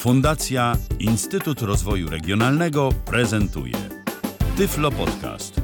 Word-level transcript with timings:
Fundacja 0.00 0.76
Instytut 0.98 1.62
Rozwoju 1.62 2.10
Regionalnego 2.10 2.88
prezentuje 3.06 3.74
Tyflo 4.56 4.90
Podcast. 4.90 5.60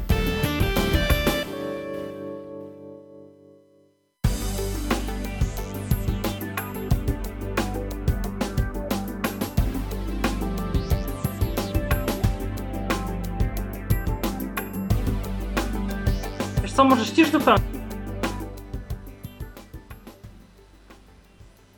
Co, 16.74 16.84
może 16.84 17.04
ścisz 17.04 17.30
zupełnie. 17.30 17.75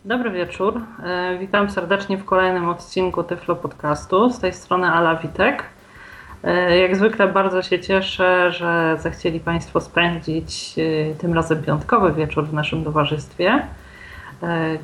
Dobry 0.09 0.31
wieczór. 0.31 0.81
E, 1.05 1.39
Witam 1.39 1.71
serdecznie 1.71 2.19
w 2.19 2.25
kolejnym 2.25 2.69
odcinku 2.69 3.23
Tyflo 3.23 3.57
Podcastu. 3.57 4.31
Z 4.31 4.39
tej 4.39 4.53
strony 4.53 4.87
Ala 4.87 5.17
Witek. 5.17 5.65
E, 6.45 6.79
Jak 6.79 6.97
zwykle 6.97 7.29
bardzo 7.29 7.63
się 7.63 7.81
cieszę, 7.81 8.53
że 8.53 8.97
zechcieli 9.01 9.41
Państwo 9.41 9.81
spędzić 9.81 10.75
e, 10.79 11.15
tym 11.15 11.35
razem 11.35 11.63
piątkowy 11.63 12.13
wieczór 12.13 12.47
w 12.47 12.55
naszym 12.55 12.85
towarzystwie. 12.85 13.67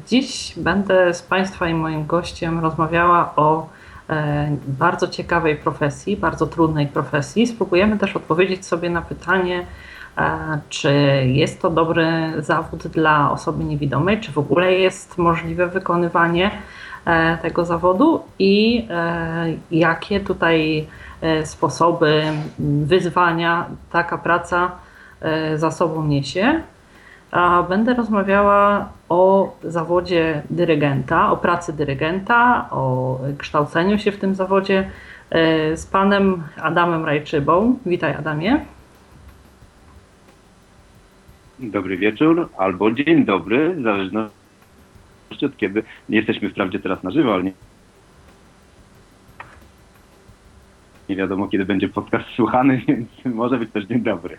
Dziś 0.06 0.54
będę 0.56 1.14
z 1.14 1.22
Państwa 1.22 1.68
i 1.68 1.74
moim 1.74 2.06
gościem 2.06 2.60
rozmawiała 2.60 3.32
o 3.36 3.68
bardzo 4.66 5.08
ciekawej 5.08 5.56
profesji, 5.56 6.16
bardzo 6.16 6.46
trudnej 6.46 6.86
profesji. 6.86 7.46
Spróbujemy 7.46 7.98
też 7.98 8.16
odpowiedzieć 8.16 8.66
sobie 8.66 8.91
na 8.91 9.02
pytanie, 9.02 9.66
czy 10.68 10.92
jest 11.27 11.62
to 11.62 11.70
dobry 11.70 12.06
zawód 12.38 12.86
dla 12.86 13.30
osoby 13.30 13.64
niewidomej, 13.64 14.20
czy 14.20 14.32
w 14.32 14.38
ogóle 14.38 14.72
jest 14.72 15.18
możliwe 15.18 15.66
wykonywanie 15.66 16.50
e, 17.05 17.38
tego 17.38 17.64
zawodu 17.64 18.22
i 18.38 18.86
e, 18.91 19.46
jakie 19.70 20.20
tutaj 20.20 20.86
e, 21.20 21.47
sposoby, 21.47 22.22
wyzwania 22.58 23.66
taka 23.92 24.19
praca 24.19 24.70
za 25.56 25.70
sobą 25.70 26.05
niesie. 26.05 26.62
Będę 27.69 27.94
rozmawiała 27.94 28.88
o 29.08 29.53
zawodzie 29.62 30.42
dyrygenta, 30.50 31.31
o 31.31 31.36
pracy 31.36 31.72
dyrygenta, 31.72 32.69
o 32.70 33.19
kształceniu 33.38 33.98
się 33.98 34.12
w 34.12 34.19
tym 34.19 34.34
zawodzie 34.34 34.91
z 35.75 35.86
panem 35.86 36.42
Adamem 36.62 37.05
Rajczybą. 37.05 37.78
Witaj 37.86 38.14
Adamie. 38.14 38.64
Dobry 41.70 41.96
wieczór 41.96 42.48
albo 42.58 42.90
dzień 42.90 43.24
dobry, 43.24 43.74
w 43.74 43.82
zależności 43.82 44.34
od 45.46 45.56
kiedy. 45.56 45.82
Nie 46.08 46.16
jesteśmy 46.16 46.50
wprawdzie 46.50 46.78
teraz 46.78 47.02
na 47.02 47.10
żywo, 47.10 47.34
ale 47.34 47.42
nie, 47.42 47.52
nie 51.08 51.16
wiadomo 51.16 51.48
kiedy 51.48 51.64
będzie 51.64 51.88
podcast 51.88 52.24
słuchany, 52.36 52.82
więc 52.88 53.08
może 53.24 53.58
być 53.58 53.70
też 53.70 53.84
dzień 53.84 54.00
dobry. 54.00 54.38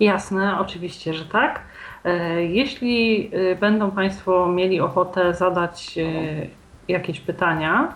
Jasne, 0.00 0.58
oczywiście, 0.60 1.14
że 1.14 1.24
tak. 1.24 1.62
E, 2.04 2.44
Jeśli 2.44 3.30
e, 3.32 3.56
będą 3.56 3.90
Państwo 3.90 4.48
mieli 4.52 4.80
ochotę 4.80 5.34
zadać 5.34 5.98
e, 5.98 6.46
jakieś 6.88 7.20
pytania, 7.20 7.94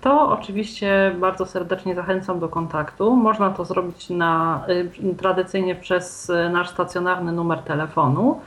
to 0.00 0.28
oczywiście 0.28 1.14
bardzo 1.20 1.46
serdecznie 1.46 1.94
zachęcam 1.94 2.40
do 2.40 2.48
kontaktu. 2.48 3.16
Można 3.16 3.50
to 3.50 3.64
zrobić 3.64 4.10
na, 4.10 4.64
e, 5.08 5.14
tradycyjnie 5.14 5.74
przez 5.74 6.30
e, 6.30 6.48
nasz 6.48 6.68
stacjonarny 6.68 7.32
numer 7.32 7.58
telefonu, 7.58 8.40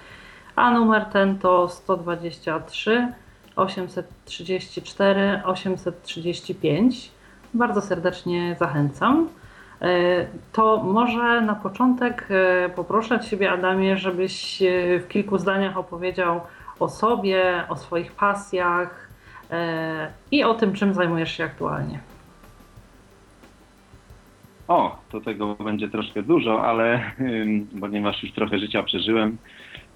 a 0.56 0.72
numer 0.72 1.06
ten 1.06 1.38
to 1.38 1.70
123 1.70 3.14
834 3.56 5.42
835. 5.46 7.12
Bardzo 7.54 7.82
serdecznie 7.82 8.56
zachęcam. 8.60 9.30
E, 9.82 10.26
To 10.52 10.78
może 10.78 11.42
na 11.42 11.56
początek 11.56 12.28
e, 12.30 12.70
poproszę 12.70 13.20
Ciebie, 13.20 13.52
Adamie, 13.52 13.98
żebyś 13.98 14.62
e, 14.62 14.66
w 15.00 15.08
kilku 15.08 15.38
zdaniach 15.38 15.78
opowiedział 15.78 16.42
o 16.80 16.90
sobie, 16.90 17.64
o 17.70 17.76
swoich 17.76 18.12
pasjach 18.12 19.09
e, 19.09 19.09
i 20.32 20.44
o 20.44 20.54
tym, 20.54 20.74
czym 20.74 20.94
zajmujesz 20.94 21.38
się 21.38 21.44
aktualnie. 21.44 22.00
O, 24.68 24.98
to 25.12 25.22
tego 25.22 25.56
będzie 25.56 25.90
troszkę 25.90 26.24
dużo, 26.24 26.62
ale 26.64 27.12
ponieważ 27.82 28.24
już 28.24 28.32
trochę 28.32 28.60
życia 28.60 28.84
przeżyłem, 28.84 29.38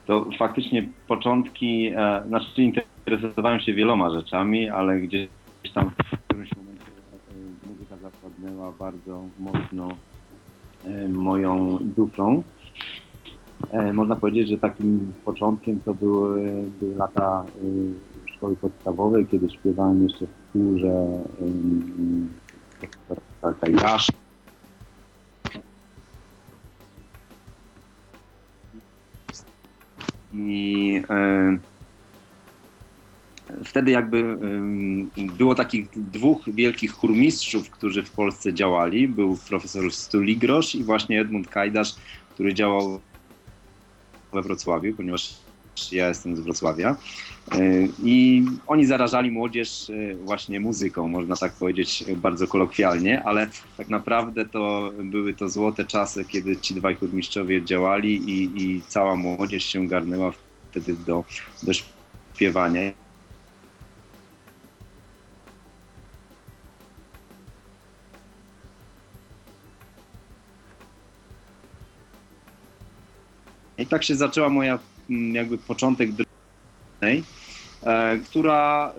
to 0.05 0.25
faktycznie 0.39 0.87
początki, 1.07 1.91
e, 1.95 2.23
znaczy 2.27 2.61
interesowałem 2.61 3.59
się 3.59 3.73
wieloma 3.73 4.09
rzeczami, 4.09 4.69
ale 4.69 4.99
gdzieś 4.99 5.29
tam 5.73 5.89
w 5.89 6.19
którymś 6.25 6.49
momencie 6.55 6.85
e, 7.31 7.67
muzyka 7.69 7.95
zapadnęła 7.97 8.71
bardzo 8.71 9.23
mocno 9.39 9.89
e, 10.85 11.07
moją 11.07 11.77
duszą. 11.81 12.43
E, 13.71 13.93
Można 13.93 14.15
powiedzieć, 14.15 14.49
że 14.49 14.57
takim 14.57 15.13
początkiem 15.25 15.79
to 15.85 15.93
były, 15.93 16.63
były 16.79 16.95
lata 16.95 17.45
e, 17.47 18.12
szkoły 18.43 18.55
podstawowej, 18.55 19.25
kiedy 19.25 19.49
śpiewałem 19.49 20.03
jeszcze 20.03 20.25
w 20.25 20.53
chórze 20.53 21.23
profesora. 23.41 23.97
I 30.33 31.01
wtedy 33.65 33.91
jakby 33.91 34.37
było 35.37 35.55
takich 35.55 35.89
dwóch 35.95 36.41
wielkich 36.47 36.91
chórmistrzów, 36.91 37.69
którzy 37.69 38.03
w 38.03 38.11
Polsce 38.11 38.53
działali. 38.53 39.07
Był 39.07 39.37
profesor 39.49 39.91
Stuligrosz 39.91 40.75
i 40.75 40.83
właśnie 40.83 41.21
Edmund 41.21 41.47
Kajdasz, 41.47 41.95
który 42.33 42.53
działał 42.53 42.99
we 44.33 44.41
Wrocławiu, 44.41 44.95
ponieważ 44.95 45.42
ja 45.91 46.07
jestem 46.07 46.35
z 46.37 46.39
Wrocławia. 46.39 46.95
Y, 47.55 47.89
I 48.03 48.43
oni 48.67 48.85
zarażali 48.85 49.31
młodzież 49.31 49.89
y, 49.89 50.17
właśnie 50.23 50.59
muzyką, 50.59 51.07
można 51.07 51.35
tak 51.35 51.53
powiedzieć 51.53 52.03
bardzo 52.15 52.47
kolokwialnie, 52.47 53.23
ale 53.23 53.49
tak 53.77 53.89
naprawdę 53.89 54.45
to 54.45 54.91
były 55.03 55.33
to 55.33 55.49
złote 55.49 55.85
czasy, 55.85 56.25
kiedy 56.25 56.57
ci 56.57 56.75
dwaj 56.75 56.95
chórmistrzowie 56.95 57.65
działali 57.65 58.15
i, 58.15 58.63
i 58.63 58.81
cała 58.81 59.15
młodzież 59.15 59.63
się 59.63 59.87
garnęła 59.87 60.31
wtedy 60.71 60.95
do, 60.95 61.23
do 61.63 61.71
śpiewania. 62.33 62.81
I 73.77 73.87
tak 73.87 74.03
się 74.03 74.15
zaczęła 74.15 74.49
moja 74.49 74.79
jakby 75.09 75.57
początek 75.57 76.11
drogi, 76.11 77.23
e, 77.83 78.17
która 78.17 78.93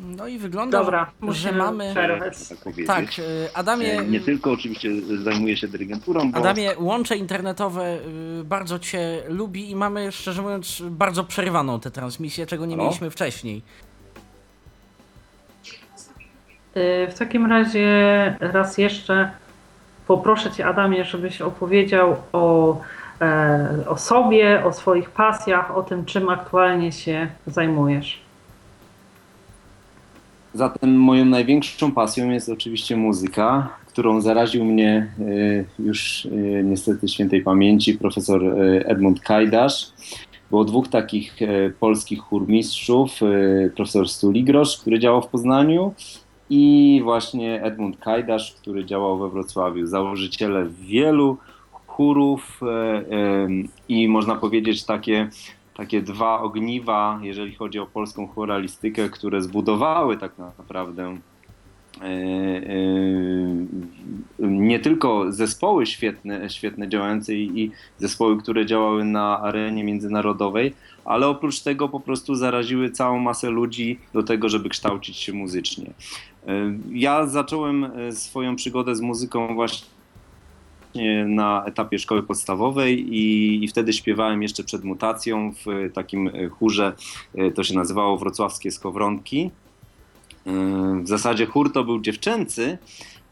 No 0.00 0.26
i 0.28 0.38
wygląda, 0.38 0.78
Dobra, 0.78 1.10
że 1.28 1.52
mamy. 1.52 1.90
przerwę. 1.90 2.26
można 2.30 2.56
tak. 2.86 2.86
Tak, 2.86 3.18
y, 3.18 3.48
Adamie, 3.54 3.92
E, 3.98 4.04
Nie 4.06 4.20
tylko 4.20 4.52
oczywiście 4.52 4.90
zajmuję 5.22 5.56
się 5.56 5.68
dyrygenturą, 5.68 6.32
bo 6.32 6.38
Adamie, 6.38 6.70
łącze 6.78 7.16
internetowe 7.16 7.98
bardzo 8.44 8.78
Cię 8.78 9.22
lubi 9.28 9.70
i 9.70 9.76
mamy, 9.76 10.12
szczerze 10.12 10.42
mówiąc, 10.42 10.82
bardzo 10.90 11.24
przerwaną 11.24 11.80
tę 11.80 11.90
transmisję, 11.90 12.46
czego 12.46 12.66
nie 12.66 12.76
Halo? 12.76 12.84
mieliśmy 12.88 13.10
wcześniej. 13.10 13.62
W 17.08 17.14
takim 17.18 17.46
razie 17.46 17.86
raz 18.40 18.78
jeszcze 18.78 19.30
poproszę 20.08 20.50
Cię, 20.50 20.66
Adamie, 20.66 21.04
żebyś 21.04 21.40
opowiedział 21.40 22.16
o, 22.32 22.76
e, 23.20 23.84
o 23.88 23.96
sobie, 23.96 24.64
o 24.64 24.72
swoich 24.72 25.10
pasjach, 25.10 25.76
o 25.76 25.82
tym, 25.82 26.04
czym 26.04 26.28
aktualnie 26.28 26.92
się 26.92 27.28
zajmujesz. 27.46 28.20
Zatem 30.54 30.94
moją 30.94 31.24
największą 31.24 31.92
pasją 31.92 32.30
jest 32.30 32.48
oczywiście 32.48 32.96
muzyka, 32.96 33.68
którą 33.86 34.20
zaraził 34.20 34.64
mnie 34.64 35.12
y, 35.18 35.64
już 35.78 36.24
y, 36.24 36.62
niestety 36.64 37.08
świętej 37.08 37.42
pamięci 37.42 37.94
profesor 37.94 38.42
Edmund 38.84 39.20
Kajdasz. 39.20 39.92
Było 40.50 40.64
dwóch 40.64 40.88
takich 40.88 41.36
polskich 41.80 42.20
chórmistrzów, 42.20 43.10
profesor 43.76 44.08
Stuligrosz, 44.08 44.78
który 44.78 44.98
działał 44.98 45.22
w 45.22 45.26
Poznaniu 45.26 45.94
i 46.50 47.00
właśnie 47.04 47.62
Edmund 47.62 47.98
Kajdasz, 47.98 48.54
który 48.54 48.84
działał 48.84 49.18
we 49.18 49.30
Wrocławiu. 49.30 49.86
Założyciele 49.86 50.66
wielu 50.80 51.36
chórów 51.86 52.60
y, 52.62 53.68
i 53.88 54.08
można 54.08 54.34
powiedzieć 54.34 54.84
takie 54.84 55.28
takie 55.78 56.02
dwa 56.02 56.40
ogniwa, 56.40 57.20
jeżeli 57.22 57.54
chodzi 57.54 57.78
o 57.78 57.86
polską 57.86 58.26
choralistykę, 58.26 59.08
które 59.08 59.42
zbudowały 59.42 60.16
tak 60.16 60.32
naprawdę 60.38 61.18
nie 64.38 64.78
tylko 64.78 65.32
zespoły 65.32 65.86
świetne, 65.86 66.50
świetne 66.50 66.88
działające 66.88 67.34
i 67.34 67.70
zespoły, 67.98 68.38
które 68.38 68.66
działały 68.66 69.04
na 69.04 69.40
arenie 69.40 69.84
międzynarodowej, 69.84 70.74
ale 71.04 71.26
oprócz 71.26 71.60
tego 71.60 71.88
po 71.88 72.00
prostu 72.00 72.34
zaraziły 72.34 72.90
całą 72.90 73.18
masę 73.18 73.50
ludzi 73.50 73.98
do 74.12 74.22
tego, 74.22 74.48
żeby 74.48 74.68
kształcić 74.68 75.16
się 75.16 75.32
muzycznie. 75.32 75.90
Ja 76.92 77.26
zacząłem 77.26 77.90
swoją 78.10 78.56
przygodę 78.56 78.96
z 78.96 79.00
muzyką 79.00 79.54
właśnie 79.54 79.88
na 81.26 81.64
etapie 81.64 81.98
szkoły 81.98 82.22
podstawowej 82.22 83.14
i, 83.16 83.64
i, 83.64 83.68
wtedy 83.68 83.92
śpiewałem 83.92 84.42
jeszcze 84.42 84.64
przed 84.64 84.84
mutacją 84.84 85.52
w 85.52 85.92
takim 85.92 86.30
chórze, 86.50 86.92
to 87.54 87.64
się 87.64 87.74
nazywało 87.74 88.18
Wrocławskie 88.18 88.70
Skowronki. 88.70 89.50
W 91.02 91.08
zasadzie 91.08 91.46
chór 91.46 91.72
to 91.72 91.84
był 91.84 92.00
dziewczęcy, 92.00 92.78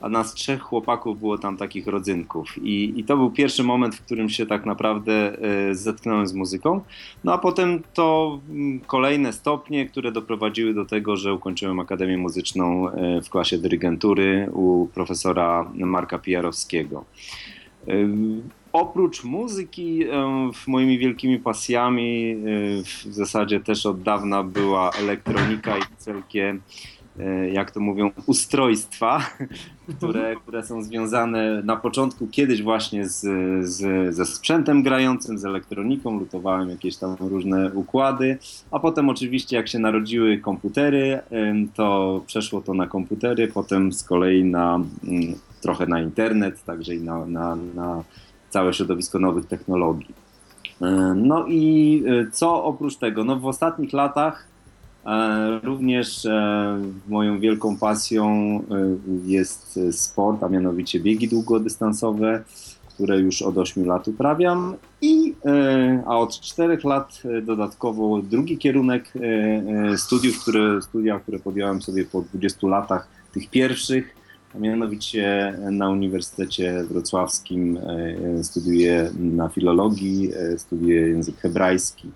a 0.01 0.09
nas 0.09 0.35
trzech 0.35 0.63
chłopaków 0.63 1.19
było 1.19 1.39
tam 1.39 1.57
takich 1.57 1.87
rodzynków. 1.87 2.59
I, 2.63 2.93
I, 2.97 3.05
to 3.05 3.17
był 3.17 3.31
pierwszy 3.31 3.63
moment, 3.63 3.95
w 3.95 4.03
którym 4.03 4.29
się 4.29 4.47
tak 4.47 4.67
naprawdę 4.67 5.39
e, 5.71 5.75
zetknąłem 5.75 6.27
z 6.27 6.33
muzyką. 6.33 6.81
No 7.25 7.33
a 7.33 7.39
potem 7.39 7.83
to 7.95 8.39
mm, 8.51 8.81
kolejne 8.81 9.33
stopnie, 9.33 9.87
które 9.87 10.13
doprowadziły 10.13 10.75
do 10.75 10.85
tego, 10.85 11.17
że 11.17 11.35
ukończyłem 11.35 11.81
Akademię 11.81 12.19
Muzyczną 12.19 12.91
e, 12.91 13.23
w 13.23 13.31
klasie 13.31 13.59
dyrygentury 13.59 14.51
u 14.53 14.89
profesora 14.95 15.71
Marka 15.75 16.19
Pijarowskiego. 16.19 17.05
E, 17.89 17.93
oprócz 18.73 19.25
muzyki, 19.25 20.01
moimi 20.67 20.99
wielkimi 20.99 21.39
pasjami 21.39 22.37
w 22.85 23.15
zasadzie 23.15 23.61
też 23.61 23.87
od 23.87 24.03
dawna 24.03 24.43
była 24.43 24.91
elektronika 24.91 25.79
i 25.79 25.83
wszelkie 26.01 26.59
jak 27.53 27.71
to 27.71 27.81
mówią, 27.81 28.11
ustrojstwa, 28.27 29.21
które, 29.97 30.37
które 30.37 30.63
są 30.63 30.83
związane 30.83 31.63
na 31.63 31.77
początku 31.77 32.27
kiedyś 32.27 32.63
właśnie 32.63 33.09
z, 33.09 33.21
z, 33.69 34.15
ze 34.15 34.27
sprzętem 34.27 34.83
grającym, 34.83 35.39
z 35.39 35.45
elektroniką, 35.45 36.19
lutowałem 36.19 36.69
jakieś 36.71 36.97
tam 36.97 37.17
różne 37.21 37.73
układy, 37.73 38.39
a 38.71 38.79
potem 38.79 39.09
oczywiście 39.09 39.57
jak 39.57 39.69
się 39.69 39.79
narodziły 39.79 40.39
komputery, 40.39 41.21
to 41.75 42.21
przeszło 42.27 42.61
to 42.61 42.75
na 42.75 42.87
komputery, 42.87 43.49
potem 43.49 43.93
z 43.93 44.05
kolei 44.05 44.45
na 44.45 44.75
mm, 44.75 45.35
trochę 45.63 45.87
na 45.87 46.01
internet, 46.01 46.65
także 46.65 46.95
i 46.95 47.01
na, 47.01 47.27
na, 47.27 47.57
na 47.75 48.05
całe 48.51 48.73
środowisko 48.73 49.19
nowych 49.19 49.47
technologii. 49.47 50.15
E, 50.83 51.15
no 51.17 51.47
i 51.49 52.03
e, 52.07 52.31
co 52.31 52.65
oprócz 52.65 52.97
tego? 52.97 53.25
No 53.25 53.37
w 53.37 53.47
ostatnich 53.47 53.93
latach 53.93 54.56
E, 54.56 54.56
również 55.63 56.27
e, 56.27 56.83
moją 57.09 57.41
wielką 57.41 57.77
pasją 57.77 58.27
e, 58.27 58.97
jest 59.25 59.81
sport, 59.91 60.43
a 60.43 60.49
mianowicie 60.49 61.01
biegi 61.01 61.29
długodystansowe, 61.29 62.43
które 62.95 63.21
już 63.21 63.43
od 63.43 63.59
8 63.59 63.87
lat 63.87 64.09
uprawiam. 64.09 64.75
I, 65.01 65.35
a 66.07 66.19
od 66.19 66.41
4 66.41 66.79
lat 66.85 67.23
dodatkowo 67.43 68.23
drugi 68.23 68.59
kierunek 68.59 69.13
studiów, 69.97 70.43
które, 70.43 70.83
studia, 70.83 71.21
które 71.21 71.39
podjąłem 71.39 71.83
sobie 71.83 72.05
po 72.05 72.23
20 72.23 72.67
latach, 72.67 73.09
tych 73.33 73.51
pierwszych, 73.51 74.17
a 74.55 74.59
mianowicie 74.59 75.55
na 75.71 75.91
Uniwersytecie 75.91 76.85
Wrocławskim 76.91 77.79
studiuję 78.43 79.11
na 79.19 79.49
filologii, 79.49 80.31
studiuję 80.57 81.09
język 81.09 81.37
hebrajski. 81.37 82.11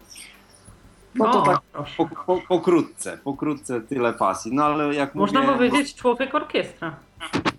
No 1.15 1.33
to 1.33 1.43
tak 1.43 1.61
po, 1.97 2.09
po, 2.27 2.41
pokrótce, 2.49 3.19
pokrótce 3.25 3.81
tyle 3.81 4.13
pasji. 4.13 4.55
No 4.55 4.65
ale 4.65 4.95
jak 4.95 5.15
Można 5.15 5.41
mówię, 5.41 5.53
powiedzieć 5.53 5.95
człowiek 5.95 6.35
orkiestra. 6.35 6.97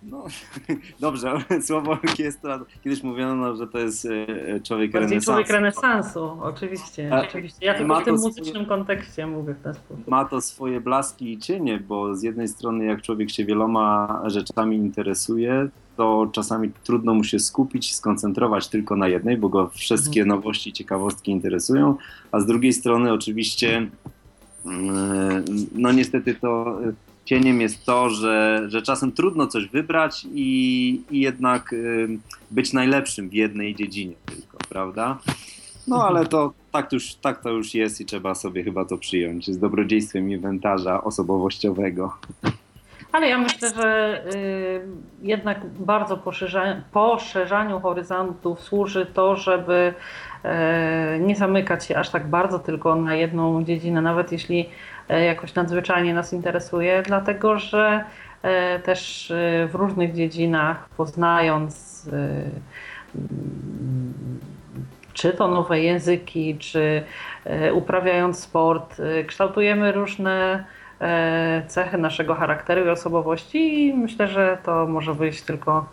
No, 0.03 0.25
dobrze, 1.00 1.33
słowo 1.68 1.92
orkiestra, 1.92 2.59
kiedyś 2.83 3.03
mówiono, 3.03 3.56
że 3.56 3.68
to 3.68 3.80
jest 3.80 4.06
e, 4.06 4.59
człowiek 4.59 4.92
Bardziej 4.92 5.09
renesansu. 5.09 5.25
człowiek 5.25 5.50
renesansu, 5.50 6.38
oczywiście, 6.42 7.13
A, 7.13 7.21
oczywiście. 7.21 7.65
Ja 7.65 7.74
tylko 7.74 8.01
w 8.01 8.03
tym 8.03 8.15
muzycznym 8.15 8.65
kontekście 8.65 9.27
mówię 9.27 9.53
w 9.53 9.63
ten 9.63 9.74
sposób. 9.74 10.07
Ma 10.07 10.25
to 10.25 10.42
swoje 10.42 10.81
blaski 10.81 11.33
i 11.33 11.38
cienie, 11.38 11.80
bo 11.80 12.15
z 12.15 12.24
jednej 12.24 12.48
strony 12.48 12.86
jak 12.86 13.01
człowiek 13.01 13.31
się 13.31 13.45
wieloma 13.45 14.21
rzeczami 14.25 14.77
interesuje, 14.77 15.69
to 15.98 16.30
czasami 16.31 16.71
trudno 16.83 17.13
mu 17.13 17.24
się 17.24 17.39
skupić, 17.39 17.95
skoncentrować 17.95 18.68
tylko 18.68 18.95
na 18.95 19.07
jednej, 19.07 19.38
bo 19.38 19.50
go 19.50 19.69
wszystkie 19.69 20.21
mhm. 20.21 20.38
nowości 20.38 20.69
i 20.69 20.74
ciekawostki 20.74 21.31
interesują, 21.31 21.95
a 22.31 22.39
z 22.39 22.45
drugiej 22.45 22.74
strony 22.74 23.13
oczywiście 23.13 23.88
mm, 24.65 25.45
no 25.75 25.92
niestety 25.92 26.36
to 26.36 26.77
cieniem 27.31 27.62
jest 27.62 27.86
to, 27.86 28.10
że, 28.10 28.63
że 28.68 28.81
czasem 28.81 29.12
trudno 29.12 29.48
coś 29.48 29.68
wybrać 29.68 30.28
i, 30.33 31.01
i 31.12 31.22
jednak 31.22 31.75
być 32.51 32.74
najlepszym 32.74 33.30
w 33.30 33.33
jednej 33.33 33.75
dziedzinie 33.75 34.16
tylko, 34.25 34.57
prawda? 34.69 35.18
No 35.88 35.95
mhm. 35.95 36.16
ale 36.16 36.25
to 36.25 36.54
tak 36.72 36.89
to, 36.89 36.95
już, 36.95 37.16
tak 37.16 37.42
to 37.44 37.50
już 37.50 37.74
jest 37.74 38.01
i 38.01 38.06
trzeba 38.06 38.36
sobie 38.36 38.63
chyba 38.63 38.86
to 38.86 38.98
przyjąć 38.98 39.51
z 39.51 39.60
dobrodziejstwem 39.60 40.31
inwentarza 40.31 41.04
osobowościowego. 41.04 42.13
Ale 43.12 43.28
ja 43.28 43.38
myślę, 43.38 43.69
że 43.75 44.22
y, 44.36 44.81
jednak 45.22 45.66
bardzo 45.66 46.18
poszerzaniu 46.92 47.80
horyzontów 47.80 48.62
służy 48.62 49.06
to, 49.06 49.36
żeby 49.36 49.94
y, 51.16 51.19
nie 51.19 51.36
zamykać 51.36 51.86
się 51.86 51.98
aż 51.98 52.10
tak 52.10 52.28
bardzo 52.28 52.60
tylko 52.60 52.95
na 52.95 53.16
jedną 53.16 53.63
dziedzinę, 53.63 54.01
nawet 54.01 54.31
jeśli 54.31 54.60
y, 54.62 54.66
jakoś 55.09 55.56
nadzwyczajnie 55.56 56.13
nas 56.13 56.33
interesuje, 56.33 57.03
dlatego 57.06 57.59
że 57.59 58.03
też 58.83 59.33
w 59.68 59.75
różnych 59.75 60.13
dziedzinach 60.13 60.89
poznając 60.89 62.06
czy 65.13 65.33
to 65.33 65.48
nowe 65.48 65.80
języki, 65.80 66.57
czy 66.57 67.03
uprawiając 67.74 68.39
sport, 68.39 69.01
kształtujemy 69.27 69.92
różne 69.92 70.63
E, 71.01 71.63
cechy 71.68 71.97
naszego 71.97 72.36
charakteru 72.36 72.86
i 72.86 72.89
osobowości 72.89 73.88
i 73.88 73.94
myślę, 73.94 74.27
że 74.27 74.57
to 74.63 74.88
może 74.88 75.13
wyjść 75.13 75.42
tylko, 75.42 75.86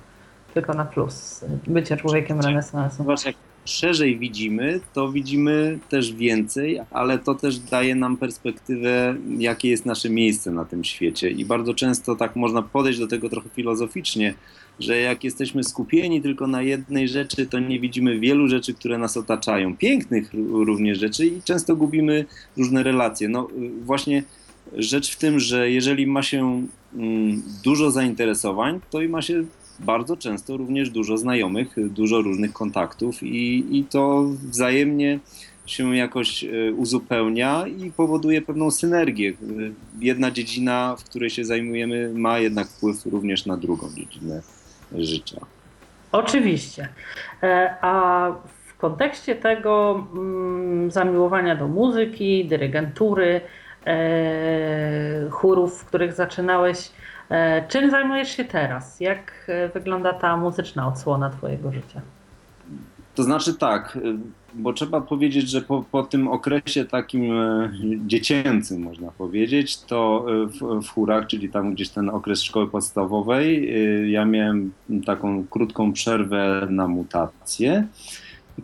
tylko 0.55 0.75
na 0.75 0.85
plus 0.85 1.45
bycie 1.67 1.97
człowiekiem 1.97 2.41
renesansu. 2.41 3.05
Właśnie 3.05 3.33
szerzej 3.69 4.19
widzimy, 4.19 4.81
to 4.95 5.13
widzimy 5.13 5.79
też 5.89 6.13
więcej, 6.13 6.81
ale 6.91 7.19
to 7.19 7.35
też 7.35 7.59
daje 7.59 7.95
nam 7.95 8.17
perspektywę, 8.17 9.17
jakie 9.39 9.71
jest 9.71 9.87
nasze 9.87 10.11
miejsce 10.11 10.51
na 10.51 10.65
tym 10.65 10.85
świecie 10.85 11.31
i 11.31 11.45
bardzo 11.45 11.75
często 11.75 12.17
tak 12.17 12.37
można 12.37 12.63
podejść 12.63 12.99
do 12.99 13.07
tego 13.07 13.29
trochę 13.29 13.49
filozoficznie, 13.49 14.35
że 14.81 14.99
jak 14.99 15.25
jesteśmy 15.25 15.65
skupieni 15.65 16.23
tylko 16.23 16.47
na 16.47 16.63
jednej 16.63 17.09
rzeczy, 17.09 17.47
to 17.47 17.59
nie 17.59 17.81
widzimy 17.81 18.19
wielu 18.19 18.49
rzeczy, 18.49 18.75
które 18.75 18.99
nas 18.99 19.17
otaczają, 19.17 19.77
pięknych 19.77 20.31
również 20.51 20.99
rzeczy 20.99 21.27
i 21.27 21.43
często 21.43 21.77
gubimy 21.77 22.25
różne 22.57 22.83
relacje. 22.83 23.29
No 23.29 23.49
właśnie 23.85 24.23
Rzecz 24.77 25.11
w 25.11 25.17
tym, 25.17 25.41
że 25.41 25.71
jeżeli 25.71 26.07
ma 26.07 26.23
się 26.23 26.67
mm, 26.95 27.43
dużo 27.65 27.91
zainteresowań, 27.91 28.81
to 28.91 29.03
i 29.03 29.09
ma 29.09 29.23
się 29.23 29.45
bardzo 29.81 30.17
często 30.17 30.57
również 30.57 30.91
dużo 30.91 31.19
znajomych, 31.19 31.91
dużo 31.91 32.23
różnych 32.23 32.53
kontaktów 32.53 33.23
i, 33.23 33.79
i 33.79 33.85
to 33.85 34.25
wzajemnie 34.51 35.19
się 35.67 35.97
jakoś 35.97 36.45
e, 36.45 36.73
uzupełnia 36.73 37.67
i 37.67 37.91
powoduje 37.91 38.43
pewną 38.43 38.71
synergię. 38.71 39.33
Jedna 40.01 40.31
dziedzina, 40.31 40.97
w 40.99 41.05
której 41.05 41.31
się 41.31 41.45
zajmujemy, 41.45 42.13
ma 42.15 42.39
jednak 42.39 42.69
wpływ 42.69 43.07
również 43.07 43.47
na 43.47 43.57
drugą 43.57 43.89
dziedzinę 43.97 44.43
życia. 44.93 45.41
Oczywiście. 46.13 46.89
E, 47.43 47.75
a 47.81 48.33
w 48.67 48.77
kontekście 48.77 49.37
tego 49.37 50.07
mm, 50.13 50.91
zamiłowania 50.91 51.57
do 51.57 51.69
muzyki, 51.69 52.45
dyrygentury, 52.45 53.41
E, 53.89 55.31
chórów, 55.31 55.81
w 55.81 55.85
których 55.85 56.13
zaczynałeś. 56.13 56.91
E, 57.31 57.69
czym 57.69 57.91
zajmujesz 57.91 58.37
się 58.37 58.45
teraz? 58.45 59.01
Jak 59.01 59.47
e, 59.49 59.69
wygląda 59.69 60.13
ta 60.13 60.37
muzyczna 60.37 60.89
odsłona 60.89 61.31
Twojego 61.31 61.73
życia? 61.73 62.01
To 63.15 63.23
znaczy 63.23 63.55
tak, 63.55 63.99
bo 64.55 64.73
trzeba 64.73 65.01
powiedzieć, 65.01 65.51
że 65.51 65.61
po, 65.61 65.85
po 65.91 66.03
tym 66.03 66.29
okresie 66.29 66.85
takim 66.85 67.33
dziecięcym, 68.07 68.83
można 68.83 69.11
powiedzieć, 69.11 69.81
to 69.81 70.27
w, 70.47 70.85
w 70.87 70.89
chórach, 70.89 71.27
czyli 71.27 71.49
tam 71.49 71.75
gdzieś 71.75 71.89
ten 71.89 72.09
okres 72.11 72.43
szkoły 72.43 72.71
podstawowej, 72.71 73.73
ja 74.13 74.25
miałem 74.25 74.73
taką 75.07 75.47
krótką 75.47 75.93
przerwę 75.93 76.67
na 76.71 76.89
mutację. 76.89 77.87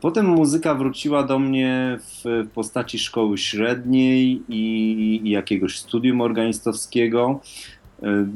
Potem 0.01 0.27
muzyka 0.27 0.75
wróciła 0.75 1.23
do 1.23 1.39
mnie 1.39 1.99
w 2.01 2.49
postaci 2.55 2.99
szkoły 2.99 3.39
średniej 3.39 4.43
i, 4.49 5.31
jakiegoś 5.31 5.79
studium 5.79 6.21
organistowskiego. 6.21 7.41
E, 8.05 8.27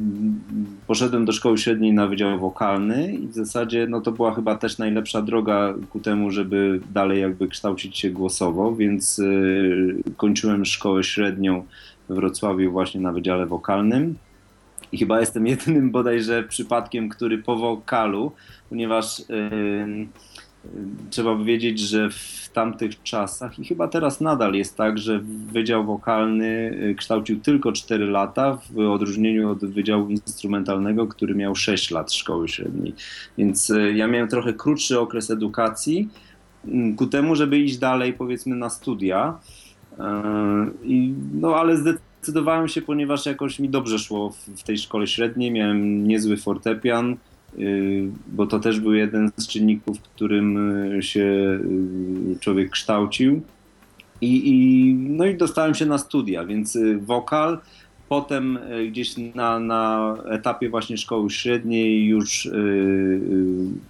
poszedłem 0.86 1.24
do 1.24 1.32
szkoły 1.32 1.58
średniej 1.58 1.92
na 1.92 2.06
wydział 2.06 2.38
wokalny 2.38 3.12
i 3.12 3.26
w 3.26 3.32
zasadzie 3.32 3.86
no 3.90 4.00
to 4.00 4.12
była 4.12 4.34
chyba 4.34 4.56
też 4.56 4.78
najlepsza 4.78 5.22
droga 5.22 5.74
ku 5.90 6.00
temu, 6.00 6.30
żeby 6.30 6.80
dalej 6.92 7.20
jakby 7.20 7.48
kształcić 7.48 7.98
się 7.98 8.10
głosowo, 8.10 8.74
więc 8.74 9.18
e, 9.18 10.12
kończyłem 10.16 10.64
szkołę 10.64 11.04
średnią 11.04 11.64
w 12.08 12.14
Wrocławiu 12.14 12.72
właśnie 12.72 13.00
na 13.00 13.12
wydziale 13.12 13.46
wokalnym. 13.46 14.14
I 14.92 14.98
chyba 14.98 15.20
jestem 15.20 15.46
jedynym 15.46 15.90
bodajże 15.90 16.42
przypadkiem, 16.42 17.08
który 17.08 17.38
po 17.38 17.56
wokalu, 17.56 18.32
ponieważ 18.68 19.22
trzeba 21.10 21.36
powiedzieć, 21.36 21.80
że 21.80 22.10
w 22.10 22.50
tamtych 22.52 23.02
czasach 23.02 23.58
i 23.58 23.64
chyba 23.64 23.88
teraz 23.88 24.20
nadal 24.20 24.54
jest 24.54 24.76
tak, 24.76 24.98
że 24.98 25.20
Wydział 25.52 25.84
Wokalny 25.84 26.78
y, 26.90 26.94
kształcił 26.94 27.40
tylko 27.40 27.72
4 27.72 28.06
lata 28.06 28.58
w 28.70 28.78
odróżnieniu 28.78 29.50
od 29.50 29.64
Wydziału 29.64 30.08
Instrumentalnego, 30.08 31.06
który 31.06 31.34
miał 31.34 31.54
6 31.54 31.90
lat 31.90 32.12
szkoły 32.12 32.48
średniej. 32.48 32.94
Więc 33.38 33.70
y, 33.70 33.92
ja 33.92 34.06
miałem 34.06 34.28
trochę 34.28 34.52
krótszy 34.52 35.00
okres 35.00 35.30
edukacji 35.30 36.08
mm, 36.64 36.96
ku 36.96 37.06
temu, 37.06 37.34
żeby 37.34 37.58
iść 37.58 37.78
dalej 37.78 38.12
powiedzmy 38.12 38.56
na 38.56 38.70
studia. 38.70 39.38
Y, 39.92 39.96
no 41.34 41.56
ale 41.56 41.76
zdecydowałem 41.76 42.68
się, 42.68 42.82
ponieważ 42.82 43.26
jakoś 43.26 43.58
mi 43.58 43.68
dobrze 43.68 43.98
szło 43.98 44.32
w 44.56 44.62
tej 44.62 44.78
szkole 44.78 45.06
średniej, 45.06 45.50
miałem 45.50 46.08
niezły 46.08 46.36
fortepian, 46.36 47.16
bo 48.28 48.46
to 48.46 48.58
też 48.60 48.80
był 48.80 48.94
jeden 48.94 49.30
z 49.36 49.48
czynników, 49.48 50.00
którym 50.00 50.56
y, 50.98 51.02
się 51.02 51.20
y, 51.20 52.40
człowiek 52.40 52.70
kształcił. 52.70 53.42
I, 54.20 54.48
i, 54.48 54.94
no 54.94 55.26
i 55.26 55.36
dostałem 55.36 55.74
się 55.74 55.86
na 55.86 55.98
studia, 55.98 56.44
więc 56.44 56.78
wokal. 57.00 57.58
Potem 58.08 58.58
gdzieś 58.88 59.14
na, 59.34 59.60
na 59.60 60.14
etapie 60.28 60.70
właśnie 60.70 60.96
szkoły 60.96 61.30
średniej 61.30 62.06
już 62.06 62.48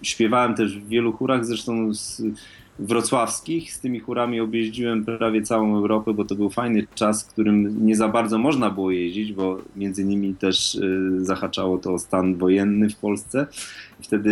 śpiewałem 0.02 0.54
też 0.54 0.78
w 0.78 0.88
wielu 0.88 1.12
chórach, 1.12 1.46
zresztą 1.46 1.94
z, 1.94 2.22
wrocławskich. 2.78 3.72
Z 3.72 3.80
tymi 3.80 4.00
chórami 4.00 4.40
objeździłem 4.40 5.04
prawie 5.04 5.42
całą 5.42 5.76
Europę, 5.76 6.14
bo 6.14 6.24
to 6.24 6.34
był 6.34 6.50
fajny 6.50 6.86
czas, 6.94 7.24
w 7.24 7.28
którym 7.28 7.86
nie 7.86 7.96
za 7.96 8.08
bardzo 8.08 8.38
można 8.38 8.70
było 8.70 8.90
jeździć, 8.90 9.32
bo 9.32 9.58
między 9.76 10.02
innymi 10.02 10.34
też 10.34 10.74
y, 10.74 11.24
zahaczało 11.24 11.78
to 11.78 11.98
stan 11.98 12.36
wojenny 12.36 12.90
w 12.90 12.96
Polsce. 12.96 13.46
Wtedy 14.02 14.30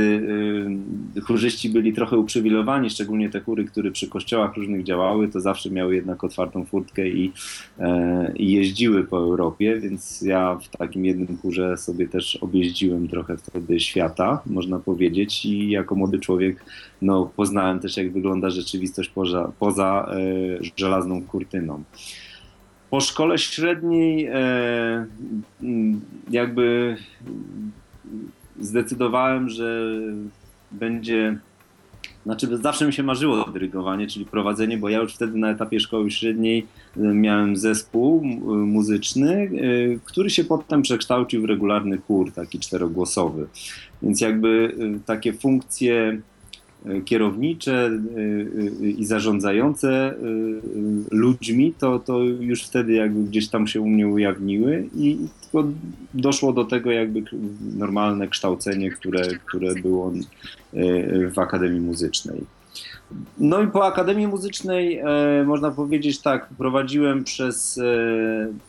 y, 1.16 1.20
chórzyści 1.20 1.70
byli 1.70 1.92
trochę 1.92 2.18
uprzywilejowani, 2.18 2.90
szczególnie 2.90 3.30
te 3.30 3.40
chóry, 3.40 3.64
które 3.64 3.90
przy 3.90 4.08
kościołach 4.08 4.56
różnych 4.56 4.85
działały, 4.85 5.28
to 5.28 5.40
zawsze 5.40 5.70
miały 5.70 5.94
jednak 5.94 6.25
otwartą 6.25 6.64
furtkę 6.64 7.08
i, 7.08 7.32
e, 7.78 8.32
i 8.37 8.52
jeździły 8.52 9.04
po 9.04 9.18
Europie, 9.18 9.80
więc 9.80 10.23
ja 10.23 10.58
w 10.62 10.68
takim 10.68 11.04
jednym 11.04 11.38
chórze 11.38 11.76
sobie 11.76 12.08
też 12.08 12.37
objeździłem 12.37 13.08
trochę 13.08 13.37
wtedy 13.37 13.80
świata, 13.80 14.42
można 14.46 14.78
powiedzieć, 14.78 15.44
i 15.44 15.70
jako 15.70 15.94
młody 15.94 16.18
człowiek 16.18 16.64
no, 17.02 17.30
poznałem 17.37 17.80
też, 17.80 17.96
jak 17.96 18.12
wygląda 18.12 18.50
rzeczywistość 18.50 19.08
poza, 19.08 19.52
poza 19.58 20.12
e, 20.12 20.64
żelazną 20.76 21.23
kurtyną. 21.23 21.82
Po 22.90 23.00
szkole 23.00 23.38
średniej 23.38 24.26
e, 24.32 25.06
jakby 26.30 26.96
zdecydowałem, 28.60 29.48
że 29.48 30.00
będzie. 30.72 31.38
Znaczy, 32.25 32.56
zawsze 32.56 32.86
mi 32.86 32.92
się 32.92 33.02
marzyło 33.02 33.44
dyrygowanie, 33.44 34.06
czyli 34.06 34.26
prowadzenie, 34.26 34.78
bo 34.78 34.88
ja 34.88 34.98
już 34.98 35.14
wtedy 35.14 35.38
na 35.38 35.50
etapie 35.50 35.80
szkoły 35.80 36.10
średniej 36.10 36.66
e, 36.96 37.00
miałem 37.00 37.56
zespół 37.56 38.25
muzyczny, 38.66 39.32
e, 39.32 39.48
który 40.04 40.30
się 40.30 40.44
potem 40.44 40.82
przekształcił 40.82 41.42
w 41.42 41.44
regularny 41.44 41.98
chór, 41.98 42.32
taki 42.32 42.58
czterogłosowy. 42.58 43.46
Więc 44.02 44.20
jakby 44.20 44.76
e, 44.96 45.00
takie 45.06 45.32
funkcje 45.32 46.20
kierownicze 47.04 47.90
i 48.98 49.04
zarządzające 49.04 50.14
ludźmi, 51.10 51.74
to, 51.78 51.98
to 51.98 52.22
już 52.22 52.62
wtedy 52.62 52.92
jakby 52.92 53.24
gdzieś 53.24 53.48
tam 53.48 53.66
się 53.66 53.80
u 53.80 53.88
mnie 53.88 54.08
ujawniły 54.08 54.88
i 54.96 55.18
tylko 55.42 55.68
doszło 56.14 56.52
do 56.52 56.64
tego 56.64 56.90
jakby 56.90 57.22
normalne 57.76 58.28
kształcenie, 58.28 58.90
które, 58.90 59.22
które 59.46 59.74
było 59.74 60.12
w 61.34 61.38
Akademii 61.38 61.80
Muzycznej. 61.80 62.55
No 63.38 63.62
i 63.62 63.66
po 63.66 63.86
Akademii 63.86 64.26
Muzycznej 64.26 64.98
e, 64.98 65.04
można 65.46 65.70
powiedzieć 65.70 66.20
tak, 66.20 66.48
prowadziłem 66.58 67.25
przez 67.25 67.78
e, 67.78 67.82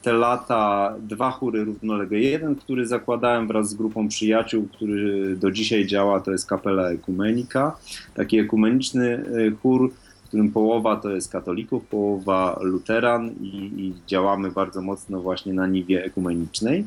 te 0.01 0.13
lata 0.13 0.96
dwa 1.00 1.32
chóry 1.32 1.63
równoległe. 1.63 2.20
Jeden, 2.20 2.56
który 2.56 2.88
zakładałem 2.88 3.48
wraz 3.48 3.70
z 3.70 3.74
grupą 3.74 4.08
przyjaciół, 4.08 4.67
który 4.74 5.36
do 5.36 5.51
dzisiaj 5.51 5.86
działa, 5.86 6.20
to 6.20 6.32
jest 6.32 6.50
Kapela 6.50 6.89
Ekumenika, 6.89 7.77
taki 8.13 8.39
ekumeniczny 8.39 9.06
e, 9.08 9.51
chór, 9.62 9.91
w 10.24 10.27
którym 10.27 10.51
połowa 10.51 10.96
to 10.96 11.10
jest 11.10 11.32
katolików, 11.32 11.86
połowa 11.86 12.60
luteran 12.62 13.32
i, 13.41 13.58
i 13.77 13.94
działamy 14.08 14.51
bardzo 14.51 14.82
mocno 14.82 15.22
właśnie 15.22 15.53
na 15.53 15.67
niwie 15.67 16.06
ekumenicznej. 16.06 16.86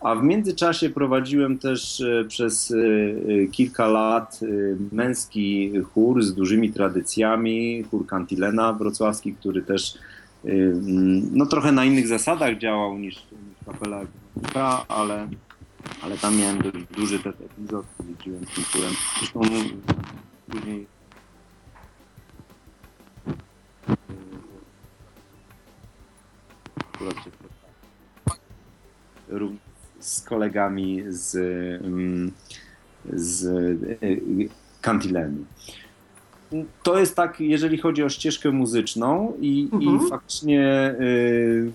A 0.00 0.14
w 0.14 0.22
międzyczasie 0.22 0.90
prowadziłem 0.90 1.58
też 1.58 2.00
e, 2.00 2.24
przez 2.24 2.70
e, 2.70 2.76
e, 2.76 3.46
kilka 3.46 3.86
lat 3.86 4.40
męski 4.92 5.72
chór 5.92 6.22
z 6.22 6.34
dużymi 6.34 6.72
tradycjami, 6.72 7.84
chór 7.90 8.06
Kantilena 8.06 8.72
wrocławski, 8.72 9.34
który 9.34 9.62
też 9.62 9.98
no, 11.32 11.46
trochę 11.46 11.72
na 11.72 11.84
innych 11.84 12.08
zasadach 12.08 12.58
działał 12.58 12.98
niż, 12.98 13.26
kapela 13.66 14.00
ale, 14.88 15.28
ale 16.02 16.18
tam 16.18 16.36
miałem 16.38 16.58
dość 16.62 16.86
duży 16.96 17.18
ten 17.18 17.32
epizod, 17.32 17.86
jeździłem 18.08 18.44
z 18.44 18.54
tym 18.54 18.64
chórem. 18.64 18.92
Zresztą 19.18 19.40
później 20.50 20.86
z 30.06 30.20
kolegami 30.22 31.02
z, 31.08 31.36
mm, 31.84 32.32
z 33.12 33.48
Cantileny. 34.80 35.44
To 36.82 36.98
jest 36.98 37.16
tak, 37.16 37.40
jeżeli 37.40 37.78
chodzi 37.78 38.02
o 38.02 38.08
ścieżkę 38.08 38.50
muzyczną 38.50 39.32
i, 39.40 39.68
mhm. 39.72 40.06
i 40.06 40.10
faktycznie 40.10 40.94
y, 41.00 41.72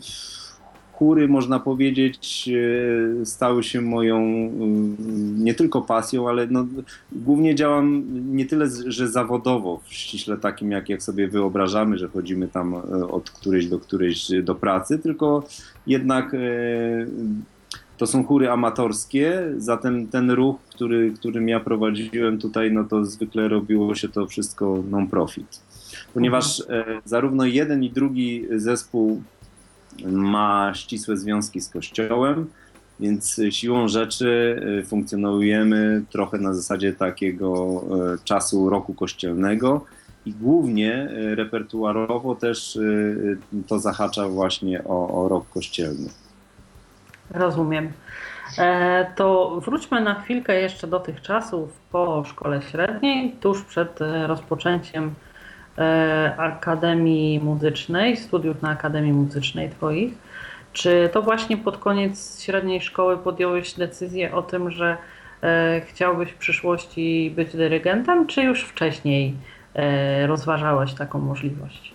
chóry, 0.94 1.28
można 1.28 1.60
powiedzieć, 1.60 2.50
y, 2.54 3.26
stały 3.26 3.64
się 3.64 3.82
moją 3.82 4.20
y, 4.20 4.50
nie 5.44 5.54
tylko 5.54 5.82
pasją, 5.82 6.30
ale 6.30 6.48
no, 6.48 6.66
głównie 7.12 7.56
działam 7.56 8.04
nie 8.36 8.46
tyle, 8.46 8.68
że 8.88 9.08
zawodowo, 9.08 9.80
ściśle 9.90 10.38
takim, 10.38 10.72
jak, 10.72 10.90
jak 10.90 11.04
sobie 11.04 11.28
wyobrażamy, 11.28 11.98
że 11.98 12.08
chodzimy 12.08 12.48
tam 12.48 12.74
od 13.10 13.32
którejś 13.32 13.68
do 13.68 13.80
którejś 13.80 14.32
do 14.44 14.56
pracy, 14.56 15.00
tylko 15.00 15.44
jednak 15.88 16.36
to 18.02 18.08
są 18.08 18.24
chóry 18.24 18.50
amatorskie, 18.50 19.44
zatem 19.58 20.08
ten 20.08 20.32
ruch, 20.32 20.56
który, 20.70 21.12
którym 21.12 21.50
ja 21.50 21.60
prowadziłem 21.60 22.40
tutaj, 22.40 22.72
no 22.72 22.84
to 22.84 23.06
zwykle 23.06 23.48
robiło 23.48 23.96
się 23.96 24.10
to 24.10 24.28
wszystko 24.28 24.84
non-profit. 24.90 25.62
Ponieważ 26.14 26.62
mhm. 26.62 26.98
e, 26.98 27.02
zarówno 27.06 27.46
jeden 27.46 27.84
i 27.84 27.90
drugi 27.90 28.46
zespół 28.56 29.22
ma 30.06 30.72
ścisłe 30.76 31.18
związki 31.18 31.62
z 31.62 31.70
Kościołem, 31.70 32.46
więc 33.00 33.42
siłą 33.50 33.88
rzeczy 33.88 34.62
e, 34.80 34.84
funkcjonujemy 34.84 36.04
trochę 36.10 36.38
na 36.38 36.54
zasadzie 36.54 36.94
takiego 36.94 37.82
e, 38.14 38.18
czasu 38.24 38.70
roku 38.70 38.94
kościelnego 38.94 39.86
i 40.26 40.34
głównie 40.34 41.10
repertuarowo 41.12 42.36
też 42.36 42.80
to 43.68 43.80
zahacza 43.80 44.28
właśnie 44.28 44.84
o, 44.84 45.24
o 45.24 45.30
rok 45.30 45.50
kościelny. 45.50 46.10
Rozumiem. 47.34 47.92
E, 48.58 49.12
to 49.16 49.60
wróćmy 49.66 50.02
na 50.02 50.16
chwilkę 50.16 50.62
jeszcze 50.62 50.88
do 50.88 51.00
tych 51.00 51.22
czasów 51.22 51.80
po 51.92 52.24
szkole 52.26 52.62
średniej, 52.62 53.32
tuż 53.32 53.64
przed 53.64 54.02
e, 54.02 54.28
rozpoczęciem 54.28 55.14
e, 55.78 56.36
Akademii 56.38 57.40
Muzycznej, 57.40 58.18
studiów 58.18 58.62
na 58.62 58.70
Akademii 58.70 59.14
Muzycznej 59.14 59.70
Twoich. 59.70 60.14
Czy 60.74 61.10
to 61.14 61.22
właśnie 61.22 61.58
pod 61.58 61.78
koniec 61.78 62.44
średniej 62.44 62.82
szkoły 62.82 63.18
podjąłeś 63.18 63.74
decyzję 63.74 64.36
o 64.36 64.42
tym, 64.42 64.72
że 64.72 64.98
chciałbyś 65.86 66.32
w 66.32 66.38
przyszłości 66.38 67.34
być 67.36 67.56
dyrygentem, 67.56 68.28
czy 68.28 68.42
już 68.44 68.64
wcześniej 68.64 69.36
rozważałeś 70.28 70.94
taką 70.94 71.20
możliwość? 71.20 71.94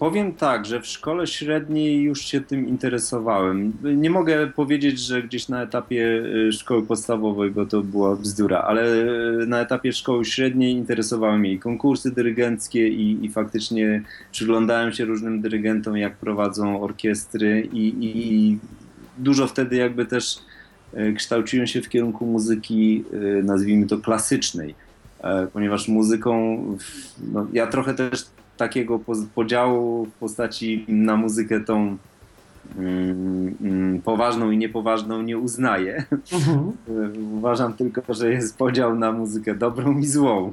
Powiem 0.00 0.32
tak, 0.32 0.66
że 0.66 0.80
w 0.80 0.86
szkole 0.86 1.26
średniej 1.26 2.02
już 2.02 2.20
się 2.20 2.40
tym 2.40 2.68
interesowałem. 2.68 3.72
Nie 3.82 4.10
mogę 4.10 4.46
powiedzieć, 4.46 4.98
że 4.98 5.22
gdzieś 5.22 5.48
na 5.48 5.62
etapie 5.62 6.22
y, 6.48 6.52
szkoły 6.52 6.86
podstawowej, 6.86 7.50
bo 7.50 7.66
to 7.66 7.82
była 7.82 8.16
bzdura, 8.16 8.58
ale 8.58 8.84
y, 9.42 9.46
na 9.46 9.60
etapie 9.60 9.92
szkoły 9.92 10.24
średniej 10.24 10.72
interesowały 10.72 11.38
mnie 11.38 11.52
i 11.52 11.58
konkursy 11.58 12.10
dyrygenckie 12.10 12.88
i, 12.88 13.24
i 13.24 13.28
faktycznie 13.28 14.02
przyglądałem 14.32 14.92
się 14.92 15.04
różnym 15.04 15.40
dyrygentom, 15.40 15.96
jak 15.96 16.16
prowadzą 16.16 16.82
orkiestry 16.82 17.68
i, 17.72 17.88
i, 17.88 18.34
i 18.34 18.58
dużo 19.18 19.46
wtedy 19.46 19.76
jakby 19.76 20.06
też 20.06 20.38
y, 20.94 21.14
kształciłem 21.16 21.66
się 21.66 21.82
w 21.82 21.88
kierunku 21.88 22.26
muzyki, 22.26 23.04
nazwijmy 23.42 23.86
to 23.86 23.98
klasycznej, 23.98 24.74
e, 25.22 25.46
ponieważ 25.46 25.88
muzyką, 25.88 26.64
no, 27.32 27.46
ja 27.52 27.66
trochę 27.66 27.94
też 27.94 28.26
takiego 28.60 29.00
podziału 29.34 30.06
w 30.06 30.12
postaci 30.12 30.84
na 30.88 31.16
muzykę 31.16 31.60
tą 31.60 31.96
mm, 32.76 33.56
mm, 33.60 34.02
poważną 34.02 34.50
i 34.50 34.58
niepoważną 34.58 35.22
nie 35.22 35.38
uznaję. 35.38 36.04
Mhm. 36.32 36.72
Uważam 37.38 37.72
tylko, 37.72 38.14
że 38.14 38.32
jest 38.32 38.58
podział 38.58 38.94
na 38.94 39.12
muzykę 39.12 39.54
dobrą 39.54 39.98
i 39.98 40.06
złą. 40.06 40.52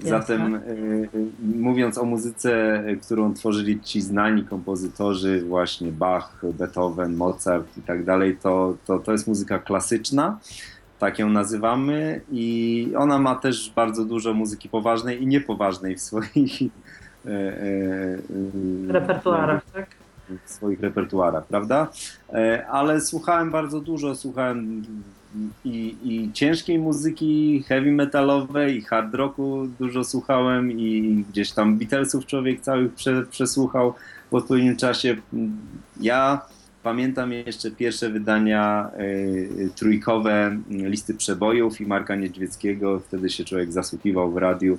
Zatem 0.00 0.54
y, 0.54 0.58
y, 0.58 1.08
mówiąc 1.56 1.98
o 1.98 2.04
muzyce, 2.04 2.84
którą 3.02 3.34
tworzyli 3.34 3.80
ci 3.80 4.00
znani 4.00 4.44
kompozytorzy, 4.44 5.44
właśnie 5.48 5.92
Bach, 5.92 6.42
Beethoven, 6.58 7.16
Mozart 7.16 7.78
i 7.78 7.82
tak 7.82 8.04
dalej, 8.04 8.36
to, 8.42 8.76
to, 8.86 8.98
to 8.98 9.12
jest 9.12 9.26
muzyka 9.26 9.58
klasyczna, 9.58 10.38
tak 10.98 11.18
ją 11.18 11.30
nazywamy 11.30 12.20
i 12.32 12.92
ona 12.98 13.18
ma 13.18 13.34
też 13.34 13.72
bardzo 13.76 14.04
dużo 14.04 14.34
muzyki 14.34 14.68
poważnej 14.68 15.22
i 15.22 15.26
niepoważnej 15.26 15.96
w 15.96 16.00
swoich 16.00 16.62
Repertuarach, 18.88 19.64
tak? 19.72 19.86
w 20.46 20.50
swoich 20.50 20.80
repertuarach, 20.80 21.46
prawda? 21.46 21.88
E, 22.32 22.66
Ale 22.66 23.00
słuchałem 23.00 23.50
bardzo 23.50 23.80
dużo, 23.80 24.14
słuchałem 24.16 24.82
i, 25.64 25.96
i 26.04 26.32
ciężkiej 26.32 26.78
muzyki, 26.78 27.64
heavy 27.68 27.92
metalowej, 27.92 28.76
i 28.76 28.82
hard 28.82 29.14
rocku 29.14 29.68
dużo 29.78 30.04
słuchałem 30.04 30.72
i 30.72 31.24
gdzieś 31.30 31.52
tam 31.52 31.78
Beatlesów 31.78 32.26
człowiek 32.26 32.60
całych 32.60 32.94
prze, 32.94 33.22
przesłuchał 33.26 33.94
w 34.30 34.34
odpowiednim 34.34 34.76
czasie. 34.76 35.16
Ja 36.00 36.40
pamiętam 36.82 37.32
jeszcze 37.32 37.70
pierwsze 37.70 38.10
wydania 38.10 38.90
y, 39.00 39.70
trójkowe 39.76 40.56
listy 40.68 41.14
przebojów 41.14 41.80
i 41.80 41.86
Marka 41.86 42.16
Niedźwieckiego. 42.16 43.00
Wtedy 43.00 43.30
się 43.30 43.44
człowiek 43.44 43.72
zasłuchiwał 43.72 44.30
w 44.32 44.36
radiu 44.36 44.78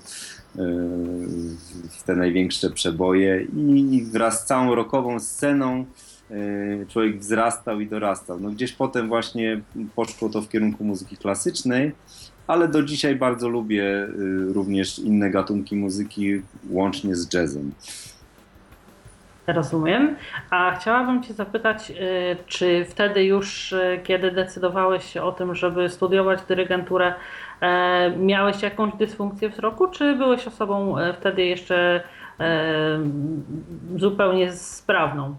te 2.06 2.16
największe 2.16 2.70
przeboje 2.70 3.48
i 3.92 4.04
wraz 4.12 4.42
z 4.42 4.46
całą 4.46 4.76
rockową 4.76 5.20
sceną 5.20 5.86
y, 6.32 6.86
człowiek 6.90 7.20
wzrastał 7.20 7.80
i 7.80 7.88
dorastał. 7.88 8.40
No 8.40 8.50
gdzieś 8.50 8.74
potem 8.74 9.08
właśnie 9.08 9.62
poszło 9.96 10.30
to 10.30 10.42
w 10.42 10.50
kierunku 10.50 10.84
muzyki 10.84 11.18
klasycznej, 11.18 11.92
ale 12.48 12.68
do 12.68 12.84
dzisiaj 12.84 13.16
bardzo 13.16 13.50
lubię 13.50 13.84
y, 13.84 14.54
również 14.54 15.00
inne 15.00 15.30
gatunki 15.30 15.76
muzyki, 15.76 16.42
łącznie 16.70 17.16
z 17.16 17.34
jazzem. 17.34 17.72
Rozumiem. 19.54 20.16
A 20.50 20.72
chciałabym 20.72 21.24
Cię 21.24 21.34
zapytać, 21.34 21.92
y, 21.92 21.96
czy 22.48 22.86
wtedy 22.90 23.24
już, 23.24 23.72
y, 23.72 24.00
kiedy 24.04 24.32
decydowałeś 24.32 25.06
się 25.06 25.24
o 25.24 25.32
tym, 25.32 25.56
żeby 25.56 25.90
studiować 25.90 26.40
dyrygenturę, 26.48 27.14
e, 27.62 28.18
miałeś 28.18 28.62
jakąś 28.62 28.94
dysfunkcję 28.94 29.50
wzroku, 29.50 29.88
czy 29.88 30.16
byłeś 30.16 30.48
osobą 30.48 30.96
wtedy 31.20 31.46
jeszcze 31.46 32.04
zupełnie 33.98 34.52
sprawną? 34.52 35.36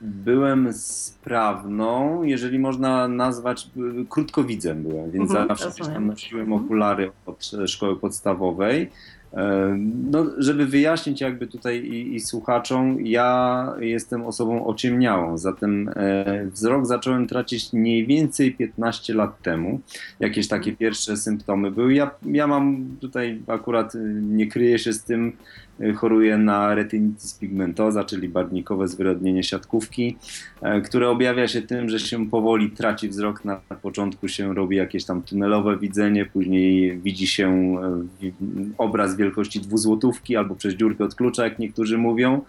Byłem 0.00 0.72
sprawną, 0.72 2.22
jeżeli 2.22 2.58
można 2.58 3.08
nazwać, 3.08 3.68
y, 3.76 4.06
krótkowidzem 4.08 4.82
byłem, 4.82 5.10
więc 5.10 5.30
Mhm, 5.30 5.48
zawsze 5.48 5.84
tam 5.84 6.06
nosiłem 6.06 6.52
okulary 6.52 7.10
od 7.26 7.50
szkoły 7.66 7.96
podstawowej. 7.96 8.90
E, 9.32 9.76
No, 10.10 10.26
żeby 10.38 10.66
wyjaśnić 10.66 11.20
jakby 11.20 11.46
tutaj 11.46 11.84
i, 11.84 12.14
i 12.14 12.20
słuchaczom, 12.20 13.06
ja 13.06 13.72
jestem 13.80 14.26
osobą 14.26 14.66
ociemniałą, 14.66 15.38
zatem 15.38 15.90
e, 15.96 16.46
wzrok 16.46 16.86
zacząłem 16.86 17.26
tracić 17.26 17.72
mniej 17.72 18.06
więcej 18.06 18.54
15 18.54 19.14
lat 19.14 19.42
temu. 19.42 19.80
Jakieś 20.20 20.48
takie 20.48 20.72
pierwsze 20.72 21.16
symptomy 21.16 21.70
były. 21.70 21.94
Ja, 21.94 22.10
ja 22.22 22.46
mam 22.46 22.96
tutaj 23.00 23.42
akurat, 23.46 23.94
y, 23.94 23.98
nie 24.22 24.46
kryję 24.46 24.78
się 24.78 24.92
z 24.92 25.02
tym, 25.02 25.32
y, 25.80 25.94
choruję 25.94 26.38
na 26.38 26.74
retinitis 26.74 27.34
pigmentosa, 27.34 28.04
czyli 28.04 28.28
barwnikowe 28.28 28.88
zwyrodnienie 28.88 29.42
siatkówki, 29.42 30.16
e, 30.62 30.80
które 30.80 31.08
objawia 31.08 31.48
się 31.48 31.62
tym, 31.62 31.88
że 31.88 31.98
się 32.00 32.30
powoli 32.30 32.70
traci 32.70 33.08
wzrok. 33.08 33.44
Na, 33.44 33.60
początku 33.82 34.28
się 34.28 34.54
robi 34.54 34.76
jakieś 34.76 35.04
tam 35.04 35.22
tunelowe 35.22 35.78
widzenie, 35.78 36.26
później 36.26 36.98
widzi 36.98 37.26
się 37.26 37.76
e, 38.22 38.30
obraz 38.78 39.16
wielkości 39.16 39.60
dwuzłotówki 39.60 40.36
albo 40.36 40.54
przez 40.54 40.74
dziurkę 40.74 41.04
od 41.04 41.14
klucza, 41.14 41.44
jak 41.44 41.58
niektórzy 41.58 41.98
mówią. 41.98 42.40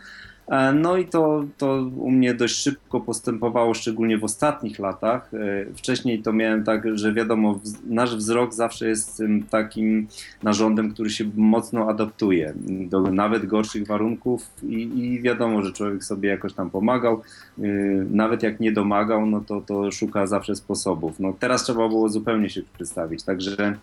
E, 0.48 0.74
No 0.74 0.98
i 0.98 1.06
to, 1.06 1.44
to 1.58 1.90
u 1.98 2.12
mnie 2.12 2.34
dość 2.34 2.56
szybko 2.56 3.00
postępowało, 3.00 3.74
szczególnie 3.74 4.18
w 4.18 4.24
ostatnich 4.24 4.80
latach. 4.80 5.34
E, 5.34 5.66
Wcześniej 5.74 6.22
to 6.22 6.34
miałem 6.34 6.64
tak, 6.64 6.98
że 6.98 7.14
wiadomo, 7.14 7.60
nasz 7.88 8.16
wzrok 8.16 8.54
zawsze 8.54 8.88
jest 8.88 9.24
takim 9.50 10.08
narządem, 10.44 10.94
który 10.94 11.10
się 11.10 11.26
mocno 11.36 11.90
adaptuje 11.90 12.54
do 12.90 13.02
nawet 13.02 13.46
gorszych 13.46 13.88
warunków 13.88 14.50
i, 14.64 14.82
i 14.82 15.22
wiadomo, 15.22 15.62
że 15.62 15.74
człowiek 15.74 16.04
sobie 16.04 16.30
jakoś 16.30 16.54
tam 16.54 16.70
pomagał. 16.70 17.22
Yy, 17.58 18.06
Nawet 18.12 18.44
jak 18.44 18.60
nie 18.60 18.72
domagał, 18.72 19.26
no 19.26 19.42
to, 19.42 19.62
to 19.62 19.92
szuka 19.92 20.28
zawsze 20.28 20.56
sposobów. 20.56 21.20
No 21.20 21.34
teraz 21.40 21.64
trzeba 21.64 21.90
było 21.90 22.10
zupełnie 22.10 22.50
się 22.50 22.62
przedstawić, 22.76 23.24
także 23.24 23.78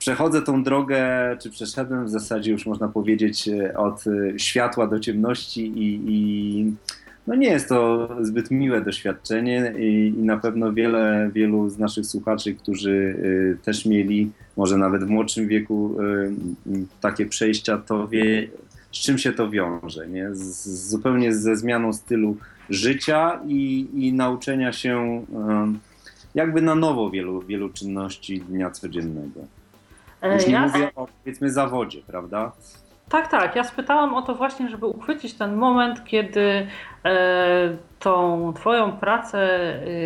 przechodzę 0.00 0.42
tą 0.42 0.62
drogę, 0.62 1.02
czy 1.40 1.50
przeszedłem 1.50 2.04
w 2.04 2.10
zasadzie 2.10 2.52
już 2.52 2.66
można 2.66 2.88
powiedzieć 2.88 3.48
e, 3.48 3.76
od 3.76 4.04
e, 4.06 4.38
światła 4.38 4.86
do 4.86 5.00
ciemności 5.00 5.66
i, 5.66 6.00
i 6.06 6.72
no 7.26 7.34
nie 7.34 7.48
jest 7.48 7.68
to 7.68 8.08
zbyt 8.20 8.50
miłe 8.50 8.80
doświadczenie 8.80 9.74
i, 9.78 10.14
i 10.18 10.22
na 10.22 10.36
pewno 10.36 10.72
wiele, 10.72 11.30
wielu 11.34 11.68
z 11.68 11.78
naszych 11.78 12.06
słuchaczy, 12.06 12.54
którzy 12.54 13.16
e, 13.58 13.64
też 13.64 13.86
mieli, 13.86 14.30
może 14.56 14.78
nawet 14.78 15.04
w 15.04 15.08
młodszym 15.08 15.48
wieku, 15.48 15.96
takie 17.00 17.26
przejścia, 17.26 17.78
to 17.78 18.08
wie, 18.08 18.48
z 18.92 18.98
czym 18.98 19.18
się 19.18 19.32
to 19.32 19.50
wiąże. 19.50 20.08
Nie? 20.08 20.34
Z, 20.34 20.68
zupełnie 20.88 21.34
ze 21.34 21.56
zmianą 21.56 21.92
stylu 21.92 22.36
życia 22.70 23.40
i, 23.46 23.88
i 23.94 24.12
nauczenia 24.12 24.72
się 24.72 25.24
jakby 26.34 26.62
na 26.62 26.74
nowo 26.74 27.10
wielu, 27.10 27.40
wielu 27.40 27.68
czynności 27.68 28.40
dnia 28.40 28.70
codziennego. 28.70 29.59
Już 30.22 30.46
nie 30.46 30.52
ja- 30.52 30.66
mówię 30.66 30.90
o 30.96 31.06
powiedzmy 31.24 31.50
zawodzie, 31.50 32.00
prawda? 32.06 32.52
Tak, 33.08 33.28
tak. 33.28 33.56
Ja 33.56 33.64
spytałam 33.64 34.14
o 34.14 34.22
to 34.22 34.34
właśnie, 34.34 34.68
żeby 34.68 34.86
uchwycić 34.86 35.34
ten 35.34 35.56
moment, 35.56 36.04
kiedy 36.04 36.66
e, 37.04 37.16
tą 37.98 38.52
Twoją 38.56 38.92
pracę 38.92 39.38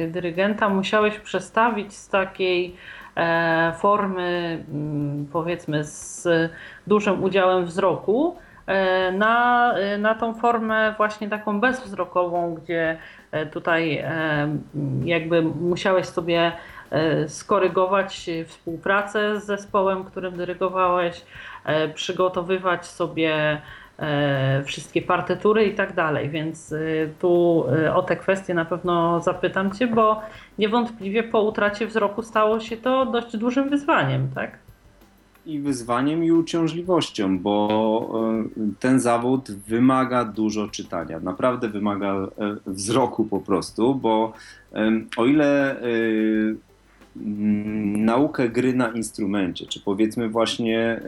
e, 0.05 0.07
dyrygenta 0.09 0.69
musiałeś 0.69 1.19
przestawić 1.19 1.93
z 1.97 2.09
takiej 2.09 2.77
e, 3.17 3.73
formy, 3.79 4.65
mm, 4.71 5.27
powiedzmy, 5.33 5.85
z 5.85 6.29
dużym 6.87 7.23
udziałem 7.25 7.65
wzroku. 7.65 8.37
e, 8.67 9.13
Na, 9.13 9.75
na 9.99 10.15
tą 10.15 10.35
formę 10.35 10.95
właśnie 10.97 11.29
taką 11.29 11.61
bezwzrokową, 11.61 12.55
gdzie 12.55 12.99
tutaj 13.53 14.05
jakby 15.05 15.43
musiałeś 15.43 16.07
sobie 16.07 16.53
skorygować 17.29 18.29
e, 18.29 18.45
współpracę 18.45 19.41
z 19.41 19.47
zespołem, 19.47 20.05
którym 20.05 20.37
dyrygowałeś, 20.37 21.23
e, 21.65 21.89
przygotowywać 21.89 22.87
sobie 22.87 23.61
e, 23.99 24.63
wszystkie 24.65 25.03
partytury 25.03 25.67
i 25.67 25.75
tak 25.75 25.95
dalej. 25.95 26.31
Więc 26.31 26.75
tu 27.19 27.65
o 27.95 28.03
te 28.03 28.17
kwestie 28.17 28.55
na 28.55 28.65
pewno 28.65 29.21
zapytam 29.21 29.73
Cię, 29.73 29.87
bo 29.87 30.21
niewątpliwie 30.59 31.23
po 31.23 31.43
utracie 31.43 31.87
wzroku 31.87 32.23
stało 32.23 32.61
się 32.61 32.77
to 32.77 33.07
dość 33.07 33.37
dużym 33.37 33.71
wyzwaniem, 33.71 34.29
tak? 34.35 34.59
I 35.47 35.61
wyzwaniem 35.61 36.25
i 36.25 36.33
uciążliwością, 36.33 37.39
bo 37.39 38.11
ten 38.81 39.01
zawód 39.01 39.51
wymaga 39.51 40.25
dużo 40.25 40.69
czytania. 40.69 41.21
Naprawdę 41.21 41.69
wymaga 41.69 42.15
wzroku 42.67 43.25
po 43.25 43.41
prostu, 43.41 43.95
bo 43.95 44.33
o 45.17 45.27
ile 45.27 45.77
naukę 47.17 48.49
gry 48.49 48.75
na 48.75 48.89
instrumencie, 48.89 49.67
czy 49.67 49.81
powiedzmy 49.81 50.29
właśnie 50.29 50.81
e, 50.81 51.01
e, 51.01 51.03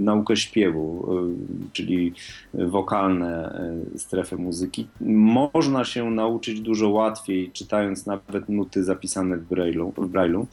naukę 0.00 0.36
śpiewu, 0.36 1.08
e, 1.10 1.72
czyli 1.72 2.12
wokalne 2.54 3.60
strefy 3.96 4.36
muzyki, 4.36 4.86
można 5.00 5.84
się 5.84 6.10
nauczyć 6.10 6.60
dużo 6.60 6.88
łatwiej, 6.88 7.50
czytając 7.52 8.06
nawet 8.06 8.48
nuty 8.48 8.84
zapisane 8.84 9.36
w 9.36 9.48
Braille'u. 9.48 9.92
W 9.96 10.12
Braille'u. 10.12 10.46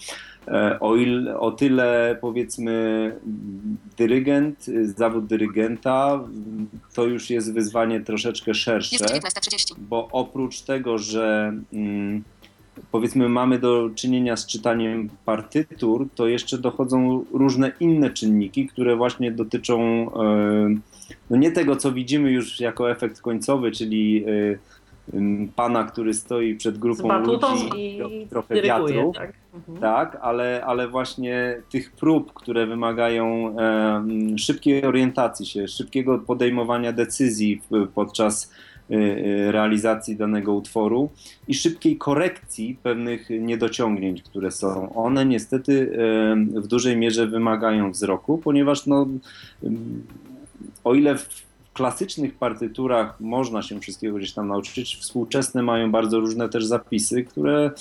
O, 0.79 0.95
il, 0.95 1.29
o 1.39 1.51
tyle 1.51 2.17
powiedzmy 2.21 3.15
dyrygent, 3.97 4.65
zawód 4.83 5.25
dyrygenta 5.25 6.13
mm, 6.13 6.67
to 6.93 7.05
już 7.05 7.29
jest 7.29 7.53
wyzwanie 7.53 8.01
troszeczkę 8.01 8.53
szersze, 8.53 8.95
Jest 8.95 9.25
19.30. 9.25 9.75
bo 9.79 10.07
oprócz 10.11 10.61
tego, 10.61 10.97
że 10.97 11.53
mm, 11.73 12.23
powiedzmy 12.91 13.29
mamy 13.29 13.59
do 13.59 13.89
czynienia 13.95 14.37
z 14.37 14.45
czytaniem 14.45 15.09
partytur, 15.25 16.07
to 16.15 16.27
jeszcze 16.27 16.57
dochodzą 16.57 17.25
różne 17.33 17.71
inne 17.79 18.09
czynniki, 18.09 18.67
które 18.67 18.95
właśnie 18.95 19.31
dotyczą 19.31 19.81
e, 20.23 20.75
no 21.29 21.37
nie 21.37 21.51
tego, 21.51 21.75
co 21.75 21.91
widzimy 21.91 22.31
już 22.31 22.59
jako 22.59 22.91
efekt 22.91 23.21
końcowy, 23.21 23.71
czyli 23.71 24.25
e, 24.27 24.57
pana, 25.55 25.83
który 25.83 26.13
stoi 26.13 26.55
przed 26.55 26.77
grupą 26.77 27.19
ludzi 27.19 27.69
i 27.77 28.27
trochę 28.27 28.53
dyryguje, 28.55 28.95
wiatru. 28.95 29.13
tak? 29.15 29.33
Mhm. 29.53 29.77
Tak, 29.77 30.17
ale, 30.21 30.63
ale 30.65 30.87
właśnie 30.87 31.61
tych 31.69 31.91
prób, 31.91 32.33
które 32.33 32.67
wymagają 32.67 33.55
em, 33.57 34.37
szybkiej 34.37 34.85
orientacji 34.85 35.45
się, 35.45 35.67
szybkiego 35.67 36.19
podejmowania 36.19 36.93
decyzji 36.93 37.61
podczas 37.95 38.51
realizacji 39.47 40.15
danego 40.15 40.53
utworu 40.53 41.09
i 41.47 41.53
szybkiej 41.53 41.97
korekcji 41.97 42.77
pewnych 42.83 43.29
niedociągnięć, 43.29 44.23
które 44.23 44.51
są. 44.51 44.95
One 44.95 45.25
niestety 45.25 45.97
w 46.55 46.67
dużej 46.67 46.97
mierze 46.97 47.27
wymagają 47.27 47.91
wzroku, 47.91 48.37
ponieważ 48.37 48.85
no, 48.85 49.07
o 50.83 50.93
ile 50.93 51.17
w 51.17 51.45
klasycznych 51.73 52.35
partyturach 52.35 53.19
można 53.19 53.61
się 53.61 53.79
wszystkiego 53.79 54.17
gdzieś 54.17 54.33
tam 54.33 54.47
nauczyć, 54.47 54.97
współczesne 54.97 55.63
mają 55.63 55.91
bardzo 55.91 56.19
różne 56.19 56.49
też 56.49 56.65
zapisy, 56.65 57.23
które 57.23 57.71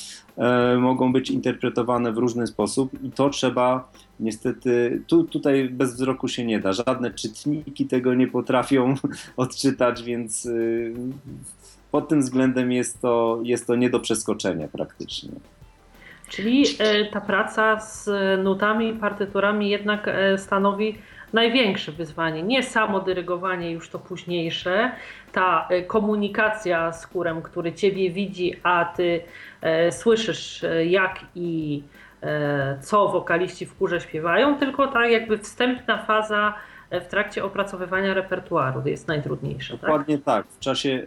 mogą 0.78 1.12
być 1.12 1.30
interpretowane 1.30 2.12
w 2.12 2.18
różny 2.18 2.46
sposób 2.46 3.04
i 3.04 3.10
to 3.10 3.30
trzeba 3.30 3.92
niestety, 4.20 5.02
tu, 5.06 5.24
tutaj 5.24 5.68
bez 5.68 5.94
wzroku 5.94 6.28
się 6.28 6.44
nie 6.44 6.60
da. 6.60 6.72
Żadne 6.72 7.10
czytniki 7.10 7.86
tego 7.86 8.14
nie 8.14 8.26
potrafią 8.26 8.94
odczytać, 9.36 10.02
więc 10.02 10.46
y, 10.46 10.94
pod 11.90 12.08
tym 12.08 12.20
względem 12.20 12.72
jest 12.72 13.00
to, 13.00 13.40
jest 13.42 13.66
to 13.66 13.76
nie 13.76 13.90
do 13.90 14.00
przeskoczenia 14.00 14.68
praktycznie. 14.68 15.30
Czyli 16.28 16.64
e, 16.78 17.04
ta 17.04 17.20
praca 17.20 17.80
z 17.80 18.10
nutami, 18.44 18.92
partyturami 18.92 19.70
jednak 19.70 20.08
e, 20.08 20.38
stanowi 20.38 20.98
największe 21.32 21.92
wyzwanie. 21.92 22.42
Nie 22.42 22.62
samo 22.62 23.00
dyrygowanie, 23.00 23.70
już 23.70 23.88
to 23.88 23.98
późniejsze, 23.98 24.92
ta 25.32 25.68
komunikacja 25.86 26.92
z 26.92 27.04
chórem, 27.04 27.42
który 27.42 27.72
ciebie 27.72 28.10
widzi, 28.10 28.54
a 28.62 28.84
ty 28.84 29.20
słyszysz 29.90 30.64
jak 30.86 31.20
i 31.34 31.82
co 32.80 33.08
wokaliści 33.08 33.66
w 33.66 33.78
chórze 33.78 34.00
śpiewają, 34.00 34.58
tylko 34.58 34.86
ta 34.86 35.06
jakby 35.06 35.38
wstępna 35.38 35.98
faza 35.98 36.54
w 36.90 37.06
trakcie 37.06 37.44
opracowywania 37.44 38.14
repertuaru 38.14 38.82
jest 38.84 39.08
najtrudniejsza. 39.08 39.72
Tak? 39.74 39.80
Dokładnie 39.80 40.18
tak? 40.18 40.24
tak. 40.24 40.46
W 40.46 40.58
czasie, 40.58 41.06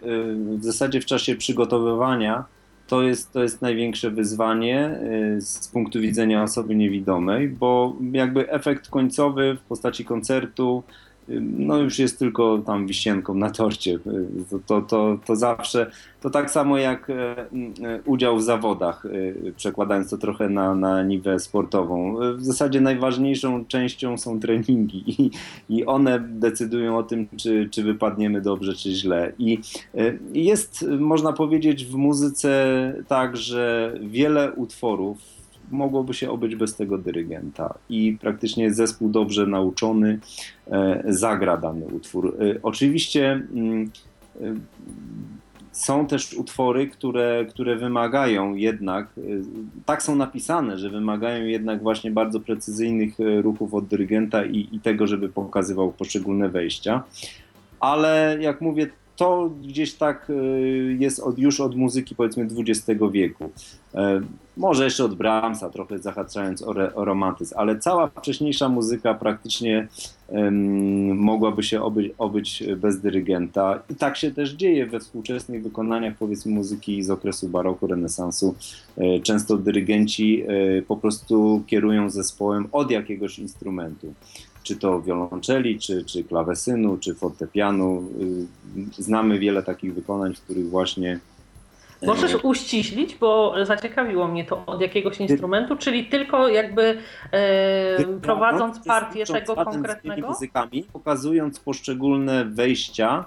w 0.58 0.64
zasadzie 0.64 1.00
w 1.00 1.06
czasie 1.06 1.36
przygotowywania 1.36 2.44
to 2.86 3.02
jest, 3.02 3.32
to 3.32 3.42
jest 3.42 3.62
największe 3.62 4.10
wyzwanie 4.10 5.00
z 5.38 5.68
punktu 5.68 6.00
widzenia 6.00 6.42
osoby 6.42 6.74
niewidomej, 6.74 7.48
bo 7.48 7.96
jakby 8.12 8.50
efekt 8.50 8.90
końcowy 8.90 9.54
w 9.54 9.60
postaci 9.60 10.04
koncertu 10.04 10.82
no 11.40 11.76
już 11.78 11.98
jest 11.98 12.18
tylko 12.18 12.58
tam 12.58 12.86
wisienką 12.86 13.34
na 13.34 13.50
torcie. 13.50 13.98
To, 14.50 14.58
to, 14.66 14.82
to, 14.82 15.18
to 15.26 15.36
zawsze, 15.36 15.90
to 16.20 16.30
tak 16.30 16.50
samo 16.50 16.78
jak 16.78 17.10
e, 17.10 17.14
e, 17.14 17.46
udział 18.04 18.36
w 18.36 18.42
zawodach, 18.42 19.06
e, 19.06 19.52
przekładając 19.52 20.10
to 20.10 20.18
trochę 20.18 20.48
na, 20.48 20.74
na 20.74 21.02
niwę 21.02 21.38
sportową. 21.38 22.16
W 22.36 22.44
zasadzie 22.44 22.80
najważniejszą 22.80 23.64
częścią 23.64 24.18
są 24.18 24.40
treningi 24.40 25.04
i, 25.06 25.30
i 25.68 25.86
one 25.86 26.20
decydują 26.20 26.98
o 26.98 27.02
tym, 27.02 27.26
czy, 27.36 27.68
czy 27.70 27.82
wypadniemy 27.82 28.40
dobrze, 28.40 28.74
czy 28.74 28.90
źle. 28.90 29.32
I 29.38 29.58
jest, 30.32 30.84
można 30.98 31.32
powiedzieć, 31.32 31.84
w 31.84 31.94
muzyce 31.94 32.94
tak, 33.08 33.36
że 33.36 33.94
wiele 34.00 34.52
utworów 34.52 35.37
mogłoby 35.70 36.14
się 36.14 36.30
obyć 36.30 36.56
bez 36.56 36.76
tego 36.76 36.98
dyrygenta 36.98 37.74
i 37.88 38.18
praktycznie 38.20 38.74
zespół 38.74 39.08
dobrze 39.08 39.46
nauczony 39.46 40.18
e, 40.70 41.02
zagra 41.08 41.56
dany 41.56 41.86
utwór. 41.86 42.36
E, 42.40 42.62
oczywiście 42.62 43.32
mm, 43.54 43.90
e, 44.40 44.54
są 45.72 46.06
też 46.06 46.34
utwory, 46.34 46.86
które, 46.86 47.46
które 47.48 47.76
wymagają 47.76 48.54
jednak, 48.54 49.10
tak 49.86 50.02
są 50.02 50.16
napisane, 50.16 50.78
że 50.78 50.90
wymagają 50.90 51.44
jednak 51.44 51.82
właśnie 51.82 52.10
bardzo 52.10 52.40
precyzyjnych 52.40 53.14
ruchów 53.42 53.74
od 53.74 53.86
dyrygenta 53.86 54.44
i, 54.44 54.68
i 54.72 54.80
tego, 54.80 55.06
żeby 55.06 55.28
pokazywał 55.28 55.92
poszczególne 55.92 56.48
wejścia. 56.48 57.02
Ale 57.80 58.38
jak 58.40 58.60
mówię, 58.60 58.86
to 59.18 59.50
gdzieś 59.62 59.94
tak 59.94 60.30
y, 60.30 60.96
jest 60.98 61.20
od, 61.20 61.38
już 61.38 61.60
od 61.60 61.76
muzyki 61.76 62.14
powiedzmy 62.14 62.48
XX 62.58 63.00
wieku. 63.12 63.50
E, 63.94 64.20
może 64.56 64.84
jeszcze 64.84 65.04
od 65.04 65.14
Brahmsa, 65.14 65.70
trochę 65.70 65.98
zahaczając 65.98 66.62
o, 66.62 66.70
re, 66.70 66.94
o 66.94 67.04
romantyzm, 67.04 67.54
ale 67.56 67.78
cała 67.78 68.06
wcześniejsza 68.06 68.68
muzyka 68.68 69.14
praktycznie 69.14 69.88
um, 70.28 71.16
mogłaby 71.16 71.62
się 71.62 71.82
obyć, 71.82 72.12
obyć 72.18 72.64
bez 72.76 73.00
dyrygenta. 73.00 73.82
I 73.90 73.94
tak 73.94 74.16
się 74.16 74.30
też 74.30 74.52
dzieje 74.52 74.86
we 74.86 75.00
współczesnych 75.00 75.62
wykonaniach 75.62 76.14
powiedzmy 76.18 76.52
muzyki 76.52 77.02
z 77.02 77.10
okresu 77.10 77.48
baroku, 77.48 77.86
renesansu. 77.86 78.54
E, 78.96 79.20
często 79.20 79.56
dyrygenci 79.56 80.42
e, 80.42 80.82
po 80.82 80.96
prostu 80.96 81.62
kierują 81.66 82.10
zespołem 82.10 82.68
od 82.72 82.90
jakiegoś 82.90 83.38
instrumentu 83.38 84.14
czy 84.62 84.76
to 84.76 85.02
wiolonczeli, 85.02 85.78
czy, 85.78 86.04
czy 86.04 86.24
klawesynu, 86.24 86.96
czy 86.96 87.14
fortepianu. 87.14 88.04
Y, 88.98 89.02
znamy 89.02 89.38
wiele 89.38 89.62
takich 89.62 89.94
wykonań, 89.94 90.34
w 90.34 90.40
których 90.40 90.68
właśnie. 90.68 91.20
E, 92.02 92.06
Możesz 92.06 92.34
uściślić, 92.42 93.14
bo 93.14 93.54
zaciekawiło 93.62 94.28
mnie 94.28 94.44
to 94.44 94.66
od 94.66 94.80
jakiegoś 94.80 95.20
instrumentu, 95.20 95.76
czyli 95.76 96.06
tylko 96.06 96.48
jakby 96.48 96.98
e, 97.32 98.18
prowadząc 98.22 98.78
partię 98.86 99.24
tego 99.24 99.54
konkretnego. 99.54 100.28
muzykami, 100.28 100.86
pokazując 100.92 101.60
poszczególne 101.60 102.44
wejścia. 102.44 103.24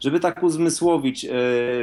Żeby 0.00 0.20
tak 0.20 0.42
uzmysłowić, 0.42 1.24
e, 1.24 1.30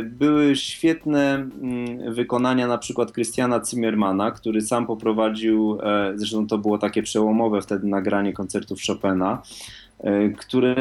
były 0.04 0.56
świetne 0.56 1.34
mm, 1.34 2.14
wykonania 2.14 2.68
na 2.68 2.78
przykład 2.78 3.14
Christiana 3.14 3.62
Zimmermana, 3.66 4.32
który 4.32 4.62
sam 4.62 4.88
poprowadził, 4.88 5.80
e, 5.84 6.12
zresztą 6.16 6.48
to 6.48 6.58
było 6.58 6.78
takie 6.78 7.04
przełomowe 7.04 7.62
wtedy 7.62 7.88
nagranie 7.88 8.34
koncertów 8.34 8.80
Chopina, 8.88 9.42
e, 10.00 10.30
który 10.30 10.76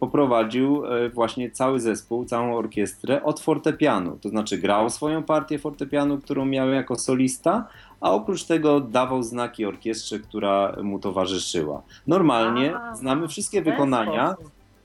poprowadził 0.00 0.82
właśnie 1.14 1.50
cały 1.50 1.80
zespół, 1.80 2.24
całą 2.24 2.56
orkiestrę 2.56 3.22
od 3.22 3.40
fortepianu. 3.40 4.18
To 4.22 4.28
znaczy 4.28 4.58
grał 4.58 4.90
swoją 4.90 5.22
partię 5.22 5.58
fortepianu, 5.58 6.18
którą 6.18 6.44
miał 6.44 6.68
jako 6.68 6.96
solista, 6.96 7.68
a 8.00 8.10
oprócz 8.10 8.44
tego 8.44 8.80
dawał 8.80 9.22
znaki 9.22 9.64
orkiestrze, 9.64 10.18
która 10.18 10.76
mu 10.82 10.98
towarzyszyła. 10.98 11.82
Normalnie 12.06 12.74
znamy 12.94 13.28
wszystkie 13.28 13.62
wykonania. 13.62 14.36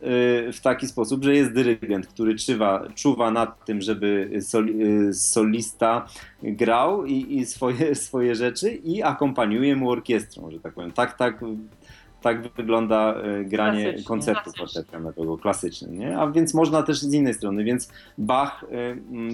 Y, 0.06 0.54
w 0.54 0.62
taki 0.62 0.88
sposób, 0.88 1.24
że 1.24 1.36
jest 1.36 1.54
dyrygent, 1.54 2.08
który 2.08 2.36
czuwa, 2.36 2.88
czuwa 2.96 3.32
nad 3.32 3.66
tym, 3.66 3.82
żeby 3.82 4.40
sol, 4.42 4.70
y, 4.70 5.14
solista 5.14 6.08
grał 6.44 7.06
i, 7.06 7.38
i, 7.38 7.46
swoje, 7.46 7.96
swoje 8.06 8.36
rzeczy 8.36 8.70
i 8.72 9.04
akompaniuje 9.04 9.76
mu 9.76 9.90
orkiestrą, 9.90 10.52
że 10.52 10.60
tak 10.60 10.74
powiem. 10.74 10.92
Tak, 10.92 11.18
tak, 11.18 11.40
tak 12.22 12.54
wygląda 12.54 13.16
y, 13.42 13.46
granie 13.46 13.84
Klasycznie. 13.84 14.08
koncertu 14.08 14.52
fortepianowego, 14.58 15.38
klasycznym, 15.38 16.00
nie? 16.00 16.18
A 16.18 16.28
więc 16.28 16.54
można 16.54 16.84
też 16.84 17.00
z 17.00 17.14
innej 17.14 17.34
strony, 17.34 17.64
więc 17.64 17.92
Bach 18.18 18.66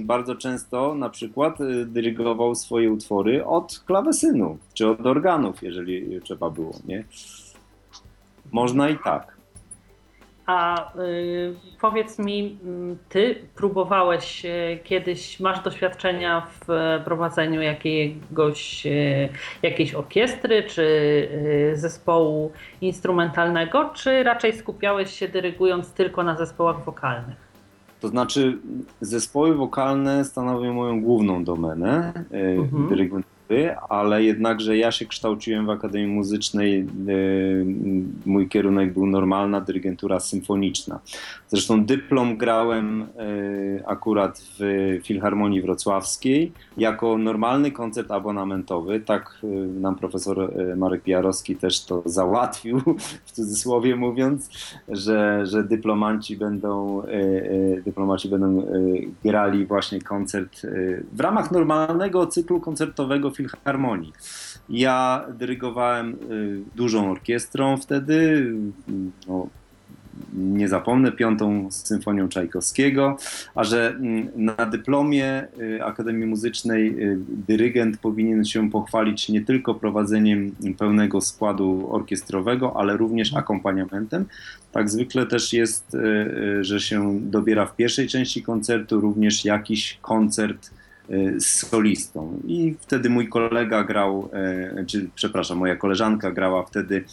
bardzo 0.03 0.35
często 0.35 0.95
na 0.95 1.09
przykład 1.09 1.57
dyrygował 1.85 2.55
swoje 2.55 2.91
utwory 2.91 3.45
od 3.45 3.83
klawesynu, 3.85 4.57
czy 4.73 4.87
od 4.87 5.05
organów, 5.05 5.63
jeżeli 5.63 6.21
trzeba 6.21 6.49
było, 6.49 6.73
nie? 6.85 7.03
Można 8.51 8.89
i 8.89 8.97
tak. 8.97 9.30
A 10.45 10.91
y, 10.99 11.55
powiedz 11.81 12.19
mi, 12.19 12.59
mm, 12.63 12.97
ty 13.09 13.35
próbowałeś 13.55 14.45
y, 14.45 14.79
kiedyś, 14.83 15.39
masz 15.39 15.63
doświadczenia 15.63 16.47
w 16.59 16.67
prowadzeniu 17.05 17.61
jakiegoś, 17.61 18.85
y, 18.85 19.29
jakiejś 19.61 19.93
orkiestry 19.93 20.63
czy 20.63 20.81
y, 20.81 21.77
zespołu 21.77 22.51
instrumentalnego, 22.81 23.89
czy 23.93 24.23
raczej 24.23 24.53
skupiałeś 24.53 25.11
się 25.11 25.27
dyrygując 25.27 25.93
tylko 25.93 26.23
na 26.23 26.37
zespołach 26.37 26.83
wokalnych? 26.83 27.51
To 27.99 28.07
znaczy, 28.07 28.57
zespoły 29.01 29.55
wokalne 29.55 30.25
stanowią 30.25 30.73
moją 30.73 31.01
główną 31.01 31.43
domenę. 31.43 32.13
Y, 32.33 32.57
mhm 33.51 33.81
ale 33.89 34.23
jednakże 34.23 34.77
ja 34.77 34.91
się 34.91 35.05
kształciłem 35.05 35.65
w 35.65 35.69
Akademii 35.69 36.07
Muzycznej. 36.07 36.79
E, 36.79 36.85
mój 38.25 38.49
kierunek 38.49 38.93
był 38.93 39.05
normalna 39.05 39.61
dyrygentura 39.61 40.19
symfoniczna. 40.19 40.99
Zresztą 41.47 41.85
dyplom 41.85 42.37
grałem 42.37 43.01
e, 43.01 43.07
akurat 43.87 44.41
w 44.59 44.99
Filharmonii 45.03 45.61
Wrocławskiej 45.61 46.51
jako 46.77 47.17
normalny 47.17 47.71
koncert 47.71 48.11
abonamentowy. 48.11 48.99
Tak 48.99 49.37
e, 49.43 49.47
nam 49.79 49.95
profesor 49.95 50.51
Marek 50.77 51.03
Pijarowski 51.03 51.55
też 51.55 51.85
to 51.85 52.03
załatwił, 52.05 52.81
w 53.25 53.31
cudzysłowie 53.31 53.95
mówiąc, 53.95 54.49
że, 54.87 55.45
że 55.45 55.63
dyplomanci 55.63 56.37
będą, 56.37 57.03
dyplomaci 57.85 58.29
będą 58.29 58.65
grali 59.23 59.65
właśnie 59.65 60.01
koncert 60.01 60.61
w 61.13 61.19
ramach 61.19 61.51
normalnego 61.51 62.27
cyklu 62.27 62.59
koncertowego 62.59 63.31
Filharmonii. 63.49 64.13
Ja 64.69 65.25
dyrygowałem 65.39 66.17
y, 66.31 66.61
dużą 66.75 67.11
orkiestrą 67.11 67.77
wtedy, 67.77 68.45
no, 69.27 69.47
nie 70.33 70.67
zapomnę, 70.67 71.11
piątą 71.11 71.71
symfonią 71.71 72.29
Czajkowskiego, 72.29 73.17
a 73.55 73.63
że 73.63 73.89
mm, 73.89 74.27
na 74.35 74.65
dyplomie 74.65 75.47
y, 75.59 75.83
Akademii 75.83 76.25
Muzycznej 76.25 77.03
y, 77.03 77.17
dyrygent 77.47 77.97
powinien 77.97 78.45
się 78.45 78.69
pochwalić 78.69 79.29
nie 79.29 79.45
tylko 79.45 79.75
prowadzeniem 79.75 80.55
pełnego 80.77 81.21
składu 81.21 81.87
orkiestrowego, 81.91 82.77
ale 82.77 82.97
również 82.97 83.35
akompaniamentem. 83.35 84.25
Tak 84.71 84.89
zwykle 84.89 85.25
też 85.25 85.53
jest, 85.53 85.95
y, 85.95 86.63
że 86.63 86.79
się 86.79 87.19
dobiera 87.21 87.65
w 87.65 87.75
pierwszej 87.75 88.07
części 88.07 88.43
koncertu 88.43 89.01
również 89.01 89.45
jakiś 89.45 89.97
koncert 90.01 90.71
z 91.37 91.45
solistą. 91.45 92.39
I 92.47 92.75
wtedy 92.79 93.09
mój 93.09 93.29
kolega 93.29 93.83
grał, 93.83 94.29
czy 94.87 95.09
przepraszam, 95.15 95.57
moja 95.57 95.75
koleżanka 95.75 96.31
grała 96.31 96.63
wtedy 96.63 97.03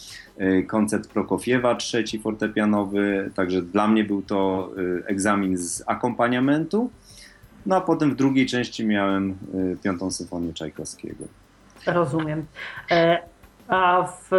koncert 0.67 1.07
Prokofiewa, 1.07 1.75
trzeci 1.75 2.19
fortepianowy, 2.19 3.31
także 3.35 3.61
dla 3.61 3.87
mnie 3.87 4.03
był 4.03 4.21
to 4.21 4.71
egzamin 5.05 5.57
z 5.57 5.83
akompaniamentu. 5.87 6.89
No 7.65 7.75
a 7.75 7.81
potem 7.81 8.11
w 8.11 8.15
drugiej 8.15 8.45
części 8.45 8.85
miałem 8.85 9.37
piątą 9.83 10.11
symfonię 10.11 10.53
Czajkowskiego. 10.53 11.25
Rozumiem. 11.85 12.45
A 13.69 14.03
w 14.03 14.31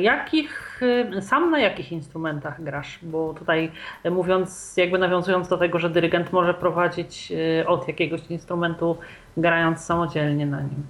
jakich, 0.00 0.80
sam 1.20 1.50
na 1.50 1.58
jakich 1.58 1.92
instrumentach 1.92 2.62
grasz? 2.62 2.98
Bo 3.02 3.34
tutaj 3.34 3.70
mówiąc, 4.10 4.74
jakby 4.76 4.98
nawiązując 4.98 5.48
do 5.48 5.56
tego, 5.58 5.78
że 5.78 5.90
dyrygent 5.90 6.32
może 6.32 6.54
prowadzić 6.54 7.32
od 7.66 7.88
jakiegoś 7.88 8.20
instrumentu, 8.30 8.96
grając 9.36 9.80
samodzielnie 9.80 10.46
na 10.46 10.60
nim. 10.60 10.82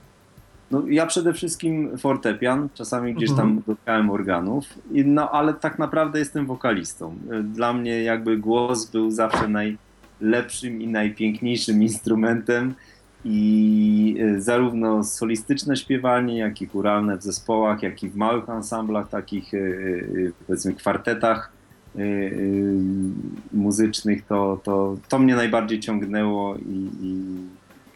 No, 0.70 0.82
ja 0.88 1.06
przede 1.06 1.32
wszystkim 1.32 1.98
fortepian, 1.98 2.68
czasami 2.74 3.14
gdzieś 3.14 3.30
tam 3.30 3.48
mhm. 3.48 3.62
dotykałem 3.66 4.10
organów, 4.10 4.64
no 4.90 5.30
ale 5.30 5.54
tak 5.54 5.78
naprawdę 5.78 6.18
jestem 6.18 6.46
wokalistą. 6.46 7.14
Dla 7.42 7.72
mnie 7.72 8.02
jakby 8.02 8.36
głos 8.36 8.90
był 8.90 9.10
zawsze 9.10 9.48
najlepszym 9.48 10.82
i 10.82 10.88
najpiękniejszym 10.88 11.82
instrumentem 11.82 12.74
i 13.28 14.16
e, 14.20 14.40
zarówno 14.40 15.04
solistyczne 15.04 15.76
śpiewanie, 15.76 16.38
jak 16.38 16.62
i 16.62 16.66
churalne 16.66 17.16
w 17.16 17.22
zespołach, 17.22 17.82
jak 17.82 18.02
i 18.02 18.08
w 18.08 18.16
małych 18.16 18.50
ansamblach, 18.50 19.08
takich 19.08 19.54
e, 19.54 19.58
e, 19.58 19.62
powiedzmy 20.46 20.74
kwartetach 20.74 21.56
muzycznych, 23.52 24.26
to, 24.26 24.60
to, 24.64 24.96
to 25.08 25.18
mnie 25.18 25.36
najbardziej 25.36 25.80
ciągnęło 25.80 26.56
i, 26.56 26.90
i 27.02 27.24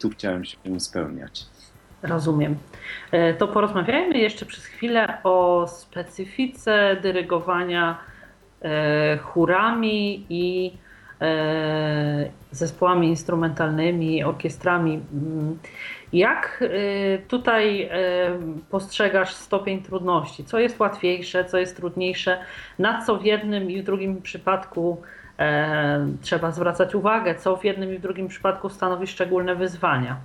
tu 0.01 0.11
chciałem 0.11 0.45
się 0.45 0.57
spełniać. 0.79 1.47
Rozumiem. 2.03 2.57
To 3.39 3.49
porozmawiajmy 3.49 4.19
jeszcze 4.19 4.47
przez 4.47 4.65
chwilę 4.65 5.19
o 5.25 5.67
specyfice 5.69 6.97
dyrygowania 7.03 7.99
chórami 9.21 10.27
i 10.29 10.73
E, 10.73 10.90
zespołami 12.51 13.09
instrumentalnymi, 13.09 14.25
orkiestrami. 14.25 15.01
Mm, 15.13 15.59
jak 16.13 16.65
e, 16.65 17.19
tutaj 17.19 17.83
e, 17.83 17.91
postrzegasz 18.71 19.35
stopień 19.35 19.83
trudności? 19.83 20.45
Co 20.45 20.59
jest 20.59 20.81
łatwiejsze, 20.81 21.45
co 21.45 21.59
jest 21.59 21.77
trudniejsze? 21.77 22.39
Na 22.79 23.05
co 23.07 23.17
w 23.17 23.25
jednym 23.25 23.71
i 23.71 23.83
w 23.83 23.85
drugim 23.85 24.23
przypadku 24.23 25.03
trzeba 26.23 26.51
zwracać 26.51 26.95
uwagę? 26.95 27.35
Co 27.35 27.57
w 27.57 27.65
jednym 27.65 27.95
i 27.95 27.99
w 27.99 28.01
drugim 28.01 28.29
przypadku 28.29 28.69
stanowi 28.69 29.07
szczególne 29.07 29.55
wyzwania? 29.55 30.17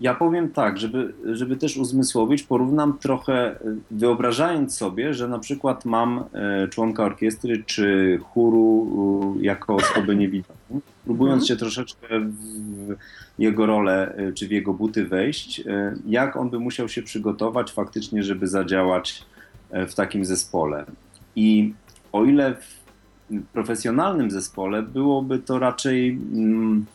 Ja 0.00 0.14
powiem 0.14 0.48
tak, 0.48 0.78
żeby, 0.78 1.14
żeby 1.24 1.56
też 1.56 1.76
uzmysłowić, 1.76 2.42
porównam 2.42 2.98
trochę, 2.98 3.56
wyobrażając 3.90 4.76
sobie, 4.76 5.14
że 5.14 5.28
na 5.28 5.38
przykład 5.38 5.84
mam 5.84 6.24
e, 6.32 6.68
członka 6.68 7.04
orkiestry 7.04 7.64
czy 7.66 8.18
chóru 8.22 9.36
jako 9.40 9.76
osobę 9.76 10.16
niewidomą, 10.16 10.80
próbując 11.04 11.46
się 11.48 11.56
troszeczkę 11.56 12.20
w 12.20 12.96
jego 13.38 13.66
rolę 13.66 14.14
e, 14.14 14.32
czy 14.32 14.48
w 14.48 14.50
jego 14.50 14.74
buty 14.74 15.04
wejść, 15.04 15.60
e, 15.60 15.94
jak 16.06 16.36
on 16.36 16.50
by 16.50 16.58
musiał 16.58 16.88
się 16.88 17.02
przygotować 17.02 17.72
faktycznie, 17.72 18.22
żeby 18.22 18.46
zadziałać 18.46 19.24
w 19.88 19.94
takim 19.94 20.24
zespole. 20.24 20.84
I 21.36 21.74
o 22.12 22.24
ile 22.24 22.54
w 22.54 22.80
profesjonalnym 23.52 24.30
zespole 24.30 24.82
byłoby 24.82 25.38
to 25.38 25.58
raczej. 25.58 26.10
Mm, 26.10 26.86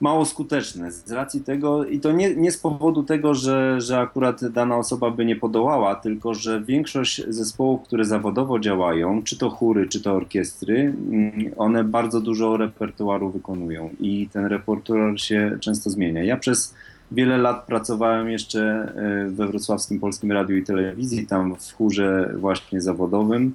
mało 0.00 0.24
skuteczne 0.24 0.92
z 0.92 1.12
racji 1.12 1.40
tego, 1.40 1.84
i 1.84 2.00
to 2.00 2.12
nie, 2.12 2.36
nie 2.36 2.52
z 2.52 2.58
powodu 2.58 3.02
tego, 3.02 3.34
że, 3.34 3.80
że 3.80 3.98
akurat 3.98 4.48
dana 4.48 4.76
osoba 4.76 5.10
by 5.10 5.24
nie 5.24 5.36
podołała, 5.36 5.94
tylko 5.94 6.34
że 6.34 6.60
większość 6.60 7.22
zespołów, 7.28 7.82
które 7.82 8.04
zawodowo 8.04 8.58
działają, 8.58 9.22
czy 9.22 9.38
to 9.38 9.50
chóry, 9.50 9.88
czy 9.88 10.02
to 10.02 10.12
orkiestry, 10.12 10.94
mm, 11.10 11.32
one 11.56 11.84
bardzo 11.84 12.20
dużo 12.20 12.56
repertuaru 12.56 13.30
wykonują 13.30 13.90
i 14.00 14.28
ten 14.32 14.44
repertuar 14.44 15.20
się 15.20 15.58
często 15.60 15.90
zmienia. 15.90 16.24
Ja 16.24 16.36
przez 16.36 16.74
wiele 17.12 17.38
lat 17.38 17.66
pracowałem 17.66 18.30
jeszcze 18.30 18.62
e, 18.96 19.30
we 19.30 19.46
Wrocławskim 19.46 20.00
Polskim 20.00 20.32
Radiu 20.32 20.56
i 20.56 20.64
Telewizji, 20.64 21.26
tam 21.26 21.56
w 21.56 21.72
chórze 21.72 22.34
właśnie 22.36 22.80
zawodowym 22.80 23.52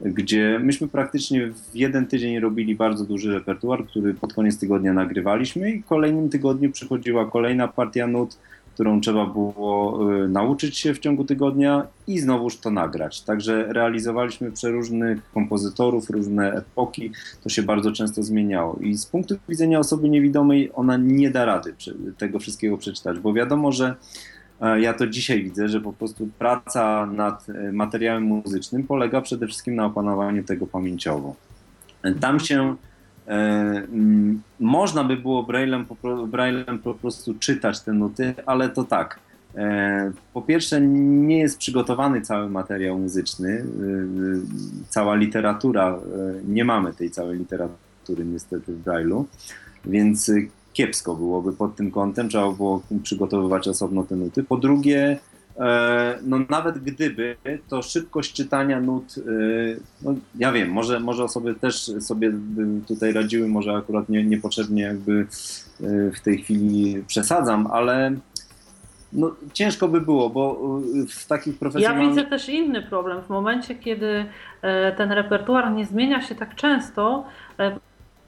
gdzie 0.00 0.58
myśmy 0.62 0.88
praktycznie 0.88 1.46
w 1.46 1.76
jeden 1.76 2.06
tydzień 2.06 2.40
robili 2.40 2.76
bardzo 2.76 3.04
duży 3.04 3.34
repertuar, 3.34 3.86
który 3.86 4.14
pod 4.14 4.34
koniec 4.34 4.58
tygodnia 4.58 4.92
nagrywaliśmy 4.92 5.70
i 5.70 5.82
w 5.82 5.86
kolejnym 5.86 6.28
tygodniu 6.28 6.72
przychodziła 6.72 7.30
kolejna 7.30 7.68
partia 7.68 8.06
nut, 8.06 8.38
którą 8.74 9.00
trzeba 9.00 9.26
było 9.26 10.12
y, 10.24 10.28
nauczyć 10.28 10.78
się 10.78 10.94
w 10.94 10.98
ciągu 10.98 11.24
tygodnia 11.24 11.86
i 12.06 12.18
znowuż 12.18 12.56
to 12.56 12.70
nagrać. 12.70 13.20
Także 13.20 13.72
realizowaliśmy 13.72 14.52
przeróżnych 14.52 15.30
kompozytorów, 15.34 16.10
różne 16.10 16.52
epoki, 16.52 17.10
to 17.42 17.48
się 17.48 17.62
bardzo 17.62 17.92
często 17.92 18.22
zmieniało. 18.22 18.78
I 18.80 18.94
z 18.94 19.06
punktu 19.06 19.34
widzenia 19.48 19.78
osoby 19.78 20.08
niewidomej 20.08 20.70
ona 20.74 20.96
nie 20.96 21.30
da 21.30 21.44
rady 21.44 21.74
tego 22.18 22.38
wszystkiego 22.38 22.78
przeczytać, 22.78 23.18
bo 23.18 23.32
wiadomo, 23.32 23.72
że 23.72 23.94
ja 24.60 24.94
to 24.94 25.06
dzisiaj 25.06 25.42
widzę, 25.42 25.68
że 25.68 25.80
po 25.80 25.92
prostu 25.92 26.28
praca 26.38 27.06
nad 27.06 27.48
e, 27.48 27.72
materiałem 27.72 28.22
muzycznym 28.22 28.82
polega 28.82 29.20
przede 29.20 29.46
wszystkim 29.46 29.74
na 29.74 29.86
opanowaniu 29.86 30.44
tego 30.44 30.66
pamięciowo. 30.66 31.36
E, 32.02 32.14
tam 32.14 32.40
się 32.40 32.76
e, 33.28 33.86
można 34.60 35.04
by 35.04 35.16
było 35.16 35.42
braillem 35.42 35.86
po, 35.86 35.96
po 36.84 36.94
prostu 36.94 37.34
czytać 37.34 37.80
te 37.80 37.92
nuty, 37.92 38.34
ale 38.46 38.68
to 38.68 38.84
tak. 38.84 39.18
E, 39.54 40.12
po 40.34 40.42
pierwsze, 40.42 40.80
nie 40.80 41.38
jest 41.38 41.58
przygotowany 41.58 42.20
cały 42.20 42.50
materiał 42.50 42.98
muzyczny, 42.98 43.50
e, 43.50 43.64
cała 44.88 45.14
literatura, 45.14 45.98
nie 46.48 46.64
mamy 46.64 46.92
tej 46.92 47.10
całej 47.10 47.38
literatury 47.38 48.24
niestety 48.24 48.72
w 48.72 48.78
braillu, 48.78 49.26
więc 49.84 50.30
kiepsko 50.76 51.14
byłoby 51.14 51.52
pod 51.52 51.76
tym 51.76 51.90
kątem, 51.90 52.28
trzeba 52.28 52.52
było 52.52 52.82
przygotowywać 53.02 53.68
osobno 53.68 54.02
te 54.02 54.16
nuty. 54.16 54.44
Po 54.44 54.56
drugie, 54.56 55.18
e, 55.58 56.18
no 56.22 56.38
nawet 56.48 56.78
gdyby, 56.78 57.36
to 57.68 57.82
szybkość 57.82 58.32
czytania 58.32 58.80
nut, 58.80 59.14
e, 59.18 59.22
no 60.02 60.14
ja 60.38 60.52
wiem, 60.52 60.70
może, 60.70 61.00
może 61.00 61.24
osoby 61.24 61.54
też 61.54 61.92
sobie 62.00 62.32
tutaj 62.88 63.12
radziły, 63.12 63.48
może 63.48 63.72
akurat 63.72 64.08
nie, 64.08 64.24
niepotrzebnie 64.24 64.82
jakby 64.82 65.12
e, 65.20 66.10
w 66.10 66.20
tej 66.20 66.38
chwili 66.38 67.04
przesadzam, 67.06 67.66
ale 67.66 68.16
no, 69.12 69.34
ciężko 69.52 69.88
by 69.88 70.00
było, 70.00 70.30
bo 70.30 70.60
w 71.08 71.26
takich 71.26 71.58
profesjonalnych... 71.58 72.04
Ja 72.04 72.10
widzę 72.10 72.24
też 72.30 72.48
inny 72.48 72.82
problem. 72.82 73.22
W 73.22 73.28
momencie, 73.28 73.74
kiedy 73.74 74.24
ten 74.96 75.12
repertuar 75.12 75.72
nie 75.72 75.86
zmienia 75.86 76.22
się 76.22 76.34
tak 76.34 76.54
często, 76.54 77.24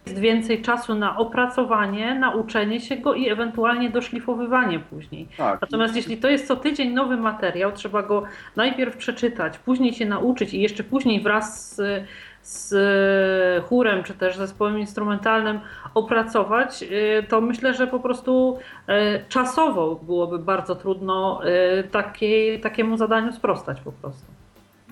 jest 0.09 0.21
więcej 0.21 0.62
czasu 0.62 0.94
na 0.94 1.16
opracowanie, 1.16 2.14
nauczenie 2.14 2.81
się 2.81 2.97
go 2.97 3.14
i 3.14 3.29
ewentualnie 3.29 3.90
doszlifowywanie 3.90 4.79
później. 4.79 5.29
Tak. 5.37 5.61
Natomiast 5.61 5.97
jeśli 5.97 6.16
to 6.16 6.29
jest 6.29 6.47
co 6.47 6.57
tydzień 6.57 6.92
nowy 6.92 7.16
materiał, 7.16 7.73
trzeba 7.73 8.03
go 8.03 8.23
najpierw 8.57 8.97
przeczytać, 8.97 9.59
później 9.59 9.92
się 9.92 10.07
nauczyć 10.07 10.55
i 10.55 10.61
jeszcze 10.61 10.85
później 10.85 11.21
wraz 11.21 11.75
z, 11.75 12.05
z 12.42 13.64
chórem 13.64 14.05
czy 14.05 14.14
też 14.14 14.37
zespołem 14.37 14.79
instrumentalnym 14.79 15.61
opracować, 15.94 16.83
y, 16.83 17.27
to 17.29 17.40
myślę, 17.40 17.75
że 17.75 17.87
po 17.87 18.01
prostu 18.01 18.59
y, 18.88 19.25
czasowo 19.29 20.01
byłoby 20.03 20.38
bardzo 20.38 20.75
trudno 20.75 21.40
y, 21.81 21.88
takiej, 21.88 22.61
takiemu 22.61 22.97
zadaniu 22.97 23.33
sprostać 23.33 23.81
po 23.81 23.92
prostu. 23.92 24.25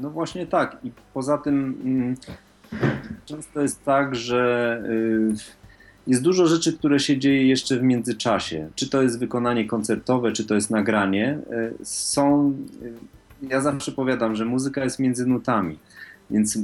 No 0.00 0.10
właśnie 0.10 0.46
tak. 0.46 0.76
I 0.84 0.90
poza 1.14 1.38
tym 1.38 1.80
mm, 1.84 2.14
Często 3.26 3.62
jest 3.62 3.84
tak, 3.84 4.14
że 4.14 4.82
y, 4.88 5.34
jest 6.06 6.22
dużo 6.22 6.46
rzeczy, 6.46 6.78
które 6.78 7.00
się 7.00 7.18
dzieje 7.18 7.48
jeszcze 7.48 7.76
w 7.76 7.82
międzyczasie. 7.82 8.68
Czy 8.74 8.90
to 8.90 9.02
jest 9.02 9.18
wykonanie 9.18 9.66
koncertowe, 9.66 10.32
czy 10.32 10.44
to 10.44 10.54
jest 10.54 10.70
nagranie. 10.70 11.38
Y, 11.80 11.84
są, 11.84 12.54
y, 12.82 12.92
ja 13.48 13.60
zawsze 13.60 13.92
powiadam, 13.92 14.36
że 14.36 14.44
muzyka 14.44 14.84
jest 14.84 14.98
między 14.98 15.26
nutami. 15.26 15.78
Więc 16.30 16.58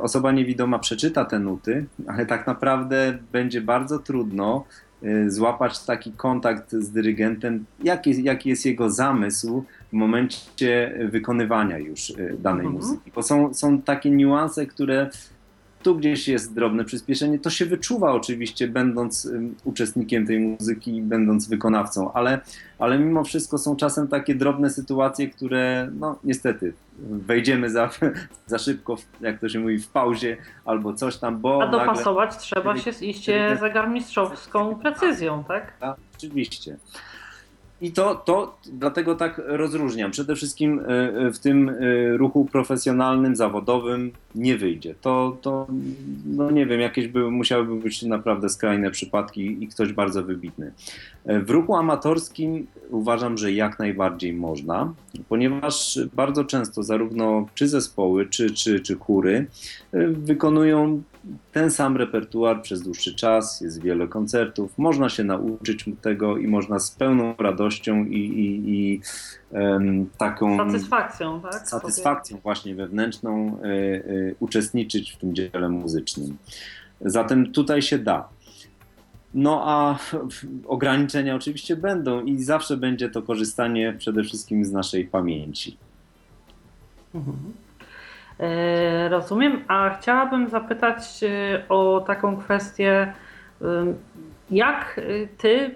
osoba 0.00 0.32
niewidoma 0.32 0.78
przeczyta 0.78 1.24
te 1.24 1.38
nuty, 1.38 1.86
ale 2.06 2.26
tak 2.26 2.46
naprawdę 2.46 3.18
będzie 3.32 3.60
bardzo 3.60 3.98
trudno 3.98 4.64
złapać 5.28 5.84
taki 5.84 6.12
kontakt 6.12 6.72
z 6.72 6.90
dyrygentem, 6.90 7.64
jaki, 7.84 8.22
jaki 8.22 8.48
jest 8.48 8.66
jego 8.66 8.90
zamysł 8.90 9.64
w 9.90 9.92
momencie 9.92 10.98
wykonywania 11.10 11.78
już 11.78 12.12
danej 12.38 12.66
mhm. 12.66 12.72
muzyki. 12.72 13.12
Bo 13.14 13.22
są, 13.22 13.54
są 13.54 13.82
takie 13.82 14.10
niuanse, 14.10 14.66
które 14.66 15.10
tu 15.82 15.96
gdzieś 15.96 16.28
jest 16.28 16.54
drobne 16.54 16.84
przyspieszenie. 16.84 17.38
To 17.38 17.50
się 17.50 17.66
wyczuwa 17.66 18.12
oczywiście, 18.12 18.68
będąc 18.68 19.30
uczestnikiem 19.64 20.26
tej 20.26 20.40
muzyki, 20.40 21.02
będąc 21.02 21.48
wykonawcą, 21.48 22.12
ale, 22.12 22.40
ale 22.78 22.98
mimo 22.98 23.24
wszystko 23.24 23.58
są 23.58 23.76
czasem 23.76 24.08
takie 24.08 24.34
drobne 24.34 24.70
sytuacje, 24.70 25.28
które 25.28 25.90
no 25.98 26.18
niestety 26.24 26.72
wejdziemy 26.98 27.70
za, 27.70 27.90
za 28.46 28.58
szybko, 28.58 28.96
jak 29.20 29.40
to 29.40 29.48
się 29.48 29.60
mówi, 29.60 29.78
w 29.78 29.88
pauzie 29.88 30.36
albo 30.64 30.94
coś 30.94 31.16
tam, 31.16 31.38
bo. 31.38 31.62
A 31.62 31.66
dopasować 31.66 32.30
nagle... 32.30 32.42
trzeba 32.42 32.76
się 32.76 32.90
iście 33.06 33.56
zegarmistrzowską 33.60 34.74
precyzją, 34.74 35.44
tak? 35.44 35.78
tak? 35.78 35.96
Oczywiście. 36.16 36.76
I 37.80 37.92
to, 37.92 38.14
to 38.14 38.58
dlatego 38.72 39.14
tak 39.14 39.40
rozróżniam. 39.46 40.10
Przede 40.10 40.36
wszystkim 40.36 40.80
e, 40.80 40.84
e, 40.86 41.32
w 41.32 41.38
tym 41.38 41.68
e, 41.68 41.72
ruchu 42.16 42.44
profesjonalnym, 42.44 43.36
zawodowym 43.36 44.12
nie 44.34 44.56
wyjdzie. 44.56 44.94
To, 45.00 45.36
to 45.42 45.66
no 46.26 46.50
nie 46.50 46.66
wiem, 46.66 46.80
jakieś 46.80 47.08
by, 47.08 47.30
musiałyby 47.30 47.76
być 47.76 48.02
naprawdę 48.02 48.48
skrajne 48.48 48.90
przypadki 48.90 49.64
i 49.64 49.68
ktoś 49.68 49.92
bardzo 49.92 50.22
wybitny. 50.22 50.72
W 51.26 51.50
ruchu 51.50 51.76
amatorskim 51.76 52.66
uważam, 52.90 53.38
że 53.38 53.52
jak 53.52 53.78
najbardziej 53.78 54.32
można, 54.32 54.94
ponieważ 55.28 55.98
bardzo 56.14 56.44
często 56.44 56.82
zarówno 56.82 57.46
czy 57.54 57.68
zespoły, 57.68 58.26
czy, 58.26 58.50
czy, 58.50 58.80
czy 58.80 58.96
chóry 58.96 59.46
wykonują 60.12 61.02
ten 61.52 61.70
sam 61.70 61.96
repertuar 61.96 62.62
przez 62.62 62.82
dłuższy 62.82 63.14
czas, 63.14 63.60
jest 63.60 63.82
wiele 63.82 64.08
koncertów, 64.08 64.78
można 64.78 65.08
się 65.08 65.24
nauczyć 65.24 65.84
tego 66.02 66.36
i 66.36 66.46
można 66.46 66.78
z 66.78 66.90
pełną 66.90 67.34
radością 67.38 68.04
i, 68.04 68.18
i, 68.18 68.70
i 68.70 69.00
um, 69.50 70.06
taką 70.18 70.56
satysfakcją, 70.56 71.40
tak? 71.40 71.68
satysfakcją 71.68 72.38
właśnie 72.42 72.74
wewnętrzną 72.74 73.58
y, 73.64 73.68
y, 73.68 74.34
uczestniczyć 74.40 75.12
w 75.12 75.16
tym 75.16 75.34
dziele 75.34 75.68
muzycznym. 75.68 76.36
Zatem 77.00 77.52
tutaj 77.52 77.82
się 77.82 77.98
da. 77.98 78.28
No 79.34 79.62
a 79.64 79.98
ograniczenia 80.66 81.34
oczywiście 81.34 81.76
będą 81.76 82.24
i 82.24 82.42
zawsze 82.42 82.76
będzie 82.76 83.10
to 83.10 83.22
korzystanie 83.22 83.94
przede 83.98 84.24
wszystkim 84.24 84.64
z 84.64 84.72
naszej 84.72 85.04
pamięci. 85.04 85.76
Mhm. 87.14 87.36
E, 88.40 89.08
rozumiem, 89.08 89.64
a 89.68 89.90
chciałabym 89.90 90.48
zapytać 90.48 91.24
e, 91.24 91.62
o 91.68 92.00
taką 92.06 92.36
kwestię, 92.36 93.12
jak 94.50 95.00
ty, 95.38 95.74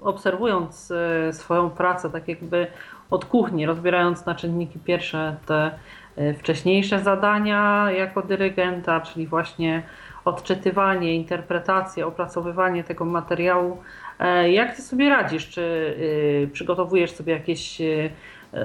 obserwując 0.00 0.90
e, 0.90 1.32
swoją 1.32 1.70
pracę, 1.70 2.10
tak 2.10 2.28
jakby 2.28 2.66
od 3.10 3.24
kuchni, 3.24 3.66
rozbierając 3.66 4.26
na 4.26 4.34
czynniki 4.34 4.78
pierwsze 4.78 5.36
te 5.46 5.70
wcześniejsze 6.38 7.00
zadania 7.00 7.90
jako 7.90 8.22
dyrygenta, 8.22 9.00
czyli 9.00 9.26
właśnie 9.26 9.82
odczytywanie, 10.24 11.14
interpretację, 11.14 12.06
opracowywanie 12.06 12.84
tego 12.84 13.04
materiału, 13.04 13.78
jak 14.50 14.76
ty 14.76 14.82
sobie 14.82 15.08
radzisz? 15.08 15.48
Czy 15.48 15.96
przygotowujesz 16.52 17.10
sobie 17.10 17.32
jakieś 17.32 17.80
E, 17.80 18.10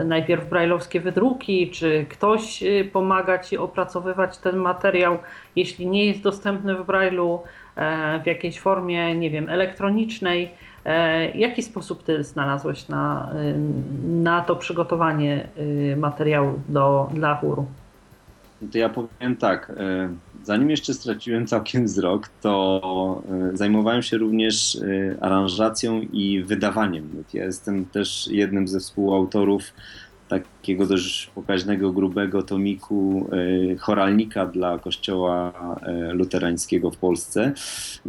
najpierw 0.06 0.50
brajlowskie 0.50 1.00
wydruki, 1.00 1.72
czy 1.72 2.06
ktoś 2.10 2.64
e, 2.64 2.84
pomaga 2.84 3.40
Ci 3.40 3.58
opracowywać 3.58 4.38
ten 4.38 4.56
materiał, 4.58 5.18
jeśli 5.56 5.88
nie 5.88 6.06
jest 6.06 6.22
dostępny 6.22 6.76
w 6.76 6.86
brajlu 6.86 7.44
e, 7.76 8.20
w 8.24 8.26
jakiejś 8.26 8.60
formie, 8.60 9.16
nie 9.16 9.30
wiem, 9.30 9.50
elektronicznej. 9.50 10.52
Jaki 11.36 11.64
sposób 11.64 12.04
Ty 12.04 12.24
znalazłeś 12.24 12.88
na, 12.88 13.32
na 14.08 14.42
to 14.42 14.56
przygotowanie 14.56 15.48
materiału 15.98 16.60
do, 16.70 17.10
dla 17.14 17.36
chóru? 17.36 17.66
To 18.72 18.78
ja 18.78 18.90
powiem 18.90 19.36
tak. 19.40 19.72
Zanim 20.48 20.70
jeszcze 20.70 20.94
straciłem 20.94 21.48
całkiem 21.48 21.86
wzrok, 21.86 22.30
to 22.42 23.24
zajmowałem 23.54 24.02
się 24.02 24.18
również 24.18 24.78
aranżacją 25.22 26.02
i 26.02 26.44
wydawaniem. 26.44 27.24
Ja 27.34 27.46
jestem 27.46 27.86
też 27.86 28.28
jednym 28.32 28.68
ze 28.68 28.80
współautorów 28.80 29.64
takiego 30.28 30.86
dość 30.86 31.28
pokaźnego, 31.36 31.92
grubego 31.92 32.44
tomiku 32.44 33.30
e, 33.72 33.76
choralnika 33.76 34.46
dla 34.46 34.80
kościoła 34.80 35.54
e, 35.82 36.14
luterańskiego 36.14 36.92
w 36.92 36.98
Polsce, 36.98 37.54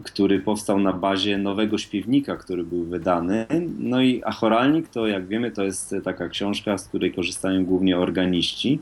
który 0.04 0.40
powstał 0.40 0.80
na 0.80 0.92
bazie 0.92 1.38
nowego 1.38 1.78
śpiewnika, 1.78 2.36
który 2.36 2.64
był 2.64 2.84
wydany. 2.84 3.46
No 3.78 4.00
i 4.02 4.22
a 4.24 4.32
choralnik 4.32 4.88
to, 4.88 5.06
jak 5.06 5.26
wiemy, 5.26 5.50
to 5.50 5.64
jest 5.64 5.94
taka 6.04 6.28
książka, 6.28 6.78
z 6.78 6.88
której 6.88 7.14
korzystają 7.14 7.64
głównie 7.64 7.98
organiści. 7.98 8.80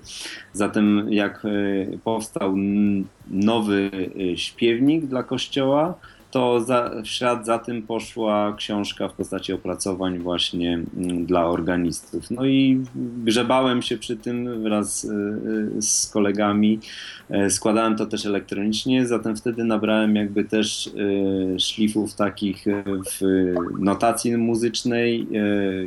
Zatem 0.53 1.13
jak 1.13 1.45
e, 1.45 1.99
powstał 1.99 2.55
nowy 3.31 3.91
śpiewnik 4.37 5.07
dla 5.07 5.23
kościoła, 5.23 5.95
to 6.37 6.61
za, 6.61 6.91
w 7.05 7.07
ślad 7.07 7.47
za 7.47 7.59
tym 7.59 7.83
poszła 7.83 8.55
książka 8.57 9.09
w 9.09 9.13
postaci 9.13 9.53
opracowań 9.53 10.19
właśnie 10.19 10.75
mm, 10.75 11.27
dla 11.27 11.47
organistów. 11.47 12.31
No 12.31 12.47
i 12.47 12.85
grzebałem 13.25 13.83
się 13.83 13.99
przy 13.99 14.17
tym 14.17 14.63
wraz 14.63 15.05
y, 15.05 15.09
y, 15.77 15.83
z 15.83 16.11
kolegami, 16.11 16.81
e, 17.31 17.51
składałem 17.51 17.97
to 17.97 18.07
też 18.07 18.27
elektronicznie, 18.27 19.07
zatem 19.07 19.37
wtedy 19.37 19.65
nabrałem 19.65 20.17
jakby 20.17 20.45
też 20.45 20.87
y, 20.87 21.61
szlifów 21.61 22.15
takich 22.15 22.65
w 22.87 23.21
notacji 23.79 24.37
muzycznej, 24.37 25.27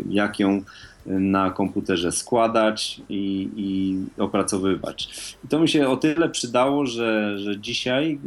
jak 0.09 0.39
ją 0.39 0.63
na 1.05 1.51
komputerze 1.51 2.11
składać 2.11 3.01
i, 3.09 3.49
i, 3.55 3.97
opracowywać. 4.21 5.09
I 5.45 5.47
to 5.47 5.59
mi 5.59 5.69
się 5.69 5.87
o 5.87 5.97
tyle 5.97 6.29
przydało, 6.29 6.85
że, 6.85 7.39
że 7.39 7.59
dzisiaj 7.59 8.19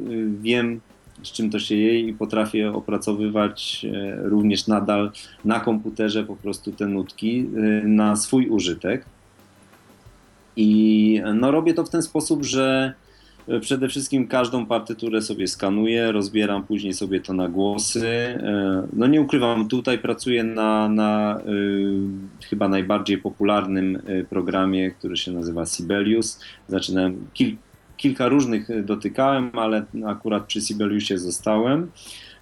wiem, 0.42 0.80
z 1.22 1.32
czym 1.32 1.50
to 1.50 1.58
się 1.58 1.74
je 1.74 2.00
i 2.00 2.12
potrafię 2.12 2.72
opracowywać 2.72 3.86
e, 3.92 4.16
również 4.16 4.66
nadal 4.66 5.12
na 5.44 5.60
komputerze 5.60 6.24
po 6.24 6.36
prostu 6.36 6.72
te 6.72 6.86
nutki 6.86 7.46
e, 7.56 7.86
na 7.86 8.16
swój 8.16 8.48
użytek. 8.48 9.04
I 10.56 11.20
no, 11.34 11.50
robię 11.50 11.74
to 11.74 11.84
w 11.84 11.90
ten 11.90 12.02
sposób, 12.02 12.44
że 12.44 12.92
e, 13.48 13.60
przede 13.60 13.88
wszystkim 13.88 14.28
każdą 14.28 14.66
partyturę 14.66 15.22
sobie 15.22 15.48
skanuję, 15.48 16.12
rozbieram 16.12 16.62
później 16.62 16.94
sobie 16.94 17.20
to 17.20 17.32
na 17.32 17.48
głosy. 17.48 18.38
No 18.92 19.06
nie 19.06 19.20
ukrywam, 19.20 19.68
tutaj 19.68 19.98
pracuję 19.98 20.44
na, 20.44 20.88
na 20.88 21.40
chyba 22.50 22.68
najbardziej 22.68 23.18
popularnym 23.18 24.02
programie, 24.30 24.90
który 24.90 25.16
się 25.16 25.32
nazywa 25.32 25.66
Sibelius. 25.66 26.40
Zaczynałem 26.68 27.26
kilka 27.34 27.71
kilka 28.02 28.28
różnych 28.28 28.70
e, 28.70 28.82
dotykałem, 28.82 29.50
ale 29.58 29.84
akurat 30.06 30.46
przy 30.46 30.60
Sibeliusie 30.60 31.18
zostałem. 31.18 31.90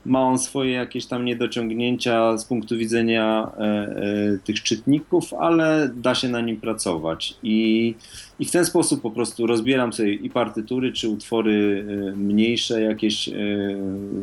Ma 0.06 0.20
on 0.20 0.38
swoje 0.38 0.72
jakieś 0.72 1.06
tam 1.06 1.24
niedociągnięcia 1.24 2.38
z 2.38 2.44
punktu 2.44 2.76
widzenia 2.76 3.50
e, 3.58 3.62
e, 3.62 4.38
tych 4.44 4.62
czytników, 4.62 5.34
ale 5.34 5.90
da 5.96 6.14
się 6.14 6.28
na 6.28 6.40
nim 6.40 6.60
pracować. 6.60 7.34
I, 7.42 7.94
I 8.38 8.44
w 8.44 8.50
ten 8.50 8.64
sposób 8.64 9.02
po 9.02 9.10
prostu 9.10 9.46
rozbieram 9.46 9.92
sobie 9.92 10.14
i 10.14 10.30
partytury, 10.30 10.92
czy 10.92 11.08
utwory 11.08 11.86
e, 11.88 12.16
mniejsze, 12.16 12.82
jakieś 12.82 13.28
e, 13.28 13.32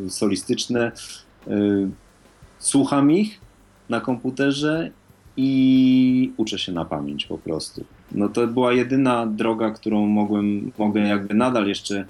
solistyczne, 0.08 0.92
słucham 2.58 3.12
ich 3.12 3.40
na 3.88 4.00
komputerze 4.00 4.90
i 5.36 6.32
uczę 6.36 6.58
się 6.58 6.72
na 6.72 6.84
pamięć 6.84 7.26
po 7.26 7.38
prostu. 7.38 7.84
No 8.12 8.28
to 8.28 8.46
była 8.46 8.72
jedyna 8.72 9.26
droga, 9.26 9.70
którą 9.70 10.06
mogłem, 10.06 10.72
mogę 10.78 11.00
jakby 11.00 11.34
nadal 11.34 11.66
jeszcze 11.66 12.04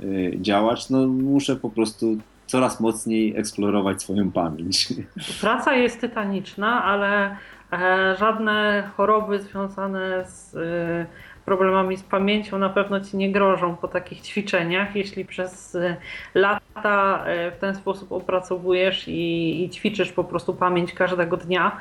y, 0.00 0.38
działać. 0.40 0.90
No 0.90 1.06
muszę 1.06 1.56
po 1.56 1.70
prostu 1.70 2.16
coraz 2.46 2.80
mocniej 2.80 3.36
eksplorować 3.36 4.02
swoją 4.02 4.30
pamięć. 4.30 4.88
Praca 5.40 5.74
jest 5.74 6.00
tytaniczna, 6.00 6.84
ale 6.84 7.36
e, 7.72 8.16
żadne 8.18 8.90
choroby 8.96 9.38
związane 9.38 10.24
z 10.26 10.54
e, 10.54 11.06
problemami 11.44 11.96
z 11.96 12.02
pamięcią 12.02 12.58
na 12.58 12.68
pewno 12.68 13.00
ci 13.00 13.16
nie 13.16 13.32
grożą 13.32 13.76
po 13.76 13.88
takich 13.88 14.20
ćwiczeniach, 14.20 14.96
jeśli 14.96 15.24
przez 15.24 15.74
e, 15.74 15.96
lata 16.34 17.24
w 17.56 17.60
ten 17.60 17.74
sposób 17.74 18.12
opracowujesz 18.12 19.08
i, 19.08 19.64
i 19.64 19.70
ćwiczysz 19.70 20.12
po 20.12 20.24
prostu 20.24 20.54
pamięć 20.54 20.92
każdego 20.92 21.36
dnia 21.36 21.80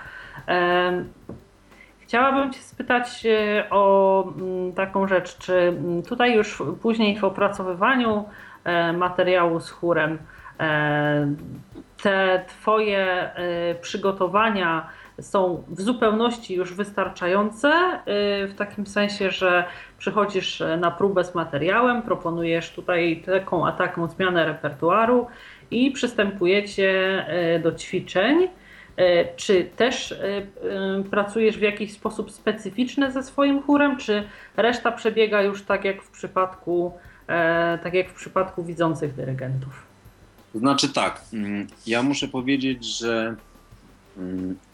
Chciałabym 2.12 2.54
Cię 2.54 2.60
spytać 2.60 3.26
e, 3.26 3.70
o 3.70 4.24
mm, 4.38 4.74
taką 4.74 5.08
rzecz, 5.08 5.38
czy 5.38 5.54
mm, 5.54 6.04
tutaj 6.04 6.36
już 6.36 6.64
później 6.82 7.20
w 7.20 7.24
opracowywaniu 7.24 8.26
e, 8.64 8.94
materiału 8.94 9.60
z 9.60 9.70
chórem 9.70 10.18
e, 10.60 11.36
te 12.04 12.46
Twoje 12.48 13.32
przygotowania 13.82 14.88
są 15.20 15.64
w 15.68 15.82
zupełności 15.82 16.56
już 16.56 16.74
wystarczające, 16.74 17.72
w 18.48 18.54
takim 18.58 18.86
sensie, 18.86 19.32
że 19.32 19.64
przychodzisz 19.98 20.64
na 20.80 20.92
próbę 20.92 21.24
z 21.24 21.36
materiałem, 21.36 22.02
proponujesz 22.02 22.72
tutaj 22.72 23.24
taką 23.26 23.68
a 23.68 23.72
taką 23.72 24.08
zmianę 24.08 24.46
repertuaru 24.46 25.28
i 25.72 25.92
przystępujecie 25.92 27.26
do 27.64 27.72
ćwiczeń. 27.72 28.48
E, 28.98 29.36
czy 29.36 29.70
też 29.78 30.12
e, 30.12 30.18
e, 30.18 30.44
pracujesz 31.12 31.58
w 31.58 31.62
jakiś 31.62 31.94
sposób 31.94 32.32
specyficzny 32.32 33.12
ze 33.12 33.24
swoim 33.24 33.62
chórem, 33.62 33.98
czy 33.98 34.24
reszta 34.58 34.92
przebiega 34.92 35.42
już 35.42 35.64
tak 35.64 35.86
jak 35.86 36.04
w 36.04 36.12
przypadku 36.12 36.94
tak 37.84 37.94
jak 37.94 38.10
w 38.10 38.14
przypadku 38.14 38.64
widzących 38.64 39.16
dyrygentów? 39.16 39.86
Znaczy 40.56 40.94
tak, 40.94 41.22
mm, 41.34 41.68
ja 41.88 42.04
muszę 42.04 42.28
powiedzieć, 42.28 42.98
że 42.98 43.36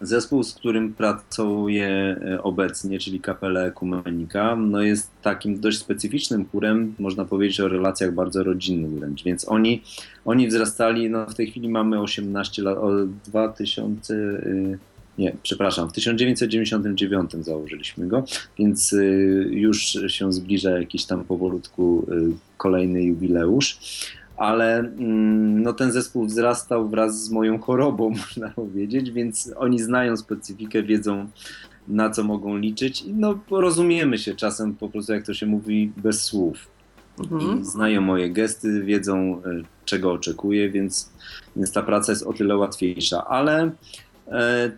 zespół, 0.01 0.43
z 0.43 0.53
którym 0.53 0.93
pracuję 0.93 1.87
e, 1.87 2.43
obecnie, 2.43 2.99
czyli 2.99 3.19
Kapela 3.19 3.61
Ekumenika, 3.61 4.55
no 4.55 4.81
jest 4.81 5.11
takim 5.21 5.59
dość 5.59 5.77
specyficznym 5.77 6.45
chórem, 6.51 6.95
można 6.99 7.25
powiedzieć 7.25 7.59
o 7.59 7.67
relacjach 7.67 8.13
bardzo 8.13 8.43
rodzinnych 8.43 8.91
wręcz, 8.91 9.23
więc 9.23 9.49
oni, 9.49 9.83
oni 10.25 10.47
wzrastali, 10.47 11.09
no 11.09 11.25
w 11.25 11.35
tej 11.35 11.47
chwili 11.47 11.69
mamy 11.69 12.01
18 12.01 12.61
lat, 12.61 12.77
od 12.77 13.11
2000, 13.11 14.13
y, 14.13 14.77
nie, 15.17 15.35
przepraszam, 15.43 15.89
w 15.89 15.93
1999 15.93 17.31
założyliśmy 17.39 18.07
go, 18.07 18.23
więc 18.59 18.93
y, 18.93 19.47
już 19.51 19.97
się 20.07 20.33
zbliża 20.33 20.79
jakiś 20.79 21.05
tam 21.05 21.23
powolutku 21.23 22.05
y, 22.11 22.57
kolejny 22.57 23.03
jubileusz 23.03 23.79
ale 24.37 24.79
mm, 24.79 25.63
no, 25.63 25.73
ten 25.73 25.91
zespół 25.91 26.25
wzrastał 26.25 26.89
wraz 26.89 27.23
z 27.23 27.31
moją 27.31 27.59
chorobą, 27.59 28.09
można 28.29 28.49
powiedzieć, 28.49 29.11
więc 29.11 29.53
oni 29.57 29.79
znają 29.79 30.17
specyfikę, 30.17 30.83
wiedzą 30.83 31.27
na 31.87 32.09
co 32.09 32.23
mogą 32.23 32.57
liczyć 32.57 33.01
i 33.01 33.13
no, 33.13 33.39
rozumiemy 33.51 34.17
się 34.17 34.35
czasem 34.35 34.75
po 34.75 34.89
prostu, 34.89 35.13
jak 35.13 35.25
to 35.25 35.33
się 35.33 35.45
mówi, 35.45 35.91
bez 35.97 36.21
słów. 36.21 36.67
Mhm. 37.19 37.65
Znają 37.65 38.01
moje 38.01 38.29
gesty, 38.29 38.83
wiedzą 38.83 39.41
e, 39.45 39.61
czego 39.85 40.11
oczekuję, 40.11 40.69
więc, 40.69 41.09
więc 41.55 41.71
ta 41.71 41.83
praca 41.83 42.11
jest 42.11 42.23
o 42.23 42.33
tyle 42.33 42.57
łatwiejsza, 42.57 43.25
ale 43.25 43.71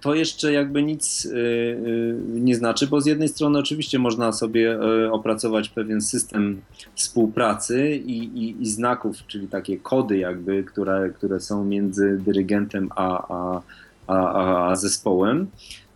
to 0.01 0.15
jeszcze 0.15 0.53
jakby 0.53 0.83
nic 0.83 1.25
e, 1.25 1.29
e, 1.29 2.39
nie 2.39 2.55
znaczy, 2.55 2.87
bo 2.87 3.01
z 3.01 3.05
jednej 3.05 3.27
strony 3.27 3.59
oczywiście 3.59 3.99
można 3.99 4.31
sobie 4.31 4.73
e, 4.73 5.11
opracować 5.11 5.69
pewien 5.69 6.01
system 6.01 6.61
współpracy 6.95 7.95
i, 7.95 8.17
i, 8.17 8.61
i 8.61 8.65
znaków, 8.65 9.27
czyli 9.27 9.47
takie 9.47 9.77
kody 9.77 10.17
jakby, 10.17 10.63
które, 10.63 11.09
które 11.15 11.39
są 11.39 11.65
między 11.65 12.21
dyrygentem 12.25 12.89
a, 12.95 13.27
a, 13.29 13.61
a, 14.07 14.69
a- 14.71 14.75
zespołem, 14.75 15.47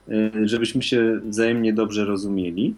e, 0.10 0.32
żebyśmy 0.48 0.82
się 0.82 1.20
wzajemnie 1.26 1.74
dobrze 1.74 2.06
rozumieli. 2.06 2.76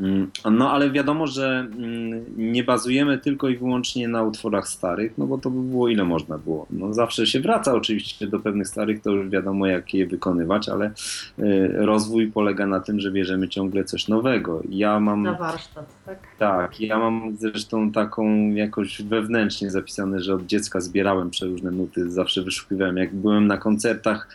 Mm, 0.00 0.30
No, 0.50 0.70
ale 0.72 0.90
wiadomo, 0.90 1.26
że 1.26 1.68
mm, 1.78 2.24
nie 2.36 2.64
bazujemy 2.64 3.18
tylko 3.18 3.48
i 3.48 3.56
wyłącznie 3.56 4.08
na 4.08 4.22
utworach 4.22 4.68
starych, 4.68 5.18
no 5.18 5.26
bo 5.26 5.38
to 5.38 5.50
by 5.50 5.60
było 5.70 5.88
ile 5.88 6.04
można 6.04 6.38
było. 6.38 6.66
No, 6.70 6.92
zawsze 6.94 7.26
się 7.26 7.40
wraca 7.40 7.74
oczywiście 7.74 8.26
do 8.26 8.40
pewnych 8.40 8.68
starych, 8.68 9.02
to 9.02 9.10
już 9.10 9.28
wiadomo 9.28 9.66
jak 9.66 9.94
je 9.94 10.06
wykonywać, 10.06 10.68
ale 10.68 10.90
y, 11.38 11.70
rozwój 11.72 12.26
polega 12.26 12.66
na 12.66 12.80
tym, 12.80 13.00
że 13.00 13.10
bierzemy 13.10 13.48
ciągle 13.48 13.84
coś 13.84 14.08
nowego. 14.08 14.62
Ja 14.70 15.00
mam 15.00 15.22
Na 15.22 15.32
warsztat, 15.32 15.86
tak? 16.06 16.18
tak, 16.38 16.80
ja 16.80 16.98
mam 16.98 17.36
zresztą 17.36 17.92
taką 17.92 18.50
jakoś 18.50 19.02
wewnętrznie 19.02 19.70
zapisane, 19.70 20.20
że 20.20 20.34
od 20.34 20.46
dziecka 20.46 20.80
zbierałem 20.80 21.30
przeróżne 21.30 21.70
nuty, 21.70 22.10
zawsze 22.10 22.42
wyszukiwałem. 22.42 22.96
Jak 22.96 23.14
byłem 23.14 23.46
na 23.46 23.56
koncertach 23.56 24.28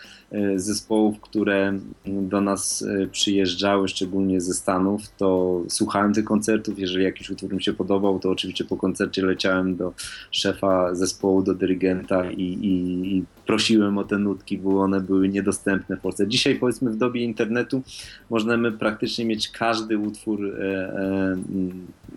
zespołów, 0.56 1.20
które 1.22 1.80
do 2.06 2.42
nas 2.42 2.82
e, 2.82 3.08
przyjeżdżały, 3.08 3.88
szczególnie 3.88 4.42
ze 4.42 4.54
Stanów, 4.54 5.02
to 5.18 5.62
słuchałem 5.70 6.14
tych 6.14 6.26
koncertów. 6.26 6.80
Jeżeli 6.80 7.04
jakiś 7.04 7.30
utwór 7.30 7.54
mi 7.54 7.64
się 7.64 7.74
podobał, 7.74 8.20
to 8.20 8.30
oczywiście 8.30 8.66
po 8.66 8.78
koncercie 8.78 9.26
leciałem 9.26 9.76
do 9.76 9.94
szefa 10.32 10.96
zespołu, 10.96 11.44
do 11.44 11.54
dyrygenta 11.54 12.32
i, 12.32 12.42
i, 12.42 13.18
i 13.18 13.24
prosiłem 13.46 13.98
o 13.98 14.04
te 14.04 14.18
nutki, 14.18 14.58
bo 14.58 14.82
one 14.82 15.02
były 15.02 15.30
niedostępne 15.30 15.98
w 15.98 16.00
Polsce. 16.00 16.28
Dzisiaj 16.28 16.56
powiedzmy 16.56 16.92
w 16.92 16.98
dobie 16.98 17.24
internetu 17.24 17.82
możemy 18.30 18.72
praktycznie 18.72 19.26
mieć 19.26 19.50
każdy 19.50 19.98
utwór 19.98 20.46
e, 20.46 20.64
e, 20.64 21.38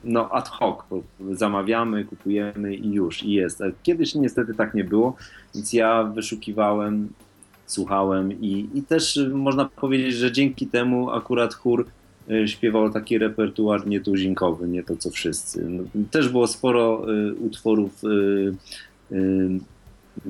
no 0.04 0.30
ad 0.30 0.48
hoc, 0.48 0.78
zamawiamy, 1.32 2.04
kupujemy 2.04 2.74
i 2.74 2.92
już, 2.92 3.22
i 3.22 3.32
jest. 3.32 3.62
A 3.62 3.64
Kiedyś 3.82 4.14
niestety 4.14 4.54
tak 4.54 4.74
nie 4.74 4.84
było, 4.84 5.16
więc 5.54 5.72
ja 5.72 6.04
wyszukiwałem, 6.04 7.08
słuchałem 7.66 8.32
i, 8.32 8.68
i 8.74 8.82
też 8.82 9.16
y, 9.16 9.28
można 9.28 9.64
powiedzieć, 9.64 10.14
że 10.14 10.32
dzięki 10.32 10.66
temu 10.66 11.10
akurat 11.10 11.54
chór 11.54 11.86
y, 12.30 12.48
śpiewał 12.48 12.90
taki 12.90 13.18
repertuar 13.18 13.86
nietuzinkowy, 13.86 14.68
nie 14.68 14.82
to 14.82 14.96
co 14.96 15.10
wszyscy. 15.10 15.64
No, 15.68 15.82
też 16.10 16.28
było 16.28 16.46
sporo 16.46 17.12
y, 17.12 17.34
utworów 17.34 18.02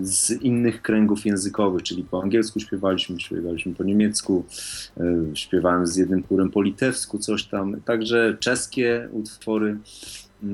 z 0.03 0.31
innych 0.43 0.83
kręgów 0.83 1.27
językowych, 1.27 1.83
czyli 1.83 2.05
po 2.05 2.23
angielsku 2.23 2.61
śpiewaliśmy, 2.61 3.21
śpiewaliśmy 3.21 3.75
po 3.75 3.85
niemiecku, 3.85 4.45
śpiewałem 5.35 5.87
z 5.87 5.97
jednym 5.97 6.23
chórem 6.23 6.51
po 6.51 6.63
litewsku 6.63 7.19
coś 7.19 7.45
tam, 7.45 7.81
także 7.81 8.37
czeskie 8.41 9.09
utwory 9.13 9.77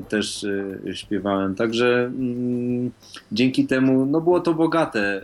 też 0.09 0.45
y, 0.45 0.81
śpiewałem, 0.95 1.55
także 1.55 2.05
mm, 2.05 2.91
dzięki 3.33 3.67
temu 3.67 4.07
no 4.07 4.21
było 4.21 4.41
to 4.41 4.55
bogate, 4.55 5.23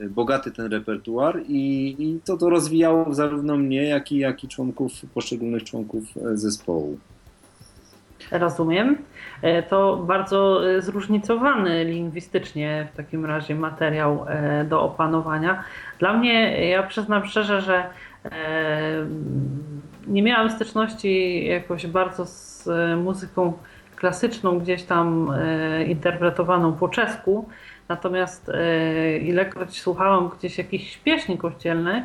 y, 0.00 0.10
bogaty 0.10 0.50
ten 0.50 0.72
repertuar 0.72 1.40
i, 1.48 1.96
i 1.98 2.20
to 2.24 2.36
to 2.36 2.50
rozwijało 2.50 3.14
zarówno 3.14 3.56
mnie, 3.56 3.82
jak 3.82 4.12
i, 4.12 4.18
jak 4.18 4.44
i 4.44 4.48
członków, 4.48 4.92
poszczególnych 5.14 5.64
członków 5.64 6.04
e, 6.16 6.36
zespołu. 6.36 6.98
Rozumiem. 8.30 8.96
E, 9.42 9.62
To 9.62 9.96
bardzo 9.96 10.70
e, 10.70 10.82
zróżnicowany 10.82 11.84
lingwistycznie 11.84 12.88
w 12.92 12.96
takim 12.96 13.26
razie 13.26 13.54
materiał 13.54 14.26
do 14.68 14.82
opanowania. 14.82 15.64
Dla 15.98 16.12
mnie, 16.12 16.68
ja 16.68 16.82
przyznam 16.82 17.26
szczerze, 17.26 17.60
że 17.60 17.84
nie 20.06 20.22
miałam 20.22 20.50
styczności 20.50 21.44
jakoś 21.46 21.86
bardzo 21.86 22.26
z 22.26 22.68
muzyką 23.04 23.52
klasyczną, 23.96 24.58
gdzieś 24.58 24.82
tam 24.82 25.30
e, 25.38 25.84
interpretowaną 25.84 26.72
po 26.72 26.88
czesku. 26.88 27.48
Natomiast 27.88 28.48
e, 28.48 29.18
ilekroć 29.18 29.80
słuchałam 29.80 30.30
gdzieś 30.38 30.58
jakichś 30.58 30.96
pieśni 30.96 31.38
kościelnych, 31.38 32.04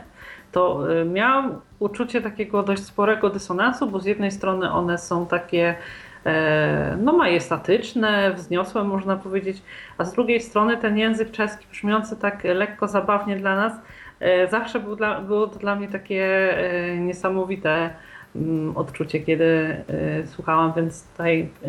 to 0.52 0.94
e, 1.02 1.06
miałam 1.06 1.62
uczucie 1.80 2.22
takiego 2.22 2.64
dość 2.64 2.84
sporego 2.84 3.30
dysonansu, 3.30 3.88
bo 3.88 4.00
z 4.00 4.06
jednej 4.06 4.32
strony 4.32 4.72
one 4.72 4.98
są 4.98 5.26
takie 5.26 5.76
no 6.98 7.14
majestatyczne, 7.14 8.34
wzniosłe 8.34 8.84
można 8.84 9.16
powiedzieć, 9.16 9.62
a 9.98 10.06
z 10.06 10.14
drugiej 10.14 10.42
strony 10.42 10.78
ten 10.78 10.98
język 10.98 11.32
czeski 11.32 11.68
brzmiący 11.72 12.18
tak 12.18 12.44
lekko 12.44 12.88
zabawnie 12.88 13.36
dla 13.36 13.56
nas, 13.56 13.74
zawsze 14.52 14.80
był 14.80 14.96
dla, 14.96 15.22
było 15.22 15.48
to 15.48 15.60
dla 15.60 15.76
mnie 15.76 15.88
takie 15.88 16.54
niesamowite 17.00 17.90
odczucie, 18.76 19.20
kiedy 19.20 19.46
e, 19.46 19.84
słuchałam, 20.28 20.74
więc 20.76 21.04
tutaj 21.04 21.42
e, 21.42 21.68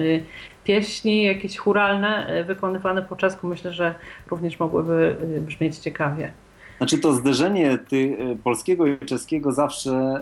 pieśni 0.65 1.25
jakieś 1.25 1.57
churalne 1.57 2.27
e, 2.27 2.45
wykonywane 2.45 3.03
po 3.03 3.17
czesku 3.17 3.47
myślę, 3.47 3.73
że 3.73 3.95
również 4.31 4.61
mogłyby 4.61 5.17
brzmieć 5.41 5.79
ciekawie. 5.79 6.33
Znaczy 6.79 6.99
to 6.99 7.13
zderzenie 7.13 7.79
ty, 7.89 8.17
polskiego 8.45 8.87
i 8.87 8.99
czeskiego 8.99 9.53
zawsze 9.53 10.21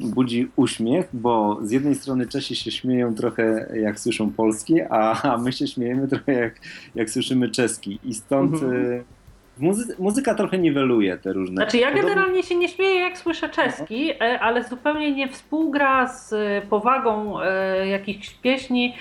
budzi 0.00 0.50
uśmiech, 0.56 1.08
bo 1.12 1.58
z 1.62 1.70
jednej 1.70 1.94
strony 1.94 2.26
Czesi 2.26 2.56
się 2.56 2.70
śmieją 2.70 3.14
trochę 3.14 3.66
jak 3.80 4.00
słyszą 4.00 4.32
polski, 4.32 4.80
a, 4.90 5.22
a 5.32 5.38
my 5.38 5.52
się 5.52 5.66
śmiejemy 5.66 6.08
trochę 6.08 6.32
jak, 6.32 6.54
jak 6.94 7.10
słyszymy 7.10 7.48
czeski. 7.48 7.98
I 8.04 8.14
stąd 8.14 8.52
Mhm. 8.52 9.04
Muzy 9.58 9.96
muzyka 9.98 10.34
trochę 10.34 10.58
niweluje 10.58 11.18
te 11.18 11.32
różne... 11.32 11.56
Znaczy 11.56 11.78
ja 11.78 11.92
generalnie 11.92 12.42
się 12.42 12.54
nie 12.54 12.68
śmieję 12.68 13.00
jak 13.00 13.18
słyszę 13.18 13.48
czeski, 13.48 14.10
e, 14.10 14.40
ale 14.40 14.64
zupełnie 14.64 15.12
nie 15.12 15.28
współgra 15.28 16.08
z 16.08 16.32
e, 16.32 16.62
powagą 16.70 17.40
e, 17.40 17.88
jakichś 17.88 18.30
pieśni 18.30 18.94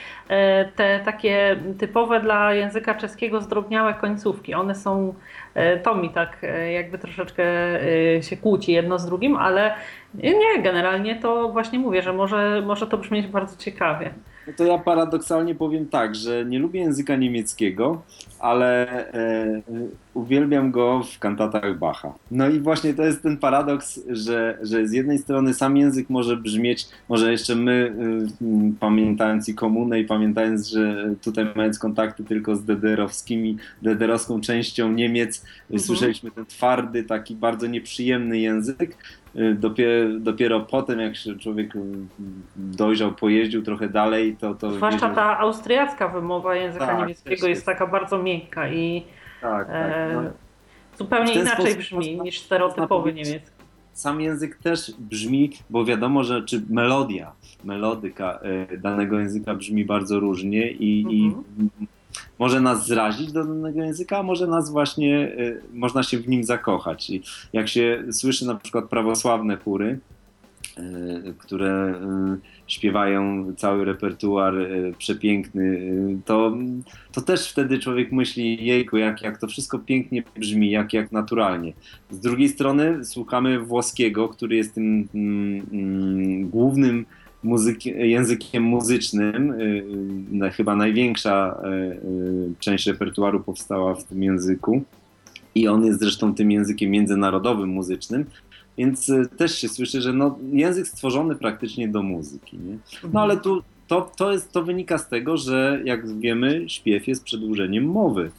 te 0.75 0.99
takie 1.05 1.59
typowe 1.79 2.19
dla 2.19 2.53
języka 2.53 2.95
czeskiego 2.95 3.41
zdrobniałe 3.41 3.93
końcówki. 3.93 4.53
One 4.53 4.75
są, 4.75 5.13
to 5.83 5.95
mi 5.95 6.09
tak 6.09 6.45
jakby 6.73 6.97
troszeczkę 6.97 7.43
się 8.21 8.37
kłóci 8.37 8.71
jedno 8.71 8.99
z 8.99 9.05
drugim, 9.05 9.35
ale 9.35 9.75
nie, 10.13 10.61
generalnie 10.63 11.15
to 11.15 11.49
właśnie 11.49 11.79
mówię, 11.79 12.01
że 12.01 12.13
może, 12.13 12.61
może 12.65 12.87
to 12.87 12.97
brzmieć 12.97 13.27
bardzo 13.27 13.57
ciekawie. 13.57 14.13
No 14.49 14.55
to 14.57 14.63
ja 14.63 14.77
paradoksalnie 14.77 15.55
powiem 15.55 15.85
tak, 15.87 16.15
że 16.15 16.45
nie 16.45 16.59
lubię 16.59 16.79
języka 16.79 17.15
niemieckiego, 17.15 18.01
ale 18.39 18.87
e, 19.13 19.61
uwielbiam 20.13 20.71
go 20.71 21.03
w 21.03 21.19
kantatach 21.19 21.77
Bacha. 21.77 22.13
No 22.31 22.49
i 22.49 22.59
właśnie 22.59 22.93
to 22.93 23.03
jest 23.05 23.23
ten 23.23 23.37
paradoks, 23.37 23.99
że, 24.09 24.57
że 24.61 24.87
z 24.87 24.93
jednej 24.93 25.17
strony 25.17 25.53
sam 25.53 25.77
język 25.77 26.09
może 26.09 26.37
brzmieć, 26.37 26.87
może 27.09 27.31
jeszcze 27.31 27.55
my, 27.55 27.93
y, 28.41 28.73
pamiętając 28.79 29.49
i 29.49 29.55
komunę 29.55 29.99
i 29.99 30.05
pamiętając, 30.05 30.67
że 30.67 31.13
tutaj 31.21 31.45
mając 31.55 31.79
kontakty 31.79 32.23
tylko 32.23 32.55
z 32.55 32.65
DDR-owskimi, 32.65 33.57
DDR-owską 33.81 34.41
częścią 34.41 34.91
Niemiec, 34.91 35.45
Mhm. 35.63 35.79
słyszeliśmy 35.79 36.31
ten 36.31 36.45
twardy, 36.45 37.03
taki 37.03 37.35
bardzo 37.35 37.67
nieprzyjemny 37.67 38.39
język. 38.39 38.97
Y, 39.35 39.53
Dopiero, 39.55 40.19
dopiero 40.19 40.59
potem, 40.59 40.99
jak 40.99 41.15
się 41.15 41.35
człowiek 41.39 41.75
y, 41.75 41.79
dojrzał, 42.55 43.11
pojeździł 43.11 43.61
trochę 43.63 43.89
dalej, 43.89 44.35
to. 44.39 44.55
to 44.55 44.71
Zwłaszcza 44.71 44.99
wiedział- 45.09 45.15
ta 45.15 45.39
austriacka 45.39 46.07
wymowa 46.07 46.55
języka 46.55 46.85
Tak, 46.87 46.99
niemieckiego 46.99 47.47
jest 47.47 47.65
taka 47.65 47.87
bardzo 47.87 48.23
miękka 48.23 48.69
i 48.69 49.03
Tak, 49.41 49.67
tak. 49.67 49.75
e, 49.91 50.11
No, 50.13 50.21
zupełnie 50.97 51.33
inaczej 51.33 51.75
brzmi 51.75 52.21
niż 52.21 52.39
stereotypowy 52.39 53.13
niemiecki. 53.13 53.51
sam 53.93 54.21
język 54.21 54.55
też 54.57 54.91
brzmi, 54.99 55.51
bo 55.69 55.85
wiadomo, 55.85 56.23
że 56.23 56.43
czy 56.43 56.61
melodia 56.69 57.31
melodyka 57.63 58.39
danego 58.77 59.19
języka 59.19 59.55
brzmi 59.55 59.85
bardzo 59.85 60.19
różnie 60.19 60.71
i, 60.71 61.05
mhm. 61.27 61.43
i 61.81 61.87
może 62.39 62.61
nas 62.61 62.87
zrazić 62.87 63.31
do 63.31 63.45
danego 63.45 63.83
języka, 63.83 64.17
a 64.17 64.23
może 64.23 64.47
nas 64.47 64.71
właśnie, 64.71 65.31
można 65.73 66.03
się 66.03 66.17
w 66.17 66.27
nim 66.27 66.43
zakochać. 66.43 67.09
I 67.09 67.21
jak 67.53 67.67
się 67.67 68.03
słyszy 68.11 68.45
na 68.45 68.55
przykład 68.55 68.89
prawosławne 68.89 69.57
chóry, 69.57 69.99
E, 70.79 71.33
które 71.37 71.71
e, 71.71 72.37
śpiewają 72.67 73.53
cały 73.55 73.85
repertuar 73.85 74.53
przepiękny, 74.97 75.79
to, 76.25 76.57
to 77.11 77.21
też 77.21 77.51
wtedy 77.51 77.79
człowiek 77.79 78.11
myśli, 78.11 78.65
jejku, 78.65 78.97
jak, 78.97 79.21
jak 79.21 79.37
to 79.37 79.47
wszystko 79.47 79.79
pięknie 79.79 80.23
brzmi, 80.39 80.71
jak, 80.71 80.93
jak 80.93 81.11
naturalnie. 81.11 81.73
Z 82.11 82.19
drugiej 82.19 82.49
strony 82.49 83.05
słuchamy 83.05 83.59
włoskiego, 83.59 84.29
który 84.29 84.55
jest 84.55 84.75
tym 84.75 85.07
mm, 85.15 85.65
mm, 85.71 86.49
głównym 86.49 87.05
muzyki, 87.43 87.89
językiem 87.89 88.63
muzycznym. 88.63 89.53
chyba 90.53 90.75
największa 90.75 91.61
część 92.59 92.87
repertuaru 92.87 93.39
powstała 93.39 93.95
w 93.95 94.03
tym 94.03 94.23
języku. 94.23 94.83
I 95.55 95.67
on 95.67 95.85
jest 95.85 95.99
zresztą 95.99 96.35
tym 96.35 96.51
językiem 96.51 96.91
międzynarodowym 96.91 97.69
muzycznym, 97.69 98.25
więc 98.77 99.09
y, 99.09 99.27
też 99.37 99.57
się 99.57 99.69
słyszy, 99.69 100.01
że 100.01 100.13
no, 100.13 100.39
język 100.51 100.87
stworzony 100.87 101.35
praktycznie 101.35 101.87
do 101.87 102.03
muzyki. 102.03 102.57
Nie? 102.57 102.77
No 103.13 103.21
ale 103.21 103.37
tu 103.37 103.63
to, 103.87 104.11
to, 104.17 104.31
jest, 104.31 104.51
to 104.51 104.63
wynika 104.63 104.97
z 104.97 105.07
tego, 105.07 105.37
że 105.37 105.81
jak 105.85 106.19
wiemy, 106.19 106.65
śpiew 106.67 107.07
jest 107.07 107.23
przedłużeniem 107.23 107.85
mowy 107.85 108.31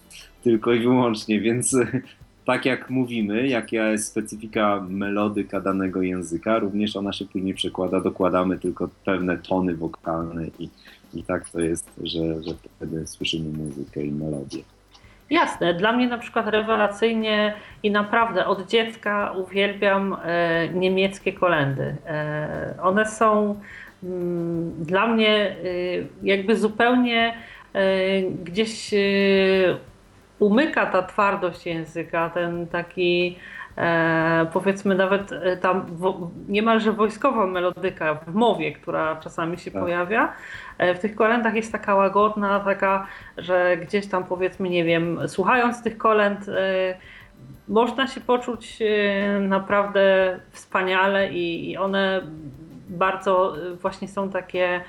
tylko 0.43 0.73
i 0.73 0.81
wyłącznie, 0.81 1.41
więc 1.41 1.73
y, 1.73 2.03
tak 2.51 2.67
jak 2.67 2.91
mówimy, 2.91 3.49
jaka 3.49 3.77
jest 3.77 4.07
specyfika 4.07 4.85
melodyka 4.89 5.61
danego 5.61 6.03
języka, 6.03 6.59
również 6.59 6.97
ona 6.97 7.13
się 7.13 7.25
później 7.25 7.55
przekłada, 7.55 8.01
dokładamy 8.01 8.59
tylko 8.59 8.89
pewne 9.05 9.39
tony 9.39 9.75
wokalne 9.75 10.47
i, 10.59 10.71
i 11.15 11.23
tak 11.23 11.51
to 11.51 11.61
jest, 11.61 11.91
że, 12.03 12.43
że 12.43 12.55
wtedy 12.77 13.07
słyszymy 13.07 13.59
muzykę 13.59 14.03
i 14.03 14.13
melodię. 14.13 14.63
Jasne, 15.31 15.75
dla 15.75 15.93
mnie 15.93 16.09
na 16.09 16.19
przykład 16.19 16.49
rewelacyjnie 16.49 17.55
i 17.83 17.91
naprawdę 17.91 18.47
od 18.47 18.69
dziecka 18.69 19.33
uwielbiam 19.33 20.17
e, 20.25 20.69
niemieckie 20.69 21.33
kolendy. 21.33 21.97
E, 22.07 22.75
one 22.83 23.07
są 23.07 23.61
mm, 24.05 24.85
dla 24.85 25.07
mnie 25.07 25.37
e, 25.37 25.55
jakby 26.23 26.57
zupełnie 26.57 27.35
gdzieś 28.45 28.95
umyka 30.41 30.87
ta 30.87 31.03
twardość 31.03 31.67
języka, 31.67 32.31
ten 32.31 32.67
taki 32.67 33.37
E, 33.77 34.47
powiedzmy 34.53 34.95
nawet 34.95 35.33
e, 35.33 35.57
tam 35.57 35.87
wo, 35.87 36.31
niemalże 36.49 36.93
wojskowa 36.93 37.47
melodyka 37.47 38.15
w 38.15 38.35
mowie, 38.35 38.73
która 38.73 39.17
czasami 39.17 39.59
się 39.59 39.71
tak. 39.71 39.83
pojawia. 39.83 40.33
E, 40.79 40.95
w 40.95 40.99
tych 40.99 41.15
kolendach 41.15 41.55
jest 41.55 41.73
taka 41.73 41.95
łagodna, 41.95 42.61
taka, 42.61 43.07
że 43.39 43.77
gdzieś 43.77 44.07
tam 44.07 44.25
powiedzmy, 44.25 44.69
nie 44.69 44.85
wiem, 44.85 45.19
słuchając 45.27 45.83
tych 45.83 45.99
kolęd 45.99 46.47
można 47.69 48.07
się 48.07 48.21
poczuć 48.21 48.79
naprawdę 49.41 50.37
wspaniale 50.51 51.33
i 51.33 51.77
one 51.77 52.23
bardzo 52.89 53.57
właśnie 53.83 54.09
są 54.09 54.31
takie 54.31 54.81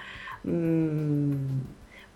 mm, 0.46 1.50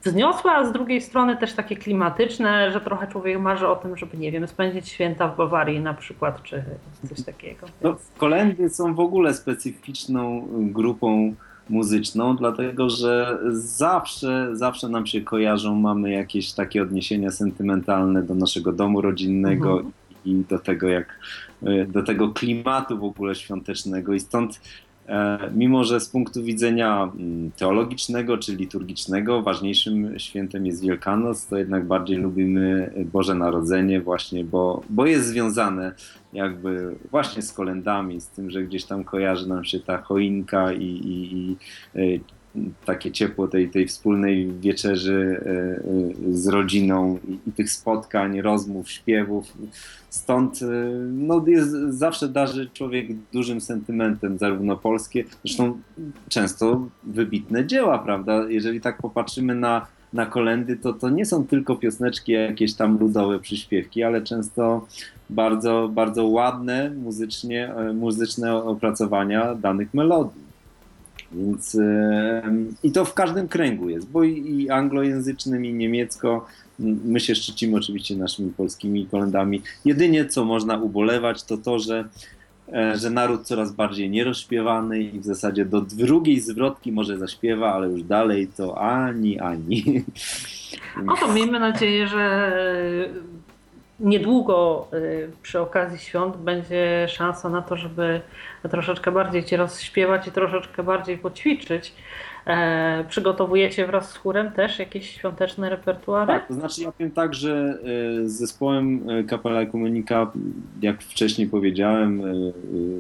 wzniosłe, 0.06 0.52
a 0.52 0.66
z 0.66 0.72
drugiej 0.72 1.02
strony 1.02 1.38
też 1.38 1.54
takie 1.54 1.76
klimatyczne, 1.76 2.72
że 2.72 2.82
trochę 2.82 3.08
człowiek 3.08 3.40
marzy 3.40 3.68
o 3.68 3.76
tym, 3.76 3.98
żeby, 3.98 4.18
nie 4.18 4.32
wiem, 4.32 4.48
spędzić 4.48 4.90
święta 4.90 5.28
w 5.28 5.38
Bawarii 5.38 5.80
na 5.80 5.94
przykład, 5.94 6.44
czy 6.44 6.64
coś 7.10 7.26
takiego. 7.26 7.68
No, 7.82 7.96
kolendy 8.18 8.70
są 8.70 8.96
w 8.96 9.00
ogóle 9.00 9.34
specyficzną 9.34 10.48
grupą 10.52 11.36
muzyczną, 11.70 12.36
dlatego 12.36 12.90
że 12.90 13.38
zawsze, 13.52 14.50
zawsze 14.54 14.90
nam 14.90 15.08
się 15.08 15.22
kojarzą, 15.22 15.76
mamy 15.76 16.12
jakieś 16.12 16.54
takie 16.54 16.82
odniesienia 16.82 17.32
sentymentalne 17.32 18.24
do 18.24 18.36
naszego 18.36 18.72
domu 18.72 19.02
rodzinnego 19.02 19.72
mhm. 19.72 19.92
i 20.26 20.44
do 20.50 20.60
tego, 20.60 20.88
jak 20.88 21.20
do 21.88 22.04
tego 22.04 22.30
klimatu 22.30 22.98
w 22.98 23.04
ogóle 23.04 23.36
świątecznego 23.36 24.14
i 24.14 24.20
stąd 24.20 24.62
mimo, 25.56 25.84
że 25.84 26.00
z 26.00 26.10
punktu 26.10 26.44
widzenia 26.44 27.04
mm, 27.04 27.52
teologicznego 27.52 28.38
czy 28.38 28.56
liturgicznego 28.56 29.42
ważniejszym 29.42 30.20
świętem 30.20 30.66
jest 30.66 30.82
Wielkanoc, 30.82 31.48
to 31.48 31.58
jednak 31.58 31.86
bardziej 31.86 32.18
lubimy 32.18 32.94
Boże 33.14 33.36
Narodzenie 33.36 34.02
właśnie, 34.02 34.44
bo, 34.44 34.82
bo 34.90 35.06
jest 35.06 35.28
związane 35.28 35.94
jakby 36.34 36.96
właśnie 37.12 37.42
z 37.42 37.54
kolendami, 37.54 38.22
z 38.22 38.28
tym, 38.28 38.50
że 38.50 38.64
gdzieś 38.64 38.86
tam 38.86 39.04
kojarzy 39.04 39.50
nam 39.50 39.66
się 39.66 39.80
ta 39.80 39.98
choinka 40.02 40.74
i, 40.74 40.86
i, 40.86 41.38
i 41.38 41.56
e, 42.16 42.20
takie 42.86 43.12
ciepło 43.12 43.48
tej, 43.48 43.70
tej 43.70 43.88
wspólnej 43.88 44.52
wieczerzy 44.60 45.42
e, 45.46 45.50
e, 45.50 46.34
z 46.34 46.48
rodziną 46.48 47.20
i, 47.28 47.50
i 47.50 47.52
tych 47.52 47.72
spotkań, 47.72 48.42
rozmów, 48.42 48.92
śpiewów. 48.92 49.54
Stąd 50.10 50.62
e, 50.62 50.66
no, 51.12 51.44
jest, 51.48 51.72
zawsze 51.90 52.30
darzy 52.30 52.70
człowiek 52.74 53.08
dużym 53.34 53.62
sentymentem, 53.62 54.38
zarówno 54.38 54.78
polskie, 54.78 55.24
zresztą 55.46 55.80
często 56.30 56.88
wybitne 57.04 57.66
dzieła, 57.66 58.00
prawda? 58.00 58.46
Jeżeli 58.50 58.82
tak 58.82 59.02
popatrzymy 59.02 59.56
na, 59.56 59.88
na 60.14 60.26
kolendy, 60.26 60.78
to 60.78 60.94
to 60.94 61.10
nie 61.10 61.26
są 61.26 61.48
tylko 61.48 61.76
piosneczki, 61.76 62.32
jakieś 62.32 62.74
tam 62.74 63.00
ludowe 63.00 63.40
przyśpiewki, 63.40 64.04
ale 64.04 64.22
często 64.22 64.88
bardzo, 65.30 65.90
bardzo 65.94 66.26
ładne 66.26 66.90
muzycznie, 66.90 67.74
muzyczne 67.94 68.56
opracowania 68.56 69.56
danych 69.56 69.94
melodii. 69.94 70.45
Więc 71.36 71.78
i 72.84 72.92
to 72.92 73.06
w 73.06 73.14
każdym 73.14 73.48
kręgu 73.48 73.90
jest, 73.90 74.10
bo 74.10 74.24
i 74.24 74.70
anglojęzycznym, 74.70 75.66
i 75.66 75.74
niemiecko. 75.74 76.46
My 76.80 77.20
się 77.20 77.36
szczycimy 77.36 77.78
oczywiście 77.78 78.16
naszymi 78.16 78.52
polskimi 78.52 79.06
kolendami. 79.06 79.62
Jedynie 79.86 80.26
co 80.26 80.46
można 80.46 80.78
ubolewać, 80.78 81.44
to 81.44 81.58
to, 81.58 81.80
że, 81.80 82.06
e, 82.74 82.98
że 82.98 83.10
naród 83.10 83.44
coraz 83.44 83.72
bardziej 83.72 84.10
nierozśpiewany 84.10 85.00
i 85.00 85.20
w 85.20 85.26
zasadzie 85.26 85.66
do 85.66 85.82
drugiej 85.82 86.40
zwrotki 86.40 86.92
może 86.92 87.18
zaśpiewa, 87.18 87.74
ale 87.74 87.88
już 87.90 88.04
dalej 88.04 88.48
to 88.48 88.78
ani, 88.78 89.40
ani. 89.40 90.04
No 91.06 91.16
to 91.18 91.34
miejmy 91.34 91.60
nadzieję, 91.60 92.08
że 92.08 92.52
niedługo 94.00 94.88
y, 94.94 95.30
przy 95.42 95.60
okazji 95.60 96.00
świąt 96.00 96.38
będzie 96.38 97.08
szansa 97.10 97.50
na 97.50 97.62
to, 97.62 97.78
żeby 97.78 98.22
troszeczkę 98.70 99.12
bardziej 99.12 99.44
Cię 99.44 99.58
rozśpiewać 99.58 100.28
i 100.28 100.32
troszeczkę 100.32 100.84
bardziej 100.84 101.18
poćwiczyć. 101.18 101.94
E, 102.48 103.06
przygotowujecie 103.10 103.88
wraz 103.88 104.10
z 104.10 104.16
chórem 104.16 104.52
też 104.52 104.80
jakieś 104.80 105.10
świąteczne 105.10 105.70
repertuary? 105.70 106.28
Tak, 106.28 106.48
to 106.48 106.54
znaczy 106.54 106.82
ja 106.82 106.92
powiem 106.92 107.12
tak, 107.12 107.34
że 107.34 107.80
y, 108.24 108.30
z 108.30 108.34
zespołem 108.34 109.10
y, 109.10 109.24
Kapela 109.24 109.62
Ekumenika, 109.62 110.32
jak 110.82 111.02
wcześniej 111.02 111.48
powiedziałem, 111.48 112.22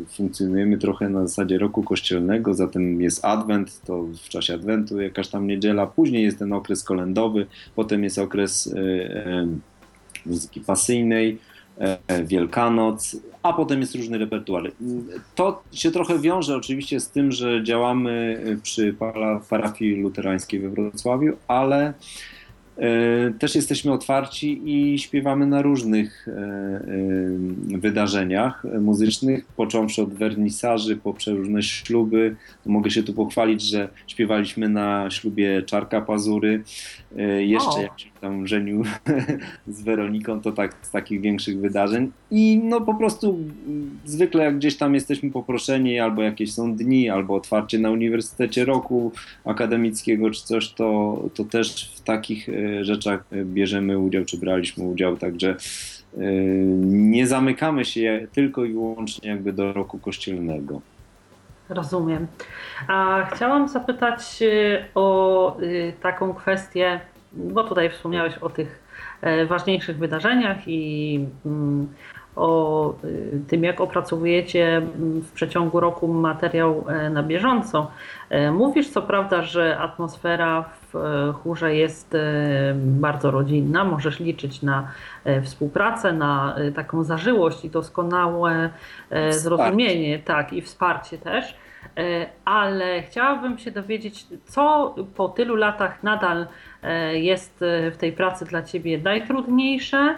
funkcjonujemy 0.08 0.78
trochę 0.78 1.10
na 1.10 1.28
zasadzie 1.28 1.58
roku 1.58 1.84
kościelnego, 1.84 2.54
zatem 2.54 3.02
jest 3.02 3.26
Adwent, 3.26 3.82
to 3.82 4.04
w 4.04 4.30
czasie 4.30 4.54
Adwentu 4.54 5.02
jakaś 5.02 5.28
tam 5.28 5.48
niedziela, 5.48 5.88
później 5.88 6.24
jest 6.24 6.39
ten 6.39 6.54
okres 6.54 6.84
kolendowy, 6.84 7.46
potem 7.76 8.04
jest 8.04 8.20
okres 8.20 8.76
muzyki 10.26 10.62
pasyjnej, 10.62 11.38
e, 11.78 12.24
Wielkanoc, 12.24 13.18
a 13.44 13.54
potem 13.54 13.82
jest 13.82 13.96
różny 13.96 14.18
repertuar. 14.18 14.72
To 15.36 15.64
się 15.72 15.92
trochę 15.92 16.20
wiąże 16.20 16.58
oczywiście 16.58 17.00
z 17.00 17.10
tym, 17.10 17.32
że 17.32 17.64
działamy 17.64 18.42
przy 18.64 18.96
parafii 19.50 19.96
luterańskiej 19.96 20.60
we 20.60 20.70
Wrocławiu, 20.70 21.34
ale 21.48 21.94
E, 22.78 23.34
też 23.40 23.56
jesteśmy 23.56 23.94
otwarci 23.94 24.62
i 24.66 25.00
śpiewamy 25.00 25.48
na 25.48 25.62
różnych 25.62 26.28
e, 26.28 26.32
e, 26.32 27.78
wydarzeniach 27.78 28.64
muzycznych, 28.82 29.46
począwszy 29.46 30.02
od 30.02 30.14
wernisaży, 30.14 30.96
poprzez 30.96 31.36
różne 31.36 31.64
śluby. 31.64 32.36
Mogę 32.66 32.92
się 32.92 33.04
tu 33.04 33.14
pochwalić, 33.14 33.62
że 33.62 33.90
śpiewaliśmy 34.08 34.70
na 34.70 35.12
ślubie 35.12 35.62
Czarka 35.62 36.02
Pazury. 36.02 36.64
Jeszcze 37.39 37.82
jak 37.82 37.99
się 37.99 38.09
tam 38.22 38.47
żenił 38.47 38.84
z 39.68 39.82
Weroniką, 39.82 40.41
to 40.41 40.51
tak 40.51 40.76
z 40.82 40.91
takich 40.91 41.22
większych 41.22 41.59
wydarzeń. 41.59 42.11
I 42.32 42.61
no 42.63 42.82
po 42.82 42.93
prostu 42.93 43.39
zwykle 44.05 44.43
jak 44.43 44.57
gdzieś 44.57 44.78
tam 44.78 44.93
jesteśmy 44.93 45.32
poproszeni, 45.32 45.99
albo 45.99 46.22
jakieś 46.22 46.53
są 46.53 46.76
dni, 46.76 47.09
albo 47.09 47.36
otwarcie 47.36 47.80
na 47.80 47.91
Uniwersytecie 47.91 48.66
Roku 48.66 49.11
Akademickiego 49.45 50.32
czy 50.32 50.43
coś, 50.43 50.74
to, 50.74 51.22
to 51.34 51.43
też 51.43 51.91
w 51.95 52.01
takich 52.01 52.47
rzeczach 52.82 53.26
bierzemy 53.45 53.99
udział, 53.99 54.26
czy 54.26 54.38
braliśmy 54.38 54.84
udział, 54.84 55.18
także 55.18 55.55
nie 56.88 57.28
zamykamy 57.28 57.86
się 57.86 58.28
tylko 58.34 58.66
i 58.66 58.74
wyłącznie 58.74 59.30
jakby 59.30 59.53
do 59.53 59.74
roku 59.74 59.99
kościelnego. 59.99 60.82
Rozumiem. 61.70 62.28
A 62.88 63.26
chciałam 63.34 63.68
zapytać 63.68 64.41
e, 64.41 64.86
o 64.95 65.57
e, 65.57 65.93
taką 65.93 66.34
kwestię 66.34 66.99
bo 67.36 67.63
tutaj 67.63 67.89
wspomniałeś 67.89 68.38
o 68.38 68.49
tych 68.49 68.86
ważniejszych 69.47 69.97
wydarzeniach 69.97 70.57
i 70.68 71.20
mm, 71.45 71.88
o 72.36 72.94
y, 73.04 73.42
tym, 73.48 73.64
jak 73.64 73.82
opracowujecie 73.82 74.78
mm, 74.78 75.22
w 75.22 75.32
przeciągu 75.32 75.80
roku 75.80 76.08
materiał 76.08 76.86
e, 76.88 77.10
na 77.10 77.24
bieżąco. 77.24 77.92
E, 78.30 78.52
mówisz 78.52 78.90
co 78.90 79.02
prawda, 79.02 79.42
że 79.42 79.78
atmosfera 79.78 80.64
w 80.64 80.96
e, 80.96 81.34
chórze 81.34 81.76
jest 81.76 82.18
bardzo 82.76 83.32
rodzinna, 83.32 83.84
możesz 83.84 84.20
liczyć 84.20 84.62
na 84.62 84.88
współpracę, 85.44 86.14
na 86.14 86.56
taką 86.76 87.04
zażyłość 87.04 87.66
i 87.66 87.70
doskonałe 87.70 88.70
zrozumienie, 89.30 90.20
tak, 90.20 90.54
i 90.54 90.62
wsparcie 90.62 91.18
też. 91.18 91.58
Ale 92.46 93.02
chciałabym 93.02 93.58
się 93.58 93.72
dowiedzieć, 93.72 94.26
co 94.46 94.96
po 95.16 95.30
tylu 95.30 95.56
latach 95.56 96.04
nadal 96.04 96.48
jest 97.14 97.58
w 97.92 97.98
tej 97.98 98.12
pracy 98.12 98.46
dla 98.46 98.64
Ciebie 98.64 98.98
najtrudniejsze, 98.98 100.16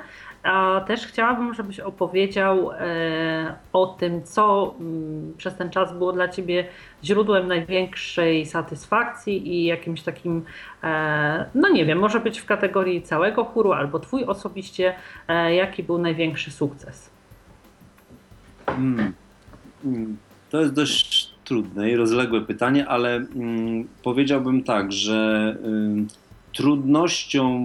a 0.47 0.81
też 0.87 1.07
chciałabym, 1.07 1.53
żebyś 1.53 1.79
opowiedział 1.79 2.71
e, 2.71 3.55
o 3.73 3.87
tym, 3.87 4.23
co 4.23 4.75
mm, 4.79 5.33
przez 5.37 5.55
ten 5.55 5.69
czas 5.69 5.93
było 5.93 6.13
dla 6.13 6.27
Ciebie 6.27 6.67
źródłem 7.03 7.47
największej 7.47 8.45
satysfakcji 8.45 9.47
i 9.47 9.65
jakimś 9.65 10.01
takim, 10.01 10.45
e, 10.83 11.45
no 11.55 11.69
nie 11.69 11.85
wiem, 11.85 11.99
może 11.99 12.19
być 12.19 12.39
w 12.39 12.45
kategorii 12.45 13.01
całego 13.01 13.43
chóru 13.43 13.73
albo 13.73 13.99
Twój 13.99 14.25
osobiście, 14.25 14.93
e, 15.27 15.55
jaki 15.55 15.83
był 15.83 15.97
największy 15.97 16.51
sukces? 16.51 17.09
Hmm. 18.65 19.13
hmm. 19.83 20.17
To 20.49 20.59
jest 20.59 20.73
dość 20.73 21.33
trudne 21.43 21.91
i 21.91 21.95
rozległe 21.95 22.41
pytanie, 22.41 22.87
ale 22.87 23.15
mm, 23.15 23.87
powiedziałbym 24.03 24.63
tak, 24.63 24.91
że 24.91 25.55
trudnością 26.53 27.59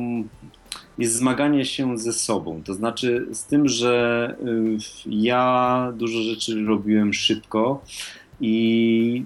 jest 0.99 1.15
zmaganie 1.15 1.65
się 1.65 1.99
ze 1.99 2.13
sobą. 2.13 2.63
To 2.65 2.75
znaczy 2.75 3.27
z 3.33 3.45
tym, 3.45 3.69
że 3.69 4.37
y, 4.47 4.77
ja 5.07 5.93
dużo 5.97 6.23
rzeczy 6.23 6.65
robiłem 6.65 7.13
szybko 7.13 7.83
i, 8.41 9.25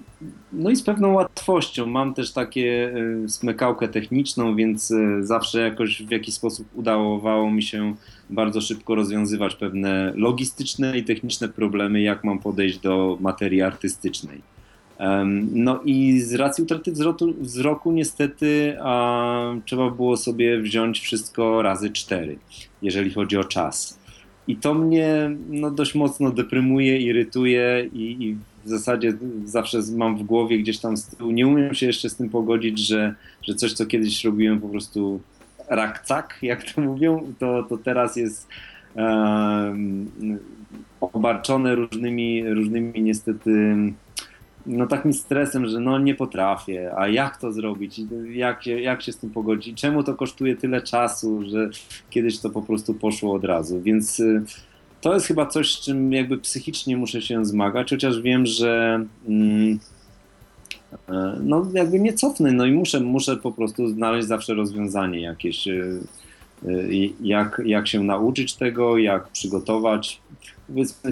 no 0.53 0.69
i 0.69 0.75
z 0.75 0.83
pewną 0.83 1.13
łatwością. 1.13 1.85
Mam 1.85 2.13
też 2.13 2.33
takie 2.33 2.93
y, 3.25 3.29
smykałkę 3.29 3.87
techniczną, 3.87 4.55
więc 4.55 4.91
y, 4.91 5.23
zawsze 5.23 5.61
jakoś 5.61 6.01
w 6.01 6.11
jakiś 6.11 6.33
sposób 6.35 6.67
udawało 6.75 7.51
mi 7.51 7.63
się 7.63 7.95
bardzo 8.29 8.61
szybko 8.61 8.95
rozwiązywać 8.95 9.55
pewne 9.55 10.13
logistyczne 10.15 10.97
i 10.97 11.03
techniczne 11.03 11.49
problemy, 11.49 12.01
jak 12.01 12.23
mam 12.23 12.39
podejść 12.39 12.79
do 12.79 13.17
materii 13.21 13.61
artystycznej. 13.61 14.56
No 15.51 15.81
i 15.85 16.19
z 16.19 16.33
racji 16.33 16.63
utraty 16.63 16.91
wzroku, 17.39 17.91
niestety 17.91 18.77
a, 18.81 19.53
trzeba 19.65 19.89
było 19.89 20.17
sobie 20.17 20.61
wziąć 20.61 20.99
wszystko 20.99 21.61
razy 21.61 21.89
cztery, 21.89 22.37
jeżeli 22.81 23.11
chodzi 23.11 23.37
o 23.37 23.43
czas. 23.43 23.99
I 24.47 24.55
to 24.55 24.73
mnie 24.73 25.31
no, 25.49 25.71
dość 25.71 25.95
mocno 25.95 26.31
deprymuje, 26.31 26.97
irytuje 26.97 27.89
i, 27.93 28.23
i 28.25 28.37
w 28.65 28.69
zasadzie 28.69 29.13
zawsze 29.45 29.79
mam 29.95 30.17
w 30.17 30.23
głowie 30.23 30.59
gdzieś 30.59 30.77
tam 30.77 30.97
z 30.97 31.05
tyłu, 31.05 31.31
nie 31.31 31.47
umiem 31.47 31.73
się 31.73 31.85
jeszcze 31.85 32.09
z 32.09 32.15
tym 32.15 32.29
pogodzić, 32.29 32.79
że, 32.79 33.15
że 33.41 33.55
coś, 33.55 33.73
co 33.73 33.85
kiedyś 33.85 34.23
robiłem 34.23 34.61
po 34.61 34.69
prostu 34.69 35.19
rakcak, 35.69 36.39
jak 36.41 36.71
to 36.71 36.81
mówią, 36.81 37.33
to, 37.39 37.63
to 37.63 37.77
teraz 37.77 38.15
jest 38.15 38.47
obarczone 41.01 41.75
różnymi, 41.75 42.49
różnymi 42.53 43.01
niestety 43.01 43.75
no 44.67 44.87
takim 44.87 45.13
stresem, 45.13 45.67
że 45.67 45.79
no 45.79 45.99
nie 45.99 46.15
potrafię, 46.15 46.91
a 46.97 47.07
jak 47.07 47.37
to 47.37 47.51
zrobić, 47.51 48.01
jak 48.29 48.63
się, 48.63 48.81
jak 48.81 49.01
się 49.01 49.11
z 49.11 49.17
tym 49.17 49.29
pogodzić, 49.29 49.81
czemu 49.81 50.03
to 50.03 50.13
kosztuje 50.13 50.55
tyle 50.55 50.81
czasu, 50.81 51.43
że 51.49 51.69
kiedyś 52.09 52.39
to 52.39 52.49
po 52.49 52.61
prostu 52.61 52.93
poszło 52.93 53.33
od 53.33 53.43
razu, 53.43 53.81
więc 53.81 54.19
y, 54.19 54.43
to 55.01 55.13
jest 55.13 55.27
chyba 55.27 55.45
coś, 55.45 55.75
z 55.75 55.81
czym 55.81 56.13
jakby 56.13 56.37
psychicznie 56.37 56.97
muszę 56.97 57.21
się 57.21 57.45
zmagać, 57.45 57.89
chociaż 57.89 58.21
wiem, 58.21 58.45
że 58.45 59.05
mm, 59.27 59.79
e, 61.09 61.39
no 61.43 61.67
jakby 61.73 61.99
nie 61.99 62.13
cofnę, 62.13 62.51
no 62.51 62.65
i 62.65 62.71
muszę, 62.71 62.99
muszę 62.99 63.37
po 63.37 63.51
prostu 63.51 63.87
znaleźć 63.87 64.27
zawsze 64.27 64.53
rozwiązanie 64.53 65.21
jakieś, 65.21 65.67
y, 65.67 65.99
y, 66.67 67.09
jak, 67.21 67.61
jak 67.65 67.87
się 67.87 68.03
nauczyć 68.03 68.53
tego, 68.53 68.97
jak 68.97 69.27
przygotować 69.27 70.21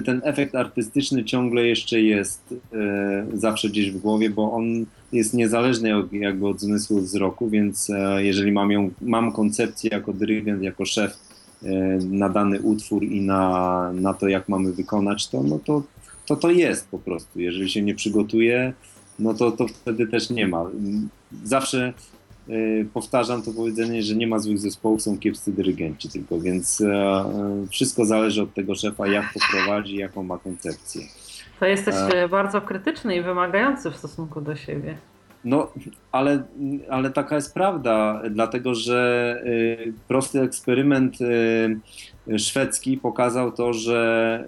ten 0.04 0.20
efekt 0.24 0.54
artystyczny 0.54 1.24
ciągle 1.24 1.66
jeszcze 1.66 2.00
jest 2.00 2.54
e, 2.72 3.26
zawsze 3.34 3.68
gdzieś 3.68 3.90
w 3.90 3.98
głowie, 3.98 4.30
bo 4.30 4.52
on 4.52 4.86
jest 5.12 5.34
niezależny 5.34 5.96
od, 5.96 6.12
jakby 6.12 6.48
od 6.48 6.60
zmysłu 6.60 7.00
wzroku, 7.00 7.48
więc 7.48 7.90
e, 7.90 8.24
jeżeli 8.24 8.52
mam, 8.52 8.70
ją, 8.70 8.90
mam 9.00 9.32
koncepcję 9.32 9.90
jako 9.92 10.12
dyrygent, 10.12 10.62
jako 10.62 10.84
szef 10.84 11.18
e, 11.62 11.68
na 12.10 12.28
dany 12.28 12.60
utwór 12.60 13.04
i 13.04 13.20
na, 13.20 13.92
na 13.92 14.14
to, 14.14 14.28
jak 14.28 14.48
mamy 14.48 14.72
wykonać 14.72 15.28
to, 15.28 15.42
no 15.42 15.58
to, 15.58 15.82
to 16.26 16.36
to 16.36 16.50
jest 16.50 16.88
po 16.88 16.98
prostu. 16.98 17.40
Jeżeli 17.40 17.70
się 17.70 17.82
nie 17.82 17.94
przygotuje, 17.94 18.72
no 19.18 19.34
to, 19.34 19.50
to 19.50 19.68
wtedy 19.68 20.06
też 20.06 20.30
nie 20.30 20.48
ma. 20.48 20.64
Zawsze 21.44 21.92
powtarzam 22.94 23.42
to 23.42 23.52
powiedzenie, 23.52 24.02
że 24.02 24.14
nie 24.14 24.26
ma 24.26 24.38
złych 24.38 24.58
zespołów, 24.58 25.02
są 25.02 25.18
kiepscy 25.18 25.52
dyrygenci 25.52 26.08
tylko, 26.08 26.40
więc 26.40 26.80
e, 26.80 26.86
e, 26.86 27.66
wszystko 27.70 28.04
zależy 28.04 28.42
od 28.42 28.54
tego 28.54 28.74
szefa, 28.74 29.06
jak 29.06 29.24
poprowadzi, 29.32 29.96
jaką 29.96 30.22
ma 30.22 30.38
koncepcję. 30.38 31.02
To 31.60 31.66
jesteś 31.66 31.94
e... 31.94 32.28
bardzo 32.28 32.60
krytyczny 32.60 33.16
i 33.16 33.22
wymagający 33.22 33.90
w 33.90 33.96
stosunku 33.96 34.40
do 34.40 34.56
siebie. 34.56 34.96
No, 35.44 35.72
ale, 36.12 36.42
ale 36.90 37.10
taka 37.10 37.36
jest 37.36 37.54
prawda, 37.54 38.22
dlatego 38.30 38.74
że 38.74 39.42
y, 39.46 39.92
prosty 40.08 40.40
eksperyment 40.40 41.20
y, 41.20 42.38
szwedzki 42.38 42.98
pokazał 42.98 43.52
to, 43.52 43.72
że 43.72 44.44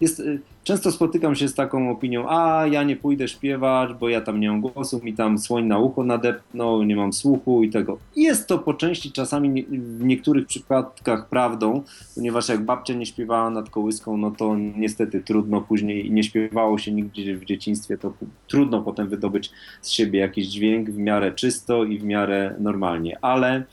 jest, 0.00 0.22
Często 0.64 0.92
spotykam 0.92 1.34
się 1.34 1.48
z 1.48 1.54
taką 1.54 1.90
opinią, 1.90 2.24
a 2.28 2.66
ja 2.66 2.82
nie 2.82 2.96
pójdę 2.96 3.28
śpiewać, 3.28 3.94
bo 3.94 4.08
ja 4.08 4.20
tam 4.20 4.40
nie 4.40 4.50
mam 4.50 4.60
głosu, 4.60 5.00
mi 5.04 5.14
tam 5.14 5.38
słoń 5.38 5.64
na 5.64 5.78
ucho 5.78 6.04
nadepnął, 6.04 6.82
nie 6.82 6.96
mam 6.96 7.12
słuchu 7.12 7.62
i 7.62 7.70
tego. 7.70 7.98
Jest 8.16 8.48
to 8.48 8.58
po 8.58 8.74
części 8.74 9.12
czasami 9.12 9.62
w 9.62 10.04
niektórych 10.04 10.46
przypadkach 10.46 11.28
prawdą, 11.28 11.82
ponieważ 12.14 12.48
jak 12.48 12.64
babcia 12.64 12.94
nie 12.94 13.06
śpiewała 13.06 13.50
nad 13.50 13.70
kołyską, 13.70 14.16
no 14.16 14.30
to 14.30 14.56
niestety 14.76 15.20
trudno 15.20 15.60
później, 15.60 16.10
nie 16.10 16.22
śpiewało 16.22 16.78
się 16.78 16.92
nigdzie 16.92 17.36
w 17.36 17.44
dzieciństwie, 17.44 17.98
to 17.98 18.12
trudno 18.48 18.82
potem 18.82 19.08
wydobyć 19.08 19.50
z 19.82 19.90
siebie 19.90 20.20
jakiś 20.20 20.46
dźwięk 20.46 20.90
w 20.90 20.98
miarę 20.98 21.32
czysto 21.32 21.84
i 21.84 21.98
w 21.98 22.04
miarę 22.04 22.54
normalnie, 22.58 23.18
ale 23.22 23.64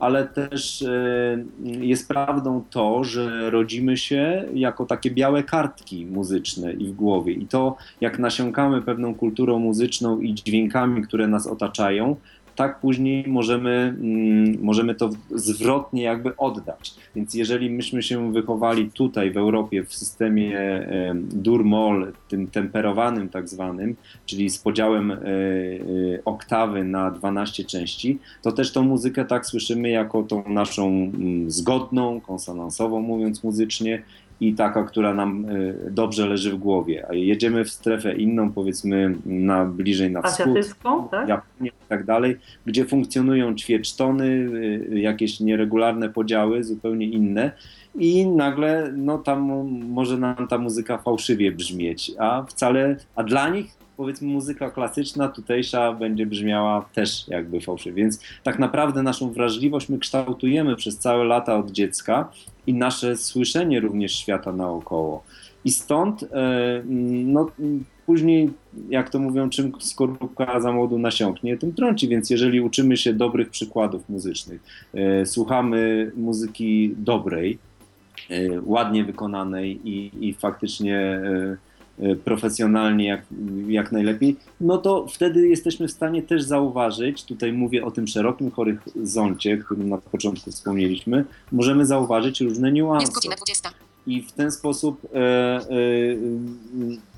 ale 0.00 0.26
też 0.26 0.82
e, 0.82 1.44
jest 1.64 2.08
prawdą 2.08 2.64
to, 2.70 3.04
że 3.04 3.50
rodzimy 3.50 3.96
się 3.96 4.44
jako 4.54 4.86
takie 4.86 5.10
białe 5.10 5.42
kartki 5.42 6.06
muzyczne 6.06 6.72
i 6.72 6.88
w 6.88 6.92
głowie. 6.92 7.32
I 7.32 7.46
to, 7.46 7.76
jak 8.00 8.18
nasiąkamy 8.18 8.82
pewną 8.82 9.14
kulturą 9.14 9.58
muzyczną 9.58 10.20
i 10.20 10.34
dźwiękami, 10.34 11.02
które 11.02 11.28
nas 11.28 11.46
otaczają, 11.46 12.16
tak 12.60 12.80
później 12.80 13.24
możemy, 13.28 13.70
mm, 13.70 14.62
możemy 14.62 14.94
to 14.94 15.10
zwrotnie 15.30 16.02
jakby 16.02 16.36
oddać. 16.36 16.94
Więc 17.16 17.34
jeżeli 17.34 17.70
myśmy 17.70 18.02
się 18.02 18.32
wychowali 18.32 18.90
tutaj 18.90 19.30
w 19.30 19.36
Europie 19.36 19.84
w 19.84 19.94
systemie 19.94 20.60
dur-moll, 21.14 22.12
tym 22.28 22.46
temperowanym 22.46 23.28
tak 23.28 23.48
zwanym, 23.48 23.96
czyli 24.26 24.50
z 24.50 24.58
podziałem 24.58 25.10
e, 25.10 25.16
e, 25.16 25.20
oktawy 26.24 26.84
na 26.84 27.10
12 27.10 27.64
części, 27.64 28.18
to 28.42 28.52
też 28.52 28.72
tą 28.72 28.82
muzykę 28.82 29.24
tak 29.24 29.46
słyszymy 29.46 29.90
jako 29.90 30.22
tą 30.22 30.48
naszą 30.48 30.88
mm, 30.88 31.50
zgodną, 31.50 32.20
konsonansową 32.20 33.00
mówiąc 33.00 33.44
muzycznie 33.44 34.02
i 34.40 34.54
taka, 34.54 34.84
która 34.84 35.14
nam 35.14 35.44
y, 35.44 35.74
dobrze 35.90 36.26
leży 36.26 36.52
w 36.52 36.56
głowie. 36.56 37.06
A 37.10 37.14
jedziemy 37.14 37.64
w 37.64 37.70
strefę 37.70 38.14
inną, 38.14 38.52
powiedzmy 38.52 39.14
na 39.26 39.64
bliżej 39.64 40.10
na 40.10 40.22
wschód, 40.22 40.58
tak? 41.10 41.28
Japonię 41.28 41.70
i 41.70 41.88
tak 41.88 42.04
dalej, 42.04 42.36
gdzie 42.66 42.84
funkcjonują 42.84 43.54
ćwiecztony, 43.54 44.24
y, 44.24 45.00
jakieś 45.00 45.40
nieregularne 45.40 46.08
podziały, 46.08 46.64
zupełnie 46.64 47.06
inne. 47.06 47.52
I 47.94 48.26
nagle 48.26 48.92
no, 48.96 49.18
tam 49.18 49.40
może 49.88 50.18
nam 50.18 50.48
ta 50.48 50.58
muzyka 50.58 50.98
fałszywie 50.98 51.52
brzmieć, 51.52 52.12
a 52.18 52.42
wcale, 52.42 52.96
a 53.16 53.22
dla 53.22 53.48
nich 53.48 53.80
powiedzmy 53.96 54.28
muzyka 54.28 54.70
klasyczna, 54.70 55.28
tutejsza 55.28 55.92
będzie 55.92 56.26
brzmiała 56.26 56.88
też 56.94 57.28
jakby 57.28 57.60
fałszywie. 57.60 58.02
Więc 58.02 58.20
tak 58.42 58.58
naprawdę 58.58 59.02
naszą 59.02 59.32
wrażliwość 59.32 59.88
my 59.88 59.98
kształtujemy 59.98 60.76
przez 60.76 60.98
całe 60.98 61.24
lata 61.24 61.56
od 61.56 61.70
dziecka 61.70 62.28
i 62.70 62.74
nasze 62.74 63.16
słyszenie 63.16 63.80
również 63.80 64.12
świata 64.12 64.52
naokoło. 64.52 65.24
I 65.64 65.70
stąd 65.70 66.22
e, 66.22 66.82
no, 67.26 67.50
później, 68.06 68.50
jak 68.88 69.10
to 69.10 69.18
mówią, 69.18 69.50
czym 69.50 69.72
skorupka 69.80 70.60
za 70.60 70.72
młodu 70.72 70.98
nasiąknie, 70.98 71.56
tym 71.56 71.72
trąci. 71.72 72.08
Więc 72.08 72.30
jeżeli 72.30 72.60
uczymy 72.60 72.96
się 72.96 73.12
dobrych 73.12 73.50
przykładów 73.50 74.08
muzycznych, 74.08 74.62
e, 74.94 75.26
słuchamy 75.26 76.12
muzyki 76.16 76.94
dobrej, 76.96 77.58
e, 78.30 78.60
ładnie 78.64 79.04
wykonanej 79.04 79.80
i, 79.84 80.28
i 80.28 80.34
faktycznie 80.34 81.20
profesjonalnie 82.24 83.06
jak, 83.08 83.22
jak 83.68 83.92
najlepiej, 83.92 84.36
no 84.60 84.78
to 84.78 85.06
wtedy 85.06 85.48
jesteśmy 85.48 85.88
w 85.88 85.90
stanie 85.90 86.22
też 86.22 86.42
zauważyć, 86.42 87.24
tutaj 87.24 87.52
mówię 87.52 87.84
o 87.84 87.90
tym 87.90 88.06
szerokim 88.06 88.50
horyzoncie, 88.50 89.56
którym 89.58 89.88
na 89.88 89.98
początku 89.98 90.50
wspomnieliśmy, 90.50 91.24
możemy 91.52 91.86
zauważyć 91.86 92.40
różne 92.40 92.72
niuanse. 92.72 93.06
I 94.06 94.22
w 94.22 94.32
ten 94.32 94.52
sposób 94.52 95.00
e, 95.14 95.18
e, 95.18 95.60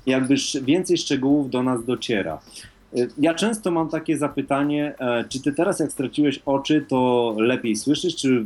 jakby 0.05 0.35
więcej 0.61 0.97
szczegółów 0.97 1.49
do 1.49 1.63
nas 1.63 1.85
dociera. 1.85 2.39
Ja 3.17 3.33
często 3.33 3.71
mam 3.71 3.89
takie 3.89 4.17
zapytanie, 4.17 4.95
czy 5.29 5.41
ty 5.41 5.53
teraz 5.53 5.79
jak 5.79 5.91
straciłeś 5.91 6.41
oczy, 6.45 6.85
to 6.89 7.35
lepiej 7.37 7.75
słyszysz, 7.75 8.15
czy 8.15 8.45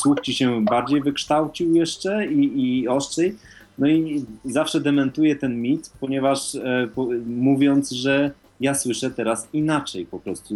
słuch 0.00 0.20
ci 0.20 0.34
się 0.34 0.64
bardziej 0.64 1.00
wykształcił 1.00 1.74
jeszcze 1.74 2.26
i, 2.26 2.80
i 2.80 2.88
ostrzej? 2.88 3.36
No 3.78 3.88
i 3.88 4.24
zawsze 4.44 4.80
dementuję 4.80 5.36
ten 5.36 5.62
mit, 5.62 5.90
ponieważ 6.00 6.54
e, 6.54 6.88
po, 6.94 7.08
mówiąc, 7.26 7.90
że 7.90 8.30
ja 8.60 8.74
słyszę 8.74 9.10
teraz 9.10 9.48
inaczej 9.52 10.06
po 10.06 10.18
prostu. 10.18 10.54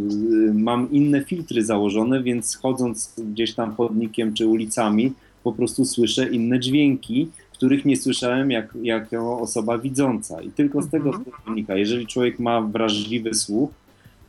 Mam 0.54 0.90
inne 0.90 1.24
filtry 1.24 1.64
założone, 1.64 2.22
więc 2.22 2.56
chodząc 2.56 3.14
gdzieś 3.18 3.54
tam 3.54 3.74
chodnikiem 3.74 4.34
czy 4.34 4.46
ulicami, 4.46 5.12
po 5.44 5.52
prostu 5.52 5.84
słyszę 5.84 6.28
inne 6.30 6.60
dźwięki, 6.60 7.28
których 7.52 7.84
nie 7.84 7.96
słyszałem 7.96 8.50
jak, 8.50 8.74
jako 8.82 9.40
osoba 9.40 9.78
widząca. 9.78 10.42
I 10.42 10.50
tylko 10.50 10.82
z 10.82 10.90
tego 10.90 11.08
mhm. 11.08 11.24
wynika. 11.46 11.76
Jeżeli 11.76 12.06
człowiek 12.06 12.38
ma 12.38 12.60
wrażliwy 12.60 13.34
słuch, 13.34 13.70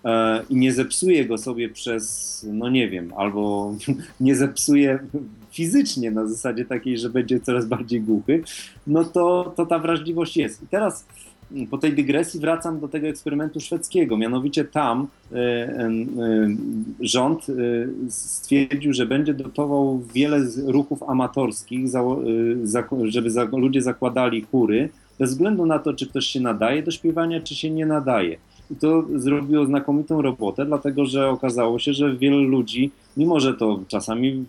e, 0.06 0.44
i 0.50 0.56
nie 0.56 0.74
zepsuje 0.74 1.26
go 1.26 1.38
sobie 1.38 1.70
przez, 1.70 2.46
no 2.52 2.70
nie 2.70 2.90
wiem, 2.90 3.14
albo 3.18 3.76
nie 4.20 4.36
zepsuje 4.36 5.00
fizycznie 5.56 6.12
na 6.12 6.28
zasadzie 6.28 6.66
takiej, 6.66 6.97
że 6.97 7.10
będzie 7.10 7.39
coraz 7.39 7.66
bardziej 7.66 8.01
głuchy, 8.01 8.43
no 8.88 9.03
to, 9.03 9.53
to 9.56 9.66
ta 9.66 9.80
wrażliwość 9.80 10.38
jest. 10.38 10.64
I 10.64 10.68
teraz 10.68 11.06
mm, 11.51 11.68
po 11.68 11.78
tej 11.78 11.93
dygresji 11.93 12.39
wracam 12.39 12.80
do 12.80 12.88
tego 12.88 13.08
eksperymentu 13.08 13.60
szwedzkiego. 13.60 14.18
Mianowicie 14.18 14.66
tam 14.66 15.08
y, 15.32 15.36
y, 15.36 16.58
rząd 16.99 17.49
y, 17.49 17.89
stwierdził, 18.10 18.93
że 18.93 19.06
będzie 19.06 19.34
dotował 19.34 20.01
wiele 20.14 20.39
ruchów 20.66 21.03
amatorskich, 21.03 21.88
żeby 23.03 23.30
ludzie 23.51 23.82
zakładali 23.82 24.41
chóry, 24.41 24.89
bez 25.20 25.30
względu 25.30 25.66
na 25.66 25.80
to, 25.80 25.93
czy 25.93 26.08
ktoś 26.08 26.26
się 26.26 26.39
nadaje 26.39 26.84
do 26.84 26.91
śpiewania, 26.91 27.41
czy 27.41 27.56
się 27.56 27.70
nie 27.70 27.86
nadaje. 27.86 28.38
I 28.72 28.76
to 28.76 29.06
zrobiło 29.16 29.66
znakomitą 29.66 30.22
robotę, 30.22 30.66
dlatego 30.66 31.06
że 31.06 31.30
okazało 31.30 31.80
się, 31.80 31.93
że 31.93 32.16
wielu 32.16 32.43
ludzi, 32.43 32.91
mimo 33.18 33.39
że 33.39 33.53
to 33.53 33.80
czasami 33.88 34.45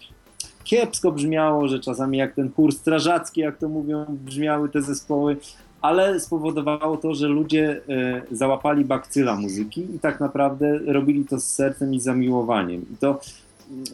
kiepsko 0.67 1.13
brzmiało, 1.13 1.69
że 1.69 1.81
czasami 1.81 2.19
jak 2.19 2.35
ten 2.35 2.53
chór 2.53 2.73
strażacki, 2.73 3.41
jak 3.41 3.59
to 3.59 3.69
mówią, 3.69 4.05
brzmiały 4.09 4.69
te 4.69 4.83
zespoły, 4.83 5.37
ale 5.83 6.21
spowodowało 6.21 6.97
to, 6.97 7.15
że 7.15 7.29
ludzie 7.29 7.81
e, 7.89 8.23
załapali 8.31 8.85
bakcyla 8.85 9.37
muzyki 9.37 9.81
i 9.95 9.99
tak 9.99 10.21
naprawdę 10.21 10.79
robili 10.79 11.25
to 11.25 11.41
z 11.41 11.45
sercem 11.45 11.95
i 11.95 12.01
zamiłowaniem. 12.01 12.83
I 12.93 12.97
to 12.97 13.21
mm, 13.71 13.85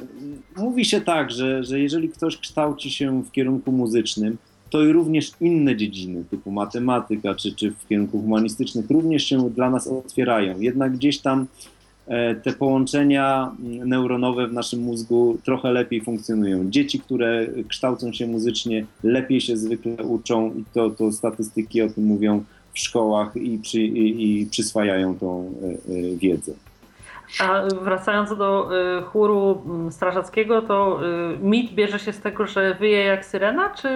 mówi 0.56 0.84
się 0.84 1.00
tak, 1.00 1.30
że, 1.30 1.64
że 1.64 1.80
jeżeli 1.80 2.08
ktoś 2.08 2.36
kształci 2.36 2.90
się 2.90 3.22
w 3.22 3.30
kierunku 3.30 3.72
muzycznym, 3.72 4.36
to 4.70 4.82
i 4.82 4.92
również 4.92 5.32
inne 5.40 5.76
dziedziny, 5.76 6.24
typu 6.30 6.50
matematyka 6.50 7.34
czy, 7.34 7.54
czy 7.54 7.70
w 7.70 7.88
kierunku 7.88 8.20
humanistycznych, 8.20 8.90
również 8.90 9.24
się 9.24 9.50
dla 9.50 9.70
nas 9.70 9.86
otwierają. 9.86 10.60
Jednak 10.60 10.92
gdzieś 10.92 11.18
tam 11.18 11.46
te 12.42 12.53
połączenia 12.53 13.53
neuronowe 13.61 14.46
w 14.46 14.53
naszym 14.53 14.80
mózgu 14.80 15.38
trochę 15.44 15.72
lepiej 15.72 16.00
funkcjonują. 16.00 16.70
Dzieci, 16.70 17.00
które 17.00 17.46
kształcą 17.68 18.12
się 18.12 18.26
muzycznie, 18.26 18.86
lepiej 19.03 19.40
się 19.40 19.57
zwykle 19.57 19.96
uczą 19.96 20.55
i 20.55 20.64
to, 20.74 20.90
to 20.90 21.12
statystyki 21.12 21.82
o 21.82 21.88
tym 21.88 22.05
mówią 22.05 22.44
w 22.74 22.78
szkołach 22.78 23.36
i, 23.36 23.59
przy, 23.59 23.80
i, 23.80 24.40
i 24.40 24.46
przyswajają 24.46 25.18
tą 25.18 25.55
e, 25.62 25.66
e, 25.68 26.16
wiedzę. 26.16 26.53
A 27.40 27.62
wracając 27.82 28.36
do 28.36 28.70
chóru 29.05 29.62
strażackiego, 29.90 30.62
to 30.62 31.00
mit 31.42 31.74
bierze 31.74 31.98
się 31.98 32.12
z 32.12 32.20
tego, 32.20 32.46
że 32.46 32.74
wyje 32.74 33.05
jak 33.05 33.24
syrena, 33.24 33.70
czy 33.70 33.88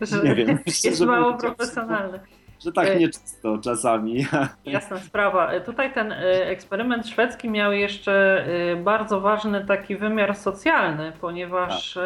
że 0.02 0.22
Nie 0.22 0.34
wiem, 0.34 0.58
jest 0.84 1.00
mało 1.00 1.34
profesjonalny? 1.34 2.20
Że 2.64 2.72
tak 2.72 2.88
e, 2.88 2.96
nieczysto 2.96 3.58
czasami. 3.58 4.26
Jasna 4.64 4.98
sprawa. 4.98 5.50
E, 5.50 5.60
tutaj 5.60 5.92
ten 5.92 6.12
e, 6.12 6.16
eksperyment 6.46 7.08
szwedzki 7.08 7.50
miał 7.50 7.72
jeszcze 7.72 8.44
bardzo 8.84 9.20
ważny 9.20 9.64
taki 9.64 9.96
wymiar 9.96 10.36
socjalny, 10.36 11.12
ponieważ 11.20 11.94
tak. 11.94 12.02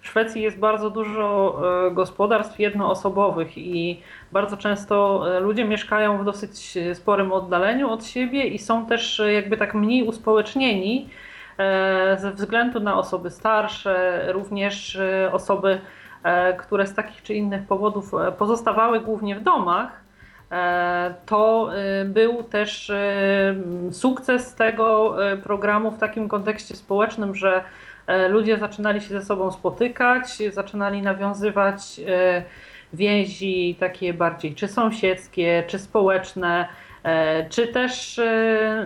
w 0.00 0.06
Szwecji 0.06 0.42
jest 0.42 0.58
bardzo 0.58 0.90
dużo 0.90 1.60
gospodarstw 1.92 2.58
jednoosobowych 2.58 3.58
i 3.58 4.02
bardzo 4.32 4.56
często 4.56 5.24
ludzie 5.40 5.64
mieszkają 5.64 6.18
w 6.18 6.24
dosyć 6.24 6.78
sporym 6.94 7.32
oddaleniu 7.32 7.90
od 7.90 8.06
siebie 8.06 8.44
i 8.44 8.58
są 8.58 8.86
też 8.86 9.22
jakby 9.32 9.56
tak 9.56 9.74
mniej 9.74 10.02
uspołecznieni 10.02 11.08
ze 12.16 12.32
względu 12.32 12.80
na 12.80 12.98
osoby 12.98 13.30
starsze, 13.30 14.24
również 14.32 14.98
osoby 15.32 15.80
które 16.58 16.86
z 16.86 16.94
takich 16.94 17.22
czy 17.22 17.34
innych 17.34 17.66
powodów 17.66 18.14
e, 18.14 18.32
pozostawały 18.32 19.00
głównie 19.00 19.36
w 19.36 19.42
domach, 19.42 20.00
e, 20.50 21.14
to 21.26 21.70
był 22.04 22.42
też 22.42 22.92
sukces 23.90 24.54
tego 24.54 25.16
programu 25.42 25.90
w 25.90 25.98
takim 25.98 26.28
kontekście 26.28 26.76
społecznym, 26.76 27.34
że 27.34 27.64
ludzie 28.28 28.58
zaczynali 28.58 29.00
się 29.00 29.08
ze 29.08 29.24
sobą 29.24 29.50
spotykać, 29.50 30.38
zaczynali 30.52 31.02
nawiązywać 31.02 32.00
więzi 32.92 33.76
takie 33.80 34.14
bardziej 34.14 34.54
czy 34.54 34.68
sąsiedzkie, 34.68 35.64
czy 35.66 35.78
społeczne, 35.78 36.68
czy 37.50 37.66
też 37.66 38.20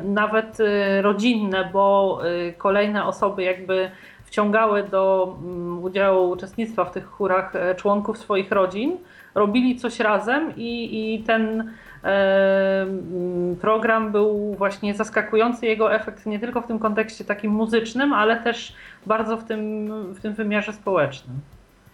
nawet 0.04 0.58
rodzinne, 1.02 1.70
bo 1.72 2.20
kolejne 2.58 3.04
osoby 3.04 3.42
jakby 3.42 3.90
wciągały 4.32 4.82
do 4.82 5.36
mm, 5.42 5.84
udziału, 5.84 6.30
uczestnictwa 6.30 6.84
w 6.84 6.92
tych 6.92 7.06
chórach 7.06 7.56
e, 7.56 7.74
członków 7.74 8.18
swoich 8.18 8.52
rodzin, 8.52 8.96
robili 9.34 9.76
coś 9.76 10.00
razem 10.00 10.52
i, 10.56 11.14
i 11.14 11.22
ten 11.22 11.70
e, 12.04 12.82
mm, 12.82 13.56
program 13.56 14.12
był 14.12 14.54
właśnie 14.54 14.94
zaskakujący. 14.94 15.66
Jego 15.66 15.94
efekt 15.94 16.26
nie 16.26 16.38
tylko 16.38 16.60
w 16.60 16.66
tym 16.66 16.78
kontekście 16.78 17.24
takim 17.24 17.52
muzycznym, 17.52 18.12
ale 18.12 18.36
też 18.36 18.74
bardzo 19.06 19.36
w 19.36 19.44
tym, 19.44 19.88
w 20.14 20.20
tym 20.20 20.34
wymiarze 20.34 20.72
społecznym. 20.72 21.36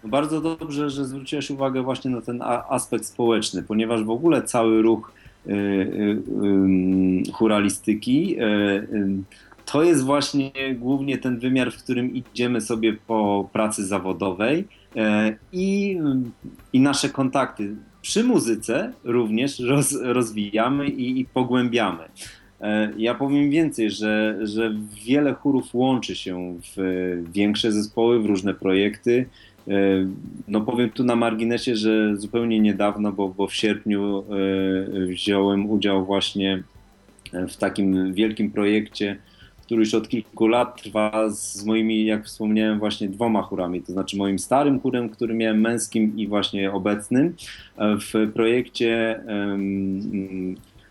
No 0.05 0.11
bardzo 0.11 0.41
dobrze, 0.41 0.91
że 0.91 1.05
zwróciłeś 1.05 1.51
uwagę 1.51 1.83
właśnie 1.83 2.11
na 2.11 2.21
ten 2.21 2.43
aspekt 2.69 3.05
społeczny, 3.05 3.63
ponieważ 3.63 4.05
w 4.05 4.11
ogóle 4.11 4.43
cały 4.43 4.83
ruch 4.83 5.13
y, 5.47 5.53
y, 5.53 5.55
y, 7.29 7.33
churalistyki 7.33 8.37
to 9.73 9.83
jest 9.83 10.05
właśnie 10.05 10.53
głównie 10.75 11.19
ten 11.19 11.39
wymiar, 11.39 11.73
w 11.73 11.83
którym 11.83 12.15
idziemy 12.15 12.61
sobie 12.61 12.93
po 13.07 13.49
pracy 13.53 13.87
zawodowej 13.87 14.65
e, 14.97 15.37
i, 15.53 15.99
i 16.73 16.81
nasze 16.81 17.09
kontakty 17.09 17.77
przy 18.03 18.25
muzyce 18.25 18.93
również 19.05 19.59
roz, 19.59 19.99
rozwijamy 20.03 20.89
i, 20.89 21.21
i 21.21 21.25
pogłębiamy. 21.25 22.05
E, 22.61 22.93
ja 22.97 23.15
powiem 23.15 23.51
więcej, 23.51 23.91
że, 23.91 24.39
że 24.43 24.75
wiele 25.05 25.35
chórów 25.35 25.75
łączy 25.75 26.17
się 26.17 26.59
w 26.77 27.23
większe 27.33 27.73
zespoły, 27.73 28.21
w 28.21 28.27
różne 28.27 28.55
projekty. 28.55 29.27
E, 29.69 29.73
no 30.49 30.61
powiem 30.61 30.91
tu 30.91 31.05
na 31.05 31.17
marginesie, 31.17 31.77
że 31.77 32.17
zupełnie 32.17 32.61
niedawno, 32.61 33.13
bo, 33.13 33.29
bo 33.29 33.47
w 33.47 33.55
sierpniu 33.55 34.25
wziąłem 35.09 35.71
udział 35.71 36.05
właśnie 36.05 36.63
w 37.33 37.57
takim 37.57 38.15
wielkim 38.15 38.51
projekcie 38.51 39.17
który 39.69 39.81
już 39.81 39.95
od 39.95 40.09
kilku 40.09 40.47
lat 40.47 40.83
trwa 40.83 41.31
z 41.31 41.65
moimi, 41.65 42.05
jak 42.05 42.25
wspomniałem, 42.25 42.79
właśnie 42.79 43.09
dwoma 43.09 43.43
chórami, 43.43 43.83
to 43.83 43.93
znaczy 43.93 44.17
moim 44.17 44.39
starym 44.39 44.81
chórem, 44.81 45.09
który 45.09 45.35
miałem 45.35 45.61
męskim 45.61 46.17
i 46.17 46.27
właśnie 46.27 46.73
obecnym. 46.73 47.35
W 47.79 48.33
projekcie 48.35 49.21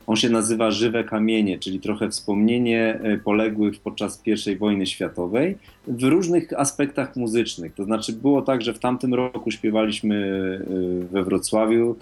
on 0.07 0.15
się 0.15 0.29
nazywa 0.29 0.71
Żywe 0.71 1.03
Kamienie, 1.03 1.59
czyli 1.59 1.79
trochę 1.79 2.09
wspomnienie 2.09 2.99
e, 3.03 3.17
poległych 3.17 3.79
podczas 3.79 4.23
I 4.47 4.55
wojny 4.55 4.85
światowej 4.85 5.57
w 5.87 6.03
różnych 6.03 6.53
aspektach 6.53 7.15
muzycznych. 7.15 7.73
To 7.73 7.83
znaczy 7.83 8.13
było 8.13 8.41
tak, 8.41 8.61
że 8.61 8.73
w 8.73 8.79
tamtym 8.79 9.13
roku 9.13 9.51
śpiewaliśmy 9.51 10.15
e, 11.03 11.13
we 11.13 11.23
Wrocławiu 11.23 11.95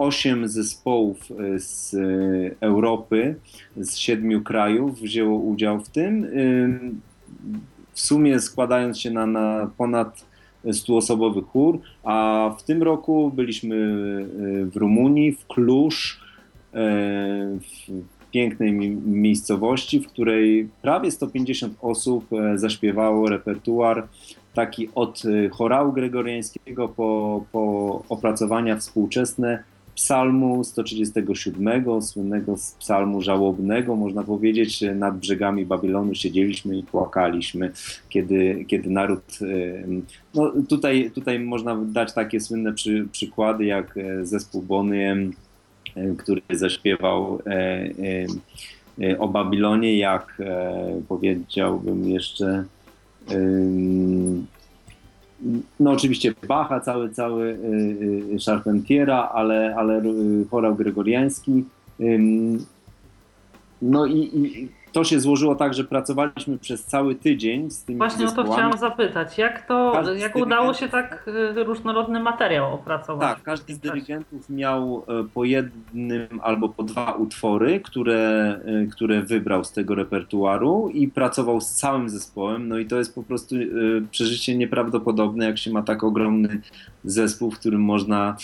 osiem 0.00 0.48
zespołów 0.48 1.18
e, 1.30 1.58
z 1.58 1.94
e, 1.94 1.98
Europy, 2.60 3.34
z 3.76 3.96
siedmiu 3.96 4.42
krajów 4.42 5.00
wzięło 5.00 5.38
udział 5.38 5.80
w 5.80 5.88
tym. 5.88 6.26
W 7.92 8.00
sumie 8.00 8.40
składając 8.40 8.98
się 8.98 9.10
na, 9.10 9.26
na 9.26 9.70
ponad 9.76 10.26
100-osobowy 10.64 11.44
chór, 11.44 11.80
a 12.04 12.50
w 12.58 12.62
tym 12.62 12.82
roku 12.82 13.32
byliśmy 13.34 13.76
w 14.64 14.76
Rumunii, 14.76 15.32
w 15.32 15.46
Klusz, 15.46 16.20
w 16.72 18.30
pięknej 18.30 18.72
miejscowości, 19.06 20.00
w 20.00 20.08
której 20.08 20.68
prawie 20.82 21.10
150 21.10 21.74
osób 21.80 22.24
zaśpiewało 22.54 23.28
repertuar 23.28 24.08
taki 24.54 24.88
od 24.94 25.22
chorału 25.50 25.92
gregoriańskiego 25.92 26.88
po, 26.88 27.44
po 27.52 28.02
opracowania 28.08 28.76
współczesne 28.76 29.64
psalmu 30.00 30.64
137, 30.64 32.02
słynnego 32.02 32.56
z 32.56 32.72
psalmu 32.72 33.22
żałobnego, 33.22 33.96
można 33.96 34.22
powiedzieć, 34.22 34.84
nad 34.94 35.18
brzegami 35.18 35.66
Babilonu 35.66 36.14
siedzieliśmy 36.14 36.78
i 36.78 36.82
płakaliśmy, 36.82 37.72
kiedy, 38.08 38.64
kiedy 38.68 38.90
naród, 38.90 39.38
no 40.34 40.52
tutaj, 40.68 41.10
tutaj 41.14 41.38
można 41.38 41.76
dać 41.76 42.14
takie 42.14 42.40
słynne 42.40 42.72
przy, 42.72 43.08
przykłady, 43.12 43.64
jak 43.64 43.94
zespół 44.22 44.62
Bonny 44.62 45.10
M, 45.10 45.32
który 46.18 46.42
zaśpiewał 46.50 47.38
o 49.18 49.28
Babilonie, 49.28 49.98
jak 49.98 50.42
powiedziałbym 51.08 52.08
jeszcze 52.08 52.64
no 55.80 55.90
oczywiście 55.90 56.34
Bacha, 56.48 56.80
cały, 56.80 57.10
cały 57.10 57.44
y, 57.44 58.34
y, 58.34 58.38
Charpentiera, 58.46 59.28
ale, 59.28 59.76
ale 59.76 60.02
y, 60.02 60.46
chorał 60.50 60.74
gregoriański. 60.74 61.64
No 63.82 64.06
i, 64.06 64.18
i 64.18 64.68
to 64.92 65.04
się 65.04 65.20
złożyło 65.20 65.54
tak, 65.54 65.74
że 65.74 65.84
pracowaliśmy 65.84 66.58
przez 66.58 66.84
cały 66.84 67.14
tydzień 67.14 67.70
z 67.70 67.84
tymi 67.84 67.98
Właśnie 67.98 68.26
o 68.26 68.32
to 68.32 68.52
chciałam 68.52 68.78
zapytać. 68.78 69.38
Jak 69.38 69.66
to, 69.66 69.90
Każdy 69.94 70.18
jak 70.18 70.36
udało 70.36 70.74
się 70.74 70.88
tak 70.88 71.28
y, 71.56 71.64
różnorodny 71.64 72.20
materiał 72.20 72.74
opracować? 72.74 73.34
Tak, 73.34 73.42
każdy 73.42 73.74
z 73.74 73.78
dyrygentów 73.78 74.50
miał 74.50 75.04
e, 75.08 75.24
po 75.34 75.44
jednym 75.44 76.40
albo 76.42 76.68
po 76.68 76.82
dwa 76.82 77.12
utwory, 77.12 77.80
które, 77.80 78.60
e, 78.64 78.86
które 78.86 79.22
wybrał 79.22 79.64
z 79.64 79.72
tego 79.72 79.94
repertuaru 79.94 80.90
i 80.94 81.08
pracował 81.08 81.60
z 81.60 81.74
całym 81.74 82.08
zespołem. 82.08 82.68
No 82.68 82.78
i 82.78 82.86
to 82.86 82.98
jest 82.98 83.14
po 83.14 83.22
prostu 83.22 83.56
e, 83.56 83.68
przeżycie 84.10 84.56
nieprawdopodobne, 84.56 85.44
jak 85.44 85.58
się 85.58 85.70
ma 85.70 85.82
tak 85.82 86.04
ogromny 86.04 86.60
zespół, 87.04 87.50
w 87.50 87.58
którym 87.58 87.80
można 87.80 88.36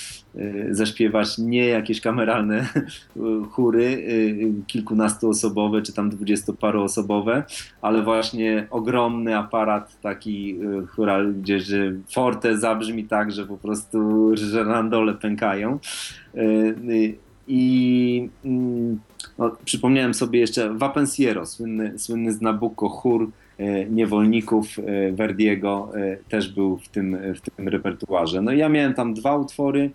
zaśpiewać 0.71 1.39
nie 1.39 1.67
jakieś 1.67 2.01
kameralne 2.01 2.69
chóry 3.53 4.05
kilkunastoosobowe 4.67 5.83
czy 5.83 5.93
tam 5.93 6.11
dwudziestoparoosobowe, 6.37 7.45
ale 7.83 8.03
właśnie 8.03 8.67
ogromny 8.71 9.37
aparat 9.37 10.01
taki 10.01 10.59
e, 10.83 10.87
chóral, 10.87 11.35
gdzie 11.35 11.61
że 11.61 11.93
forte 12.15 12.59
zabrzmi 12.59 13.05
tak, 13.05 13.33
że 13.33 13.47
po 13.47 13.57
prostu 13.57 14.31
żerandole 14.37 15.15
pękają. 15.15 15.79
E, 16.35 16.41
e, 16.41 16.75
I 17.49 18.29
mm, 18.45 19.01
no, 19.39 19.57
przypomniałem 19.65 20.15
sobie 20.15 20.41
jeszcze 20.41 20.75
Vapensiero, 20.75 21.47
słynny, 21.47 21.99
słynny 21.99 22.33
z 22.33 22.41
Nabucco 22.41 22.89
chór 22.89 23.31
niewolników 23.91 24.67
Verdiego 25.13 25.93
też 26.29 26.53
był 26.53 26.79
w 26.79 26.89
tym, 26.89 27.19
w 27.35 27.41
tym 27.41 27.69
repertuarze. 27.69 28.43
No 28.43 28.53
ja 28.53 28.69
miałem 28.69 28.95
tam 28.95 29.15
dwa 29.15 29.37
utwory. 29.37 29.91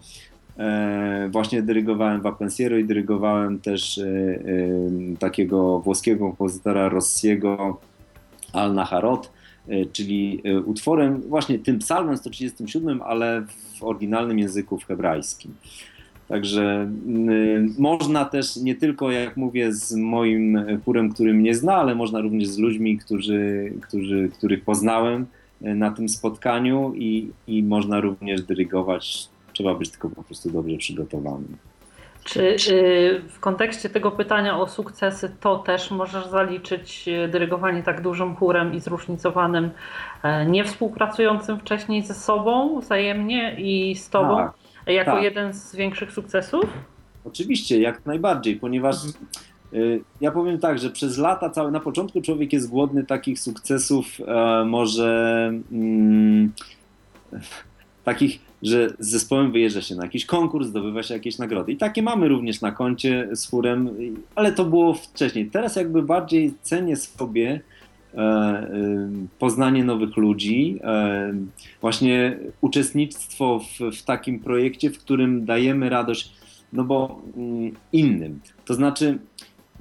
E, 0.61 1.29
właśnie 1.31 1.61
dyrygowałem 1.61 2.21
Vapensiero 2.21 2.77
i 2.77 2.85
dyrygowałem 2.85 3.59
też 3.59 3.97
e, 3.97 4.03
e, 4.03 5.17
takiego 5.19 5.79
włoskiego 5.79 6.25
kompozytora 6.25 6.89
Rossiego 6.89 7.79
Al 8.53 8.73
Naharot, 8.73 9.31
czyli 9.91 10.43
utworem 10.65 11.21
właśnie 11.21 11.59
tym 11.59 11.79
psalmem 11.79 12.17
137, 12.17 13.01
ale 13.01 13.45
w 13.79 13.83
oryginalnym 13.83 14.39
języku 14.39 14.77
w 14.77 14.85
hebrajskim. 14.85 15.53
Także 16.27 16.91
można 17.77 18.25
też 18.25 18.55
nie 18.55 18.75
tylko, 18.75 19.11
jak 19.11 19.37
mówię, 19.37 19.73
z 19.73 19.95
moim 19.95 20.59
chórem, 20.85 21.13
który 21.13 21.33
mnie 21.33 21.55
zna, 21.55 21.75
ale 21.75 21.95
można 21.95 22.21
również 22.21 22.47
z 22.47 22.57
ludźmi, 22.57 22.97
którzy, 22.97 23.73
którzy, 23.81 24.29
których 24.29 24.63
poznałem 24.63 25.25
na 25.61 25.91
tym 25.91 26.09
spotkaniu 26.09 26.93
i, 26.95 27.29
i 27.47 27.63
można 27.63 27.99
również 27.99 28.41
dyrygować. 28.41 29.29
Trzeba 29.53 29.75
być 29.75 29.89
tylko 29.89 30.09
po 30.09 30.23
prostu 30.23 30.51
dobrze 30.51 30.77
przygotowanym. 30.77 31.57
Czy 32.23 32.55
y, 32.69 33.21
w 33.29 33.39
kontekście 33.39 33.89
tego 33.89 34.11
pytania 34.11 34.59
o 34.59 34.67
sukcesy 34.67 35.35
to 35.39 35.59
też 35.59 35.91
możesz 35.91 36.27
zaliczyć 36.27 37.07
y, 37.07 37.27
dyrygowanie 37.27 37.83
tak 37.83 38.01
dużym 38.01 38.35
chórem 38.35 38.73
i 38.73 38.79
zróżnicowanym, 38.79 39.69
e, 40.23 40.45
nie 40.45 40.63
współpracującym 40.63 41.59
wcześniej 41.59 42.01
ze 42.03 42.13
sobą 42.13 42.79
wzajemnie 42.79 43.55
i 43.59 43.95
z 43.95 44.09
tobą 44.09 44.37
Tak, 44.37 44.53
jako 44.87 45.11
tak. 45.11 45.23
jeden 45.23 45.53
z 45.53 45.75
większych 45.75 46.11
sukcesów? 46.11 46.65
Oczywiście, 47.25 47.79
jak 47.81 48.05
najbardziej, 48.05 48.55
ponieważ 48.55 48.95
Mhm. 48.95 49.25
y, 49.73 50.01
ja 50.21 50.31
powiem 50.31 50.59
tak, 50.59 50.79
że 50.79 50.89
przez 50.89 51.17
lata, 51.17 51.49
całe, 51.49 51.71
na 51.71 51.79
początku 51.79 52.21
człowiek 52.21 52.53
jest 52.53 52.69
głodny 52.69 53.03
takich 53.05 53.39
sukcesów, 53.39 54.05
e, 54.27 54.65
może 54.65 55.51
mm, 55.71 56.51
takich, 58.03 58.39
że 58.63 58.89
z 58.99 59.09
zespołem 59.09 59.51
wyjeżdża 59.51 59.81
się 59.81 59.95
na 59.95 60.03
jakiś 60.03 60.25
konkurs, 60.25 60.67
zdobywa 60.67 61.03
się 61.03 61.13
jakieś 61.13 61.37
nagrody. 61.37 61.71
I 61.71 61.77
takie 61.77 62.01
mamy 62.01 62.27
również 62.27 62.61
na 62.61 62.71
koncie 62.71 63.29
z 63.33 63.47
y, 63.47 64.13
ale 64.35 64.51
to 64.51 64.65
było 64.65 64.93
wcześniej. 64.93 65.45
Teraz 65.45 65.75
jakby 65.75 66.03
bardziej 66.03 66.53
cenię 66.61 66.95
sobie 66.95 67.61
e, 68.13 68.63
y, 68.63 69.27
poznanie 69.39 69.83
nowych 69.83 70.17
ludzi, 70.17 70.79
e, 70.83 71.33
właśnie 71.81 72.37
uczestnictwo 72.61 73.59
w, 73.59 73.95
w 73.95 74.03
takim 74.03 74.39
projekcie, 74.39 74.89
w 74.89 74.99
którym 74.99 75.45
dajemy 75.45 75.89
radość, 75.89 76.31
no 76.73 76.83
bo 76.83 77.21
mm, 77.37 77.71
innym. 77.93 78.39
To 78.65 78.73
znaczy, 78.73 79.19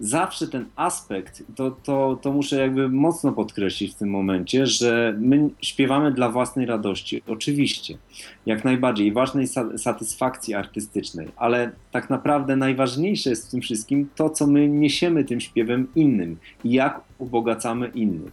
zawsze 0.00 0.48
ten 0.48 0.64
aspekt, 0.76 1.42
to, 1.56 1.70
to, 1.70 2.18
to 2.22 2.32
muszę 2.32 2.56
jakby 2.56 2.88
mocno 2.88 3.32
podkreślić 3.32 3.92
w 3.92 3.94
tym 3.94 4.10
momencie, 4.10 4.66
że 4.66 5.14
my 5.20 5.50
śpiewamy 5.62 6.12
dla 6.12 6.28
własnej 6.28 6.66
radości, 6.66 7.22
oczywiście, 7.28 7.98
jak 8.46 8.64
najbardziej, 8.64 9.06
i 9.06 9.12
ważnej 9.12 9.46
sa- 9.46 9.78
satysfakcji 9.78 10.54
artystycznej, 10.54 11.28
ale 11.36 11.70
tak 11.90 12.10
naprawdę 12.10 12.56
najważniejsze 12.56 13.30
jest 13.30 13.48
w 13.48 13.50
tym 13.50 13.60
wszystkim 13.60 14.08
to, 14.14 14.30
co 14.30 14.46
my 14.46 14.68
niesiemy 14.68 15.24
tym 15.24 15.40
śpiewem 15.40 15.86
innym 15.94 16.36
i 16.64 16.72
jak 16.72 17.00
ubogacamy 17.18 17.88
innych. 17.88 18.32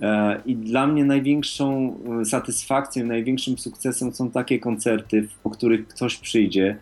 E, 0.00 0.40
I 0.46 0.56
dla 0.56 0.86
mnie 0.86 1.04
największą 1.04 1.96
e, 2.20 2.24
satysfakcją, 2.24 3.06
największym 3.06 3.58
sukcesem 3.58 4.14
są 4.14 4.30
takie 4.30 4.58
koncerty, 4.58 5.28
po 5.42 5.50
których 5.50 5.88
ktoś 5.88 6.16
przyjdzie 6.16 6.78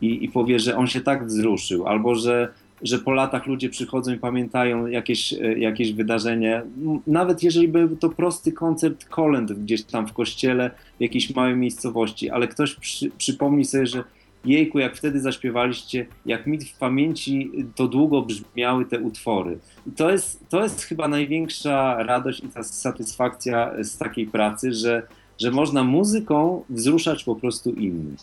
i, 0.00 0.24
i 0.24 0.28
powie, 0.28 0.58
że 0.58 0.76
on 0.76 0.86
się 0.86 1.00
tak 1.00 1.26
wzruszył, 1.26 1.86
albo 1.86 2.14
że, 2.14 2.52
że 2.82 2.98
po 2.98 3.12
latach 3.12 3.46
ludzie 3.46 3.68
przychodzą 3.68 4.14
i 4.14 4.18
pamiętają 4.18 4.86
jakieś, 4.86 5.32
e, 5.32 5.58
jakieś 5.58 5.92
wydarzenie. 5.92 6.62
Nawet 7.06 7.42
jeżeli 7.42 7.68
był 7.68 7.96
to 7.96 8.08
prosty 8.08 8.52
koncert 8.52 9.04
kolęd 9.04 9.52
gdzieś 9.52 9.84
tam 9.84 10.06
w 10.06 10.12
kościele, 10.12 10.70
w 10.98 11.00
jakiejś 11.00 11.34
małej 11.34 11.56
miejscowości, 11.56 12.30
ale 12.30 12.48
ktoś 12.48 12.74
przy, 12.74 13.10
przypomni 13.10 13.64
sobie, 13.64 13.86
że 13.86 14.04
jejku, 14.44 14.78
jak 14.78 14.96
wtedy 14.96 15.20
zaśpiewaliście, 15.20 16.06
jak 16.26 16.46
mi 16.46 16.58
w 16.58 16.78
pamięci 16.78 17.50
to 17.74 17.88
długo 17.88 18.22
brzmiały 18.22 18.84
te 18.84 19.00
utwory. 19.00 19.58
I 19.86 19.90
to 19.90 20.10
jest, 20.10 20.48
to 20.48 20.62
jest 20.62 20.82
chyba 20.82 21.08
największa 21.08 22.02
radość 22.02 22.44
i 22.44 22.48
ta 22.48 22.62
satysfakcja 22.62 23.72
z 23.82 23.98
takiej 23.98 24.26
pracy, 24.26 24.72
że, 24.72 25.02
że 25.40 25.50
można 25.50 25.84
muzyką 25.84 26.64
wzruszać 26.70 27.24
po 27.24 27.36
prostu 27.36 27.70
innych. 27.70 28.20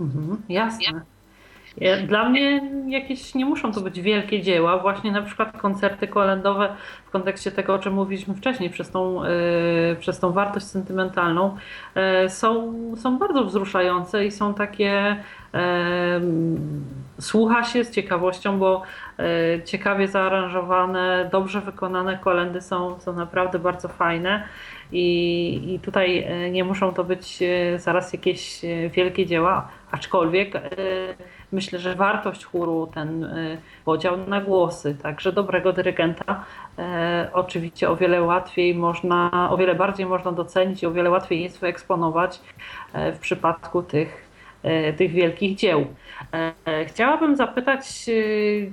Mhm, 0.00 0.42
jasne. 0.48 1.02
Ja- 1.76 1.96
Dla 2.06 2.28
mnie 2.28 2.70
jakieś 2.88 3.34
nie 3.34 3.44
muszą 3.44 3.72
to 3.72 3.80
być 3.80 4.00
wielkie 4.00 4.42
dzieła, 4.42 4.78
właśnie 4.78 5.12
na 5.12 5.22
przykład 5.22 5.52
koncerty 5.58 6.08
kolendowe 6.08 6.76
w 7.06 7.10
kontekście 7.10 7.52
tego, 7.52 7.74
o 7.74 7.78
czym 7.78 7.94
mówiliśmy 7.94 8.34
wcześniej, 8.34 8.70
przez 8.70 8.90
tą, 8.90 9.24
y, 9.24 9.96
przez 10.00 10.20
tą 10.20 10.32
wartość 10.32 10.66
sentymentalną, 10.66 11.56
y, 12.24 12.28
są, 12.30 12.74
są 12.96 13.18
bardzo 13.18 13.44
wzruszające 13.44 14.26
i 14.26 14.30
są 14.30 14.54
takie, 14.54 15.16
słucha 17.20 17.64
się 17.64 17.84
z 17.84 17.90
ciekawością, 17.90 18.58
bo 18.58 18.82
ciekawie 19.64 20.08
zaaranżowane, 20.08 21.28
dobrze 21.32 21.60
wykonane 21.60 22.18
kolendy 22.18 22.60
są, 22.60 23.00
są 23.00 23.12
naprawdę 23.12 23.58
bardzo 23.58 23.88
fajne. 23.88 24.42
I, 24.92 25.74
I 25.74 25.80
tutaj 25.80 26.18
e, 26.18 26.50
nie 26.50 26.64
muszą 26.64 26.94
to 26.94 27.04
być 27.04 27.42
e, 27.42 27.78
zaraz 27.78 28.12
jakieś 28.12 28.64
e, 28.64 28.88
wielkie 28.88 29.26
dzieła, 29.26 29.68
aczkolwiek 29.90 30.56
e, 30.56 30.60
myślę, 31.52 31.78
że 31.78 31.94
wartość 31.94 32.44
chóru, 32.44 32.88
ten 32.94 33.24
e, 33.24 33.56
podział 33.84 34.16
na 34.16 34.40
głosy, 34.40 34.96
także 35.02 35.32
dobrego 35.32 35.72
dyrygenta, 35.72 36.44
e, 36.78 37.30
oczywiście 37.32 37.90
o 37.90 37.96
wiele 37.96 38.22
łatwiej 38.22 38.74
można, 38.74 39.48
o 39.50 39.56
wiele 39.56 39.74
bardziej 39.74 40.06
można 40.06 40.32
docenić 40.32 40.82
i 40.82 40.86
o 40.86 40.92
wiele 40.92 41.10
łatwiej 41.10 41.42
jest 41.42 41.60
wyeksponować 41.60 42.40
e, 42.92 43.12
w 43.12 43.18
przypadku 43.18 43.82
tych, 43.82 44.26
tych 44.96 45.12
wielkich 45.12 45.56
dzieł. 45.56 45.86
E, 46.32 46.84
Chciałabym 46.84 47.36
zapytać 47.36 48.10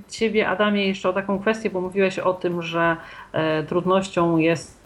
Ciebie, 0.08 0.48
Adamie, 0.48 0.88
jeszcze 0.88 1.08
o 1.08 1.12
taką 1.12 1.38
kwestię, 1.38 1.70
bo 1.70 1.80
mówiłeś 1.80 2.18
o 2.18 2.34
tym, 2.34 2.62
że 2.62 2.96
e, 3.32 3.62
trudnością 3.62 4.36
jest 4.36 4.84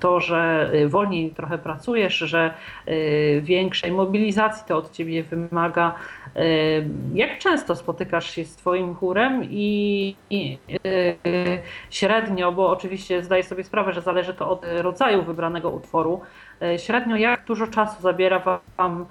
to, 0.00 0.20
że 0.20 0.70
wolniej 0.88 1.30
trochę 1.30 1.58
pracujesz, 1.58 2.14
że 2.14 2.54
większej 3.42 3.92
mobilizacji 3.92 4.64
to 4.68 4.76
od 4.76 4.92
ciebie 4.92 5.22
wymaga. 5.22 5.94
Jak 7.14 7.38
często 7.38 7.76
spotykasz 7.76 8.30
się 8.30 8.44
z 8.44 8.56
Twoim 8.56 8.94
chórem 8.94 9.44
i, 9.50 10.16
i 10.30 10.58
średnio, 11.90 12.52
bo 12.52 12.70
oczywiście 12.70 13.22
zdaję 13.22 13.42
sobie 13.42 13.64
sprawę, 13.64 13.92
że 13.92 14.02
zależy 14.02 14.34
to 14.34 14.50
od 14.50 14.64
rodzaju 14.76 15.22
wybranego 15.22 15.70
utworu, 15.70 16.20
średnio 16.76 17.16
jak 17.16 17.44
dużo 17.44 17.66
czasu 17.66 18.02
zabiera 18.02 18.60
Wam 18.76 19.06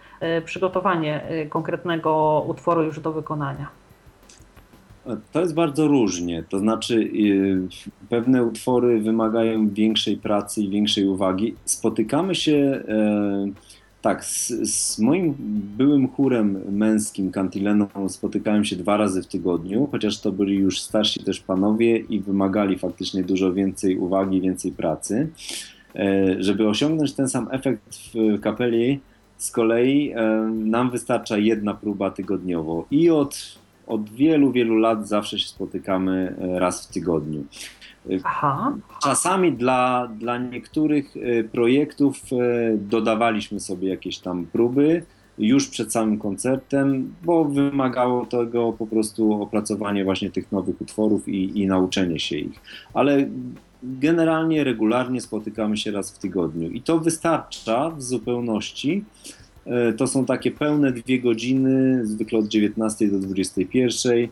przygotowanie 0.45 1.21
konkretnego 1.49 2.43
utworu 2.47 2.83
już 2.83 2.99
do 2.99 3.11
wykonania? 3.11 3.83
To 5.31 5.41
jest 5.41 5.53
bardzo 5.53 5.87
różnie. 5.87 6.43
To 6.49 6.59
znaczy, 6.59 6.95
y, 6.95 7.67
pewne 8.09 8.43
utwory 8.43 9.01
wymagają 9.01 9.69
większej 9.69 10.17
pracy 10.17 10.61
i 10.61 10.69
większej 10.69 11.07
uwagi. 11.07 11.55
Spotykamy 11.65 12.35
się 12.35 12.83
e, 12.87 13.45
tak, 14.03 14.25
z, 14.25 14.47
z, 14.69 14.99
moim 14.99 15.35
byłym 15.77 16.07
chórem 16.07 16.61
męskim, 16.69 17.31
Cantileną, 17.31 17.87
spotykałem 18.07 18.65
się 18.65 18.75
dwa 18.75 18.97
razy 18.97 19.23
w 19.23 19.27
tygodniu, 19.27 19.87
chociaż 19.91 20.19
to 20.19 20.31
byli 20.31 20.55
już 20.55 20.81
starsi 20.81 21.23
też 21.23 21.39
panowie 21.39 21.97
i 21.97 22.19
wymagali 22.19 22.77
faktycznie 22.77 23.23
dużo 23.23 23.53
więcej 23.53 23.97
uwagi, 23.97 24.41
więcej 24.41 24.71
pracy. 24.71 25.29
E, 25.95 26.35
żeby 26.43 26.69
osiągnąć 26.69 27.13
ten 27.13 27.29
sam 27.29 27.47
efekt 27.51 27.95
w 27.95 28.39
kapeli, 28.39 28.99
z 29.37 29.51
kolei 29.51 30.11
e, 30.11 30.21
nam 30.53 30.91
wystarcza 30.91 31.37
jedna 31.37 31.73
próba 31.73 32.11
tygodniowo 32.11 32.85
i 32.91 33.09
od 33.09 33.63
od 33.87 34.09
wielu, 34.09 34.51
wielu 34.51 34.77
lat 34.77 35.07
zawsze 35.07 35.39
się 35.39 35.47
spotykamy 35.47 36.35
e, 36.41 36.59
raz 36.59 36.87
w 36.87 36.93
tygodniu. 36.93 37.43
E, 38.09 38.19
Aha. 38.23 38.75
Czasami 39.03 39.51
dla, 39.51 40.07
dla 40.19 40.37
niektórych 40.37 41.13
e, 41.17 41.43
projektów 41.43 42.21
dodawaliśmy 42.77 43.59
sobie 43.59 43.89
jakieś 43.89 44.19
tam 44.19 44.45
próby 44.45 45.03
już 45.37 45.67
przed 45.67 45.91
samym 45.91 46.19
koncertem, 46.19 47.13
bo 47.23 47.45
wymagało 47.45 48.25
tego 48.25 48.73
po 48.73 48.87
prostu 48.87 49.41
opracowanie 49.41 50.03
właśnie 50.03 50.31
tych 50.31 50.51
nowych 50.51 50.81
utworów 50.81 51.27
i, 51.27 51.61
i 51.61 51.67
nauczenie 51.67 52.19
się 52.19 52.37
ich. 52.37 52.59
Ale 52.93 53.29
generalnie, 53.83 54.63
regularnie 54.63 55.21
spotykamy 55.21 55.77
się 55.77 55.91
raz 55.91 56.11
w 56.11 56.19
tygodniu 56.19 56.69
i 56.69 56.81
to 56.81 56.99
wystarcza 56.99 57.89
w 57.89 58.03
zupełności 58.03 59.05
E, 59.65 59.93
to 59.93 60.07
są 60.07 60.25
takie 60.25 60.51
pełne 60.51 60.91
dwie 60.91 61.19
godziny, 61.19 62.05
zwykle 62.05 62.39
od 62.39 62.47
19 62.47 63.07
do 63.07 63.19
21 63.19 64.13
a, 64.13 64.27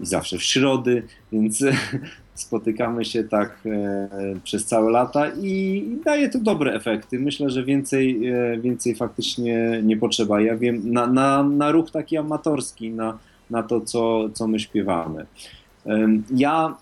i 0.00 0.06
zawsze 0.06 0.38
w 0.38 0.42
środy, 0.42 1.02
więc 1.32 1.64
spotykamy 2.34 3.04
się 3.04 3.24
tak 3.24 3.58
e, 3.66 4.08
przez 4.44 4.64
całe 4.64 4.90
lata 4.90 5.30
i, 5.42 5.84
daje 6.04 6.28
to 6.28 6.38
dobre 6.38 6.74
efekty. 6.74 7.18
Myślę, 7.18 7.50
że 7.50 7.64
więcej, 7.64 8.26
e, 8.28 8.58
więcej 8.58 8.94
faktycznie 8.94 9.80
nie 9.82 9.96
potrzeba. 9.96 10.40
Ja 10.40 10.56
wiem, 10.56 10.92
na, 10.92 11.06
na, 11.06 11.42
na 11.42 11.70
ruch 11.70 11.90
taki 11.90 12.16
amatorski, 12.16 12.90
na, 12.90 13.18
na 13.50 13.62
to, 13.62 13.80
co, 13.80 14.28
co 14.34 14.48
my 14.48 14.60
śpiewamy. 14.60 15.26
Ja 16.30 16.76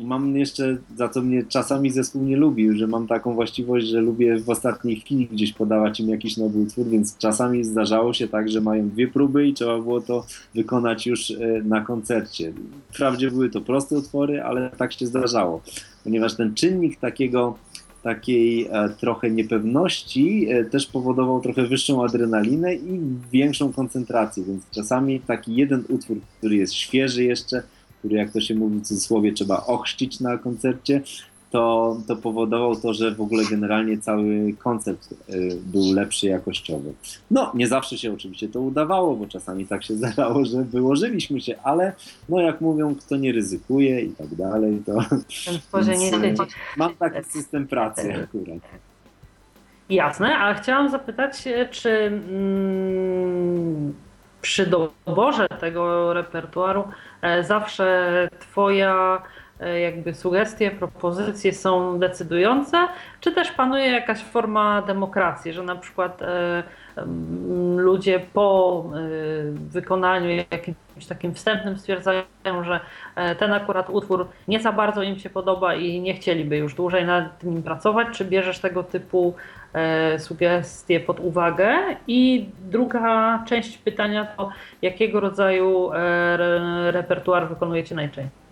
mam 0.00 0.36
jeszcze, 0.36 0.76
za 0.96 1.08
co 1.08 1.22
mnie 1.22 1.44
czasami 1.44 1.90
zespół 1.90 2.22
nie 2.22 2.36
lubił, 2.36 2.76
że 2.76 2.86
mam 2.86 3.06
taką 3.06 3.34
właściwość, 3.34 3.86
że 3.86 4.00
lubię 4.00 4.38
w 4.38 4.50
ostatniej 4.50 4.96
chwili 4.96 5.26
gdzieś 5.26 5.52
podawać 5.52 6.00
im 6.00 6.08
jakiś 6.08 6.36
nowy 6.36 6.58
utwór, 6.58 6.86
więc 6.86 7.18
czasami 7.18 7.64
zdarzało 7.64 8.12
się 8.12 8.28
tak, 8.28 8.48
że 8.48 8.60
mają 8.60 8.88
dwie 8.88 9.08
próby 9.08 9.46
i 9.46 9.54
trzeba 9.54 9.78
było 9.78 10.00
to 10.00 10.26
wykonać 10.54 11.06
już 11.06 11.30
e, 11.30 11.36
na 11.64 11.80
koncercie. 11.80 12.52
Wprawdzie 12.92 13.30
były 13.30 13.50
to 13.50 13.60
proste 13.60 13.98
utwory, 13.98 14.42
ale 14.42 14.70
tak 14.70 14.92
się 14.92 15.06
zdarzało, 15.06 15.62
ponieważ 16.04 16.36
ten 16.36 16.54
czynnik 16.54 17.00
takiego 17.00 17.58
takiej 18.02 18.68
e, 18.70 18.88
trochę 18.88 19.30
niepewności 19.30 20.46
e, 20.50 20.64
też 20.64 20.86
powodował 20.86 21.40
trochę 21.40 21.66
wyższą 21.66 22.04
adrenalinę 22.04 22.74
i 22.74 23.00
większą 23.32 23.72
koncentrację, 23.72 24.44
więc 24.44 24.70
czasami 24.70 25.20
taki 25.20 25.56
jeden 25.56 25.84
utwór, 25.88 26.16
który 26.38 26.56
jest 26.56 26.74
świeży 26.74 27.24
jeszcze, 27.24 27.62
który 28.06 28.18
jak 28.18 28.30
to 28.30 28.40
się 28.40 28.54
mówi 28.54 28.78
w 28.78 28.82
cudzysłowie 28.82 29.32
trzeba 29.32 29.66
ochrzcić 29.66 30.20
na 30.20 30.38
koncercie, 30.38 31.00
to, 31.50 31.96
to 32.08 32.16
powodował 32.16 32.76
to, 32.76 32.94
że 32.94 33.14
w 33.14 33.20
ogóle 33.20 33.44
generalnie 33.50 33.98
cały 33.98 34.54
koncert 34.58 35.08
y, 35.30 35.58
był 35.66 35.92
lepszy 35.92 36.26
jakościowo. 36.26 36.90
No, 37.30 37.52
nie 37.54 37.68
zawsze 37.68 37.98
się 37.98 38.12
oczywiście 38.12 38.48
to 38.48 38.60
udawało, 38.60 39.16
bo 39.16 39.26
czasami 39.26 39.66
tak 39.66 39.84
się 39.84 39.94
zdarzało, 40.00 40.44
że 40.44 40.64
wyłożyliśmy 40.64 41.40
się, 41.40 41.56
ale 41.62 41.92
no 42.28 42.40
jak 42.40 42.60
mówią, 42.60 42.94
kto 42.94 43.16
nie 43.16 43.32
ryzykuje 43.32 44.00
i 44.00 44.10
tak 44.10 44.34
dalej, 44.34 44.82
to 44.86 44.92
Więc, 46.22 46.40
mam 46.76 46.94
taki 46.94 47.30
system 47.30 47.66
pracy 47.66 48.14
akurat. 48.24 48.58
Jasne, 49.88 50.36
ale 50.36 50.54
chciałam 50.54 50.90
zapytać, 50.90 51.44
czy 51.70 51.90
mm, 51.90 53.94
przy 54.46 54.66
doborze 54.66 55.48
tego 55.60 56.12
repertuaru 56.12 56.84
e, 57.22 57.44
zawsze 57.44 58.28
Twoja 58.38 59.22
e, 59.60 59.80
jakby 59.80 60.14
sugestie, 60.14 60.70
propozycje 60.70 61.52
są 61.52 61.98
decydujące, 61.98 62.76
czy 63.20 63.32
też 63.32 63.50
panuje 63.50 63.90
jakaś 63.90 64.22
forma 64.22 64.82
demokracji, 64.82 65.52
że 65.52 65.62
na 65.62 65.76
przykład 65.76 66.22
e, 66.22 66.62
ludzie 67.76 68.20
po 68.32 68.84
wykonaniu 69.70 70.30
jakimś 70.50 71.06
takim 71.08 71.34
wstępnym 71.34 71.78
stwierdzają, 71.78 72.24
że 72.62 72.80
ten 73.38 73.52
akurat 73.52 73.90
utwór 73.90 74.28
nie 74.48 74.60
za 74.60 74.72
bardzo 74.72 75.02
im 75.02 75.18
się 75.18 75.30
podoba 75.30 75.74
i 75.74 76.00
nie 76.00 76.14
chcieliby 76.14 76.56
już 76.56 76.74
dłużej 76.74 77.04
nad 77.04 77.42
nim 77.42 77.62
pracować, 77.62 78.08
czy 78.12 78.24
bierzesz 78.24 78.58
tego 78.58 78.82
typu 78.82 79.34
sugestie 80.18 81.00
pod 81.00 81.20
uwagę. 81.20 81.76
I 82.06 82.46
druga 82.70 83.44
część 83.48 83.78
pytania 83.78 84.24
to, 84.24 84.50
jakiego 84.82 85.20
rodzaju 85.20 85.92
e, 85.92 86.92
repertuar 86.92 87.48
wykonujecie 87.48 87.94
najczęściej? 87.94 88.46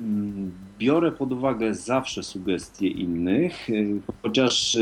Mm, 0.00 0.52
biorę 0.78 1.12
pod 1.12 1.32
uwagę 1.32 1.74
zawsze 1.74 2.22
sugestie 2.22 2.88
innych, 2.88 3.70
e, 3.70 3.72
chociaż 4.22 4.78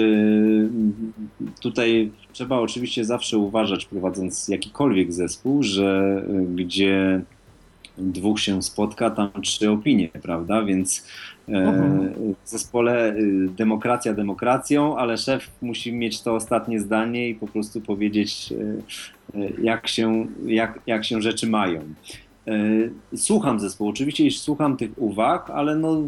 tutaj 1.60 2.10
trzeba 2.32 2.58
oczywiście 2.58 3.04
zawsze 3.04 3.38
uważać, 3.38 3.86
prowadząc 3.86 4.48
jakikolwiek 4.48 5.12
zespół, 5.12 5.62
że 5.62 6.22
gdzie 6.54 7.20
dwóch 7.98 8.40
się 8.40 8.62
spotka, 8.62 9.10
tam 9.10 9.30
trzy 9.42 9.70
opinie, 9.70 10.08
prawda? 10.22 10.62
Więc. 10.62 11.06
W 12.44 12.48
zespole 12.48 13.14
y, 13.14 13.48
demokracja 13.56 14.14
demokracją, 14.14 14.96
ale 14.96 15.18
szef 15.18 15.50
musi 15.62 15.92
mieć 15.92 16.22
to 16.22 16.34
ostatnie 16.34 16.80
zdanie 16.80 17.28
i 17.28 17.34
po 17.34 17.46
prostu 17.46 17.80
powiedzieć, 17.80 18.52
y, 18.52 19.38
y, 19.38 19.52
jak 19.62 19.88
się, 19.88 20.26
jak, 20.46 20.80
jak 20.86 21.04
się 21.04 21.22
rzeczy 21.22 21.46
mają. 21.46 21.80
Słucham 23.16 23.60
zespołu, 23.60 23.90
oczywiście 23.90 24.30
słucham 24.30 24.76
tych 24.76 24.90
uwag, 24.96 25.50
ale 25.50 25.76
no, 25.76 26.02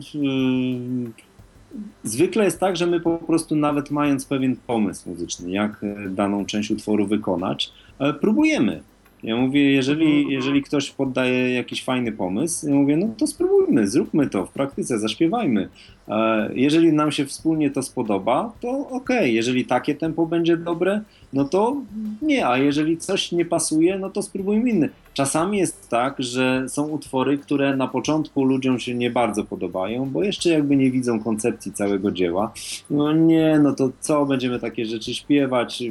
zwykle 2.05 2.45
jest 2.45 2.61
tak, 2.61 2.76
że 2.76 2.86
my 2.86 3.01
po 3.01 3.18
prostu 3.18 3.57
nawet 3.57 3.90
mając 3.90 4.26
pewien 4.26 4.57
pomysł 4.66 5.11
muzyczny, 5.11 5.51
jak 5.51 5.84
daną 6.11 6.47
część 6.47 6.70
utworu 6.70 7.07
wykonać, 7.07 7.72
próbujemy 8.20 8.82
ja 9.23 9.37
mówię, 9.37 9.73
jeżeli, 9.73 10.07
mhm. 10.07 10.31
jeżeli 10.31 10.62
ktoś 10.62 10.91
poddaje 10.91 11.55
jakiś 11.55 11.85
fajny 11.85 12.12
pomysł, 12.12 12.68
ja 12.68 12.75
mówię, 12.75 12.97
no 12.97 13.09
to 13.18 13.27
spróbujmy, 13.27 13.89
zróbmy 13.89 14.29
to 14.29 14.47
w 14.47 14.53
praktyce, 14.53 14.99
zaśpiewajmy. 14.99 15.68
E, 16.12 16.50
jeżeli 16.54 16.92
nam 16.92 17.12
się 17.12 17.26
wspólnie 17.26 17.70
to 17.70 17.82
spodoba, 17.82 18.52
to 18.60 18.88
okay. 18.88 19.30
jeżeli 19.30 19.64
takie 19.64 19.94
tempo 19.94 20.26
będzie 20.26 20.56
dobre, 20.56 21.00
no 21.32 21.44
to 21.44 21.76
nie, 22.22 22.46
a 22.46 22.58
jeżeli 22.58 22.96
coś 22.96 23.32
nie 23.32 23.44
pasuje, 23.44 23.98
no 23.98 24.10
to 24.10 24.22
spróbujmy 24.22 24.70
inny. 24.70 24.88
Czasami 25.14 25.58
jest 25.58 25.88
tak, 25.88 26.16
że 26.18 26.64
są 26.68 26.88
utwory, 26.88 27.38
które 27.38 27.76
na 27.76 27.88
początku 27.88 28.44
ludziom 28.44 28.78
się 28.78 28.94
nie 28.94 29.10
bardzo 29.10 29.44
podobają, 29.44 30.10
bo 30.10 30.22
jeszcze 30.22 30.50
jakby 30.50 30.76
nie 30.76 30.90
widzą 30.90 31.20
koncepcji 31.20 31.72
całego 31.72 32.10
dzieła. 32.10 32.52
No 32.90 33.12
nie, 33.12 33.58
no 33.62 33.72
to 33.72 33.90
co, 34.00 34.26
będziemy 34.26 34.58
takie 34.58 34.86
rzeczy 34.86 35.14
śpiewać? 35.14 35.82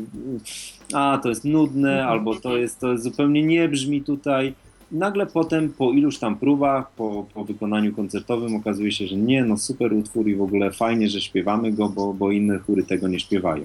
A, 0.94 1.20
to 1.24 1.30
jest 1.30 1.46
nudne, 1.46 2.06
albo 2.06 2.36
to 2.36 2.58
jest, 2.58 2.80
to 2.80 2.98
zupełnie 2.98 3.44
nie 3.44 3.70
brzmi 3.70 4.02
tutaj. 4.02 4.54
Nagle 4.92 5.26
potem 5.26 5.70
po 5.70 5.92
iluś 5.92 6.18
tam 6.18 6.36
próbach, 6.38 6.92
po, 6.92 7.26
po 7.34 7.46
wykonaniu 7.46 7.94
koncertowym 7.96 8.56
okazuje 8.56 8.92
się, 8.92 9.08
że 9.08 9.16
nie, 9.16 9.44
no 9.46 9.58
super 9.58 9.94
utwór 9.94 10.28
i 10.28 10.36
w 10.36 10.42
ogóle 10.42 10.72
fajnie, 10.72 11.10
że 11.10 11.22
śpiewamy 11.22 11.72
go, 11.72 11.90
bo, 11.90 12.14
bo 12.14 12.32
inne 12.32 12.60
chóry 12.60 12.84
tego 12.84 13.08
nie 13.08 13.20
śpiewają. 13.20 13.64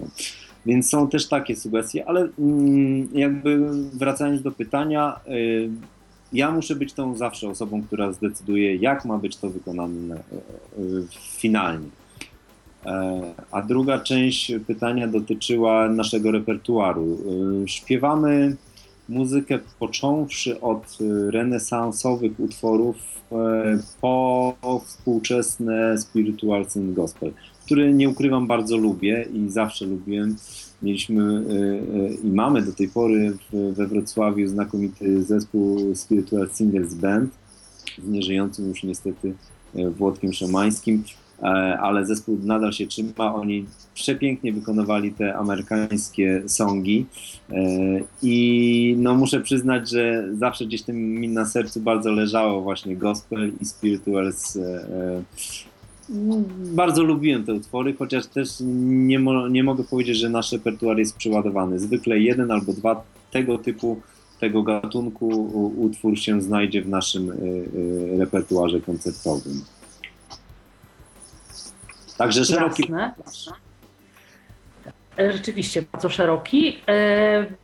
Więc 0.67 0.89
są 0.89 1.09
też 1.09 1.29
takie 1.29 1.57
sugestie, 1.57 2.09
ale 2.09 2.29
mm, 2.39 3.09
jakby 3.13 3.71
wracając 3.93 4.43
do 4.43 4.53
pytania, 4.53 5.21
y, 5.29 5.71
ja 6.33 6.51
muszę 6.51 6.77
być 6.77 6.93
tą 6.93 7.17
zawsze 7.17 7.49
osobą, 7.49 7.83
która 7.83 8.13
zdecyduje, 8.13 8.77
jak 8.77 9.05
ma 9.05 9.19
być 9.19 9.37
to 9.37 9.51
wykonane 9.51 10.17
y, 10.17 10.83
y, 10.83 11.07
finalnie. 11.37 11.89
E, 12.87 13.23
a 13.51 13.63
druga 13.63 13.99
część 13.99 14.53
pytania 14.67 15.09
dotyczyła 15.09 15.89
naszego 15.89 16.31
repertuaru. 16.31 17.19
Śpiewamy 17.67 18.57
muzykę 19.09 19.59
począwszy 19.79 20.61
od 20.61 20.99
renesansowych 21.31 22.41
utworów 22.41 22.97
po 24.01 24.55
współczesne 24.85 25.99
spiritual 25.99 26.67
and 26.77 26.95
gospel, 26.95 27.33
który 27.65 27.95
nie 27.95 28.09
ukrywam 28.09 28.47
bardzo 28.47 28.77
lubię 28.77 29.27
i 29.33 29.51
zawsze 29.51 29.87
lubiłem. 29.87 30.37
Mieliśmy 30.83 31.45
i 32.25 32.27
mamy 32.27 32.63
do 32.63 32.73
tej 32.73 32.89
pory 32.89 33.37
we 33.53 33.87
Wrocławiu 33.87 34.47
znakomity 34.47 35.23
zespół 35.23 35.95
Spiritual 35.95 36.49
Singers 36.53 36.95
Band 36.95 37.31
z 38.05 38.09
nieżyjącym 38.09 38.69
już 38.69 38.83
niestety 38.83 39.35
Włodkiem 39.97 40.33
Szomańskim, 40.33 41.03
ale 41.81 42.07
zespół 42.07 42.39
nadal 42.43 42.73
się 42.73 42.87
trzyma. 42.87 43.35
Oni 43.35 43.67
przepięknie 43.95 44.53
wykonywali 44.53 45.13
te 45.13 45.37
amerykańskie 45.37 46.43
songi 46.47 47.07
i 48.23 48.97
no 48.99 49.15
muszę 49.15 49.41
przyznać, 49.41 49.91
że 49.91 50.29
zawsze 50.39 50.67
gdzieś 50.67 50.83
tym 50.83 50.97
mi 50.97 51.29
na 51.29 51.45
sercu 51.45 51.81
bardzo 51.81 52.11
leżało 52.11 52.63
właśnie 52.63 52.97
gospel 52.97 53.53
i 53.61 53.65
spirituals. 53.65 54.59
Bardzo 56.59 57.03
lubiłem 57.03 57.45
te 57.45 57.55
utwory, 57.55 57.95
chociaż 57.95 58.27
też 58.27 58.49
nie, 58.87 59.19
mo 59.19 59.49
nie 59.49 59.65
mogę 59.65 59.85
powiedzieć, 59.85 60.17
że 60.17 60.31
nasz 60.31 60.53
repertuar 60.53 60.99
jest 60.99 61.17
przeładowany. 61.17 61.79
Zwykle 61.79 62.19
jeden 62.19 62.51
albo 62.51 62.73
dwa 62.73 63.05
tego 63.31 63.59
typu, 63.59 64.01
tego 64.41 64.63
gatunku 64.63 65.29
utwór 65.77 66.19
się 66.19 66.43
znajdzie 66.43 66.83
w 66.83 66.89
naszym 66.89 67.33
repertuarze 68.19 68.81
koncertowym. 68.81 69.61
Także 72.19 72.45
szeroki. 72.45 72.83
Jasne. 72.83 73.53
Rzeczywiście 75.31 75.83
bardzo 75.93 76.09
szeroki, 76.09 76.83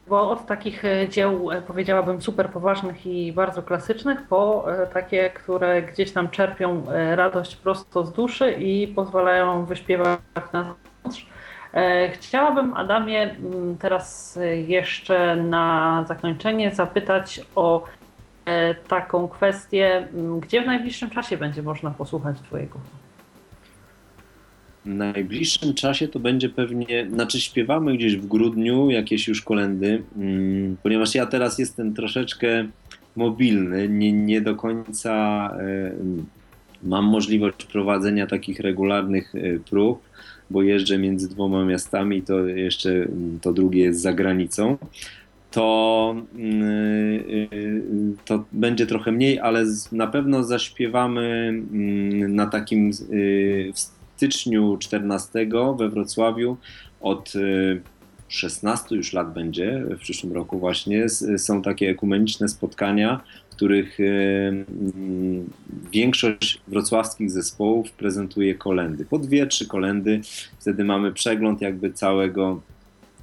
bo 0.09 0.31
od 0.31 0.47
takich 0.47 0.83
dzieł 1.09 1.49
powiedziałabym 1.67 2.23
super 2.23 2.51
poważnych 2.51 3.07
i 3.07 3.33
bardzo 3.33 3.63
klasycznych, 3.63 4.23
po 4.29 4.67
takie, 4.95 5.31
które 5.31 5.83
gdzieś 5.83 6.13
tam 6.13 6.29
czerpią 6.29 6.85
radość 7.15 7.57
prosto 7.57 8.07
z 8.07 8.13
duszy 8.13 8.53
i 8.53 8.89
pozwalają 8.89 9.65
wyśpiewać 9.65 10.21
na 10.53 10.65
zewnątrz. 10.65 11.27
Chciałabym 12.13 12.75
Adamie 12.75 13.37
teraz 13.79 14.39
jeszcze 14.67 15.37
na 15.37 16.05
zakończenie 16.09 16.75
zapytać 16.75 17.41
o 17.55 17.85
taką 18.89 19.29
kwestię, 19.29 20.09
gdzie 20.41 20.63
w 20.63 20.67
najbliższym 20.67 21.11
czasie 21.11 21.37
będzie 21.37 21.63
można 21.63 21.91
posłuchać 21.91 22.41
Twojego 22.41 22.79
w 24.85 24.89
najbliższym 24.89 25.74
czasie 25.74 26.09
to 26.09 26.18
będzie 26.18 26.49
pewnie, 26.49 27.07
znaczy 27.11 27.41
śpiewamy 27.41 27.97
gdzieś 27.97 28.16
w 28.16 28.26
grudniu 28.26 28.91
jakieś 28.91 29.28
już 29.28 29.43
kolendy, 29.43 30.03
mm, 30.16 30.76
ponieważ 30.83 31.14
ja 31.14 31.26
teraz 31.26 31.59
jestem 31.59 31.95
troszeczkę 31.95 32.68
mobilny, 33.16 33.89
nie, 33.89 34.12
nie 34.12 34.41
do 34.41 34.57
końca 34.57 35.51
y, 35.61 35.93
mam 36.83 37.05
możliwość 37.05 37.64
prowadzenia 37.64 38.26
takich 38.26 38.61
regularnych 38.61 39.35
y, 39.35 39.61
prób, 39.70 40.03
bo 40.51 40.62
jeżdżę 40.62 40.99
między 40.99 41.28
dwoma 41.28 41.64
miastami, 41.64 42.22
to 42.22 42.47
jeszcze 42.47 43.07
to 43.43 43.53
drugie 43.53 43.83
jest 43.83 44.01
za 44.01 44.12
granicą. 44.12 44.78
To, 45.51 46.16
y, 46.39 47.47
to 48.24 48.45
będzie 48.53 48.87
trochę 48.87 49.12
mniej, 49.12 49.39
ale 49.39 49.64
na 49.93 50.07
pewno 50.07 50.45
zaśpiewamy 50.45 51.49
mm, 51.49 52.35
na 52.35 52.47
takim 52.47 52.91
styczniu 54.23 54.77
14 54.77 55.49
we 55.79 55.89
Wrocławiu 55.89 56.57
od 57.01 57.33
16 58.29 58.97
już 58.97 59.12
lat 59.12 59.33
będzie 59.33 59.85
w 59.91 59.99
przyszłym 59.99 60.33
roku 60.33 60.59
właśnie 60.59 61.09
są 61.37 61.62
takie 61.62 61.91
ekumeniczne 61.91 62.49
spotkania, 62.49 63.20
w 63.51 63.55
których 63.55 63.99
większość 65.93 66.61
wrocławskich 66.68 67.31
zespołów 67.31 67.93
prezentuje 67.93 68.55
kolendy. 68.55 69.05
Po 69.05 69.18
dwie, 69.18 69.47
trzy 69.47 69.66
kolendy, 69.66 70.20
wtedy 70.59 70.85
mamy 70.85 71.12
przegląd 71.12 71.61
jakby 71.61 71.93
całego 71.93 72.61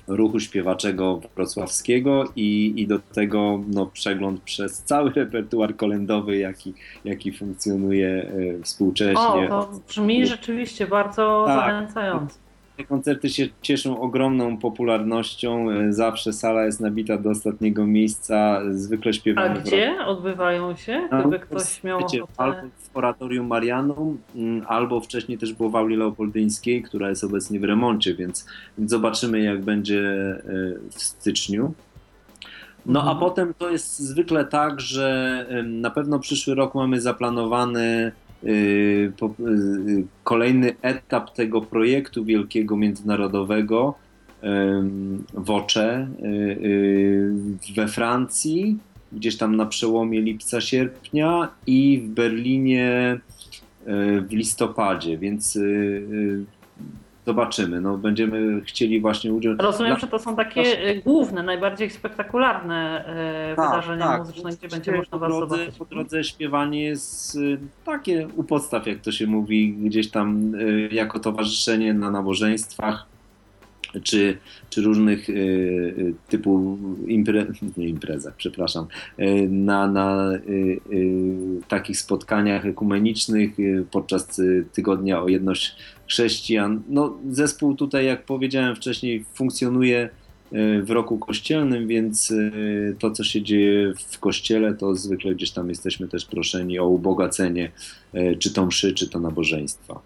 ruchu 0.09 0.39
śpiewaczego 0.39 1.21
wrocławskiego 1.35 2.23
i, 2.35 2.73
i 2.75 2.87
do 2.87 2.99
tego 2.99 3.63
no, 3.67 3.85
przegląd 3.85 4.41
przez 4.41 4.83
cały 4.83 5.11
repertuar 5.15 5.75
kolendowy, 5.75 6.37
jaki, 6.37 6.73
jaki 7.05 7.31
funkcjonuje 7.31 8.31
współcześnie. 8.63 9.19
O, 9.19 9.47
to 9.49 9.69
brzmi 9.87 10.27
rzeczywiście 10.27 10.87
bardzo 10.87 11.43
tak. 11.47 11.57
zachęcająco. 11.57 12.48
Te 12.79 12.85
koncerty 12.85 13.29
się 13.29 13.47
cieszą 13.61 14.01
ogromną 14.01 14.57
popularnością. 14.57 15.67
Zawsze 15.89 16.33
sala 16.33 16.65
jest 16.65 16.79
nabita 16.79 17.17
do 17.17 17.29
ostatniego 17.29 17.87
miejsca. 17.87 18.61
Zwykle 18.71 19.13
śpiewamy. 19.13 19.49
A 19.49 19.53
gdzie 19.53 20.05
odbywają 20.05 20.75
się? 20.75 21.07
Gdyby 21.19 21.39
no, 21.39 21.45
ktoś 21.45 21.83
miał 21.83 21.99
wiecie, 21.99 22.23
ochotę... 22.23 22.41
Albo 22.43 22.67
w 22.77 22.97
Oratorium 22.97 23.47
Marianum, 23.47 24.17
albo 24.67 25.01
wcześniej 25.01 25.37
też 25.37 25.53
było 25.53 25.69
w 25.69 25.75
Auli 25.75 25.95
Leopoldyńskiej, 25.95 26.81
która 26.81 27.09
jest 27.09 27.23
obecnie 27.23 27.59
w 27.59 27.63
remoncie, 27.63 28.15
więc, 28.15 28.45
zobaczymy 28.85 29.41
jak 29.41 29.61
będzie 29.61 30.03
w 30.89 31.01
styczniu. 31.01 31.73
No 32.85 32.99
mhm. 32.99 33.17
a 33.17 33.19
potem 33.19 33.53
to 33.57 33.69
jest 33.69 33.99
zwykle 33.99 34.45
tak, 34.45 34.81
że 34.81 35.45
na 35.63 35.89
pewno 35.89 36.19
przyszły 36.19 36.55
rok 36.55 36.75
mamy 36.75 37.01
zaplanowany 37.01 38.11
kolejny 40.23 40.75
etap 40.81 41.33
tego 41.33 41.61
projektu 41.61 42.25
wielkiego 42.25 42.77
międzynarodowego 42.77 43.95
w 45.33 45.49
Ocze 45.49 46.07
y, 46.23 47.31
we 47.75 47.87
Francji, 47.87 48.77
gdzieś 49.11 49.37
tam 49.37 49.55
na 49.55 49.65
przełomie 49.65 50.21
lipca-sierpnia 50.21 51.47
i 51.67 52.01
w 52.05 52.09
Berlinie 52.09 53.19
w 54.21 54.27
listopadzie, 54.29 55.17
więc 55.17 55.59
zobaczymy. 57.29 57.81
No, 57.81 57.97
będziemy 57.97 58.61
chcieli 58.61 59.01
właśnie 59.01 59.33
udział. 59.33 59.55
Rozumiem, 59.59 59.99
że 59.99 60.07
to 60.07 60.19
są 60.19 60.35
takie 60.35 60.61
e, 60.61 60.95
główne, 60.95 61.43
najbardziej 61.43 61.89
spektakularne 61.89 63.05
e, 63.05 63.55
tak, 63.55 63.69
wydarzenia 63.69 64.05
tak. 64.05 64.19
muzyczne, 64.19 64.49
gdzie 64.51 64.67
będzie 64.67 64.91
można 64.91 65.17
was 65.17 65.29
drodze, 65.29 65.57
zobaczyć. 65.57 65.77
Po 65.77 65.85
drodze 65.85 66.23
śpiewanie 66.23 66.83
jest 66.83 67.35
e, 67.35 67.39
takie 67.85 68.27
u 68.35 68.43
podstaw, 68.43 68.87
jak 68.87 68.99
to 68.99 69.11
się 69.11 69.27
mówi, 69.27 69.73
gdzieś 69.73 70.11
tam 70.11 70.53
jako 70.91 71.19
towarzyszenie 71.19 71.93
na 71.93 72.11
nabożeństwach 72.11 73.05
czy, 74.03 74.37
czy 74.69 74.81
różnych 74.81 75.29
y, 75.29 76.13
typu 76.27 76.77
impre, 77.07 77.45
nie 77.77 77.87
imprezach, 77.87 78.33
przepraszam, 78.37 78.87
y, 79.19 79.47
na, 79.49 79.87
na 79.87 80.33
y, 80.33 80.79
takich 81.67 81.97
spotkaniach 81.97 82.65
ekumenicznych 82.65 83.49
podczas 83.91 84.41
tygodnia 84.73 85.21
o 85.21 85.27
jedność 85.27 85.75
chrześcijan. 86.09 86.81
No, 86.89 87.17
zespół 87.29 87.75
tutaj, 87.75 88.05
jak 88.05 88.25
powiedziałem 88.25 88.75
wcześniej, 88.75 89.25
funkcjonuje 89.33 90.09
w 90.81 90.89
roku 90.89 91.17
kościelnym, 91.17 91.87
więc 91.87 92.33
to, 92.99 93.11
co 93.11 93.23
się 93.23 93.41
dzieje 93.41 93.93
w 94.11 94.19
kościele, 94.19 94.73
to 94.73 94.95
zwykle 94.95 95.35
gdzieś 95.35 95.51
tam 95.51 95.69
jesteśmy 95.69 96.07
też 96.07 96.25
proszeni 96.25 96.79
o 96.79 96.87
ubogacenie 96.87 97.71
czy 98.39 98.53
to 98.53 98.65
mszy, 98.65 98.93
czy 98.93 99.09
to 99.09 99.19
nabożeństwa. 99.19 100.01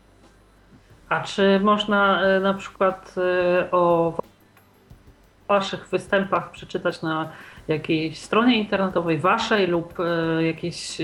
A 1.13 1.21
czy 1.21 1.59
można 1.59 2.23
e, 2.23 2.39
na 2.39 2.53
przykład 2.53 3.15
e, 3.17 3.71
o 3.71 4.13
Waszych 5.47 5.87
występach 5.89 6.51
przeczytać 6.51 7.01
na 7.01 7.29
jakiejś 7.67 8.19
stronie 8.19 8.57
internetowej 8.57 9.19
Waszej 9.19 9.67
lub 9.67 9.99
e, 9.99 10.43
jakiejś 10.43 10.97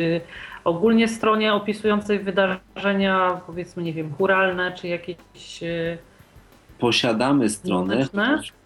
ogólnie 0.64 1.08
stronie 1.08 1.54
opisującej 1.54 2.20
wydarzenia, 2.20 3.42
powiedzmy, 3.48 3.84
nie 3.84 3.94
wiem, 3.94 4.14
churalne, 4.14 4.72
czy 4.72 4.88
jakieś 4.88 5.18
posiadamy 6.80 7.50
stronę. 7.50 8.08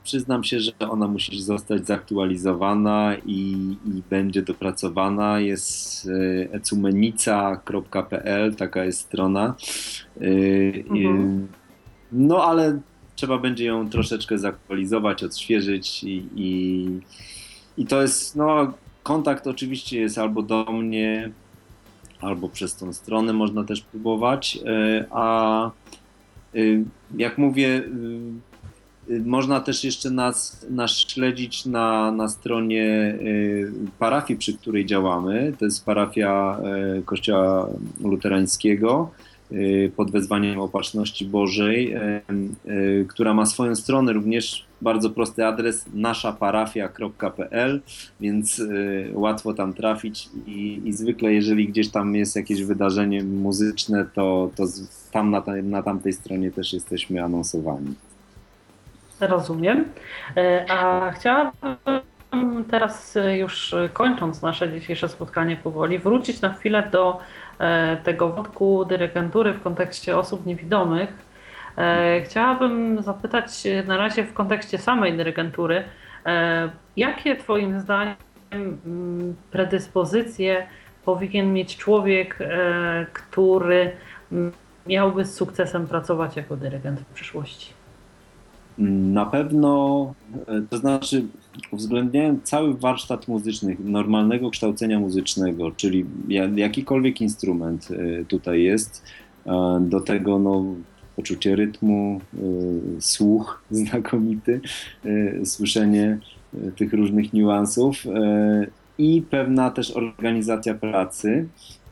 Przyznam 0.04 0.44
się, 0.44 0.60
że 0.60 0.72
ona 0.90 1.08
musi 1.08 1.42
zostać 1.42 1.88
zaktualizowana 1.88 3.16
i, 3.26 3.78
i 3.86 4.02
będzie 4.10 4.42
dopracowana. 4.42 5.40
Jest 5.40 6.08
e, 6.08 6.54
ecumenica.pl, 6.54 8.56
taka 8.56 8.86
jest 8.86 9.00
strona. 9.00 9.56
E, 10.22 10.26
mhm. 10.90 11.48
No 12.12 12.44
ale 12.44 12.80
trzeba 13.16 13.38
będzie 13.38 13.66
ją 13.66 13.90
troszeczkę 13.90 14.38
zaktualizować, 14.38 15.24
odświeżyć 15.24 16.04
i, 16.04 16.28
i, 16.36 16.88
i 17.78 17.86
to 17.86 18.02
jest, 18.02 18.36
no 18.36 18.74
kontakt 19.04 19.48
oczywiście 19.48 20.02
jest 20.02 20.18
albo 20.18 20.42
do 20.42 20.64
mnie, 20.64 21.32
albo 22.24 22.50
przez 22.50 22.76
tą 22.76 22.94
stronę 22.94 23.34
można 23.34 23.64
też 23.64 23.82
próbować, 23.82 24.60
e, 24.66 25.06
a 25.12 25.72
Y, 26.56 26.84
jak 27.18 27.38
mówię, 27.38 27.84
y, 29.10 29.24
można 29.26 29.60
też 29.60 29.84
jeszcze 29.84 30.10
nas, 30.10 30.66
nas 30.70 30.92
śledzić 30.92 31.66
na, 31.66 32.12
na 32.12 32.30
stronie 32.30 33.18
parafii, 34.00 34.40
przy 34.40 34.58
której 34.58 34.86
działamy. 34.86 35.54
To 35.60 35.66
jest 35.66 35.86
parafia 35.86 36.60
Kościoła 37.06 37.70
Luterańskiego 38.04 39.12
pod 39.96 40.12
wezwaniem 40.12 40.60
Opatrzności 40.60 41.26
Bożej, 41.26 41.96
która 43.08 43.34
ma 43.34 43.46
swoją 43.46 43.76
stronę 43.76 44.14
również 44.14 44.66
bardzo 44.82 45.10
prosty 45.10 45.46
adres 45.46 45.86
naszaparafia.pl, 45.94 47.82
więc 48.20 48.62
łatwo 49.14 49.54
tam 49.54 49.74
trafić 49.74 50.30
i, 50.46 50.82
i, 50.86 50.94
zwykle 50.94 51.34
jeżeli 51.34 51.68
gdzieś 51.68 51.90
tam 51.90 52.16
jest 52.16 52.36
jakieś 52.36 52.64
wydarzenie 52.64 53.24
muzyczne, 53.24 54.06
to, 54.14 54.50
to 54.56 54.64
tam 55.12 55.32
na, 55.32 55.44
na 55.64 55.84
tamtej 55.84 56.14
stronie 56.14 56.52
też 56.52 56.74
jesteśmy 56.74 57.24
anonsowani. 57.24 57.94
Rozumiem. 59.20 59.86
A 60.70 61.12
chciałabym 61.12 62.66
teraz 62.72 63.18
już 63.40 63.76
kończąc 63.94 64.42
nasze 64.42 64.72
dzisiejsze 64.72 65.10
spotkanie 65.10 65.56
powoli, 65.56 66.00
wrócić 66.00 66.42
na 66.42 66.54
chwilę 66.54 66.90
do 66.92 67.20
e, 67.20 67.24
tego 68.04 68.30
wątku 68.30 68.86
dyrygentury 68.86 69.54
w 69.54 69.62
kontekście 69.62 70.18
osób 70.18 70.46
niewidomych. 70.46 71.10
E, 71.78 72.22
chciałabym 72.22 73.04
zapytać 73.04 73.64
na 73.88 73.98
razie 73.98 74.24
w 74.24 74.34
kontekście 74.34 74.78
samej 74.78 75.18
dyrygentury, 75.18 75.84
e, 76.26 76.70
jakie 76.98 77.36
Twoim 77.36 77.80
zdaniem 77.80 78.16
mm, 78.52 79.36
predyspozycje 79.52 80.68
powinien 81.06 81.54
mieć 81.54 81.78
człowiek, 81.78 82.38
który 83.14 83.92
mm, 84.32 84.52
miałby 84.88 85.26
z 85.26 85.36
sukcesem 85.36 85.88
pracować 85.88 86.36
jako 86.36 86.58
dyrygent 86.58 87.00
w 87.00 87.14
przyszłości? 87.14 87.74
Na 88.78 89.26
pewno, 89.26 90.14
e, 90.48 90.62
to 90.70 90.78
znaczy 90.78 91.24
uwzględniając 91.72 92.44
cały 92.44 92.74
warsztat 92.74 93.28
muzyczny, 93.28 93.78
normalnego 93.80 94.50
kształcenia 94.50 95.00
muzycznego, 95.00 95.72
czyli 95.72 96.06
jakikolwiek 96.56 97.22
instrument 97.22 97.90
e, 97.92 98.26
tutaj 98.26 98.64
jest, 98.64 99.04
do 99.80 100.02
tego 100.02 100.40
no, 100.40 100.66
poczucie 101.16 101.56
rytmu, 101.56 102.22
słuch 103.00 103.62
znakomity, 103.72 104.62
słyszenie 105.44 106.18
tych 106.76 106.94
różnych 106.94 107.34
niuansów 107.34 108.04
i 108.98 109.22
pewna 109.30 109.72
też 109.72 109.92
organizacja 109.92 110.74
pracy 110.74 111.48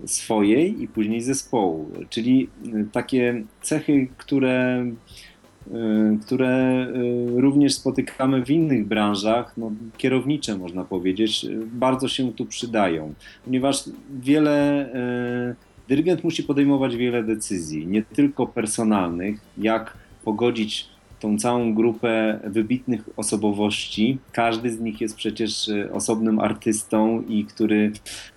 swojej 0.06 0.84
i 0.84 0.88
później 0.88 1.22
zespołu, 1.22 1.90
czyli 2.10 2.50
takie 2.92 3.44
cechy, 3.62 4.08
które 4.18 4.86
Y, 4.86 5.11
które 6.22 6.88
y, 7.38 7.42
również 7.42 7.74
spotykamy 7.74 8.46
w 8.46 8.50
innych 8.50 8.88
branżach, 8.88 9.54
no, 9.58 9.72
kierownicze 9.98 10.58
można 10.58 10.84
powiedzieć, 10.84 11.46
y, 11.46 11.60
bardzo 11.66 12.08
się 12.08 12.34
tu 12.34 12.46
przydają, 12.46 13.14
ponieważ 13.46 13.84
wiele 14.20 14.90
dyrygent 15.88 16.24
musi 16.24 16.44
podejmować 16.44 16.96
wiele 16.96 17.24
decyzji, 17.24 17.88
nie 17.88 18.04
tylko 18.04 18.48
personalnych, 18.48 19.40
jak 19.58 19.98
pogodzić 20.24 20.90
tą 21.20 21.38
całą 21.38 21.74
grupę 21.74 22.40
wybitnych 22.44 23.10
osobowości. 23.18 24.18
Każdy 24.32 24.72
z 24.72 24.80
nich 24.80 25.02
jest 25.02 25.16
przecież 25.16 25.70
osobnym 25.92 26.40
artystą 26.40 27.22
i 27.22 27.46
który 27.46 27.92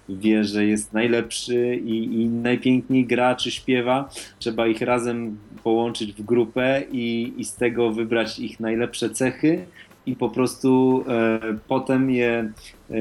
wie, 0.09 0.45
że 0.45 0.65
jest 0.65 0.93
najlepszy 0.93 1.77
i, 1.77 2.23
i 2.23 2.27
najpiękniej 2.27 3.07
gra 3.07 3.35
czy 3.35 3.51
śpiewa. 3.51 4.11
Trzeba 4.39 4.67
ich 4.67 4.81
razem 4.81 5.39
połączyć 5.63 6.13
w 6.13 6.23
grupę 6.23 6.83
i, 6.93 7.35
i 7.37 7.45
z 7.45 7.55
tego 7.55 7.91
wybrać 7.91 8.39
ich 8.39 8.61
najlepsze 8.61 9.11
cechy 9.11 9.67
i 10.07 10.17
po 10.17 10.29
prostu 10.31 11.05
e, 11.09 11.41
potem 11.69 12.11
je 12.11 12.53
e, 12.91 12.95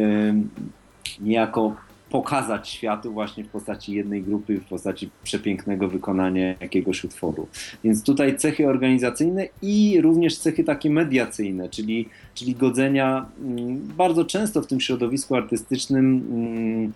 niejako 1.22 1.76
pokazać 2.14 2.69
światu 2.69 3.14
właśnie 3.14 3.44
w 3.44 3.48
postaci 3.48 3.94
jednej 3.94 4.22
grupy, 4.23 4.60
w 4.60 4.65
postaci 4.65 5.10
przepięknego 5.23 5.88
wykonania 5.88 6.56
jakiegoś 6.60 7.03
utworu. 7.03 7.48
Więc 7.84 8.03
tutaj 8.03 8.38
cechy 8.38 8.68
organizacyjne 8.68 9.48
i 9.61 10.02
również 10.02 10.38
cechy 10.38 10.64
takie 10.64 10.90
mediacyjne, 10.90 11.69
czyli, 11.69 12.10
czyli 12.34 12.56
godzenia. 12.56 13.26
Mm, 13.41 13.77
bardzo 13.98 14.26
często 14.26 14.61
w 14.61 14.68
tym 14.68 14.80
środowisku 14.80 15.35
artystycznym 15.35 16.23
mm, 16.31 16.94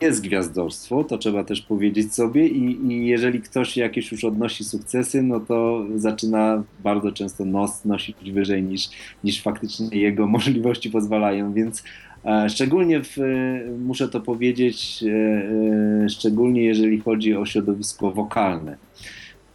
jest 0.00 0.22
gwiazdorstwo, 0.22 1.04
to 1.04 1.18
trzeba 1.18 1.44
też 1.44 1.62
powiedzieć 1.62 2.14
sobie 2.14 2.48
i, 2.48 2.92
i, 2.92 3.06
jeżeli 3.06 3.40
ktoś 3.40 3.76
jakieś 3.76 4.12
już 4.12 4.24
odnosi 4.24 4.64
sukcesy, 4.64 5.22
no 5.22 5.40
to 5.40 5.84
zaczyna 5.96 6.62
bardzo 6.82 7.12
często 7.12 7.44
nos 7.44 7.84
nosić 7.84 8.32
wyżej 8.32 8.62
niż, 8.62 8.88
niż 9.24 9.42
faktycznie 9.42 10.00
jego 10.00 10.26
możliwości 10.36 10.90
pozwalają, 10.90 11.52
więc 11.52 11.82
Szczególnie 12.48 13.00
w, 13.04 13.16
muszę 13.78 14.08
to 14.08 14.20
powiedzieć, 14.20 15.04
e, 15.06 16.04
e, 16.04 16.08
szczególnie 16.08 16.64
jeżeli 16.64 17.00
chodzi 17.00 17.36
o 17.36 17.46
środowisko 17.46 18.10
wokalne 18.10 18.76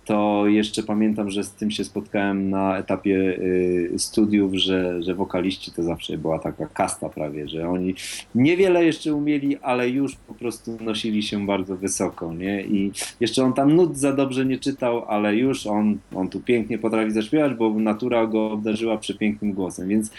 to 0.05 0.47
jeszcze 0.47 0.83
pamiętam, 0.83 1.29
że 1.29 1.43
z 1.43 1.51
tym 1.51 1.71
się 1.71 1.83
spotkałem 1.83 2.49
na 2.49 2.77
etapie 2.77 3.15
y, 3.15 3.93
studiów, 3.97 4.53
że, 4.53 5.03
że 5.03 5.15
wokaliści 5.15 5.71
to 5.71 5.83
zawsze 5.83 6.17
była 6.17 6.39
taka 6.39 6.67
kasta 6.67 7.09
prawie, 7.09 7.47
że 7.47 7.69
oni 7.69 7.95
niewiele 8.35 8.85
jeszcze 8.85 9.13
umieli, 9.13 9.57
ale 9.57 9.89
już 9.89 10.15
po 10.15 10.33
prostu 10.33 10.77
nosili 10.81 11.23
się 11.23 11.45
bardzo 11.45 11.77
wysoko, 11.77 12.33
nie? 12.33 12.61
I 12.63 12.91
jeszcze 13.19 13.43
on 13.43 13.53
tam 13.53 13.75
nut 13.75 13.97
za 13.97 14.13
dobrze 14.13 14.45
nie 14.45 14.59
czytał, 14.59 15.05
ale 15.05 15.35
już 15.35 15.67
on, 15.67 15.97
on 16.15 16.29
tu 16.29 16.39
pięknie 16.39 16.77
potrafi 16.77 17.11
zaśpiewać, 17.11 17.53
bo 17.53 17.73
natura 17.73 18.27
go 18.27 18.51
obdarzyła 18.51 18.97
przepięknym 18.97 19.53
głosem, 19.53 19.87
więc 19.87 20.11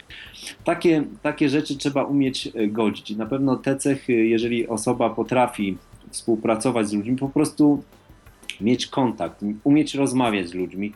takie, 0.65 1.05
takie 1.23 1.49
rzeczy 1.49 1.77
trzeba 1.77 2.05
umieć 2.05 2.47
y, 2.47 2.69
godzić. 2.69 3.17
Na 3.17 3.27
pewno 3.27 3.57
te 3.57 3.77
cechy, 3.77 4.13
jeżeli 4.13 4.69
osoba 4.69 5.11
potrafi 5.11 5.77
współpracować 6.11 6.89
z 6.89 6.93
ludźmi, 6.93 7.17
po 7.17 7.29
prostu 7.29 7.83
mieć 8.61 8.87
kontakt, 8.87 9.41
umieć 9.65 9.95
rozmawiać 9.95 10.49
z 10.49 10.55
ludźmi, 10.55 10.93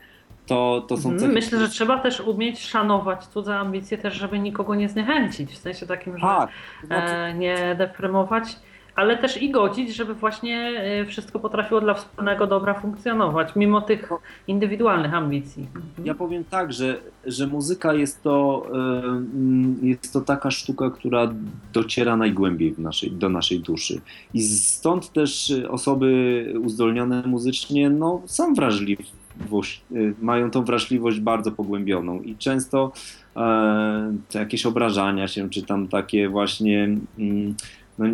to, 0.46 0.84
to 0.88 0.96
są 0.96 1.10
mhm, 1.10 1.18
cechy. 1.20 1.32
Myślę, 1.32 1.58
że 1.58 1.68
trzeba 1.68 1.98
też 1.98 2.20
umieć 2.20 2.60
szanować 2.60 3.26
cudze 3.26 3.56
ambicje 3.56 3.98
też, 3.98 4.14
żeby 4.14 4.38
nikogo 4.38 4.74
nie 4.74 4.88
zniechęcić, 4.88 5.50
w 5.50 5.58
sensie 5.58 5.86
takim, 5.86 6.18
że 6.18 6.26
tak, 6.26 6.50
znaczy... 6.84 7.14
E, 7.14 7.34
nie 7.34 7.74
deprymować 7.78 8.56
ale 8.94 9.18
też 9.18 9.42
i 9.42 9.50
godzić, 9.50 9.96
żeby 9.96 10.14
właśnie 10.14 10.82
y, 11.02 11.06
wszystko 11.06 11.40
potrafiło 11.40 11.80
dla 11.80 11.94
wspólnego 11.94 12.46
dobra 12.46 12.74
funkcjonować, 12.74 13.56
mimo 13.56 13.80
tych 13.80 14.08
indywidualnych 14.46 15.14
ambicji. 15.14 15.66
Mhm. 15.74 16.06
Ja 16.06 16.14
powiem 16.14 16.44
tak, 16.44 16.72
że, 16.72 16.96
że 17.26 17.46
muzyka 17.46 17.94
jest 17.94 18.22
to, 18.22 18.66
y, 19.82 19.86
jest 19.86 20.12
to 20.12 20.20
taka 20.20 20.50
sztuka, 20.50 20.90
która 20.90 21.28
dociera 21.72 22.16
najgłębiej 22.16 22.74
naszej, 22.78 23.10
do 23.10 23.28
naszej 23.28 23.60
duszy. 23.60 24.00
I 24.34 24.42
stąd 24.42 25.12
też 25.12 25.52
osoby 25.68 26.44
uzdolnione 26.62 27.22
muzycznie 27.26 27.90
no, 27.90 28.22
są 28.26 28.54
wrażliwe 28.54 29.02
mają 30.20 30.50
tą 30.50 30.64
wrażliwość 30.64 31.20
bardzo 31.20 31.52
pogłębioną 31.52 32.20
i 32.20 32.36
często 32.36 32.92
e, 33.36 34.12
jakieś 34.34 34.66
obrażania 34.66 35.28
się, 35.28 35.50
czy 35.50 35.62
tam 35.62 35.88
takie 35.88 36.28
właśnie 36.28 36.84
mm, 37.18 37.54
no, 38.00 38.06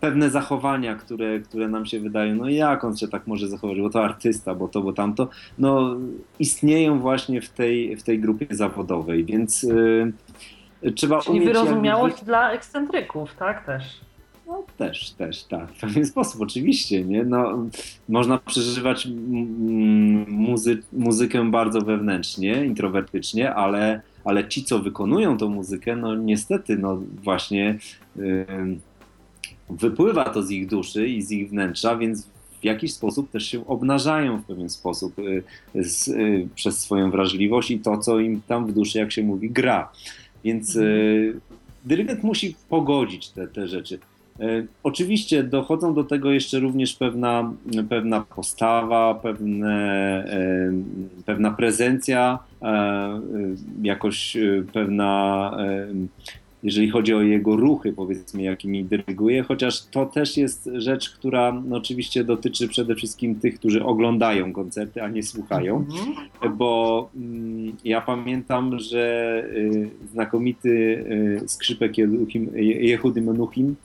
pewne 0.00 0.30
zachowania, 0.30 0.94
które, 0.94 1.40
które 1.40 1.68
nam 1.68 1.86
się 1.86 2.00
wydają, 2.00 2.34
no 2.34 2.48
jak 2.48 2.84
on 2.84 2.96
się 2.96 3.08
tak 3.08 3.26
może 3.26 3.48
zachować, 3.48 3.80
bo 3.80 3.90
to 3.90 4.04
artysta, 4.04 4.54
bo 4.54 4.68
to, 4.68 4.82
bo 4.82 4.92
tamto, 4.92 5.28
no 5.58 5.96
istnieją 6.38 7.00
właśnie 7.00 7.40
w 7.40 7.48
tej, 7.48 7.96
w 7.96 8.02
tej 8.02 8.20
grupie 8.20 8.46
zawodowej, 8.50 9.24
więc 9.24 9.62
yy, 10.82 10.92
trzeba 10.94 11.20
Czyli 11.20 11.38
umieć 11.38 11.48
wyrozumiałość 11.48 12.14
jakby... 12.14 12.26
dla 12.26 12.52
ekscentryków, 12.52 13.34
tak 13.34 13.66
też? 13.66 14.00
No 14.46 14.64
też, 14.76 15.10
też, 15.10 15.44
tak, 15.44 15.68
w 15.72 15.80
pewien 15.80 16.06
sposób 16.06 16.40
oczywiście, 16.40 17.04
nie? 17.04 17.24
No, 17.24 17.66
można 18.08 18.38
przeżywać 18.38 19.08
muzy 20.28 20.82
muzykę 20.92 21.50
bardzo 21.50 21.80
wewnętrznie, 21.80 22.64
introwertycznie, 22.64 23.54
ale, 23.54 24.00
ale 24.24 24.48
ci, 24.48 24.64
co 24.64 24.78
wykonują 24.78 25.38
tą 25.38 25.48
muzykę, 25.48 25.96
no 25.96 26.14
niestety, 26.14 26.78
no 26.78 27.02
właśnie... 27.22 27.78
Yy, 28.16 28.78
wypływa 29.70 30.24
to 30.24 30.42
z 30.42 30.50
ich 30.50 30.66
duszy 30.66 31.08
i 31.08 31.22
z 31.22 31.30
ich 31.30 31.50
wnętrza, 31.50 31.96
więc 31.96 32.28
w 32.60 32.64
jakiś 32.64 32.92
sposób 32.92 33.30
też 33.30 33.46
się 33.46 33.66
obnażają 33.66 34.38
w 34.38 34.44
pewien 34.44 34.68
sposób 34.68 35.18
y, 35.18 35.42
z, 35.74 36.08
y, 36.08 36.48
przez 36.54 36.78
swoją 36.78 37.10
wrażliwość 37.10 37.70
i 37.70 37.78
to, 37.78 37.98
co 37.98 38.18
im 38.18 38.40
tam 38.48 38.66
w 38.66 38.72
duszy, 38.72 38.98
jak 38.98 39.12
się 39.12 39.22
mówi, 39.22 39.50
gra. 39.50 39.92
Więc 40.44 40.76
y, 40.76 41.40
dyrygent 41.84 42.22
musi 42.22 42.54
pogodzić 42.68 43.28
te, 43.28 43.48
te 43.48 43.68
rzeczy. 43.68 43.98
Oczywiście 44.82 45.42
dochodzą 45.42 45.94
do 45.94 46.04
tego 46.04 46.30
jeszcze 46.30 46.60
również 46.60 46.94
pewna, 46.94 47.52
pewna 47.88 48.20
postawa, 48.20 49.14
pewne, 49.14 50.24
pewna 51.26 51.50
prezencja, 51.50 52.38
jakoś 53.82 54.36
pewna 54.72 55.50
jeżeli 56.62 56.90
chodzi 56.90 57.14
o 57.14 57.22
jego 57.22 57.56
ruchy, 57.56 57.92
powiedzmy, 57.92 58.42
jakimi 58.42 58.84
dyryguje, 58.84 59.42
chociaż 59.42 59.86
to 59.86 60.06
też 60.06 60.36
jest 60.36 60.70
rzecz, 60.74 61.10
która 61.10 61.52
no, 61.52 61.76
oczywiście 61.76 62.24
dotyczy 62.24 62.68
przede 62.68 62.94
wszystkim 62.94 63.34
tych, 63.34 63.58
którzy 63.58 63.84
oglądają 63.84 64.52
koncerty, 64.52 65.02
a 65.02 65.08
nie 65.08 65.22
słuchają, 65.22 65.76
mhm. 65.76 66.56
bo 66.56 67.10
mm, 67.16 67.72
ja 67.84 68.00
pamiętam, 68.00 68.78
że 68.78 69.44
y, 69.56 69.90
znakomity 70.12 70.68
y, 71.44 71.48
skrzypek 71.48 71.92
Jehudim 72.58 73.24
Menuchim 73.24 73.76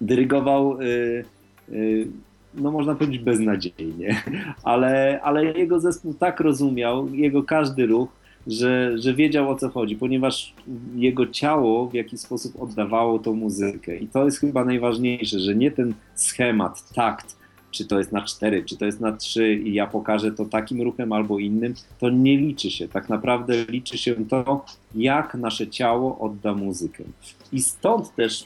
dyrygował 0.00 0.80
y, 0.80 1.24
y 1.72 2.08
no 2.54 2.70
można 2.70 2.94
powiedzieć 2.94 3.22
beznadziejnie, 3.22 4.22
ale, 4.62 5.20
ale 5.22 5.44
jego 5.44 5.80
zespół 5.80 6.14
tak 6.14 6.40
rozumiał, 6.40 7.14
jego 7.14 7.42
każdy 7.42 7.86
ruch, 7.86 8.08
że, 8.46 8.98
że 8.98 9.14
wiedział 9.14 9.50
o 9.50 9.56
co 9.56 9.68
chodzi, 9.68 9.96
ponieważ 9.96 10.54
jego 10.94 11.26
ciało 11.26 11.86
w 11.86 11.94
jakiś 11.94 12.20
sposób 12.20 12.62
oddawało 12.62 13.18
tą 13.18 13.34
muzykę. 13.34 13.96
I 13.96 14.06
to 14.06 14.24
jest 14.24 14.40
chyba 14.40 14.64
najważniejsze, 14.64 15.40
że 15.40 15.54
nie 15.54 15.70
ten 15.70 15.94
schemat, 16.14 16.92
takt, 16.94 17.36
czy 17.70 17.84
to 17.84 17.98
jest 17.98 18.12
na 18.12 18.22
cztery, 18.22 18.64
czy 18.64 18.76
to 18.76 18.84
jest 18.84 19.00
na 19.00 19.12
trzy 19.12 19.54
i 19.54 19.74
ja 19.74 19.86
pokażę 19.86 20.32
to 20.32 20.44
takim 20.44 20.82
ruchem 20.82 21.12
albo 21.12 21.38
innym, 21.38 21.74
to 21.98 22.10
nie 22.10 22.36
liczy 22.36 22.70
się. 22.70 22.88
Tak 22.88 23.08
naprawdę 23.08 23.64
liczy 23.64 23.98
się 23.98 24.14
to, 24.28 24.64
jak 24.94 25.34
nasze 25.34 25.68
ciało 25.68 26.18
odda 26.18 26.54
muzykę. 26.54 27.04
I 27.52 27.62
stąd 27.62 28.14
też 28.14 28.44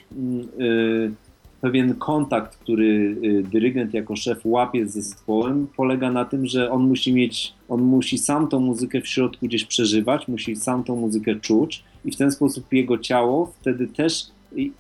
yy, 0.58 1.12
pewien 1.60 1.94
kontakt, 1.94 2.56
który 2.56 3.16
y, 3.24 3.42
dyrygent 3.42 3.94
jako 3.94 4.16
szef 4.16 4.40
łapie 4.44 4.86
z 4.86 4.92
zespołem, 4.92 5.66
polega 5.76 6.12
na 6.12 6.24
tym, 6.24 6.46
że 6.46 6.70
on 6.70 6.88
musi 6.88 7.12
mieć, 7.12 7.54
on 7.68 7.82
musi 7.82 8.18
sam 8.18 8.48
tą 8.48 8.60
muzykę 8.60 9.00
w 9.00 9.08
środku 9.08 9.46
gdzieś 9.46 9.64
przeżywać, 9.64 10.28
musi 10.28 10.56
sam 10.56 10.84
tą 10.84 10.96
muzykę 10.96 11.34
czuć 11.36 11.82
i 12.04 12.10
w 12.10 12.16
ten 12.16 12.30
sposób 12.30 12.72
jego 12.72 12.98
ciało 12.98 13.52
wtedy 13.60 13.86
też 13.86 14.26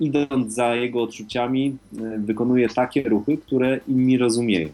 idąc 0.00 0.54
za 0.54 0.74
jego 0.74 1.02
odczuciami 1.02 1.76
y, 1.92 2.18
wykonuje 2.18 2.68
takie 2.68 3.02
ruchy, 3.02 3.36
które 3.36 3.80
inni 3.88 4.18
rozumieją. 4.18 4.68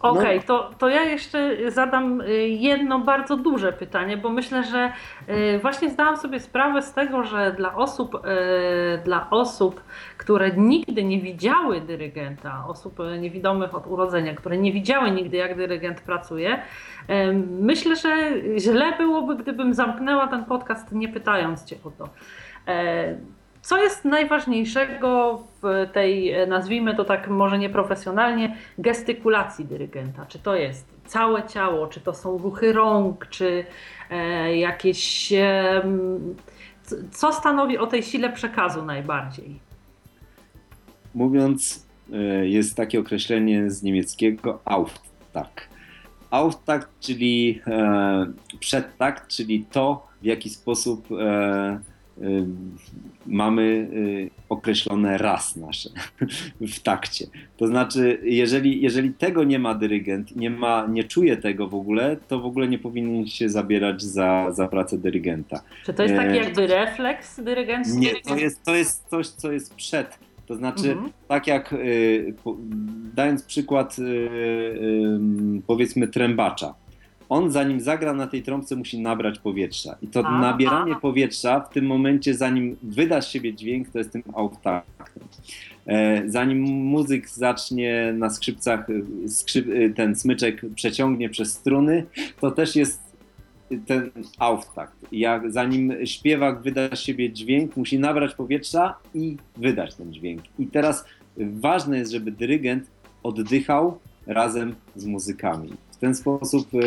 Okej, 0.00 0.20
okay, 0.20 0.36
no. 0.36 0.42
to, 0.42 0.70
to 0.78 0.88
ja 0.88 1.02
jeszcze 1.02 1.70
zadam 1.70 2.20
y, 2.20 2.48
jedno 2.48 2.98
bardzo 2.98 3.36
duże 3.36 3.72
pytanie, 3.72 4.16
bo 4.16 4.28
myślę, 4.28 4.64
że 4.64 4.92
y, 5.28 5.58
właśnie 5.58 5.90
zdałam 5.90 6.16
sobie 6.16 6.40
sprawę 6.40 6.82
z 6.82 6.92
tego, 6.92 7.22
że 7.22 7.52
dla 7.52 7.74
osób, 7.74 8.14
y, 8.14 8.18
dla 9.04 9.30
osób, 9.30 9.82
które 10.16 10.50
nigdy 10.56 11.04
nie 11.04 11.20
widziały 11.20 11.80
dyrygenta, 11.80 12.64
osób 12.68 12.98
niewidomych 13.20 13.74
od 13.74 13.86
urodzenia, 13.86 14.34
które 14.34 14.58
nie 14.58 14.72
widziały 14.72 15.10
nigdy, 15.10 15.36
jak 15.36 15.56
dyrygent 15.56 16.00
pracuje, 16.00 16.62
myślę, 17.60 17.96
że 17.96 18.10
źle 18.58 18.96
byłoby, 18.96 19.36
gdybym 19.36 19.74
zamknęła 19.74 20.26
ten 20.26 20.44
podcast 20.44 20.92
nie 20.92 21.08
pytając 21.08 21.64
Cię 21.64 21.76
o 21.84 21.90
to. 21.90 22.08
E, 23.68 23.70
co 23.70 23.82
jest 23.82 24.04
najważniejszego 24.04 25.42
w 25.62 25.86
tej, 25.92 26.34
nazwijmy 26.46 26.94
to 26.94 27.04
tak 27.04 27.28
może 27.28 27.58
nieprofesjonalnie, 27.58 28.56
gestykulacji 28.78 29.64
dyrygenta? 29.64 30.26
Czy 30.26 30.38
to 30.38 30.54
jest 30.54 30.86
całe 31.06 31.48
ciało, 31.48 31.86
czy 31.86 32.00
to 32.00 32.14
są 32.14 32.38
ruchy 32.38 32.72
rąk, 32.72 33.26
czy 33.30 33.64
e, 34.10 34.56
jakieś. 34.56 35.32
E, 35.32 35.82
co 37.10 37.32
stanowi 37.32 37.78
o 37.78 37.86
tej 37.86 38.02
sile 38.02 38.32
przekazu 38.32 38.84
najbardziej? 38.84 39.60
Mówiąc, 41.14 41.86
e, 42.12 42.48
jest 42.48 42.76
takie 42.76 43.00
określenie 43.00 43.70
z 43.70 43.82
niemieckiego 43.82 44.60
Auftakt. 44.64 45.68
Auftakt, 46.30 46.88
czyli 47.00 47.60
e, 47.66 48.32
przedtakt, 48.60 49.28
czyli 49.28 49.64
to, 49.64 50.06
w 50.22 50.24
jaki 50.24 50.50
sposób 50.50 51.08
e, 51.12 51.80
mamy 53.26 53.62
y, 53.62 54.30
określone 54.48 55.18
raz 55.18 55.56
nasze 55.56 55.90
w 56.74 56.80
takcie. 56.80 57.26
To 57.56 57.66
znaczy, 57.66 58.20
jeżeli, 58.22 58.82
jeżeli 58.82 59.12
tego 59.12 59.44
nie 59.44 59.58
ma 59.58 59.74
dyrygent, 59.74 60.36
nie, 60.36 60.50
ma, 60.50 60.86
nie 60.86 61.04
czuje 61.04 61.36
tego 61.36 61.68
w 61.68 61.74
ogóle, 61.74 62.16
to 62.28 62.40
w 62.40 62.46
ogóle 62.46 62.68
nie 62.68 62.78
powinien 62.78 63.26
się 63.26 63.48
zabierać 63.48 64.02
za, 64.02 64.46
za 64.52 64.68
pracę 64.68 64.98
dyrygenta. 64.98 65.60
Czy 65.84 65.94
to 65.94 66.02
jest 66.02 66.14
taki 66.14 66.36
jakby 66.36 66.66
refleks 66.66 67.40
dyrygencki? 67.40 67.98
Nie, 67.98 68.20
to 68.20 68.36
jest, 68.36 68.62
to 68.62 68.74
jest 68.74 69.08
coś, 69.08 69.26
co 69.26 69.52
jest 69.52 69.74
przed. 69.74 70.18
To 70.46 70.56
znaczy, 70.56 70.92
mhm. 70.92 71.12
tak 71.28 71.46
jak 71.46 71.72
y, 71.72 72.34
dając 73.14 73.42
przykład 73.42 73.98
y, 73.98 75.20
powiedzmy 75.66 76.08
trębacza 76.08 76.74
on 77.28 77.50
zanim 77.50 77.80
zagra 77.80 78.12
na 78.12 78.26
tej 78.26 78.42
trąbce 78.42 78.76
musi 78.76 79.00
nabrać 79.00 79.38
powietrza. 79.38 79.96
I 80.02 80.06
to 80.06 80.26
a, 80.26 80.40
nabieranie 80.40 80.92
a. 80.92 81.00
powietrza 81.00 81.60
w 81.60 81.70
tym 81.72 81.86
momencie, 81.86 82.34
zanim 82.34 82.76
wyda 82.82 83.22
z 83.22 83.28
siebie 83.28 83.54
dźwięk, 83.54 83.88
to 83.88 83.98
jest 83.98 84.12
tym 84.12 84.22
auftaktem. 84.34 85.22
E, 85.86 86.22
zanim 86.26 86.58
muzyk 86.62 87.28
zacznie 87.28 88.14
na 88.18 88.30
skrzypcach 88.30 88.86
skrzyp, 89.28 89.66
ten 89.96 90.16
smyczek 90.16 90.62
przeciągnie 90.74 91.28
przez 91.28 91.52
struny, 91.52 92.06
to 92.40 92.50
też 92.50 92.76
jest 92.76 93.08
ten 93.86 94.10
auftakt. 94.38 94.94
Jak, 95.12 95.52
zanim 95.52 95.92
śpiewak 96.06 96.62
wyda 96.62 96.96
z 96.96 96.98
siebie 96.98 97.32
dźwięk, 97.32 97.76
musi 97.76 97.98
nabrać 97.98 98.34
powietrza 98.34 98.94
i 99.14 99.36
wydać 99.56 99.94
ten 99.94 100.12
dźwięk. 100.12 100.42
I 100.58 100.66
teraz 100.66 101.04
ważne 101.36 101.98
jest, 101.98 102.12
żeby 102.12 102.30
dyrygent 102.30 102.90
oddychał 103.22 103.98
razem 104.26 104.74
z 104.96 105.06
muzykami. 105.06 105.72
W 105.98 106.00
ten 106.00 106.14
sposób 106.14 106.74
y, 106.74 106.78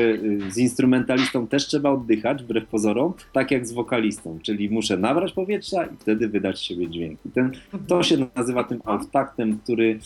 y, 0.47 0.51
z 0.51 0.57
instrumentalistą 0.57 1.47
też 1.47 1.67
trzeba 1.67 1.89
oddychać, 1.89 2.43
wbrew 2.43 2.67
pozorom, 2.67 3.13
tak 3.33 3.51
jak 3.51 3.67
z 3.67 3.71
wokalistą, 3.71 4.39
czyli 4.43 4.69
muszę 4.69 4.97
nabrać 4.97 5.33
powietrza 5.33 5.85
i 5.85 5.97
wtedy 5.99 6.27
wydać 6.27 6.61
siebie 6.61 6.89
dźwięk. 6.89 7.19
Ten, 7.33 7.51
to 7.88 8.03
się 8.03 8.27
nazywa 8.35 8.63
tym 8.63 8.81
auftaktem, 8.85 9.57
który 9.57 9.99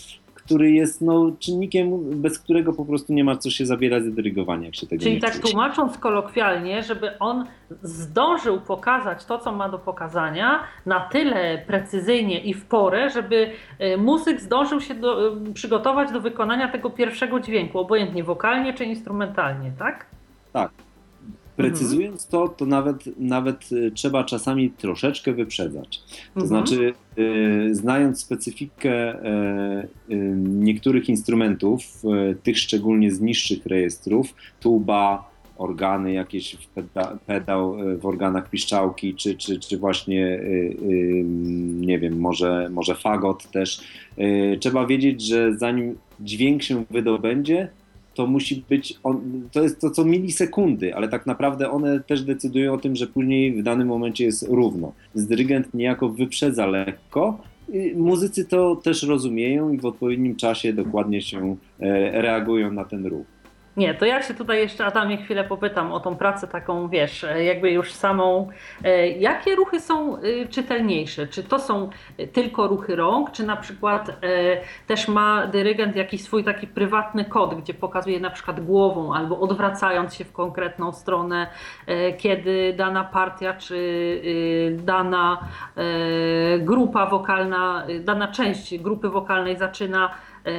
który 0.46 0.72
jest 0.72 1.02
no, 1.02 1.32
czynnikiem, 1.40 2.22
bez 2.22 2.40
którego 2.40 2.74
po 2.74 2.86
prostu 2.86 3.14
nie 3.14 3.24
ma 3.24 3.38
co 3.38 3.50
się 3.50 3.66
zabierać 3.66 4.04
za 4.04 4.12
dyrygowanie, 4.12 4.66
jak 4.66 4.76
się 4.76 4.88
tego 4.88 5.04
Czyli 5.04 5.16
nie 5.16 5.22
tak 5.22 5.40
tłumacząc 5.40 5.98
kolokwialnie, 5.98 6.84
żeby 6.84 7.20
on 7.20 7.46
zdążył 7.84 8.62
pokazać 8.62 9.26
to, 9.26 9.40
co 9.40 9.52
ma 9.52 9.70
do 9.70 9.80
pokazania 9.80 10.64
na 10.86 11.00
tyle 11.00 11.58
precyzyjnie 11.68 12.40
i 12.40 12.54
w 12.54 12.66
porę, 12.66 13.10
żeby 13.10 13.52
e, 13.80 13.98
muzyk 13.98 14.42
zdążył 14.42 14.82
się 14.82 14.96
do, 14.96 15.28
e, 15.28 15.54
przygotować 15.54 16.12
do 16.12 16.22
wykonania 16.22 16.68
tego 16.68 16.90
pierwszego 16.90 17.40
dźwięku, 17.40 17.80
obojętnie 17.80 18.24
wokalnie 18.24 18.74
czy 18.74 18.86
instrumentalnie, 18.86 19.72
tak? 19.80 20.06
Tak, 20.54 20.72
Precyzując 21.56 22.27
to, 22.27 22.48
to 22.48 22.65
nawet, 22.65 23.19
nawet 23.19 23.72
y, 23.72 23.91
trzeba 23.91 24.23
czasami 24.23 24.69
troszeczkę 24.69 25.34
wyprzedzać. 25.34 26.02
To 26.34 26.41
mhm. 26.41 26.48
znaczy, 26.48 26.94
y, 27.18 27.76
znając 27.76 28.22
specyfikę 28.22 29.15
y, 29.15 29.88
niektórych 30.45 31.10
instrumentów, 31.10 32.03
tych 32.44 32.57
szczególnie 32.57 33.11
z 33.11 33.22
niższych 33.22 33.65
rejestrów, 33.65 34.34
tuba, 34.60 35.36
organy 35.57 36.14
jakieś, 36.14 36.57
peda, 36.76 37.18
pedał 37.26 37.77
w 37.99 38.06
organach 38.06 38.49
piszczałki, 38.49 39.15
czy, 39.15 39.36
czy, 39.36 39.60
czy 39.60 39.77
właśnie, 39.77 40.26
y, 40.26 40.76
nie 41.65 41.99
wiem, 41.99 42.19
może, 42.19 42.69
może 42.72 42.95
fagot 42.95 43.52
też, 43.52 43.82
trzeba 44.60 44.86
wiedzieć, 44.86 45.22
że 45.22 45.57
zanim 45.57 45.98
dźwięk 46.19 46.64
się 46.64 46.84
wydobędzie, 46.90 47.69
to 48.16 48.28
musi 48.28 48.64
być, 48.70 49.00
on, 49.04 49.42
to 49.52 49.64
jest 49.64 49.82
to 49.82 49.90
co 49.90 50.06
milisekundy, 50.06 50.96
ale 50.96 51.08
tak 51.08 51.26
naprawdę 51.26 51.70
one 51.70 52.00
też 52.00 52.24
decydują 52.24 52.74
o 52.74 52.78
tym, 52.78 52.96
że 52.96 53.08
później 53.08 53.54
w 53.54 53.64
danym 53.64 53.88
momencie 53.88 54.26
jest 54.26 54.48
równo. 54.50 54.94
Z 55.14 55.28
dyrygent 55.28 55.74
niejako 55.74 56.10
wyprzedza 56.10 56.66
lekko, 56.66 57.40
muzycy 57.96 58.46
to 58.46 58.76
też 58.76 59.04
rozumieją 59.04 59.72
i 59.72 59.78
w 59.78 59.86
odpowiednim 59.86 60.36
czasie 60.36 60.74
dokładnie 60.74 61.22
się 61.22 61.56
e, 61.80 62.22
reagują 62.22 62.72
na 62.72 62.86
ten 62.86 63.06
ruch. 63.06 63.26
Nie, 63.78 63.94
to 63.94 64.06
ja 64.06 64.22
się 64.22 64.34
tutaj 64.34 64.58
jeszcze 64.58 64.86
Adamie 64.86 65.18
chwilę 65.18 65.44
popytam 65.44 65.92
o 65.92 66.00
tą 66.00 66.16
pracę 66.16 66.48
taką, 66.48 66.90
wiesz, 66.90 67.24
e, 67.24 67.44
jakby 67.44 67.72
już 67.72 67.94
samą. 67.94 68.50
E, 68.84 69.08
jakie 69.08 69.56
ruchy 69.56 69.80
są 69.80 70.18
e, 70.18 70.22
czytelniejsze? 70.50 71.28
Czy 71.28 71.44
to 71.44 71.60
są 71.60 71.90
tylko 72.34 72.68
ruchy 72.68 72.96
rąk, 72.96 73.32
czy 73.32 73.46
na 73.46 73.56
przykład 73.56 74.20
też 74.88 75.08
ma 75.08 75.48
dyrygent 75.48 75.96
jakiś 75.96 76.24
swój 76.24 76.44
taki 76.44 76.68
prywatny 76.68 77.26
kod, 77.26 77.56
gdzie 77.56 77.74
pokazuje 77.74 78.20
na 78.20 78.30
przykład 78.30 78.66
głową 78.66 79.14
albo 79.14 79.40
odwracając 79.40 80.16
się 80.16 80.26
w 80.26 80.32
konkretną 80.32 80.92
stronę, 80.92 81.48
kiedy 82.18 82.74
dana 82.78 83.04
partia 83.04 83.54
czy 83.54 84.22
dana 84.74 85.48
grupa 86.60 87.06
wokalna, 87.06 87.86
dana 88.00 88.28
część 88.28 88.78
grupy 88.78 89.10
wokalnej 89.10 89.58
zaczyna 89.58 90.10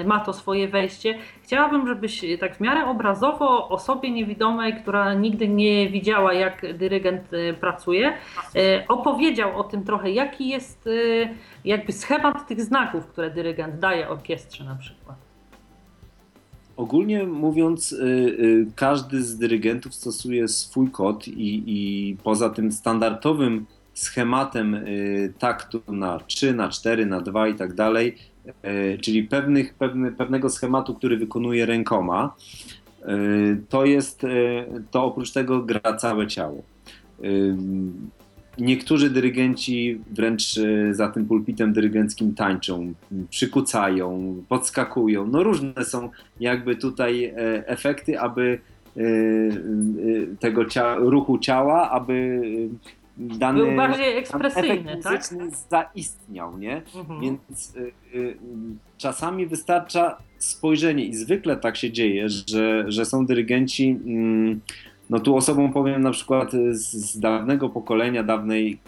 ma 0.05 0.21
to 0.21 0.33
swoje 0.33 0.69
wejście. 0.69 1.15
Chciałabym, 1.47 1.89
żebyś 1.89 2.25
tak 2.41 2.57
w 2.57 2.61
miarę 2.61 2.87
obrazowo 2.87 3.69
osobie 3.69 4.11
niewidomej, 4.11 4.75
która 4.83 5.15
nigdy 5.15 5.49
nie 5.49 5.91
widziała, 5.91 6.33
jak 6.33 6.79
dyrygent 6.79 7.23
e, 7.33 7.55
pracuje, 7.55 8.13
e, 8.57 8.85
opowiedział 8.89 9.59
o 9.61 9.65
tym 9.65 9.85
trochę, 9.85 10.11
jaki 10.11 10.49
jest 10.49 10.89
jakby 11.65 11.93
schemat 11.93 12.49
tych 12.49 12.61
znaków, 12.61 13.07
które 13.07 13.31
dyrygent 13.31 13.79
daje 13.79 14.09
orkiestrze 14.09 14.65
na 14.65 14.75
przykład. 14.75 15.17
Ogólnie 16.77 17.25
mówiąc, 17.25 17.97
każdy 18.75 19.23
z 19.23 19.39
dyrygentów 19.39 19.95
stosuje 19.95 20.49
swój 20.49 20.91
kod 20.91 21.29
i, 21.29 21.63
i 21.67 22.17
poza 22.25 22.51
tym 22.51 22.73
standardowym 22.73 23.67
schematem 23.95 24.85
taktu 25.39 25.83
na 25.89 26.19
3, 26.19 26.55
na 26.55 26.69
4, 26.69 27.07
na 27.07 27.21
2 27.21 27.49
i 27.49 27.55
tak 27.55 27.75
dalej, 27.75 28.17
czyli 29.01 29.23
pewnych, 29.23 29.75
pewny, 29.75 30.13
pewnego 30.13 30.51
schematu, 30.51 30.95
który 30.95 31.17
wykonuje 31.17 31.67
rękoma, 31.67 32.35
e, 33.03 33.17
to 33.69 33.85
jest, 33.85 34.25
e, 34.25 34.29
to 34.91 35.05
oprócz 35.05 35.33
tego 35.33 35.63
gra 35.63 35.97
całe 35.97 36.27
ciało. 36.27 36.63
niektórzy 38.59 39.11
dyrygenci 39.11 40.01
wręcz 40.11 40.59
e, 40.59 40.95
za 40.95 41.09
tym 41.09 41.27
pulpitem 41.27 41.73
dyrygenckim 41.73 42.35
tańczą, 42.35 42.93
przykucają, 43.31 44.35
podskakują. 44.49 45.27
No 45.27 45.43
różne 45.43 45.85
są 45.85 46.11
jakby 46.41 46.77
tutaj 46.77 47.25
e, 47.25 47.35
efekty, 47.69 48.21
aby 48.21 48.59
e, 48.97 49.01
tego 50.41 50.65
cia 50.65 50.95
ruchu 50.95 51.39
ciała, 51.39 51.91
aby 51.91 52.41
dany 53.17 53.65
był 53.65 53.77
bardziej 53.77 54.17
ekspresyjny, 54.17 55.01
tak? 55.03 55.23
zaistniał, 55.71 56.59
nie? 56.59 56.83
Mhm. 56.95 57.21
Więc 57.21 57.77
y, 57.77 57.93
y, 58.15 58.37
czasami 58.99 59.47
wystarcza 59.47 60.19
spojrzenie 60.39 61.05
i 61.05 61.15
zwykle 61.15 61.57
tak 61.57 61.77
się 61.77 61.93
dzieje, 61.93 62.29
że, 62.29 62.85
że 62.89 63.05
są 63.05 63.27
dyrygenci. 63.27 63.89
Mm, 64.07 64.61
no 65.11 65.21
tu 65.21 65.37
osobą 65.37 65.73
powiem 65.73 66.03
na 66.03 66.11
przykład 66.11 66.53
z, 66.73 66.93
z 66.93 67.19
dawnego 67.19 67.69
pokolenia, 67.69 68.23
dawnej 68.23 68.79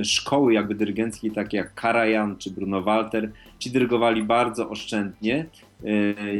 y, 0.00 0.04
szkoły 0.04 0.54
jakby 0.54 0.74
dyrygenckiej, 0.74 1.30
takie 1.30 1.56
jak 1.56 1.74
Karajan 1.74 2.36
czy 2.36 2.50
Bruno 2.50 2.82
Walter, 2.82 3.30
ci 3.58 3.70
dyrygowali 3.70 4.22
bardzo 4.22 4.68
oszczędnie, 4.68 5.38
y, 5.38 5.65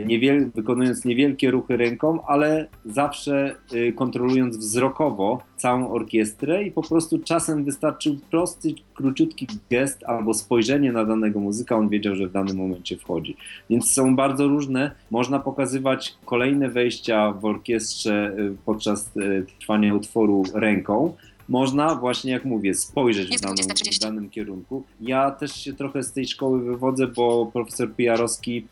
niewiel, 0.06 0.50
wykonując 0.54 1.04
niewielkie 1.04 1.50
ruchy 1.50 1.76
ręką, 1.76 2.26
ale 2.26 2.66
zawsze 2.84 3.54
y, 3.72 3.92
kontrolując 3.92 4.56
wzrokowo 4.56 5.42
całą 5.56 5.90
orkiestrę 5.90 6.62
i 6.62 6.72
po 6.72 6.82
prostu 6.82 7.18
czasem 7.18 7.64
wystarczył 7.64 8.16
prosty, 8.30 8.74
króciutki 8.94 9.46
gest 9.70 10.04
albo 10.04 10.34
spojrzenie 10.34 10.92
na 10.92 11.04
danego 11.04 11.40
muzyka, 11.40 11.76
on 11.76 11.88
wiedział, 11.88 12.16
że 12.16 12.26
w 12.26 12.32
danym 12.32 12.56
momencie 12.56 12.96
wchodzi. 12.96 13.36
Więc 13.70 13.92
są 13.92 14.16
bardzo 14.16 14.48
różne. 14.48 14.90
Można 15.10 15.38
pokazywać 15.38 16.14
kolejne 16.24 16.68
wejścia 16.68 17.32
w 17.32 17.44
orkiestrze 17.44 18.36
y, 18.38 18.56
podczas 18.64 19.16
y, 19.16 19.46
trwania 19.60 19.94
utworu 19.94 20.42
ręką. 20.54 21.14
Można 21.48 21.94
właśnie, 21.94 22.32
jak 22.32 22.44
mówię, 22.44 22.74
spojrzeć 22.74 23.36
w, 23.38 23.40
20.30. 23.40 23.96
w 23.96 23.98
danym 23.98 24.30
kierunku. 24.30 24.84
Ja 25.00 25.30
też 25.30 25.52
się 25.52 25.72
trochę 25.72 26.02
z 26.02 26.12
tej 26.12 26.26
szkoły 26.26 26.64
wywodzę, 26.64 27.06
bo 27.06 27.50
profesor 27.52 27.94
Pijarowski 27.94 28.66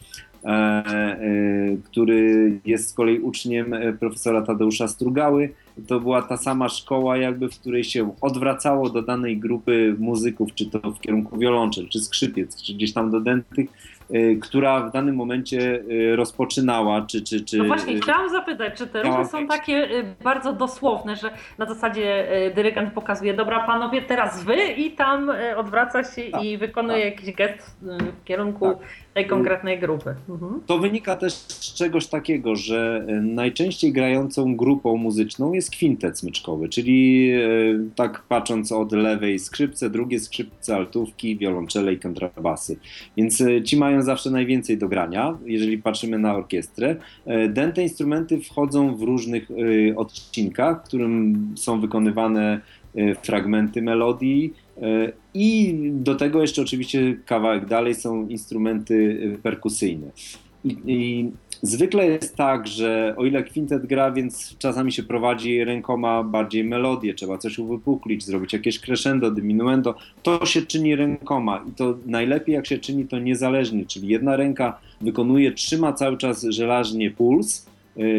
który 1.84 2.52
jest 2.64 2.88
z 2.88 2.92
kolei 2.92 3.20
uczniem 3.20 3.74
e, 3.74 3.92
profesora 3.92 4.42
Tadeusza 4.42 4.88
Strugały. 4.88 5.54
To 5.88 6.00
była 6.00 6.22
ta 6.22 6.36
sama 6.36 6.68
szkoła, 6.68 7.16
jakby, 7.16 7.48
w 7.48 7.60
której 7.60 7.84
się 7.84 8.14
odwracało 8.20 8.90
do 8.90 9.02
danej 9.02 9.38
grupy 9.38 9.96
muzyków, 9.98 10.54
czy 10.54 10.70
to 10.70 10.78
w 10.78 11.00
kierunku 11.00 11.38
wiolonczel, 11.38 11.88
czy 11.88 11.98
skrzypiec, 12.00 12.62
czy 12.62 12.74
gdzieś 12.74 12.92
tam 12.92 13.10
do 13.10 13.20
dentych, 13.20 13.70
e, 14.10 14.34
która 14.34 14.80
w 14.80 14.92
danym 14.92 15.16
momencie 15.16 15.84
e, 16.12 16.16
rozpoczynała, 16.16 17.02
czy... 17.02 17.22
czy, 17.22 17.44
czy 17.44 17.58
No 17.58 17.64
właśnie, 17.64 17.94
e, 17.94 18.00
chciałam 18.00 18.30
zapytać, 18.30 18.78
czy 18.78 18.86
te 18.86 19.02
ruchy 19.02 19.24
są 19.24 19.46
takie 19.46 19.88
bardzo 20.24 20.52
dosłowne, 20.52 21.16
że 21.16 21.30
na 21.58 21.66
zasadzie 21.66 22.28
dyrygent 22.54 22.92
pokazuje, 22.92 23.34
dobra 23.34 23.66
panowie, 23.66 24.02
teraz 24.02 24.44
wy 24.44 24.56
i 24.72 24.90
tam 24.90 25.30
odwraca 25.56 26.04
się 26.04 26.22
Tak, 26.22 26.44
i 26.44 26.58
wykonuje 26.58 27.04
jakiś 27.04 27.34
gest 27.34 27.76
w 28.22 28.24
kierunku 28.24 28.64
Tak. 28.64 28.78
Tej 29.15 29.27
konkretnej 29.27 29.78
grupy. 29.78 30.15
Mhm. 30.28 30.61
To 30.66 30.78
wynika 30.78 31.16
też 31.16 31.32
z 31.32 31.74
czegoś 31.74 32.07
takiego, 32.07 32.57
że 32.57 33.05
e, 33.09 33.12
najczęściej 33.12 33.93
grającą 33.93 34.57
grupą 34.57 34.97
muzyczną 34.97 35.53
jest 35.53 35.70
kwintet 35.70 36.19
smyczkowy, 36.19 36.69
czyli 36.69 37.31
e, 37.31 37.41
tak 37.95 38.23
patrząc 38.28 38.73
od 38.73 38.93
lewej 38.93 39.39
skrzypce, 39.39 39.91
drugie 39.91 40.20
skrzypce, 40.20 40.77
altówki, 40.77 41.39
wiolonczele 41.39 41.93
i 41.93 41.99
kontrabasy. 41.99 42.77
Więc 43.16 43.41
e, 43.41 43.62
ci 43.62 43.77
mają 43.77 44.03
zawsze 44.03 44.31
najwięcej 44.31 44.78
do 44.78 44.89
grania, 44.89 45.39
jeżeli 45.45 45.78
patrzymy 45.78 46.19
na 46.19 46.36
orkiestrę. 46.36 46.97
Dęte 47.49 47.82
instrumenty 47.82 48.41
wchodzą 48.41 48.97
w 48.97 49.03
różnych 49.03 49.49
odcinkach, 49.97 50.81
w 50.81 50.85
którym 50.85 51.35
są 51.57 51.81
wykonywane 51.81 52.61
fragmenty 53.23 53.82
melodii, 53.82 54.55
I 55.34 55.74
do 55.92 56.14
tego 56.14 56.40
jeszcze 56.40 56.62
oczywiście 56.62 57.16
kawałek 57.26 57.66
dalej 57.66 57.94
są 57.94 58.28
instrumenty 58.28 59.20
e, 59.34 59.38
perkusyjne. 59.38 60.10
I, 60.64 60.76
I 60.86 61.30
zwykle 61.62 62.06
jest 62.06 62.36
tak, 62.36 62.66
że 62.66 63.14
o 63.16 63.24
ile 63.24 63.42
kwintet 63.42 63.86
gra, 63.86 64.12
więc 64.12 64.59
czasami 64.59 64.92
się 64.92 65.02
prowadzi 65.02 65.64
rękoma 65.64 66.22
bardziej 66.22 66.64
melodię, 66.64 67.14
trzeba 67.14 67.38
coś 67.38 67.59
uwypuklić, 67.59 68.24
zrobić 68.24 68.52
jakieś 68.52 68.80
crescendo, 68.80 69.30
diminuendo, 69.30 69.94
to 70.22 70.46
się 70.46 70.62
czyni 70.62 70.96
rękoma 70.96 71.64
i 71.68 71.72
to 71.72 71.98
najlepiej 72.06 72.55
jak 72.55 72.66
się 72.66 72.78
czyni 72.78 73.06
to 73.06 73.18
niezależnie, 73.18 73.86
czyli 73.86 74.09
jedna 74.09 74.36
ręka 74.36 74.78
wykonuje, 75.01 75.52
trzyma 75.52 75.92
cały 75.92 76.16
czas 76.16 76.42
żelażnie 76.42 77.10
puls, 77.10 77.66
e, 77.66 77.73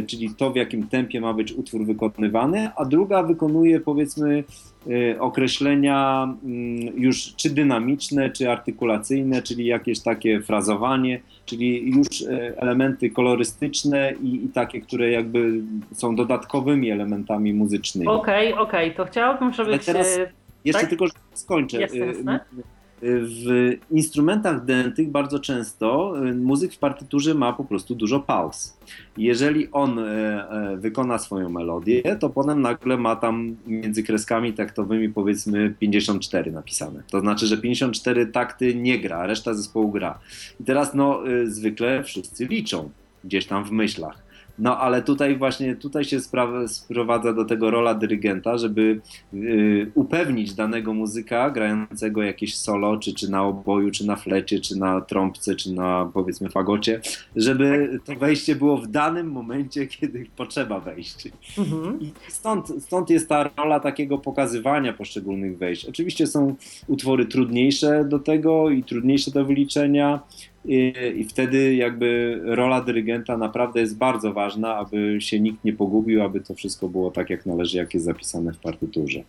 czyli 0.08 0.36
to 0.38 0.52
w 0.52 0.56
jakim 0.56 0.88
tempie 0.88 1.22
ma 1.22 1.34
być 1.34 1.54
utwór 1.54 1.86
wykonywany, 1.86 2.70
a 2.76 2.86
druga 2.86 3.24
wykonuje 3.24 3.80
powiedzmy 3.80 4.44
e, 4.90 5.20
określenia 5.20 6.24
mm, 6.44 6.80
już 6.98 7.36
czy 7.36 7.50
dynamiczne, 7.50 8.30
czy 8.30 8.52
artykulacyjne, 8.52 9.42
czyli 9.42 9.66
jakieś 9.66 10.00
takie 10.00 10.42
frazowanie, 10.42 11.22
czyli 11.46 11.92
już 11.92 12.22
e, 12.22 12.54
elementy 12.58 13.10
kolorystyczne 13.10 14.14
i, 14.24 14.46
i 14.46 14.50
takie, 14.50 14.82
które 14.82 15.12
jakby 15.12 15.62
są 15.94 16.16
dodatkowymi 16.16 16.92
elementami 16.92 17.54
muzycznymi. 17.54 18.08
Okej, 18.08 18.54
okej, 18.54 18.96
to 18.96 19.06
chciałabym, 19.06 19.54
żebyś... 19.54 19.86
Teraz- 19.86 20.18
y, 20.18 20.32
Jeszcze 20.66 20.82
tak? 20.82 20.90
tylko 20.90 21.06
skończę. 21.34 21.78
Y, 21.78 21.82
jasne. 21.82 22.40
y, 22.60 22.75
W 23.08 23.72
instrumentach 23.92 24.66
dętych 24.66 25.12
bardzo 25.12 25.40
często 25.40 26.14
y, 26.28 26.34
muzyk 26.34 26.74
w 26.74 26.78
partyturze 26.78 27.34
ma 27.34 27.54
po 27.54 27.64
prostu 27.64 27.96
dużo 27.96 28.20
pauz. 28.20 28.78
Jeżeli 29.18 29.72
on 29.72 30.00
e, 30.00 30.04
e, 30.04 30.78
wykona 30.78 31.18
swoją 31.18 31.50
melodię, 31.50 32.16
to 32.20 32.30
potem 32.30 32.62
nagle 32.62 32.98
ma 32.98 33.16
tam 33.16 33.56
między 33.68 34.04
kreskami 34.04 34.54
taktowymi 34.54 35.10
powiedzmy 35.10 35.74
54 35.80 36.52
napisane. 36.52 37.04
To 37.12 37.20
znaczy, 37.20 37.48
że 37.48 37.58
54 37.58 38.28
takty 38.28 38.76
nie 38.76 39.00
gra, 39.00 39.28
reszta 39.28 39.54
zespołu 39.54 39.92
gra. 39.92 40.20
I 40.60 40.64
teraz 40.64 40.94
no 40.94 41.28
y, 41.28 41.52
zwykle 41.52 42.04
wszyscy 42.04 42.46
liczą 42.46 42.90
gdzieś 43.24 43.46
tam 43.46 43.66
w 43.66 43.72
myślach. 43.72 44.25
No 44.60 44.78
ale 44.78 45.02
tutaj 45.02 45.38
właśnie 45.38 45.76
tutaj 45.76 46.04
się 46.04 46.20
sprawa, 46.20 46.68
sprowadza 46.68 47.34
do 47.34 47.46
tego 47.46 47.72
rola 47.72 47.94
dyrygenta, 47.94 48.58
żeby 48.58 49.02
y, 49.34 49.92
upewnić 49.96 50.54
danego 50.54 50.94
muzyka 50.94 51.50
grającego 51.50 52.24
jakieś 52.24 52.58
solo, 52.58 52.98
czy, 52.98 53.14
czy 53.14 53.32
na 53.32 53.44
oboju, 53.44 53.92
czy 53.92 54.08
na 54.08 54.16
flecie, 54.16 54.60
czy 54.60 54.78
na 54.78 55.02
trąbce, 55.02 55.56
czy 55.56 55.74
na 55.74 56.12
powiedzmy 56.14 56.50
fagocie, 56.50 57.02
żeby 57.36 58.00
to 58.06 58.16
wejście 58.16 58.56
było 58.56 58.78
w 58.78 58.88
danym 58.88 59.32
momencie, 59.32 59.88
kiedy 59.98 60.26
potrzeba 60.36 60.80
wejść. 60.80 61.28
Mhm. 61.58 62.02
I 62.02 62.12
stąd, 62.28 62.84
stąd 62.84 63.10
jest 63.10 63.30
ta 63.30 63.50
rola 63.58 63.80
takiego 63.80 64.18
pokazywania 64.18 64.94
poszczególnych 64.94 65.58
wejść. 65.58 65.86
Oczywiście 65.86 66.28
są 66.28 66.56
utwory 66.88 67.26
trudniejsze 67.26 68.06
do 68.06 68.20
tego 68.20 68.70
i 68.70 68.84
trudniejsze 68.84 69.32
do 69.32 69.46
wyliczenia. 69.46 70.20
I, 70.68 70.94
I 71.16 71.24
wtedy 71.24 71.76
jakby 71.76 72.40
rola 72.44 72.82
dyrygenta 72.82 73.38
naprawdę 73.38 73.80
jest 73.80 73.98
bardzo 73.98 74.34
ważna, 74.34 74.76
aby 74.76 75.18
się 75.20 75.40
nikt 75.40 75.64
nie 75.64 75.74
pogubił, 75.74 76.24
aby 76.24 76.42
to 76.42 76.54
wszystko 76.54 76.90
było 76.90 77.12
tak 77.12 77.30
jak 77.30 77.46
należy, 77.46 77.78
jak 77.78 77.94
jest 77.94 78.06
zapisane 78.06 78.54
w 78.54 78.60
partyturze. 78.60 79.24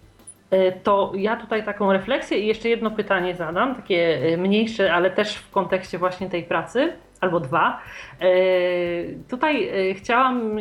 Y, 0.52 0.72
To 0.82 1.12
ja 1.16 1.36
tutaj 1.36 1.64
taką 1.64 1.92
refleksję 1.92 2.38
i 2.38 2.46
jeszcze 2.46 2.68
jedno 2.68 2.90
pytanie 2.90 3.34
zadam, 3.34 3.74
takie 3.74 4.26
y, 4.32 4.38
mniejsze, 4.38 4.92
ale 4.92 5.10
też 5.10 5.36
w 5.36 5.50
kontekście 5.50 5.98
właśnie 5.98 6.30
tej 6.30 6.42
pracy, 6.42 6.92
albo 7.20 7.40
dwa. 7.40 7.80
Y, 8.22 9.18
Tutaj 9.30 9.70
chciałam 9.94 10.56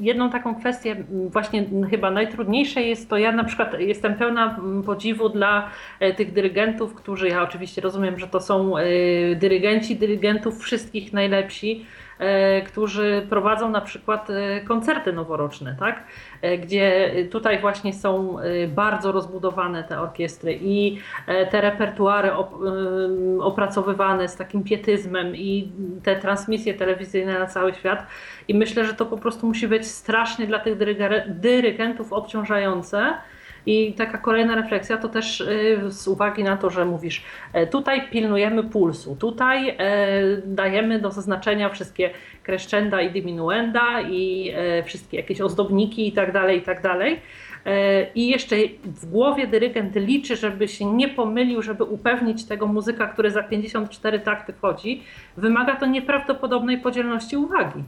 jedną 0.00 0.30
taką 0.30 0.54
kwestię, 0.54 0.96
właśnie 1.10 1.64
chyba 1.90 2.10
najtrudniejsze 2.10 2.82
jest 2.82 3.10
to, 3.10 3.16
ja 3.16 3.32
na 3.32 3.44
przykład 3.44 3.80
jestem 3.80 4.14
pełna 4.14 4.60
podziwu 4.86 5.28
dla 5.28 5.70
tych 6.16 6.32
dyrygentów, 6.32 6.94
którzy, 6.94 7.28
ja 7.28 7.42
oczywiście 7.42 7.80
rozumiem, 7.80 8.18
że 8.18 8.28
to 8.28 8.40
są 8.40 8.72
dyrygenci, 9.36 9.96
dyrygentów 9.96 10.58
wszystkich 10.62 11.12
najlepsi, 11.12 11.86
którzy 12.66 13.26
prowadzą 13.30 13.70
na 13.70 13.80
przykład 13.80 14.30
y, 14.30 14.64
koncerty 14.68 15.12
noworoczne, 15.12 15.76
tak? 15.78 16.04
E, 16.42 16.58
gdzie 16.58 17.12
tutaj 17.30 17.58
właśnie 17.58 17.92
są 17.92 18.38
e, 18.38 18.68
bardzo 18.68 19.12
rozbudowane 19.12 19.84
te 19.84 20.00
orkiestry 20.00 20.58
i 20.62 20.98
e, 21.26 21.46
te 21.46 21.60
repertuary 21.60 22.30
opracowywane 23.40 24.28
z 24.28 24.36
takim 24.36 24.64
pietyzmem 24.64 25.36
i 25.36 25.72
te 26.02 26.16
transmisje 26.16 26.74
telewizyjne 26.74 27.38
na 27.38 27.46
cały 27.46 27.74
świat. 27.74 28.06
I 28.48 28.54
myślę, 28.54 28.84
że 28.84 28.94
to 28.94 29.06
po 29.06 29.18
prostu 29.18 29.46
musi 29.46 29.68
być 29.68 29.86
strasznie 29.86 30.46
dla 30.46 30.58
tych 30.58 30.76
dyrygentów 31.26 32.12
obciążające. 32.12 33.14
I 33.66 33.92
taka 33.92 34.18
kolejna 34.18 34.54
refleksja 34.54 34.96
to 34.96 35.08
też 35.08 35.40
y, 35.40 35.78
z 35.88 36.08
uwagi 36.08 36.44
na 36.44 36.56
to, 36.56 36.70
że 36.70 36.84
mówisz, 36.84 37.22
e, 37.52 37.66
tutaj 37.66 38.08
pilnujemy 38.10 38.64
pulsu, 38.64 39.16
tutaj 39.16 39.68
e, 39.68 39.76
dajemy 40.44 40.98
do 40.98 41.10
zaznaczenia 41.10 41.68
wszystkie 41.68 42.10
crescenda 42.44 43.00
i 43.00 43.10
diminuenda 43.10 44.00
i 44.00 44.52
e, 44.54 44.82
wszystkie 44.82 45.16
jakieś 45.16 45.40
ozdobniki 45.40 46.08
i 46.08 46.12
tak 46.12 46.32
dalej, 46.32 46.58
i 46.58 46.62
tak 46.62 46.82
dalej. 46.82 47.20
I 48.14 48.28
jeszcze 48.28 48.56
w 48.84 49.06
głowie 49.10 49.46
dyrygent 49.46 49.96
liczy, 49.96 50.36
żeby 50.36 50.68
się 50.68 50.84
nie 50.84 51.08
pomylił, 51.08 51.62
żeby 51.62 51.84
upewnić 51.84 52.44
tego 52.44 52.66
muzyka, 52.66 53.06
który 53.06 53.30
za 53.30 53.42
54 53.42 54.20
takty 54.20 54.52
wchodzi. 54.52 55.02
Wymaga 55.36 55.76
to 55.76 55.86
nieprawdopodobnej 55.86 56.78
podzielności 56.78 57.36
uwagi. 57.36 57.82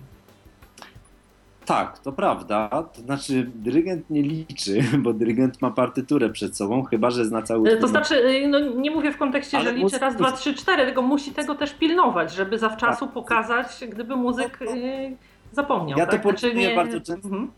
Tak, 1.65 1.99
to 1.99 2.13
prawda. 2.13 2.69
To 2.69 3.01
znaczy, 3.01 3.51
dyrygent 3.55 4.11
nie 4.11 4.23
liczy, 4.23 4.81
bo 4.99 5.13
dyrygent 5.13 5.63
ma 5.63 5.71
partyturę 5.71 6.31
przed 6.31 6.57
sobą, 6.57 6.85
chyba 6.85 7.11
że 7.11 7.25
zna 7.25 7.43
cały 7.43 7.71
E, 7.71 7.77
To 7.77 7.89
znaczy, 7.89 8.15
e, 8.15 8.49
no, 8.49 8.59
nie 8.61 8.91
mówię 8.91 9.13
w 9.13 9.19
kontekście, 9.19 9.59
Ale 9.59 9.71
że 9.71 9.77
liczy 9.77 9.99
raz, 9.99 10.17
dwa, 10.17 10.33
trzy, 10.33 10.55
cztery, 10.55 10.85
tylko 10.85 11.03
musi 11.03 11.31
tego 11.31 11.55
też 11.55 11.75
pilnować, 11.75 12.35
żeby 12.35 12.59
zawczasu 12.59 13.05
Tak. 13.05 13.15
pokazać, 13.15 13.67
gdyby 13.89 14.17
muzyk 14.17 14.59
e, 14.63 14.67
zapomniał. 15.53 15.99
Ja 15.99 16.07
to 16.07 16.13
tak? 16.13 16.23
porównuję 16.23 16.77
bardzo 16.77 17.01
często. 17.01 17.29
Mhm. 17.29 17.51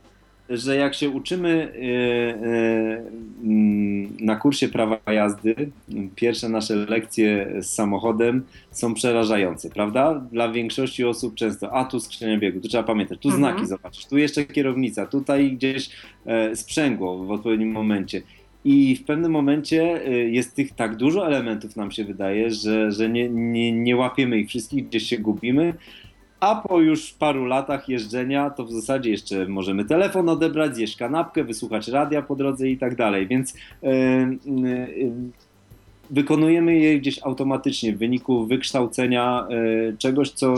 Że 0.49 0.77
jak 0.77 0.95
się 0.95 1.11
uczymy 1.11 1.49
y, 1.49 1.79
y, 1.79 3.03
mm, 3.45 4.17
na 4.21 4.37
kursie 4.37 4.69
prawa 4.69 4.99
jazdy, 5.13 5.55
pierwsze 6.15 6.49
nasze 6.49 6.77
lekcje 6.77 7.53
z 7.61 7.67
samochodem 7.67 8.43
są 8.71 8.95
przerażające, 8.95 9.71
prawda? 9.71 10.27
Dla 10.33 10.49
większości 10.53 11.05
osób 11.05 11.35
często, 11.35 11.73
a 11.73 11.85
tu 11.85 12.01
skrzynia 12.01 12.39
biegu, 12.39 12.61
tu 12.61 12.69
trzeba 12.69 12.85
pamiętać, 12.85 13.19
tu 13.19 13.29
Mhm. 13.29 13.53
znaki 13.55 13.67
zobaczysz, 13.69 14.07
tu 14.07 14.19
jeszcze 14.19 14.45
kierownica, 14.45 15.07
tutaj 15.07 15.53
gdzieś 15.53 15.91
e, 16.27 16.57
sprzęgło 16.57 17.25
w 17.25 17.31
odpowiednim 17.31 17.73
momencie. 17.73 18.23
I 18.65 18.97
w 18.97 19.05
pewnym 19.05 19.33
momencie 19.33 20.09
y, 20.09 20.31
jest 20.31 20.55
tych 20.55 20.73
tak 20.73 20.97
dużo 20.97 21.27
elementów, 21.27 21.77
nam 21.77 21.91
się 21.91 22.05
wydaje, 22.05 22.51
że, 22.51 22.93
że 22.93 23.09
nie, 23.09 23.29
nie, 23.29 23.73
nie 23.73 23.97
łapiemy 23.97 24.39
ich 24.39 24.49
wszystkich, 24.49 24.89
gdzieś 24.89 25.03
się 25.03 25.19
gubimy. 25.19 25.75
A 26.45 26.55
po 26.69 26.81
już 26.81 27.13
paru 27.13 27.45
latach 27.45 27.89
jeżdżenia, 27.89 28.51
to 28.51 28.65
w 28.65 28.73
zasadzie 28.73 29.11
jeszcze 29.11 29.47
możemy 29.47 29.85
telefon 29.85 30.29
odebrać, 30.29 30.77
zjeść 30.77 30.97
kanapkę, 30.97 31.45
wysłuchać 31.45 31.89
radia 31.89 32.23
po 32.23 32.37
drodze 32.37 32.69
i 32.69 32.79
tak 32.79 32.97
dalej. 32.97 33.27
Więc 33.27 33.55
yy, 33.83 33.91
yy, 34.47 35.13
wykonujemy 36.11 36.79
je 36.79 36.99
gdzieś 36.99 37.23
automatycznie 37.23 37.93
w 37.93 37.99
wyniku 37.99 38.47
wykształcenia 38.47 39.47
yy, 39.49 39.97
czegoś, 39.99 40.31
co, 40.31 40.55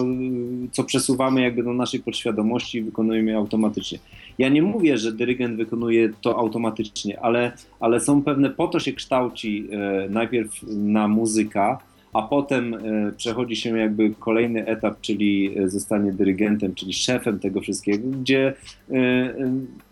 co 0.73 0.85
przesuwamy 0.85 1.41
jakby 1.41 1.63
do 1.63 1.73
naszej 1.73 2.01
podświadomości 2.01 2.79
i 2.79 2.83
wykonujemy 2.83 3.31
je 3.31 3.37
automatycznie. 3.37 3.99
Ja 4.39 4.49
nie 4.49 4.63
mówię, 4.63 4.99
że 4.99 5.13
dyrygent 5.13 5.57
wykonuje 5.57 6.09
to 6.21 6.39
automatycznie, 6.39 7.21
ale, 7.21 7.53
ale 7.81 8.01
są 8.01 8.23
pewne, 8.23 8.51
po 8.51 8.69
to 8.69 8.81
się 8.81 8.93
kształci 8.93 9.69
najpierw 10.11 10.63
na 10.69 11.09
muzyka, 11.09 11.79
a 12.17 12.23
potem 12.23 12.75
e, 12.75 13.13
przechodzi 13.13 13.57
się 13.57 13.79
jakby 13.79 14.15
kolejny 14.21 14.67
etap, 14.67 15.01
czyli 15.01 15.59
e, 15.59 15.69
zostanie 15.69 16.13
dyrygentem, 16.13 16.75
czyli 16.75 16.93
szefem 16.93 17.39
tego 17.39 17.61
wszystkiego, 17.61 18.09
gdzie 18.09 18.55
e, 18.91 18.95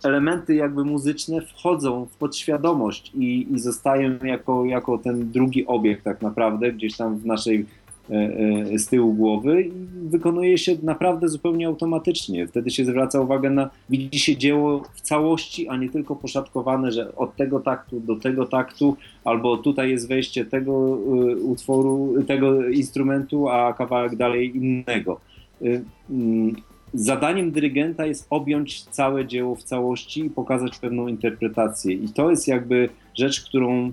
elementy 0.05 0.55
jakby 0.55 0.85
muzyczne 0.85 1.41
wchodzą 1.41 2.07
w 2.07 2.17
podświadomość 2.17 3.13
i, 3.15 3.47
i 3.53 3.59
zostają 3.59 4.19
jako, 4.23 4.65
jako 4.65 4.99
ten 4.99 5.31
drugi 5.31 5.67
obiekt 5.67 6.05
tak 6.05 6.23
naprawdę 6.23 6.73
gdzieś 6.73 6.97
tam 6.97 7.19
w 7.19 7.27
naszej 7.27 7.67
z 8.77 8.87
tyłu 8.87 9.15
głowy 9.15 9.63
i 9.63 9.73
wykonuje 10.09 10.59
się 10.59 10.77
naprawdę 10.83 11.29
zupełnie 11.29 11.67
automatycznie. 11.67 12.47
Wtedy 12.47 12.71
się 12.71 12.85
zwraca 12.85 13.21
uwagę 13.21 13.51
na, 13.51 13.71
widzi 13.91 14.19
się 14.19 14.37
dzieło 14.37 14.83
w 14.95 15.01
całości, 15.01 15.69
a 15.69 15.77
nie 15.77 15.89
tylko 15.89 16.17
poszatkowane, 16.17 16.93
że 16.93 17.17
od 17.17 17.37
tego 17.37 17.61
taktu 17.61 18.01
do 18.01 18.17
tego 18.17 18.47
taktu, 18.47 18.97
albo 19.25 19.57
tutaj 19.57 19.91
jest 19.91 20.09
wejście 20.09 20.45
tego 20.45 20.99
y, 21.31 21.37
utworu, 21.37 22.15
tego 22.27 22.69
instrumentu, 22.69 23.49
a 23.49 23.73
kawałek 23.73 24.17
dalej 24.17 24.57
innego. 24.57 25.21
Mm, 26.11 26.55
Zadaniem 26.95 27.51
dyrygenta 27.51 28.07
jest 28.07 28.27
objąć 28.31 28.83
całe 28.83 29.27
dzieło 29.27 29.57
w 29.57 29.63
całości 29.63 30.21
i 30.21 30.31
pokazać 30.31 30.79
pewną 30.79 31.09
interpretację. 31.09 31.93
I 31.93 32.09
to 32.09 32.31
jest 32.31 32.49
jakby 32.49 32.89
rzecz, 33.15 33.45
którą 33.45 33.87
e, 33.87 33.93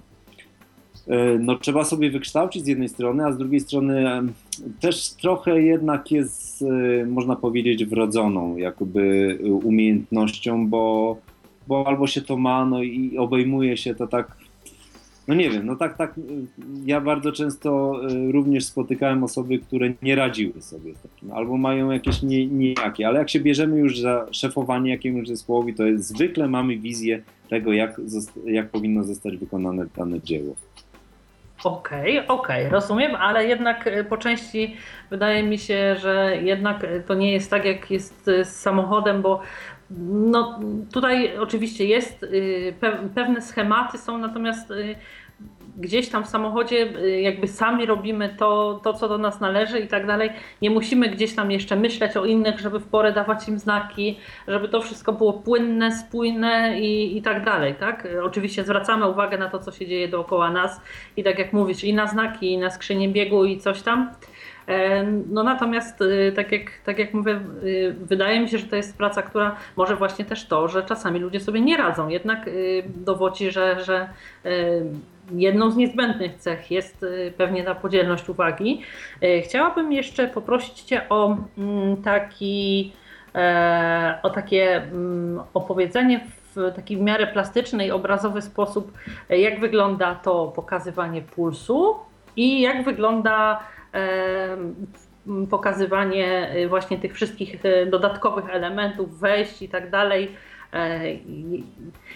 no, 1.39 1.55
trzeba 1.55 1.83
sobie 1.83 2.11
wykształcić 2.11 2.63
z 2.63 2.67
jednej 2.67 2.89
strony, 2.89 3.25
a 3.25 3.31
z 3.31 3.37
drugiej 3.37 3.59
strony 3.59 4.09
em, 4.09 4.33
też 4.79 5.09
trochę 5.09 5.61
jednak 5.61 6.11
jest, 6.11 6.61
e, 7.01 7.05
można 7.05 7.35
powiedzieć, 7.35 7.85
wrodzoną 7.85 8.57
jakby 8.57 9.37
e, 9.43 9.51
umiejętnością, 9.51 10.67
bo, 10.67 11.17
bo 11.67 11.87
albo 11.87 12.07
się 12.07 12.21
to 12.21 12.37
ma, 12.37 12.65
no 12.65 12.83
i 12.83 13.17
obejmuje 13.17 13.77
się 13.77 13.95
to 13.95 14.07
tak, 14.07 14.37
no 15.27 15.35
nie 15.35 15.49
wiem, 15.49 15.65
no 15.65 15.75
tak, 15.75 15.97
tak, 15.97 16.19
ja 16.85 17.01
bardzo 17.01 17.31
często 17.31 18.01
również 18.31 18.65
spotykałem 18.65 19.23
osoby, 19.23 19.59
które 19.59 19.93
nie 20.01 20.15
radziły 20.15 20.61
sobie 20.61 20.95
z 20.95 21.01
takim, 21.01 21.31
albo 21.31 21.57
mają 21.57 21.91
jakieś 21.91 22.23
nie, 22.23 22.47
nijakie, 22.47 23.07
ale 23.07 23.19
jak 23.19 23.29
się 23.29 23.39
bierzemy 23.39 23.79
już 23.79 23.99
za 23.99 24.27
szefowanie 24.31 24.91
jakiemuś 24.91 25.27
zespołowi, 25.27 25.73
to 25.73 25.85
jest, 25.85 26.07
zwykle 26.07 26.47
mamy 26.47 26.77
wizję 26.77 27.21
tego, 27.49 27.73
jak, 27.73 28.01
jak 28.45 28.69
powinno 28.69 29.03
zostać 29.03 29.37
wykonane 29.37 29.85
dane 29.97 30.21
dzieło. 30.21 30.55
Okej, 31.63 32.27
okej, 32.27 32.69
rozumiem, 32.69 33.15
ale 33.15 33.45
jednak 33.45 33.87
e, 33.87 34.03
po 34.03 34.17
części 34.17 34.77
wydaje 35.09 35.43
mi 35.43 35.57
się, 35.59 35.95
że 35.95 36.37
jednak 36.41 36.83
e, 36.83 36.99
to 36.99 37.13
nie 37.13 37.31
jest 37.33 37.49
tak, 37.51 37.65
jak 37.65 37.91
jest 37.91 38.27
e, 38.27 38.45
z 38.45 38.61
samochodem, 38.61 39.21
bo 39.21 39.41
no, 40.09 40.59
tutaj 40.93 41.37
oczywiście 41.37 41.85
jest, 41.85 42.25
pe- 42.81 43.09
pewne 43.15 43.41
schematy 43.41 43.97
są, 43.97 44.17
natomiast 44.17 44.73
gdzieś 45.77 46.09
tam 46.09 46.23
w 46.23 46.27
samochodzie 46.27 46.97
y, 46.97 47.21
jakby 47.21 47.47
sami 47.47 47.85
robimy 47.85 48.35
to, 48.37 48.79
to, 48.83 48.93
co 48.93 49.09
do 49.09 49.17
nas 49.17 49.39
należy 49.39 49.79
i 49.79 49.87
tak 49.87 50.07
dalej. 50.07 50.29
Nie 50.61 50.69
musimy 50.69 51.09
gdzieś 51.09 51.35
tam 51.35 51.51
jeszcze 51.51 51.75
myśleć 51.75 52.17
o 52.17 52.25
innych, 52.25 52.59
żeby 52.59 52.79
w 52.79 52.87
porę 52.87 53.13
dawać 53.13 53.47
im 53.47 53.59
znaki, 53.59 54.19
żeby 54.47 54.69
to 54.69 54.81
wszystko 54.81 55.13
było 55.13 55.33
płynne, 55.33 55.91
spójne 55.91 56.79
i, 56.79 57.17
i 57.17 57.21
tak 57.21 57.45
dalej, 57.45 57.75
tak? 57.75 58.07
Oczywiście 58.23 58.63
zwracamy 58.63 59.09
uwagę 59.09 59.37
na 59.37 59.49
to, 59.49 59.59
co 59.59 59.71
się 59.71 59.87
dzieje 59.87 60.07
dookoła 60.07 60.51
nas 60.51 60.81
i 61.17 61.23
tak 61.23 61.39
jak 61.39 61.53
mówisz, 61.53 61.83
i 61.83 61.93
na 61.93 62.07
znaki, 62.07 62.51
i 62.51 62.57
na 62.57 62.69
skrzynię 62.69 63.09
biegu 63.09 63.45
i 63.45 63.59
coś 63.59 63.81
tam. 63.81 64.09
E, 64.67 65.03
No 65.29 65.43
natomiast, 65.43 66.01
y, 66.01 66.33
tak 66.35 66.51
jak, 66.51 66.71
tak 66.85 66.99
jak 66.99 67.13
mówię, 67.13 67.39
y, 67.63 67.95
wydaje 67.99 68.39
mi 68.39 68.49
się, 68.49 68.57
że 68.57 68.67
to 68.67 68.75
jest 68.75 68.97
praca, 68.97 69.21
która 69.21 69.55
może 69.75 69.95
właśnie 69.95 70.25
też 70.25 70.47
to, 70.47 70.67
że 70.67 70.83
czasami 70.83 71.19
ludzie 71.19 71.39
sobie 71.39 71.61
nie 71.61 71.77
radzą. 71.77 72.09
Jednak 72.09 72.49
dowodzi, 72.85 73.51
że, 73.51 73.83
że 73.83 74.09
jedną 75.35 75.71
z 75.71 75.75
niezbędnych 75.75 76.35
cech 76.35 76.71
jest 76.71 77.03
y, 77.03 77.33
pewnie 77.37 77.63
ta 77.63 77.75
podzielność 77.75 78.29
uwagi. 78.29 78.81
Y, 79.23 79.41
Chciałabym 79.41 79.93
jeszcze 79.93 80.27
poprosić 80.27 80.81
Cię 80.81 81.09
o 81.09 81.37
mm, 81.57 81.97
taki, 81.97 82.93
e, 83.35 84.19
o 84.23 84.29
takie 84.29 84.75
mm, 84.75 85.43
opowiedzenie 85.53 86.19
w 86.19 86.31
taki 86.75 86.97
w 86.97 87.01
miarę 87.01 87.27
plastyczny 87.27 87.87
i 87.87 87.91
obrazowy 87.91 88.41
sposób, 88.41 88.91
e, 89.29 89.39
jak 89.39 89.59
wygląda 89.59 90.15
to 90.15 90.47
pokazywanie 90.47 91.21
pulsu 91.21 91.95
i 92.35 92.61
jak 92.61 92.85
wygląda 92.85 93.59
em, 93.91 94.75
pokazywanie 95.49 96.55
y, 96.55 96.67
właśnie 96.67 96.97
tych 96.97 97.13
wszystkich 97.13 97.55
dodatkowych 97.91 98.49
elementów, 98.49 99.19
wejść 99.19 99.61
i 99.61 99.69
tak 99.69 99.89
dalej. 99.89 100.35
E, 100.73 100.99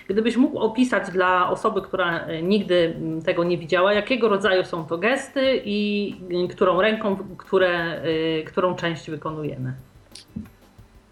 Gdybyś 0.08 0.38
mógł 0.38 0.60
opisać 0.60 1.12
dla 1.12 1.50
osoby, 1.50 1.82
która 1.82 2.28
y, 2.30 2.42
nigdy 2.44 2.96
tego 3.26 3.44
nie 3.44 3.58
widziała, 3.58 3.94
jakiego 3.94 4.30
rodzaju 4.30 4.66
są 4.66 4.86
to 4.86 4.98
gesty 4.98 5.62
i 5.66 6.10
y, 6.46 6.48
którą 6.48 6.82
ręką, 6.82 7.18
które, 7.38 8.02
y, 8.06 8.44
którą 8.48 8.76
część 8.76 9.10
wykonujemy. 9.10 9.74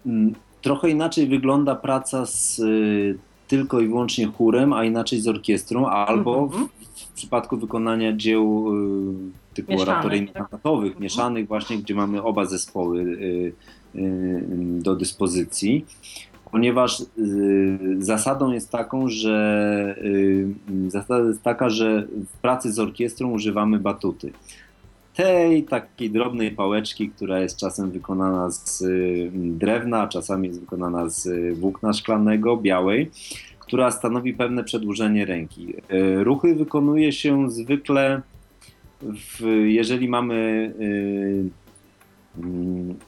Mm, 0.06 0.34
Trochę 0.62 0.90
inaczej 0.90 1.26
wygląda 1.26 1.74
praca 1.74 2.26
z 2.26 2.58
y, 2.58 3.18
tylko 3.48 3.80
i 3.80 3.86
wyłącznie 3.88 4.26
chórem, 4.26 4.72
a 4.72 4.84
inaczej 4.84 5.20
z 5.20 5.28
orkiestrą, 5.28 5.86
albo 5.86 6.38
Mhm. 6.42 6.68
w, 6.68 6.98
w 7.00 7.12
przypadku 7.12 7.56
wykonania 7.56 8.12
dzieł 8.16 8.72
y, 8.74 9.54
typu 9.54 9.72
Mieszanych, 9.72 9.94
oratoryjno-kantatowych, 10.04 10.86
Mhm. 10.86 11.02
mieszanych 11.02 11.48
właśnie, 11.48 11.78
gdzie 11.78 11.94
mamy 11.94 12.22
oba 12.22 12.44
zespoły 12.44 13.00
y, 13.02 13.52
y, 13.98 14.42
do 14.82 14.96
dyspozycji. 14.96 15.84
Ponieważ 16.54 17.00
y, 17.00 17.04
zasadą 17.98 18.52
jest 18.52 18.70
taką, 18.70 19.08
że 19.08 19.96
y, 19.98 20.46
zasada 20.88 21.28
jest 21.28 21.42
taka, 21.42 21.70
że 21.70 22.06
w 22.34 22.38
pracy 22.38 22.72
z 22.72 22.78
orkiestrą 22.78 23.30
używamy 23.30 23.78
batuty 23.80 24.32
tej 25.14 25.64
takiej 25.64 26.10
drobnej 26.10 26.50
pałeczki, 26.50 27.10
która 27.10 27.40
jest 27.40 27.56
czasem 27.56 27.90
wykonana 27.90 28.50
z 28.50 28.82
y, 28.82 29.30
drewna, 29.34 30.08
czasami 30.08 30.48
jest 30.48 30.60
wykonana 30.60 31.08
z 31.08 31.26
y, 31.26 31.54
włókna 31.54 31.92
szklanego, 31.92 32.56
białej, 32.56 33.10
która 33.58 33.90
stanowi 33.90 34.34
pewne 34.34 34.64
przedłużenie 34.64 35.24
ręki. 35.24 35.74
Ruchy 36.22 36.54
wykonuje 36.54 37.12
się 37.12 37.50
zwykle, 37.50 38.22
w, 39.02 39.40
jeżeli 39.64 40.08
mamy 40.08 40.72
mm, 40.78 41.50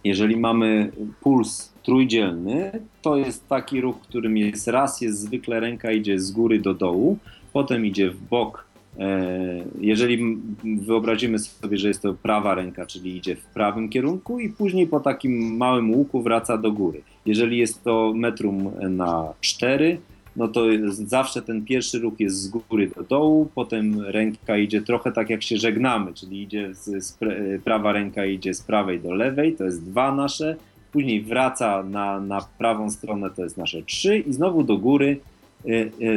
jeżeli 0.04 0.36
mamy 0.36 0.92
puls 1.20 1.72
trójdzielny, 1.82 2.70
to 3.02 3.16
jest 3.16 3.48
taki 3.48 3.80
ruch, 3.80 4.00
którym 4.00 4.36
jest 4.36 4.68
raz, 4.68 5.00
jest 5.00 5.20
zwykle 5.20 5.60
ręka 5.60 5.92
idzie 5.92 6.20
z 6.20 6.30
góry 6.30 6.58
do 6.58 6.74
dołu, 6.74 7.18
potem 7.52 7.86
idzie 7.86 8.10
w 8.10 8.20
bok 8.28 8.66
E, 8.98 9.64
Jeżeli 9.80 10.38
wyobrazimy 10.64 11.38
sobie, 11.38 11.78
że 11.78 11.88
jest 11.88 12.02
to 12.02 12.14
prawa 12.14 12.54
ręka, 12.54 12.86
czyli 12.86 13.16
idzie 13.16 13.36
w 13.36 13.44
prawym 13.44 13.88
kierunku 13.88 14.40
i 14.40 14.48
później 14.48 14.86
po 14.86 15.00
takim 15.00 15.56
małym 15.56 15.90
łuku 15.90 16.22
wraca 16.22 16.58
do 16.58 16.72
góry. 16.72 17.02
Jeżeli 17.26 17.58
jest 17.58 17.84
to 17.84 18.12
metrum 18.16 18.70
na 18.88 19.32
4, 19.40 19.98
no 20.36 20.48
to 20.48 20.64
zawsze 20.90 21.42
ten 21.42 21.64
pierwszy 21.64 21.98
ruch 21.98 22.20
jest 22.20 22.36
z 22.36 22.48
góry 22.48 22.90
do 22.96 23.02
dołu, 23.02 23.48
potem 23.54 24.00
ręka 24.00 24.56
idzie 24.56 24.82
trochę 24.82 25.12
tak 25.12 25.30
jak 25.30 25.42
się 25.42 25.56
żegnamy, 25.56 26.14
czyli 26.14 26.42
idzie 26.42 26.74
z, 26.74 27.04
z 27.04 27.18
prawa 27.64 27.92
ręka 27.92 28.26
idzie 28.26 28.54
z 28.54 28.62
prawej 28.62 29.00
do 29.00 29.14
lewej, 29.14 29.54
to 29.56 29.64
jest 29.64 29.84
dwa 29.84 30.14
nasze 30.14 30.56
później 30.92 31.22
wraca 31.22 31.82
na, 31.82 32.20
na 32.20 32.40
prawą 32.58 32.90
stronę, 32.90 33.30
to 33.30 33.42
jest 33.42 33.56
nasze 33.56 33.82
3 33.82 34.18
i 34.18 34.32
znowu 34.32 34.62
do 34.62 34.76
góry 34.76 35.20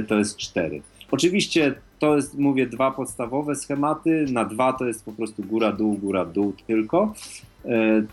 to 0.08 0.18
jest 0.18 0.38
4. 0.38 0.82
Oczywiście 1.12 1.76
to 2.00 2.16
jest, 2.16 2.38
mówię, 2.38 2.68
dwa 2.68 2.92
podstawowe 2.92 3.56
schematy. 3.56 4.26
Na 4.32 4.46
dwa 4.46 4.74
to 4.74 4.88
jest 4.88 5.06
po 5.06 5.12
prostu 5.12 5.44
góra-dół, 5.44 5.98
góra-dół 5.98 6.54
tylko. 6.68 7.14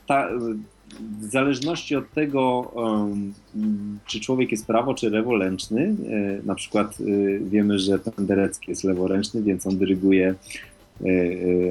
Ta, 0.07 0.29
w 1.21 1.25
zależności 1.25 1.97
od 1.97 2.11
tego, 2.11 2.73
czy 4.07 4.21
człowiek 4.21 4.53
jest 4.53 4.67
prawo 4.67 4.95
czy 4.95 5.11
leworęczny, 5.11 5.95
na 6.45 6.55
przykład 6.55 6.99
wiemy, 7.41 7.79
że 7.79 7.99
Penderecki 7.99 8.71
jest 8.71 8.85
leworęczny, 8.85 9.43
więc 9.43 9.67
on 9.67 9.79
dyryguje 9.79 10.35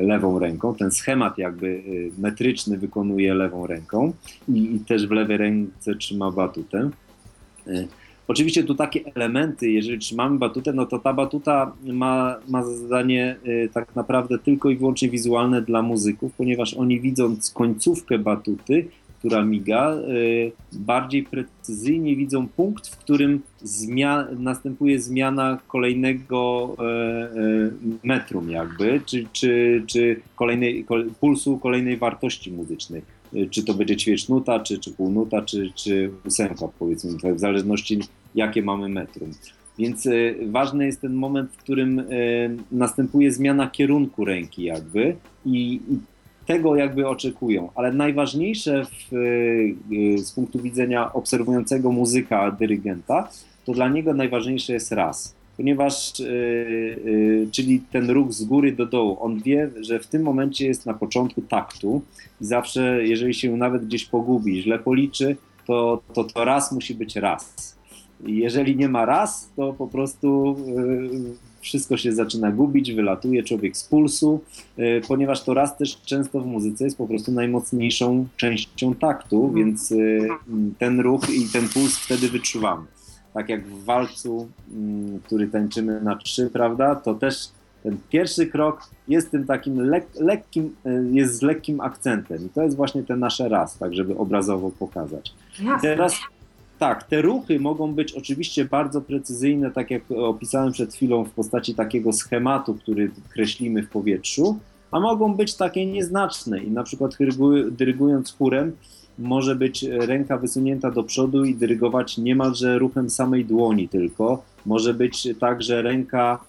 lewą 0.02 0.40
ręką. 0.40 0.76
Ten 0.76 0.92
schemat 0.92 1.38
jakby 1.38 1.84
metryczny 2.18 2.78
wykonuje 2.78 3.34
lewą 3.34 3.68
ręką 3.68 4.14
i, 4.50 4.76
i 4.76 4.80
też 4.80 5.08
w 5.08 5.12
lewej 5.12 5.38
ręce 5.38 5.96
trzyma 5.96 6.32
batutę. 6.32 6.90
Oczywiście 8.28 8.64
tu 8.64 8.76
takie 8.76 9.02
elementy, 9.16 9.72
jeżeli 9.72 10.00
trzymamy 10.00 10.38
batutę, 10.38 10.74
no 10.74 10.86
to 10.86 11.00
ta 11.00 11.14
batuta 11.14 11.74
ma, 11.84 12.36
ma 12.50 12.64
zadanie 12.64 13.36
tak 13.74 13.96
naprawdę 13.96 14.40
tylko 14.40 14.70
i 14.70 14.78
wyłącznie 14.78 15.10
wizualne 15.10 15.62
dla 15.62 15.82
muzyków, 15.82 16.32
ponieważ 16.38 16.74
oni 16.74 17.02
widząc 17.02 17.52
końcówkę 17.52 18.20
batuty, 18.20 18.88
która 19.20 19.46
miga, 19.46 19.98
bardziej 20.72 21.24
precyzyjnie 21.24 22.16
widzą 22.16 22.48
punkt, 22.48 22.88
w 22.88 22.98
którym 22.98 23.42
zmia 23.62 24.28
następuje 24.40 25.02
zmiana 25.02 25.60
kolejnego 25.68 26.76
metrum 28.04 28.52
jakby, 28.52 29.02
czy, 29.06 29.26
czy, 29.34 29.84
czy 29.88 30.22
kolejnej, 30.36 30.86
pulsu 31.20 31.58
kolejnej 31.58 31.98
wartości 31.98 32.52
muzycznej 32.52 33.02
czy 33.52 33.64
to 33.64 33.74
będzie 33.74 33.98
ćwierćnuta, 33.98 34.60
czy, 34.60 34.80
czy 34.80 34.92
półnuta, 34.92 35.42
czy, 35.42 35.72
czy 35.76 36.12
ósemka 36.26 36.68
powiedzmy, 36.80 37.34
w 37.34 37.40
zależności 37.40 38.00
jakie 38.36 38.62
mamy 38.62 38.90
metrum. 38.90 39.32
Więc 39.80 40.08
ważny 40.48 40.86
jest 40.86 41.02
ten 41.02 41.14
moment, 41.14 41.52
w 41.52 41.58
którym 41.58 42.04
następuje 42.72 43.32
zmiana 43.32 43.68
kierunku 43.70 44.26
ręki 44.26 44.64
jakby 44.64 45.16
i, 45.46 45.74
i 45.90 45.98
tego 46.46 46.76
jakby 46.76 47.08
oczekują, 47.08 47.70
ale 47.76 47.94
najważniejsze 47.94 48.86
w, 48.86 49.14
y, 49.94 50.18
z 50.18 50.32
punktu 50.32 50.60
widzenia 50.60 51.14
obserwującego 51.14 51.92
muzyka, 51.92 52.52
dyrygenta, 52.52 53.30
to 53.66 53.74
dla 53.74 53.90
niego 53.90 54.14
najważniejsze 54.14 54.74
jest 54.74 54.92
raz. 54.92 55.36
Ponieważ, 55.58 56.20
yy, 56.20 56.28
yy, 57.06 57.48
czyli 57.52 57.82
ten 57.92 58.10
ruch 58.10 58.34
z 58.34 58.44
góry 58.44 58.72
do 58.72 58.86
dołu, 58.86 59.18
on 59.20 59.42
wie, 59.42 59.70
że 59.82 60.00
w 60.00 60.08
tym 60.08 60.22
momencie 60.22 60.68
jest 60.68 60.86
na 60.86 60.94
początku 60.94 61.42
taktu 61.42 62.02
i 62.42 62.46
zawsze, 62.46 63.08
jeżeli 63.08 63.34
się 63.34 63.58
nawet 63.58 63.86
gdzieś 63.86 64.06
pogubi, 64.06 64.62
źle 64.62 64.80
policzy, 64.80 65.36
to 65.68 66.02
to, 66.14 66.24
to 66.24 66.46
raz 66.46 66.72
musi 66.72 66.96
być 66.96 67.16
raz. 67.16 67.76
Jeżeli 68.26 68.76
nie 68.76 68.90
ma 68.90 69.06
raz, 69.06 69.50
to 69.56 69.74
po 69.74 69.88
prostu 69.88 70.56
wszystko 71.66 71.98
się 71.98 72.14
zaczyna 72.14 72.52
gubić, 72.52 72.94
wylatuje 72.94 73.44
człowiek 73.44 73.78
z 73.78 73.84
pulsu, 73.84 74.40
yy, 74.78 75.02
ponieważ 75.08 75.44
to 75.44 75.54
raz 75.54 75.78
też 75.78 76.02
często 76.06 76.42
w 76.42 76.46
muzyce 76.46 76.84
jest 76.84 76.98
po 76.98 77.08
prostu 77.08 77.32
najmocniejszą 77.32 78.28
częścią 78.38 78.96
taktu, 78.96 79.46
mhm. 79.46 79.66
więc 79.66 79.90
yy, 79.92 80.30
ten 80.80 81.00
ruch 81.00 81.30
i 81.30 81.46
ten 81.54 81.70
puls 81.70 81.98
wtedy 81.98 82.30
wyczuwamy 82.30 82.86
tak 83.36 83.50
jak 83.50 83.68
w 83.68 83.84
walcu, 83.84 84.48
mm, 84.74 85.20
który 85.20 85.48
tańczymy 85.48 86.02
na 86.02 86.16
trzy, 86.16 86.50
prawda, 86.54 86.96
to 86.96 87.14
też 87.14 87.36
ten 87.84 87.98
pierwszy 88.10 88.48
krok 88.48 88.90
jest 89.08 89.32
tym 89.32 89.46
takim 89.46 89.80
lek, 89.80 90.08
lekkim, 90.20 90.76
e, 90.86 90.90
jest 91.12 91.38
z 91.38 91.42
lekkim 91.42 91.82
akcentem 91.82 92.46
i 92.46 92.50
to 92.50 92.64
jest 92.64 92.76
właśnie 92.76 93.04
ten 93.04 93.20
nasze 93.20 93.50
raz, 93.50 93.78
tak 93.78 93.96
żeby 93.96 94.18
obrazowo 94.18 94.72
pokazać. 94.72 95.34
Jasne. 95.60 95.80
Teraz 95.82 96.20
tak, 96.80 97.04
te 97.04 97.22
ruchy 97.22 97.60
mogą 97.60 97.94
być 97.94 98.14
oczywiście 98.14 98.66
bardzo 98.66 99.02
precyzyjne, 99.02 99.72
tak 99.72 99.92
jak 99.92 100.04
opisałem 100.12 100.72
przed 100.72 100.94
chwilą 100.94 101.24
w 101.24 101.32
postaci 101.32 101.76
takiego 101.76 102.14
schematu, 102.14 102.74
który 102.74 103.12
kreślimy 103.30 103.84
w 103.84 103.90
powietrzu, 103.90 104.60
a 104.92 105.00
mogą 105.00 105.34
być 105.34 105.56
takie 105.56 105.86
nieznaczne 105.86 106.60
i 106.64 106.72
na 106.72 106.84
przykład 106.84 107.18
dyrygując 107.72 108.34
chórem 108.38 108.72
może 109.20 109.56
być 109.56 109.84
ręka 109.84 110.38
wysunięta 110.38 110.92
do 110.92 111.04
przodu 111.04 111.46
i 111.46 111.56
dyrygować 111.56 112.18
niemalże 112.18 112.80
ruchem 112.80 113.10
samej 113.10 113.46
dłoni 113.46 113.90
tylko. 113.90 114.44
Może 114.66 114.94
być 114.94 115.28
tak, 115.40 115.64
że 115.64 115.82
ręka, 115.82 116.40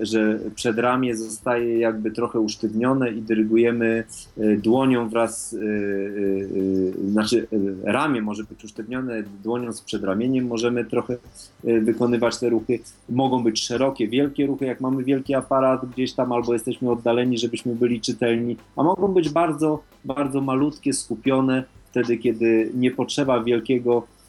że 0.00 0.38
przedramię 0.54 1.16
zostaje 1.16 1.78
jakby 1.78 2.10
trochę 2.10 2.40
usztywnione 2.40 3.10
i 3.10 3.22
dyrygujemy 3.22 4.04
y, 4.38 4.60
dłonią 4.62 5.08
wraz, 5.08 5.52
y, 5.52 6.92
znaczy 7.08 7.46
ramię 7.84 8.22
może 8.22 8.44
być 8.44 8.64
usztywnione 8.64 9.22
dłonią 9.42 9.72
z 9.72 9.82
przedramieniem, 9.82 10.46
możemy 10.46 10.84
trochę 10.84 11.16
wykonywać 11.64 12.38
te 12.38 12.48
ruchy. 12.48 12.78
Mogą 13.08 13.42
być 13.42 13.62
szerokie, 13.62 14.08
wielkie 14.08 14.46
ruchy, 14.46 14.64
jak 14.64 14.80
mamy 14.80 15.04
wielki 15.04 15.34
aparat 15.34 15.90
gdzieś 15.90 16.12
tam 16.12 16.32
albo 16.32 16.52
jesteśmy 16.52 16.90
oddaleni, 16.90 17.38
żebyśmy 17.38 17.74
byli 17.74 18.00
czytelni, 18.00 18.56
a 18.76 18.82
mogą 18.82 19.08
być 19.08 19.28
bardzo, 19.28 19.82
bardzo 20.04 20.40
malutkie, 20.40 20.92
skupione, 20.92 21.64
wtedy, 21.92 22.16
kiedy 22.16 22.70
nie 22.74 22.90
potrzeba 22.90 23.44
wielkiego 23.44 24.02
y, 24.02 24.02
y, 24.02 24.21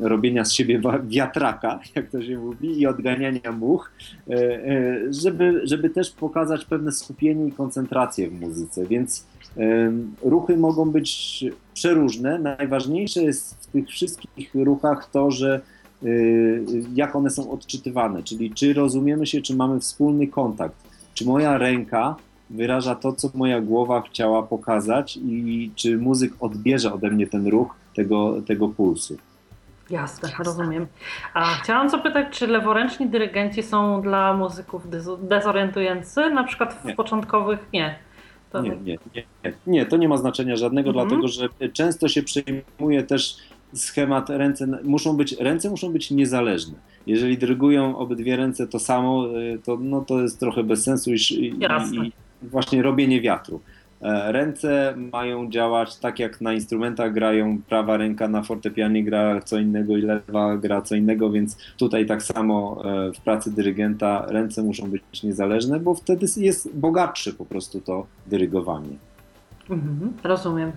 robienia 0.00 0.44
z 0.44 0.52
siebie 0.52 0.80
wiatraka, 1.08 1.80
jak 1.94 2.10
to 2.10 2.22
się 2.22 2.38
mówi, 2.38 2.80
i 2.80 2.86
odganiania 2.86 3.52
much, 3.52 3.90
y, 4.30 5.12
żeby, 5.12 5.60
żeby 5.64 5.90
też 5.90 6.10
pokazać 6.10 6.64
pewne 6.64 6.92
skupienie 6.92 7.46
i 7.46 7.52
koncentrację 7.52 8.30
w 8.30 8.40
muzyce. 8.40 8.86
Więc 8.86 9.26
ruchy 10.22 10.56
mogą 10.56 10.90
być 10.90 11.44
przeróżne. 11.74 12.38
Najważniejsze 12.38 13.22
jest 13.22 13.54
w 13.54 13.66
tych 13.66 13.88
wszystkich 13.88 14.54
ruchach 14.54 15.10
to, 15.10 15.30
że 15.30 15.60
jak 16.94 17.16
one 17.16 17.30
są 17.30 17.50
odczytywane, 17.50 18.22
czyli 18.22 18.50
czy 18.50 18.72
rozumiemy 18.72 19.26
się, 19.26 19.42
czy 19.42 19.56
mamy 19.56 19.80
wspólny 19.80 20.26
kontakt, 20.26 20.76
czy 21.14 21.24
moja 21.24 21.58
ręka 21.58 22.16
wyraża 22.50 22.94
to, 22.94 23.12
co 23.12 23.30
moja 23.34 23.60
głowa 23.60 24.02
chciała 24.02 24.42
pokazać 24.42 25.16
i 25.16 25.70
czy 25.74 25.98
muzyk 25.98 26.32
odbierze 26.40 26.92
ode 26.92 27.10
mnie 27.10 27.26
ten 27.26 27.46
ruch 27.46 27.74
tego, 27.98 28.42
tego 28.46 28.68
pulsu. 28.68 29.16
Jasne, 29.90 30.28
rozumiem. 30.44 30.86
A 31.34 31.44
chciałam 31.44 31.90
zapytać, 31.90 32.26
czy 32.30 32.46
leworęczni 32.46 33.06
dyrygenci 33.06 33.62
są 33.62 34.02
dla 34.02 34.34
muzyków 34.34 34.82
dezorientujący, 35.28 36.30
na 36.30 36.44
przykład 36.44 36.74
w 36.74 36.84
nie. 36.84 36.94
początkowych 36.94 37.58
nie. 37.72 37.98
To... 38.52 38.62
Nie, 38.62 38.76
nie, 38.76 38.98
nie, 39.14 39.52
nie, 39.66 39.86
to 39.86 39.96
nie 39.96 40.08
ma 40.08 40.16
znaczenia 40.16 40.56
żadnego, 40.56 40.90
mhm. 40.90 41.08
dlatego 41.08 41.28
że 41.28 41.68
często 41.72 42.08
się 42.08 42.22
przejmuje 42.22 43.02
też 43.02 43.36
schemat 43.72 44.30
ręce 44.30 44.66
muszą 44.84 45.16
być 45.16 45.32
ręce 45.32 45.70
muszą 45.70 45.92
być 45.92 46.10
niezależne. 46.10 46.74
Jeżeli 47.06 47.38
dyrygują 47.38 47.98
obydwie 47.98 48.36
ręce 48.36 48.66
to 48.66 48.78
samo, 48.78 49.38
y, 49.38 49.58
to, 49.64 49.76
no, 49.80 50.00
to 50.00 50.20
jest 50.20 50.40
trochę 50.40 50.62
bez 50.64 50.84
sensu 50.84 51.10
i, 51.12 51.16
i, 51.16 52.12
właśnie 52.42 52.82
robienie 52.82 53.20
wiatru. 53.20 53.60
E, 54.02 54.32
ręce 54.32 54.94
mają 55.12 55.50
działać 55.50 55.96
tak 55.96 56.18
jak 56.18 56.40
na 56.40 56.52
instrumentach 56.52 57.12
grają, 57.12 57.58
prawa 57.68 57.96
ręka 57.96 58.28
na 58.28 58.42
fortepianie 58.42 59.04
gra 59.04 59.40
co 59.40 59.58
innego 59.58 59.96
i 59.96 60.00
lewa 60.02 60.56
gra 60.56 60.82
co 60.82 60.94
innego, 60.94 61.30
więc 61.30 61.56
tutaj 61.76 62.06
tak 62.06 62.22
samo 62.22 62.82
e, 62.84 63.12
w 63.12 63.20
pracy 63.20 63.54
dyrygenta 63.54 64.26
ręce 64.28 64.62
muszą 64.62 64.90
być 64.90 65.22
niezależne, 65.22 65.80
bo 65.80 65.94
wtedy 65.94 66.26
jest 66.36 66.76
bogatsze 66.76 67.32
po 67.32 67.44
prostu 67.44 67.80
to 67.80 68.06
dyrygowanie. 68.26 68.96
Mhm, 69.70 70.12
rozumiem. 70.24 70.72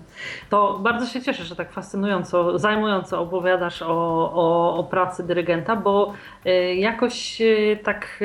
To 0.50 0.78
bardzo 0.82 1.06
się 1.06 1.22
cieszę, 1.22 1.44
że 1.44 1.56
tak 1.56 1.72
fascynująco, 1.72 2.58
zajmująco 2.58 3.20
opowiadasz 3.20 3.82
o, 3.82 4.32
o, 4.34 4.76
o 4.76 4.84
pracy 4.84 5.22
dyrygenta, 5.22 5.76
bo 5.76 6.12
y, 6.46 6.74
jakoś 6.74 7.42
tak. 7.84 8.20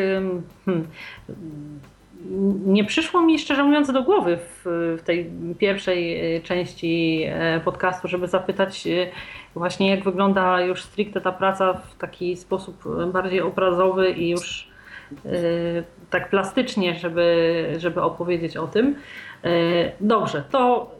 Hmm, 0.66 0.88
nie 2.66 2.86
przyszło 2.86 3.22
mi 3.22 3.40
szczerze 3.40 3.64
mówiąc 3.64 3.92
do 3.92 4.04
głowy 4.04 4.38
w, 4.38 4.62
w, 5.00 5.04
tej 5.06 5.32
pierwszej 5.60 6.36
e, 6.36 6.42
części 6.42 7.24
e, 7.28 7.60
podcastu, 7.60 8.08
żeby 8.08 8.28
zapytać 8.28 8.88
e, 8.88 9.08
właśnie 9.56 9.90
jak 9.90 10.04
wygląda 10.04 10.62
już 10.62 10.84
stricte 10.84 11.22
ta 11.22 11.32
praca 11.32 11.74
w 11.74 11.96
taki 11.98 12.38
sposób 12.38 12.84
bardziej 13.14 13.42
obrazowy 13.42 14.12
i 14.12 14.30
już 14.30 14.68
tak 16.10 16.30
plastycznie, 16.30 16.96
żeby, 16.96 17.76
żeby 17.78 18.02
opowiedzieć 18.02 18.58
o 18.58 18.68
tym. 18.68 18.96
Dobrze, 20.02 20.44
to 20.52 20.92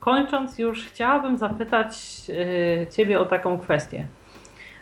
kończąc 0.00 0.58
już 0.58 0.84
chciałabym 0.84 1.38
zapytać 1.38 1.96
Ciebie 2.90 3.20
o 3.20 3.26
taką 3.26 3.58
kwestię. 3.58 4.06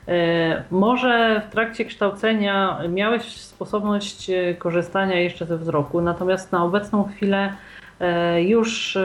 E, 0.09 0.63
może 0.71 1.43
w 1.49 1.53
trakcie 1.53 1.85
kształcenia 1.85 2.79
miałeś 2.89 3.23
sposobność 3.23 4.31
e, 4.31 4.55
korzystania 4.55 5.21
jeszcze 5.21 5.47
ze 5.47 5.59
wzroku, 5.59 6.01
natomiast 6.01 6.53
na 6.53 6.65
obecną 6.65 7.05
chwilę 7.05 7.53
e, 8.01 8.43
już 8.43 8.99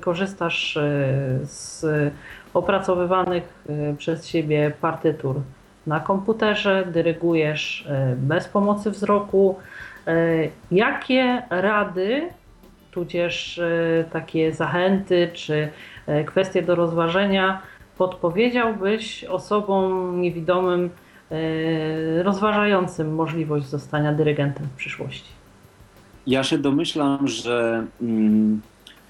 korzystasz 0.00 0.78
z 1.42 1.84
opracowywanych 2.54 3.64
przez 3.98 4.28
siebie 4.28 4.72
partytur 4.80 5.36
na 5.86 6.00
komputerze, 6.00 6.86
dyrygujesz 6.92 7.88
bez 8.16 8.48
pomocy 8.48 8.90
wzroku. 8.90 9.58
Jakie 10.70 11.42
rady, 11.50 12.28
tudzież 12.90 13.60
takie 14.12 14.52
zachęty 14.52 15.30
czy 15.32 15.68
kwestie 16.26 16.62
do 16.62 16.74
rozważenia. 16.74 17.62
Podpowiedziałbyś 18.00 19.24
osobom 19.24 20.20
niewidomym 20.20 20.90
rozważającym 22.22 23.14
możliwość 23.14 23.66
zostania 23.66 24.12
dyrygentem 24.12 24.66
w 24.66 24.76
przyszłości? 24.76 25.28
Ja 26.26 26.44
się 26.44 26.58
domyślam, 26.58 27.28
że 27.28 27.86
mm, 28.02 28.60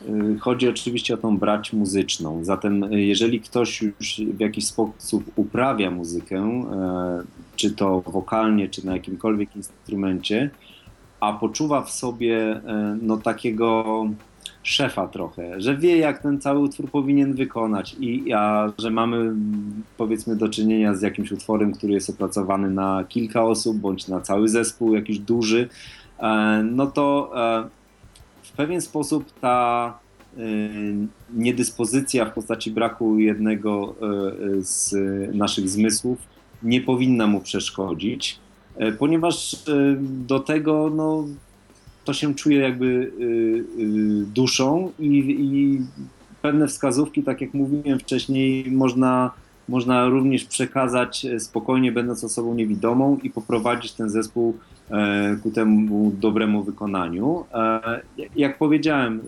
y, 0.09 0.39
chodzi 0.39 0.69
oczywiście 0.69 1.15
o 1.15 1.17
tą 1.17 1.39
brać 1.39 1.73
muzyczną. 1.73 2.45
Zatem, 2.45 2.85
y, 2.85 3.01
jeżeli 3.01 3.41
ktoś 3.41 3.83
już 3.83 4.21
w 4.35 4.41
jakiś 4.41 4.67
sposób 4.67 5.25
uprawia 5.37 5.91
muzykę, 5.91 6.37
e, 6.37 7.23
czy 7.57 7.71
to 7.71 8.01
wokalnie, 8.01 8.69
czy 8.69 8.87
na 8.87 8.93
jakimkolwiek 8.93 9.57
instrumencie, 9.57 10.51
a 11.21 11.33
poczuwa 11.33 11.83
w 11.83 11.91
sobie 11.91 12.37
e, 12.67 12.99
no, 13.03 13.17
takiego 13.17 13.85
szefa 14.63 15.09
trochę, 15.09 15.61
że 15.61 15.77
wie, 15.77 15.97
jak 15.97 16.23
ten 16.23 16.41
cały 16.41 16.59
utwór 16.59 16.91
powinien 16.91 17.35
wykonać, 17.35 17.97
i 18.01 18.33
a 18.33 18.73
że 18.79 18.91
mamy 18.91 19.33
powiedzmy 19.97 20.37
do 20.37 20.49
czynienia 20.49 20.95
z 20.95 21.03
jakimś 21.03 21.33
utworem, 21.33 21.73
który 21.73 21.93
jest 21.93 22.11
opracowany 22.11 22.71
na 22.71 23.05
kilka 23.09 23.45
osób, 23.45 23.77
bądź 23.77 24.09
na 24.09 24.21
cały 24.21 24.49
zespół, 24.49 24.95
jakiś 24.95 25.19
duży, 25.19 25.69
E, 26.21 26.63
no 26.63 26.87
to 26.87 27.33
e, 27.35 27.69
w 28.43 28.53
pewien 28.53 28.81
sposób 28.81 29.33
ta 29.41 29.99
e, 30.37 30.41
niedyspozycja 31.35 32.25
w 32.25 32.35
postaci 32.35 32.71
braku 32.71 33.19
jednego 33.19 33.95
z 34.59 34.95
naszych 35.35 35.69
zmysłów 35.69 36.19
nie 36.63 36.81
powinna 36.81 37.27
mu 37.27 37.41
przeszkodzić, 37.41 38.39
ponieważ 38.99 39.57
do 40.01 40.41
tego 40.41 40.91
no, 40.95 41.25
to 42.05 42.13
się 42.13 42.35
czuje 42.35 42.59
jakby 42.59 43.13
duszą 44.35 44.93
i, 44.99 45.19
i 45.41 45.81
pewne 46.43 46.69
wskazówki, 46.69 47.23
tak 47.23 47.41
jak 47.41 47.55
mówiłem 47.55 47.99
wcześniej, 47.99 48.71
można, 48.71 49.31
można 49.69 50.09
również 50.09 50.45
przekazać 50.45 51.27
spokojnie, 51.39 51.93
będąc 51.93 52.25
osobą 52.25 52.55
niewidomą 52.55 53.19
i 53.23 53.31
poprowadzić 53.31 53.93
ten 53.93 54.11
zespół 54.11 54.55
E, 54.91 55.37
ku 55.43 55.51
temu 55.51 56.13
dobremu 56.21 56.63
wykonaniu. 56.63 57.45
E, 57.55 58.01
jak 58.37 58.59
powiedziałem, 58.59 59.21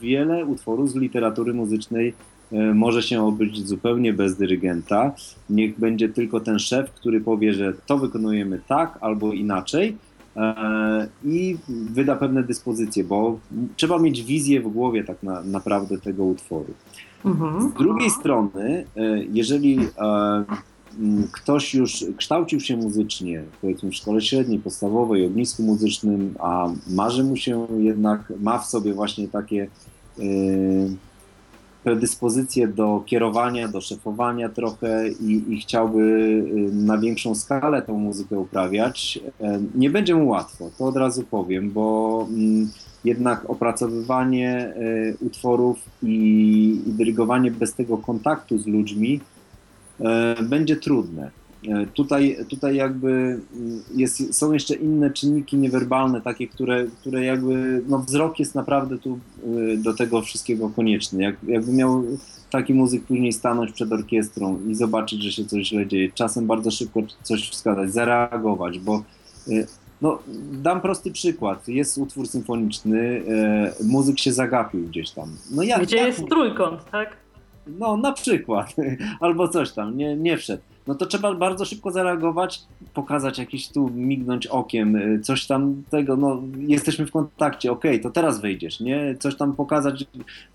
wiele 0.00 0.44
utworów 0.44 0.90
z 0.90 0.96
literatury 0.96 1.54
muzycznej 1.54 2.14
e, 2.52 2.74
może 2.74 3.02
się 3.02 3.22
obyć 3.26 3.68
zupełnie 3.68 4.12
bez 4.12 4.36
dyrygenta. 4.36 5.12
Niech 5.50 5.78
będzie 5.78 6.08
tylko 6.08 6.40
ten 6.40 6.58
szef, 6.58 6.90
który 6.90 7.20
powie, 7.20 7.54
że 7.54 7.72
to 7.86 7.98
wykonujemy 7.98 8.60
tak 8.68 8.98
albo 9.00 9.32
inaczej 9.32 9.96
i 11.24 11.56
wyda 11.68 12.16
pewne 12.16 12.42
dyspozycje, 12.42 13.04
bo 13.04 13.38
trzeba 13.76 13.98
mieć 13.98 14.22
wizję 14.22 14.60
w 14.60 14.68
głowie 14.68 15.04
tak 15.04 15.22
na, 15.22 15.42
naprawdę 15.42 15.98
tego 15.98 16.24
utworu. 16.24 16.74
Mhm. 17.24 17.70
Z 17.70 17.74
drugiej 17.74 18.10
strony, 18.10 18.84
jeżeli 19.32 19.78
Mm, 20.98 21.28
ktoś 21.32 21.74
już 21.74 22.04
kształcił 22.16 22.60
się 22.60 22.76
muzycznie, 22.76 23.42
powiedzmy 23.60 23.90
w 23.90 23.94
szkole 23.94 24.20
średniej, 24.20 24.58
podstawowej, 24.58 25.26
ognisku 25.26 25.62
muzycznym, 25.62 26.34
a 26.38 26.68
marzy 26.88 27.24
mu 27.24 27.36
się 27.36 27.66
jednak, 27.78 28.32
ma 28.40 28.58
w 28.58 28.66
sobie 28.66 28.94
właśnie 28.94 29.28
takie 29.28 29.68
predyspozycje 31.84 32.68
do 32.68 33.02
kierowania, 33.06 33.68
do 33.68 33.80
szefowania 33.80 34.48
trochę 34.48 35.08
i, 35.08 35.52
i 35.52 35.60
chciałby 35.60 36.00
y, 36.00 36.72
na 36.72 36.98
większą 36.98 37.34
skalę 37.34 37.82
tą 37.82 37.98
muzykę 37.98 38.38
uprawiać, 38.38 39.16
yy, 39.40 39.60
nie 39.74 39.90
będzie 39.90 40.14
mu 40.14 40.28
łatwo, 40.28 40.70
to 40.78 40.84
od 40.84 40.96
razu 40.96 41.22
powiem, 41.30 41.70
bo 41.70 42.26
yy, 42.30 42.66
jednak 43.04 43.50
opracowywanie 43.50 44.74
y, 44.76 45.16
utworów 45.20 45.78
i, 46.02 46.82
i 46.86 46.92
dyrygowanie 46.92 47.50
bez 47.50 47.74
tego 47.74 47.98
kontaktu 47.98 48.58
z 48.58 48.66
ludźmi 48.66 49.20
E, 50.00 50.42
będzie 50.42 50.76
trudne. 50.76 51.30
E, 51.68 51.86
tutaj, 51.86 52.36
tutaj 52.48 52.76
jakby 52.76 53.08
mm, 53.08 53.82
jest, 53.94 54.34
są 54.34 54.52
jeszcze 54.52 54.74
inne 54.74 55.10
czynniki 55.10 55.56
niewerbalne, 55.56 56.20
takie, 56.20 56.48
które, 56.48 56.86
które 57.00 57.24
jakby, 57.24 57.82
no 57.88 57.98
wzrok 57.98 58.38
jest 58.38 58.54
naprawdę 58.54 58.98
tu 58.98 59.18
e, 59.44 59.76
do 59.76 59.94
tego 59.94 60.22
wszystkiego 60.22 60.70
konieczny. 60.70 61.22
Jak, 61.22 61.36
jakby 61.46 61.72
miał 61.72 62.04
taki 62.50 62.74
muzyk 62.74 63.04
później 63.04 63.32
stanąć 63.32 63.72
przed 63.72 63.92
orkiestrą 63.92 64.60
i 64.68 64.74
zobaczyć, 64.74 65.22
że 65.22 65.32
się 65.32 65.44
coś 65.44 65.68
źle 65.68 65.86
dzieje, 65.86 66.12
czasem 66.12 66.46
bardzo 66.46 66.70
szybko 66.70 67.00
coś 67.22 67.50
wskazać, 67.50 67.92
zareagować, 67.92 68.78
bo 68.78 69.02
no, 70.02 70.18
dam 70.52 70.80
prosty 70.80 71.10
przykład. 71.10 71.68
Jest 71.68 71.98
utwór 71.98 72.28
symfoniczny, 72.28 73.22
muzyk 73.84 74.18
się 74.18 74.32
zagapił 74.32 74.86
gdzieś 74.86 75.10
tam. 75.10 75.36
No 75.50 75.62
jak, 75.62 75.82
Gdzie 75.82 75.96
jak... 75.96 76.06
jest 76.06 76.28
trójkąt, 76.28 76.90
tak? 76.90 77.16
no 77.78 77.96
na 77.96 78.12
przykład, 78.12 78.74
albo 79.20 79.48
coś 79.48 79.72
tam, 79.72 79.96
nie, 79.96 80.16
nie 80.16 80.36
wszedł. 80.36 80.62
No 80.86 80.94
to 80.94 81.06
trzeba 81.06 81.34
bardzo 81.34 81.64
szybko 81.64 81.90
zareagować, 81.90 82.62
pokazać 82.94 83.38
jakiś 83.38 83.68
tu, 83.68 83.90
mignąć 83.94 84.46
okiem, 84.46 84.96
y, 84.96 85.20
coś 85.20 85.46
tam 85.46 85.82
tego, 85.90 86.16
no 86.16 86.42
jesteśmy 86.58 87.06
w 87.06 87.12
kontakcie, 87.12 87.72
okej, 87.72 87.90
okay, 87.90 88.02
to 88.02 88.10
teraz 88.10 88.40
wyjdziesz, 88.40 88.80
nie? 88.80 89.14
Coś 89.18 89.36
tam 89.36 89.52
pokazać 89.52 90.04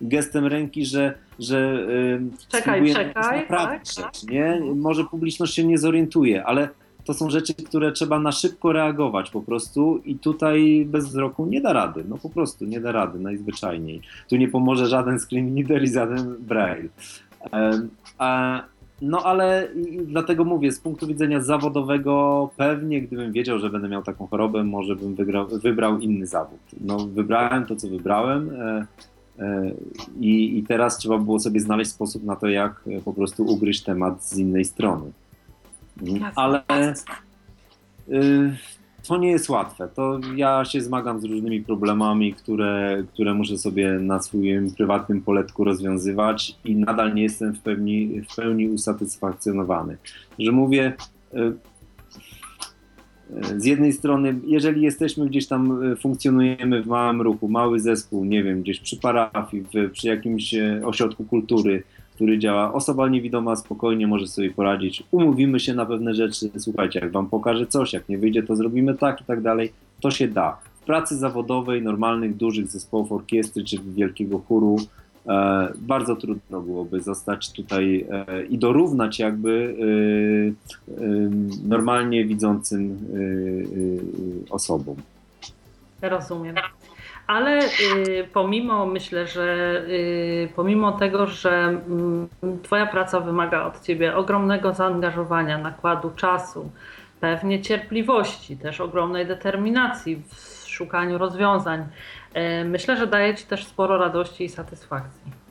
gestem 0.02 0.45
ręki, 0.45 0.85
że, 0.85 1.14
że 1.39 1.85
yy, 1.89 2.22
czekaj, 2.49 2.93
czekaj, 2.93 3.41
naprawdę 3.41 3.76
tak, 3.76 3.85
rzecz, 3.85 4.23
nie? 4.23 4.61
Może 4.76 5.03
publiczność 5.03 5.53
się 5.53 5.64
nie 5.64 5.77
zorientuje, 5.77 6.45
ale 6.45 6.69
to 7.06 7.14
są 7.14 7.30
rzeczy, 7.30 7.53
które 7.53 7.91
trzeba 7.91 8.19
na 8.19 8.31
szybko 8.31 8.72
reagować 8.72 9.30
po 9.30 9.41
prostu 9.41 10.02
i 10.06 10.15
tutaj 10.15 10.85
bez 10.89 11.06
wzroku 11.07 11.45
nie 11.45 11.61
da 11.61 11.73
rady, 11.73 12.03
no 12.07 12.18
po 12.18 12.30
prostu 12.30 12.65
nie 12.65 12.80
da 12.80 12.91
rady, 12.91 13.19
najzwyczajniej. 13.19 14.02
Tu 14.30 14.35
nie 14.35 14.47
pomoże 14.47 14.88
żaden 14.88 15.19
screen 15.19 15.56
reader 15.57 15.84
i 15.84 15.93
żaden 15.93 16.35
braille. 16.39 16.89
No 19.02 19.24
ale 19.24 19.68
dlatego 20.06 20.44
mówię, 20.44 20.72
z 20.72 20.80
punktu 20.80 21.08
widzenia 21.08 21.42
zawodowego, 21.42 22.50
pewnie 22.58 23.02
gdybym 23.02 23.32
wiedział, 23.32 23.60
że 23.60 23.70
będę 23.70 23.90
miał 23.90 24.04
taką 24.04 24.28
chorobę, 24.28 24.64
może 24.64 24.96
bym 24.96 25.16
wygrał, 25.16 25.48
wybrał 25.48 26.00
inny 26.00 26.28
zawód. 26.28 26.60
No 26.82 26.98
wybrałem 26.98 27.66
to, 27.66 27.76
co 27.76 27.88
wybrałem 27.88 28.50
e, 28.50 28.86
e, 29.40 29.72
i, 30.20 30.58
i 30.58 30.64
teraz 30.64 30.98
trzeba 30.98 31.18
było 31.18 31.40
sobie 31.40 31.60
znaleźć 31.60 31.92
sposób 31.92 32.24
na 32.24 32.36
to, 32.36 32.48
jak 32.48 32.84
po 33.06 33.14
prostu 33.14 33.44
ugryźć 33.44 33.84
temat 33.84 34.26
z 34.26 34.38
innej 34.38 34.66
strony. 34.66 35.12
Ale 36.36 36.64
y, 38.10 38.56
to 39.07 39.18
nie 39.18 39.32
jest 39.32 39.49
łatwe. 39.49 39.88
To 39.95 40.19
ja 40.36 40.65
się 40.65 40.82
zmagam 40.82 41.22
z 41.22 41.23
różnymi 41.23 41.61
problemami, 41.61 42.34
które, 42.34 43.03
które 43.14 43.34
muszę 43.34 43.57
sobie 43.57 43.91
na 43.91 44.22
swoim 44.22 44.72
prywatnym 44.72 45.22
poletku 45.22 45.64
rozwiązywać 45.64 46.56
i 46.65 46.76
nadal 46.76 47.14
nie 47.14 47.23
jestem 47.23 47.53
w 47.53 47.60
pełni, 47.60 48.22
w 48.22 48.36
pełni 48.36 48.69
usatysfakcjonowany. 48.69 49.98
Że 50.40 50.52
mówię, 50.52 50.94
y, 51.34 51.38
y, 53.53 53.60
z 53.60 53.65
jednej 53.65 53.94
strony, 53.94 54.40
jeżeli 54.45 54.82
jesteśmy 54.82 55.26
gdzieś 55.27 55.48
tam, 55.48 55.82
funkcjonujemy 56.02 56.84
w 56.84 56.88
małym 56.88 57.22
ruchu, 57.22 57.48
mały 57.48 57.80
zespół, 57.80 58.26
nie 58.26 58.44
wiem, 58.44 58.61
gdzieś 58.61 58.80
przy 58.80 58.98
parafii, 58.98 59.65
przy 59.91 60.07
jakimś 60.07 60.56
ośrodku 60.84 61.23
kultury, 61.23 61.84
który 62.16 62.40
działa. 62.40 62.74
Osoba 62.74 63.10
niewidoma 63.10 63.56
spokojnie 63.56 64.08
może 64.08 64.28
sobie 64.28 64.52
poradzić. 64.52 65.04
Umówimy 65.12 65.60
się 65.60 65.74
na 65.74 65.86
pewne 65.86 66.14
rzeczy. 66.14 66.50
Słuchajcie, 66.58 67.00
jak 67.00 67.12
wam 67.12 67.28
pokażę 67.28 67.68
coś, 67.68 67.94
jak 67.94 68.10
nie 68.10 68.18
wyjdzie, 68.18 68.44
to 68.44 68.56
zrobimy 68.56 68.96
tak 68.96 69.22
i 69.22 69.24
tak 69.24 69.42
dalej. 69.42 69.74
To 70.02 70.12
się 70.12 70.28
da. 70.28 70.58
W 70.82 70.86
pracy 70.86 71.18
zawodowej, 71.18 71.82
normalnych, 71.82 72.38
dużych 72.38 72.68
zespołów 72.68 73.12
orkiestry 73.12 73.64
czy 73.64 73.78
wielkiego 73.96 74.40
chóru 74.40 74.78
e, 75.28 75.74
bardzo 75.78 76.16
trudno 76.16 76.62
byłoby 76.62 77.02
zostać 77.02 77.52
tutaj 77.52 78.06
e, 78.12 78.46
i 78.46 78.58
dorównać 78.58 79.20
jakby 79.20 79.76
e, 80.90 81.04
e 81.04 81.08
normalnie 81.68 82.26
widzącym 82.26 82.82
e, 82.82 83.18
e, 83.18 84.52
osobom. 84.54 84.96
Rozumiem 86.02 86.56
ale 87.27 87.60
y, 87.60 88.27
pomimo, 88.34 88.85
myślę, 88.85 89.27
że 89.27 89.81
y, 89.88 90.49
pomimo 90.56 90.91
tego, 90.91 91.27
że 91.27 91.81
y, 92.43 92.64
Twoja 92.64 92.85
praca 92.85 93.19
wymaga 93.19 93.64
od 93.64 93.81
Ciebie 93.81 94.15
ogromnego 94.15 94.73
zaangażowania, 94.73 95.57
nakładu 95.57 96.11
czasu, 96.11 96.72
pewnie 97.19 97.61
cierpliwości, 97.61 98.57
też 98.57 98.81
ogromnej 98.81 99.26
determinacji 99.26 100.23
w 100.27 100.68
szukaniu 100.68 101.18
rozwiązań, 101.18 101.80
y, 101.81 102.65
myślę, 102.65 102.97
że 102.97 103.07
daje 103.07 103.35
Ci 103.35 103.45
też 103.45 103.65
sporo 103.65 103.97
radości 103.97 104.43
i 104.43 104.49
satysfakcji. 104.49 105.45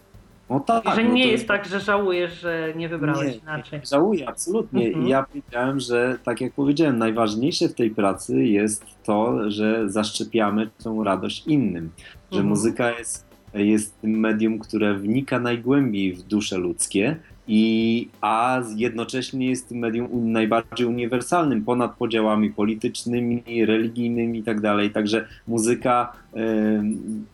No 0.51 0.61
tak, 0.61 0.95
że 0.95 1.05
nie 1.05 1.25
no 1.25 1.31
jest 1.31 1.49
tak, 1.49 1.65
że 1.65 1.81
żałujesz, 1.81 2.41
że 2.41 2.73
nie 2.77 2.89
wybrałeś 2.89 3.35
nie, 3.35 3.41
inaczej. 3.41 3.79
Nie, 3.81 3.87
żałuję, 3.87 4.29
absolutnie. 4.29 4.87
Mhm. 4.87 5.07
I 5.07 5.11
ja 5.11 5.23
powiedziałem, 5.23 5.81
że 5.81 6.19
tak 6.25 6.41
jak 6.41 6.53
powiedziałem, 6.53 6.99
najważniejsze 6.99 7.69
w 7.69 7.75
tej 7.75 7.91
pracy 7.91 8.45
jest 8.45 8.85
to, 9.05 9.51
że 9.51 9.91
zaszczepiamy 9.91 10.71
tą 10.85 11.05
radość 11.05 11.47
innym. 11.47 11.91
Że 12.33 12.39
mhm. 12.39 12.49
muzyka 12.49 12.99
jest, 12.99 13.27
jest 13.55 14.01
tym 14.01 14.11
medium, 14.11 14.59
które 14.59 14.95
wnika 14.95 15.41
najgłębiej 15.41 16.13
w 16.13 16.23
dusze 16.23 16.59
ludzkie 16.59 17.17
I, 17.49 18.09
a 18.21 18.63
jednocześnie 18.77 19.47
jest 19.47 19.71
medium 19.71 20.33
najbardziej 20.33 20.87
uniwersalnym, 20.87 21.65
ponad 21.65 21.97
podziałami 21.97 22.51
politycznymi, 22.51 23.67
religijnymi 23.67 24.39
itd. 24.39 24.77
Tak 24.83 24.93
Także 24.93 25.27
muzyka, 25.49 26.13
y, 26.37 26.39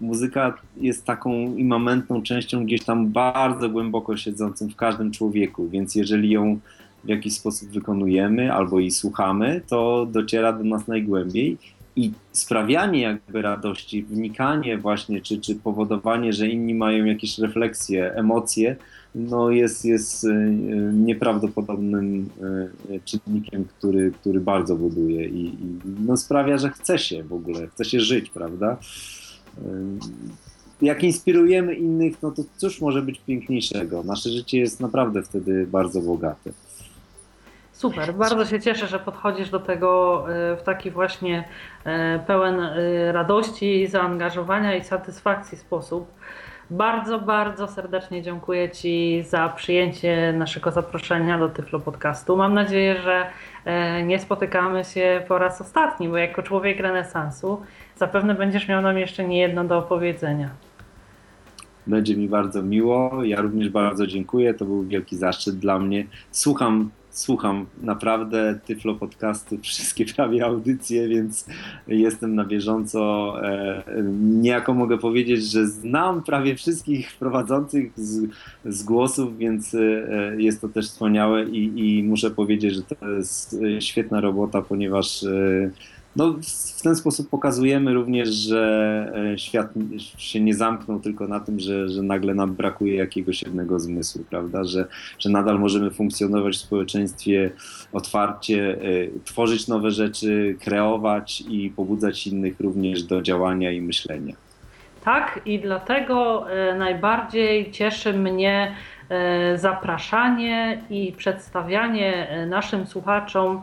muzyka 0.00 0.58
jest 0.76 1.04
taką 1.04 1.54
imamentną 1.56 2.22
częścią 2.22 2.64
gdzieś 2.64 2.84
tam 2.84 3.08
bardzo 3.08 3.68
głęboko 3.68 4.16
siedzącą 4.16 4.68
w 4.68 4.76
każdym 4.76 5.10
człowieku, 5.10 5.68
więc 5.68 5.94
jeżeli 5.94 6.30
ją 6.30 6.58
w 7.04 7.08
jakiś 7.08 7.34
sposób 7.34 7.68
wykonujemy 7.68 8.52
albo 8.52 8.80
jej 8.80 8.90
słuchamy, 8.90 9.60
to 9.68 10.06
dociera 10.06 10.52
do 10.52 10.64
nas 10.64 10.88
najgłębiej 10.88 11.56
i 11.96 12.12
sprawianie 12.32 13.00
jakby 13.00 13.42
radości, 13.42 14.02
wnikanie 14.02 14.78
właśnie, 14.78 15.20
czy, 15.20 15.40
czy 15.40 15.54
powodowanie, 15.54 16.32
że 16.32 16.48
inni 16.48 16.74
mają 16.74 17.04
jakieś 17.04 17.38
refleksje, 17.38 18.12
emocje, 18.14 18.76
no 19.14 19.50
jest, 19.50 19.84
jest 19.84 20.24
e, 20.24 20.28
nieprawdopodobnym 20.92 22.28
e, 22.90 23.00
czynnikiem, 23.00 23.64
który, 23.64 24.12
który 24.12 24.40
bardzo 24.40 24.76
buduje 24.76 25.24
i, 25.26 25.46
i 25.46 25.78
no 26.06 26.16
sprawia, 26.16 26.58
że 26.58 26.70
chce 26.70 26.98
się 26.98 27.22
w 27.22 27.32
ogóle, 27.32 27.66
chce 27.66 27.84
się 27.84 28.00
żyć, 28.00 28.30
prawda? 28.30 28.76
E, 29.58 29.62
jak 30.82 31.04
inspirujemy 31.04 31.74
innych, 31.74 32.22
no 32.22 32.30
to 32.30 32.42
cóż 32.56 32.80
może 32.80 33.02
być 33.02 33.20
piękniejszego? 33.26 34.02
Nasze 34.02 34.30
życie 34.30 34.58
jest 34.58 34.80
naprawdę 34.80 35.22
wtedy 35.22 35.66
bardzo 35.66 36.00
bogate. 36.00 36.50
Super, 37.72 38.14
bardzo 38.14 38.46
się 38.46 38.60
cieszę, 38.60 38.86
że 38.86 38.98
podchodzisz 38.98 39.50
do 39.50 39.60
tego 39.60 40.24
w 40.58 40.62
taki 40.64 40.90
właśnie 40.90 41.44
pełen 42.26 42.60
radości, 43.12 43.86
zaangażowania 43.86 44.76
i 44.76 44.84
satysfakcji 44.84 45.58
sposób. 45.58 46.06
Bardzo, 46.70 47.18
bardzo 47.18 47.68
serdecznie 47.68 48.22
dziękuję 48.22 48.70
Ci 48.70 49.22
za 49.28 49.48
przyjęcie 49.48 50.32
naszego 50.32 50.70
zaproszenia 50.70 51.38
do 51.38 51.48
Tyflo 51.48 51.80
Podcastu. 51.80 52.36
Mam 52.36 52.54
nadzieję, 52.54 52.96
że 53.02 53.26
nie 54.04 54.18
spotykamy 54.18 54.84
się 54.84 55.22
po 55.28 55.38
raz 55.38 55.60
ostatni, 55.60 56.08
bo 56.08 56.16
jako 56.16 56.42
człowiek 56.42 56.80
renesansu 56.80 57.62
zapewne 57.96 58.34
będziesz 58.34 58.68
miał 58.68 58.82
nam 58.82 58.98
jeszcze 58.98 59.24
nie 59.24 59.38
jedno 59.38 59.64
do 59.64 59.78
opowiedzenia. 59.78 60.48
Będzie 61.86 62.16
mi 62.16 62.28
bardzo 62.28 62.62
miło. 62.62 63.24
Ja 63.24 63.40
również 63.40 63.68
bardzo 63.68 64.06
dziękuję. 64.06 64.54
To 64.54 64.64
był 64.64 64.84
wielki 64.84 65.16
zaszczyt 65.16 65.56
dla 65.58 65.78
mnie. 65.78 66.04
Słucham 66.30 66.90
słucham 67.10 67.66
naprawdę 67.82 68.58
Tyflo 68.66 68.94
podcastu, 68.94 69.58
wszystkie 69.62 70.04
prawie 70.04 70.44
audycje, 70.44 71.08
więc 71.08 71.46
jestem 71.88 72.34
na 72.34 72.44
bieżąco. 72.44 73.34
E, 73.42 73.82
niejako 74.20 74.74
mogę 74.74 74.98
powiedzieć, 74.98 75.44
że 75.44 75.66
znam 75.66 76.22
prawie 76.22 76.56
wszystkich 76.56 77.12
prowadzących 77.18 77.92
z, 77.96 78.30
z 78.64 78.82
głosów, 78.82 79.38
więc 79.38 79.74
e, 79.74 79.78
jest 80.38 80.60
to 80.60 80.68
też 80.68 80.86
wspaniałe 80.86 81.44
i, 81.44 81.98
i 81.98 82.02
muszę 82.02 82.30
powiedzieć, 82.30 82.74
że 82.74 82.82
to 82.82 83.08
jest 83.08 83.56
świetna 83.80 84.20
robota, 84.20 84.62
ponieważ 84.62 85.24
e, 85.24 85.70
no, 86.16 86.34
w 86.76 86.82
ten 86.82 86.96
sposób 86.96 87.28
pokazujemy 87.28 87.94
również, 87.94 88.28
że 88.28 89.12
e, 89.32 89.38
świat 89.38 89.68
się 90.18 90.40
nie 90.40 90.54
zamknął 90.54 91.00
tylko 91.00 91.28
na 91.28 91.40
tym, 91.40 91.60
że, 91.60 91.88
że 91.88 92.02
nagle 92.02 92.34
nam 92.34 92.54
brakuje 92.54 92.94
jakiegoś 92.94 93.42
jednego 93.42 93.80
zmysłu, 93.80 94.24
prawda? 94.30 94.64
Że, 94.64 94.86
że 95.18 95.30
nadal 95.30 95.58
możemy 95.58 95.90
funkcjonować 95.90 96.56
w 96.56 96.60
społeczeństwie 96.60 97.50
otwarcie, 97.92 98.78
e, 98.82 99.24
tworzyć 99.24 99.68
nowe 99.68 99.90
rzeczy, 99.90 100.56
kreować 100.60 101.40
i 101.48 101.72
pobudzać 101.76 102.26
innych 102.26 102.60
również 102.60 103.02
do 103.02 103.22
działania 103.22 103.72
i 103.72 103.80
myślenia. 103.80 104.34
Tak, 105.04 105.40
i 105.46 105.58
dlatego 105.58 106.46
e, 106.50 106.74
najbardziej 106.78 107.72
cieszy 107.72 108.12
mnie 108.12 108.74
zapraszanie 109.56 110.82
i 110.90 111.12
przedstawianie 111.16 112.28
naszym 112.50 112.86
słuchaczom 112.86 113.62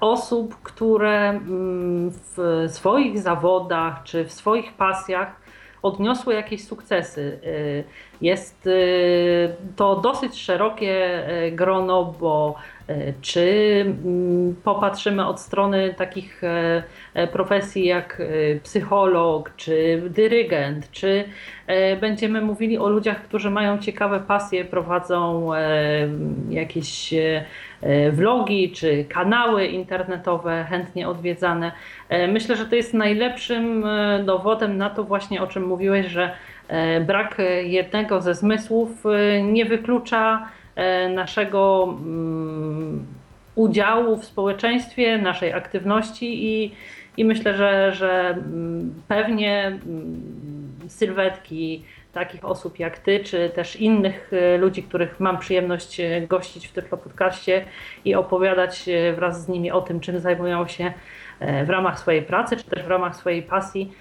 osób, 0.00 0.56
które 0.62 1.28
mm, 1.28 2.10
w 2.10 2.64
swoich 2.68 3.18
zawodach 3.18 4.02
czy 4.04 4.24
w 4.24 4.32
swoich 4.32 4.72
pasjach 4.72 5.44
odniosły 5.82 6.34
jakieś 6.34 6.64
sukcesy. 6.64 7.40
E, 7.44 7.84
jest 8.20 8.66
e, 8.66 8.70
to 9.76 9.96
dosyć 9.96 10.42
szerokie 10.42 11.26
grono, 11.52 12.04
bo 12.20 12.54
czy 13.20 13.74
mm, 14.04 14.54
popatrzymy 14.64 15.26
od 15.26 15.40
strony 15.40 15.94
takich 15.96 16.42
profesji 17.32 17.84
jak 17.84 18.22
psycholog, 18.62 19.52
czy 19.56 20.02
dyrygent, 20.10 20.90
czy 20.90 21.24
będziemy 22.00 22.40
mówili 22.40 22.78
o 22.78 22.88
ludziach, 22.88 23.22
którzy 23.22 23.50
mają 23.50 23.78
ciekawe 23.78 24.20
pasje, 24.20 24.64
prowadzą 24.64 25.50
jakieś 26.50 27.14
E, 27.84 28.10
vlogi 28.10 28.70
czy 28.70 29.04
kanały 29.04 29.66
internetowe 29.66 30.64
chętnie 30.70 31.08
odwiedzane. 31.08 31.72
E, 32.08 32.28
myślę, 32.28 32.56
że 32.56 32.66
to 32.66 32.76
jest 32.76 32.94
najlepszym 32.94 33.86
e, 33.86 34.22
dowodem 34.24 34.78
na 34.78 34.90
to 34.90 35.04
właśnie, 35.04 35.42
o 35.42 35.46
czym 35.46 35.66
mówiłeś, 35.66 36.06
że 36.06 36.30
brak 37.06 37.36
jednego 37.64 38.20
ze 38.20 38.34
zmysłów 38.34 39.04
nie 39.42 39.64
wyklucza 39.64 40.48
naszego 41.14 41.84
mm, 41.98 43.06
udziału 43.54 44.16
w 44.16 44.24
społeczeństwie, 44.24 45.18
naszej 45.18 45.52
aktywności 45.52 46.46
i, 46.46 46.74
i 47.16 47.24
myślę, 47.24 47.54
że, 47.54 47.92
że 47.92 48.28
mm, 48.28 48.94
pewnie 49.08 49.66
mm, 49.66 50.22
sylwetki, 50.88 51.84
takich 52.14 52.44
osób 52.44 52.78
jak 52.78 52.98
ty, 52.98 53.20
czy 53.20 53.50
też 53.54 53.76
innych 53.76 54.30
e, 54.32 54.58
ludzi, 54.58 54.82
których 54.82 55.20
mam 55.20 55.38
przyjemność 55.38 56.00
e, 56.00 56.20
gościć 56.20 56.68
w 56.68 56.72
Tyflo 56.72 56.98
Podcaście 56.98 57.64
i 58.04 58.14
opowiadać 58.14 58.88
e, 58.88 59.12
wraz 59.12 59.44
z 59.44 59.48
nimi 59.48 59.70
o 59.70 59.80
tym, 59.80 60.00
czym 60.00 60.18
zajmują 60.18 60.66
się 60.66 60.92
w 61.64 61.70
ramach 61.70 61.98
swojej 61.98 62.22
pracy, 62.22 62.56
czy 62.56 62.64
też 62.64 62.82
w 62.82 62.88
ramach 62.88 63.16
swojej 63.16 63.42
pasji, 63.42 63.92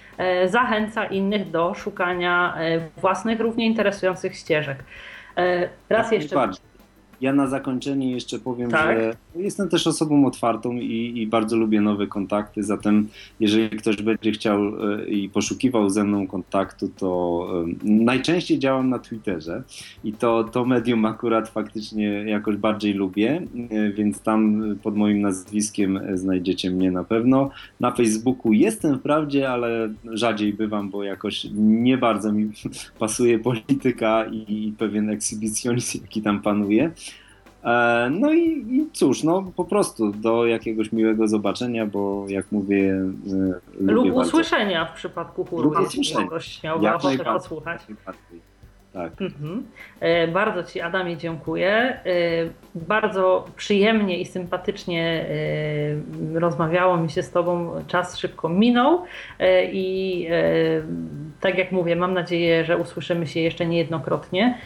zachęca 0.45 1.05
innych 1.05 1.51
do 1.51 1.73
szukania 1.73 2.57
własnych, 2.97 3.39
równie 3.39 3.65
interesujących 3.65 4.35
ścieżek. 4.35 4.77
Raz 5.89 6.11
jeszcze. 6.11 6.49
Ja 7.21 7.33
na 7.33 7.47
zakończenie 7.47 8.11
jeszcze 8.11 8.39
powiem, 8.39 8.71
tak? 8.71 8.99
że 8.99 9.15
jestem 9.35 9.69
też 9.69 9.87
osobą 9.87 10.25
otwartą 10.25 10.73
i, 10.73 11.13
i, 11.15 11.27
bardzo 11.27 11.57
lubię 11.57 11.81
nowe 11.81 12.07
kontakty, 12.07 12.63
zatem 12.63 13.07
jeżeli 13.39 13.69
ktoś 13.69 14.01
będzie 14.01 14.31
chciał 14.31 14.59
e, 14.59 15.05
i 15.05 15.29
poszukiwał 15.29 15.89
ze 15.89 16.03
mną 16.03 16.27
kontaktu, 16.27 16.89
to 16.97 17.47
e, 17.63 17.65
najczęściej 17.83 18.59
działam 18.59 18.89
na 18.89 18.99
Twitterze 18.99 19.63
i 20.03 20.13
to, 20.13 20.43
to 20.43 20.65
medium 20.65 21.05
akurat 21.05 21.49
faktycznie 21.49 22.07
jakoś 22.07 22.55
bardziej 22.55 22.93
lubię, 22.93 23.41
e, 23.69 23.91
więc 23.91 24.21
tam 24.21 24.63
pod 24.83 24.95
moim 24.95 25.21
nazwiskiem 25.21 25.99
znajdziecie 26.13 26.71
mnie 26.71 26.91
na 26.91 27.03
pewno. 27.03 27.49
Na 27.79 27.91
Facebooku 27.91 28.53
jestem 28.53 28.99
wprawdzie, 28.99 29.49
ale 29.49 29.93
rzadziej 30.05 30.53
bywam, 30.53 30.89
bo 30.89 31.03
jakoś 31.03 31.47
nie 31.53 31.97
bardzo 31.97 32.31
mi 32.31 32.49
pasuje 32.99 33.39
polityka 33.39 34.25
i, 34.25 34.73
pewien 34.77 35.09
ekshibicjonizm, 35.09 36.01
jaki 36.01 36.21
tam 36.21 36.41
panuje. 36.41 36.91
E, 37.63 38.09
no 38.09 38.33
i, 38.33 38.65
i, 38.69 38.89
cóż, 38.93 39.23
no 39.23 39.43
po 39.55 39.65
prostu 39.65 40.11
do 40.11 40.45
jakiegoś 40.45 40.91
miłego 40.91 41.27
zobaczenia, 41.27 41.85
bo 41.85 42.25
jak 42.27 42.51
mówię. 42.51 42.91
E, 43.81 43.91
Lub 43.91 44.15
usłyszenia 44.15 44.85
w 44.85 44.93
przypadku 44.93 45.45
chóru, 45.45 45.73
jeśli 45.81 46.25
ktoś 46.27 46.63
miałby 46.63 46.93
ochotę 46.93 47.23
posłuchać. 47.23 47.81
Tak. 48.93 49.21
Mhm. 49.21 49.63
E, 49.99 50.27
bardzo 50.27 50.63
Ci, 50.63 50.81
Adamie, 50.81 51.17
dziękuję. 51.17 51.69
E, 51.69 51.99
bardzo 52.75 53.45
przyjemnie 53.55 54.17
i 54.17 54.25
sympatycznie 54.25 55.25
e, 56.33 56.39
rozmawiało 56.39 56.97
mi 56.97 57.09
się 57.09 57.23
z 57.23 57.31
Tobą. 57.31 57.71
Czas 57.87 58.17
szybko 58.17 58.49
minął 58.49 59.03
i 59.71 60.27
tak 61.41 61.57
jak 61.57 61.71
mówię, 61.71 61.95
mam 61.95 62.13
nadzieję, 62.13 62.65
że 62.65 62.77
usłyszymy 62.77 63.27
się 63.27 63.39
jeszcze 63.39 63.65
niejednokrotnie. 63.65 64.57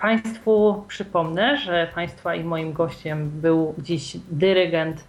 Państwu 0.00 0.84
przypomnę, 0.88 1.56
że 1.56 1.88
Państwa 1.94 2.34
i 2.34 2.44
moim 2.44 2.72
gościem 2.72 3.30
był 3.30 3.74
dziś 3.78 4.16
dyrygent 4.30 5.04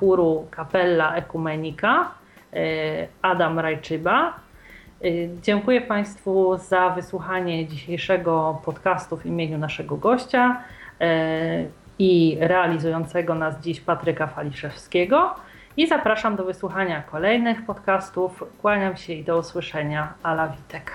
chóru 0.00 0.46
Kapella 0.50 1.14
Ekumenika 1.14 2.14
Adam 3.22 3.58
Rajczyba. 3.58 4.40
Y, 5.04 5.30
dziękuję 5.42 5.80
Państwu 5.80 6.58
za 6.68 6.90
wysłuchanie 6.90 7.66
dzisiejszego 7.66 8.60
podcastu 8.64 9.16
w 9.16 9.26
imieniu 9.26 9.58
naszego 9.58 9.96
gościa 9.96 10.62
y, 11.00 11.04
i 11.98 12.36
realizującego 12.40 13.34
nas 13.34 13.54
dziś 13.60 13.80
Patryka 13.80 14.26
Faliszewskiego. 14.26 15.34
I 15.76 15.88
zapraszam 15.88 16.36
do 16.36 16.44
wysłuchania 16.44 17.02
kolejnych 17.02 17.66
podcastów. 17.66 18.44
Kłaniam 18.60 18.96
się 18.96 19.12
i 19.12 19.24
do 19.24 19.38
usłyszenia. 19.38 20.14
Ala 20.22 20.48
Witek. 20.48 20.92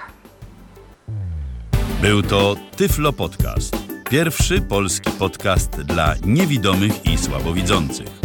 Był 2.01 2.21
to 2.21 2.55
Tyflo 2.77 3.13
Podcast. 3.13 3.77
Pierwszy 4.09 4.61
polski 4.61 5.11
podcast 5.19 5.81
dla 5.81 6.13
niewidomych 6.25 7.05
i 7.05 7.17
słabowidzących. 7.17 8.24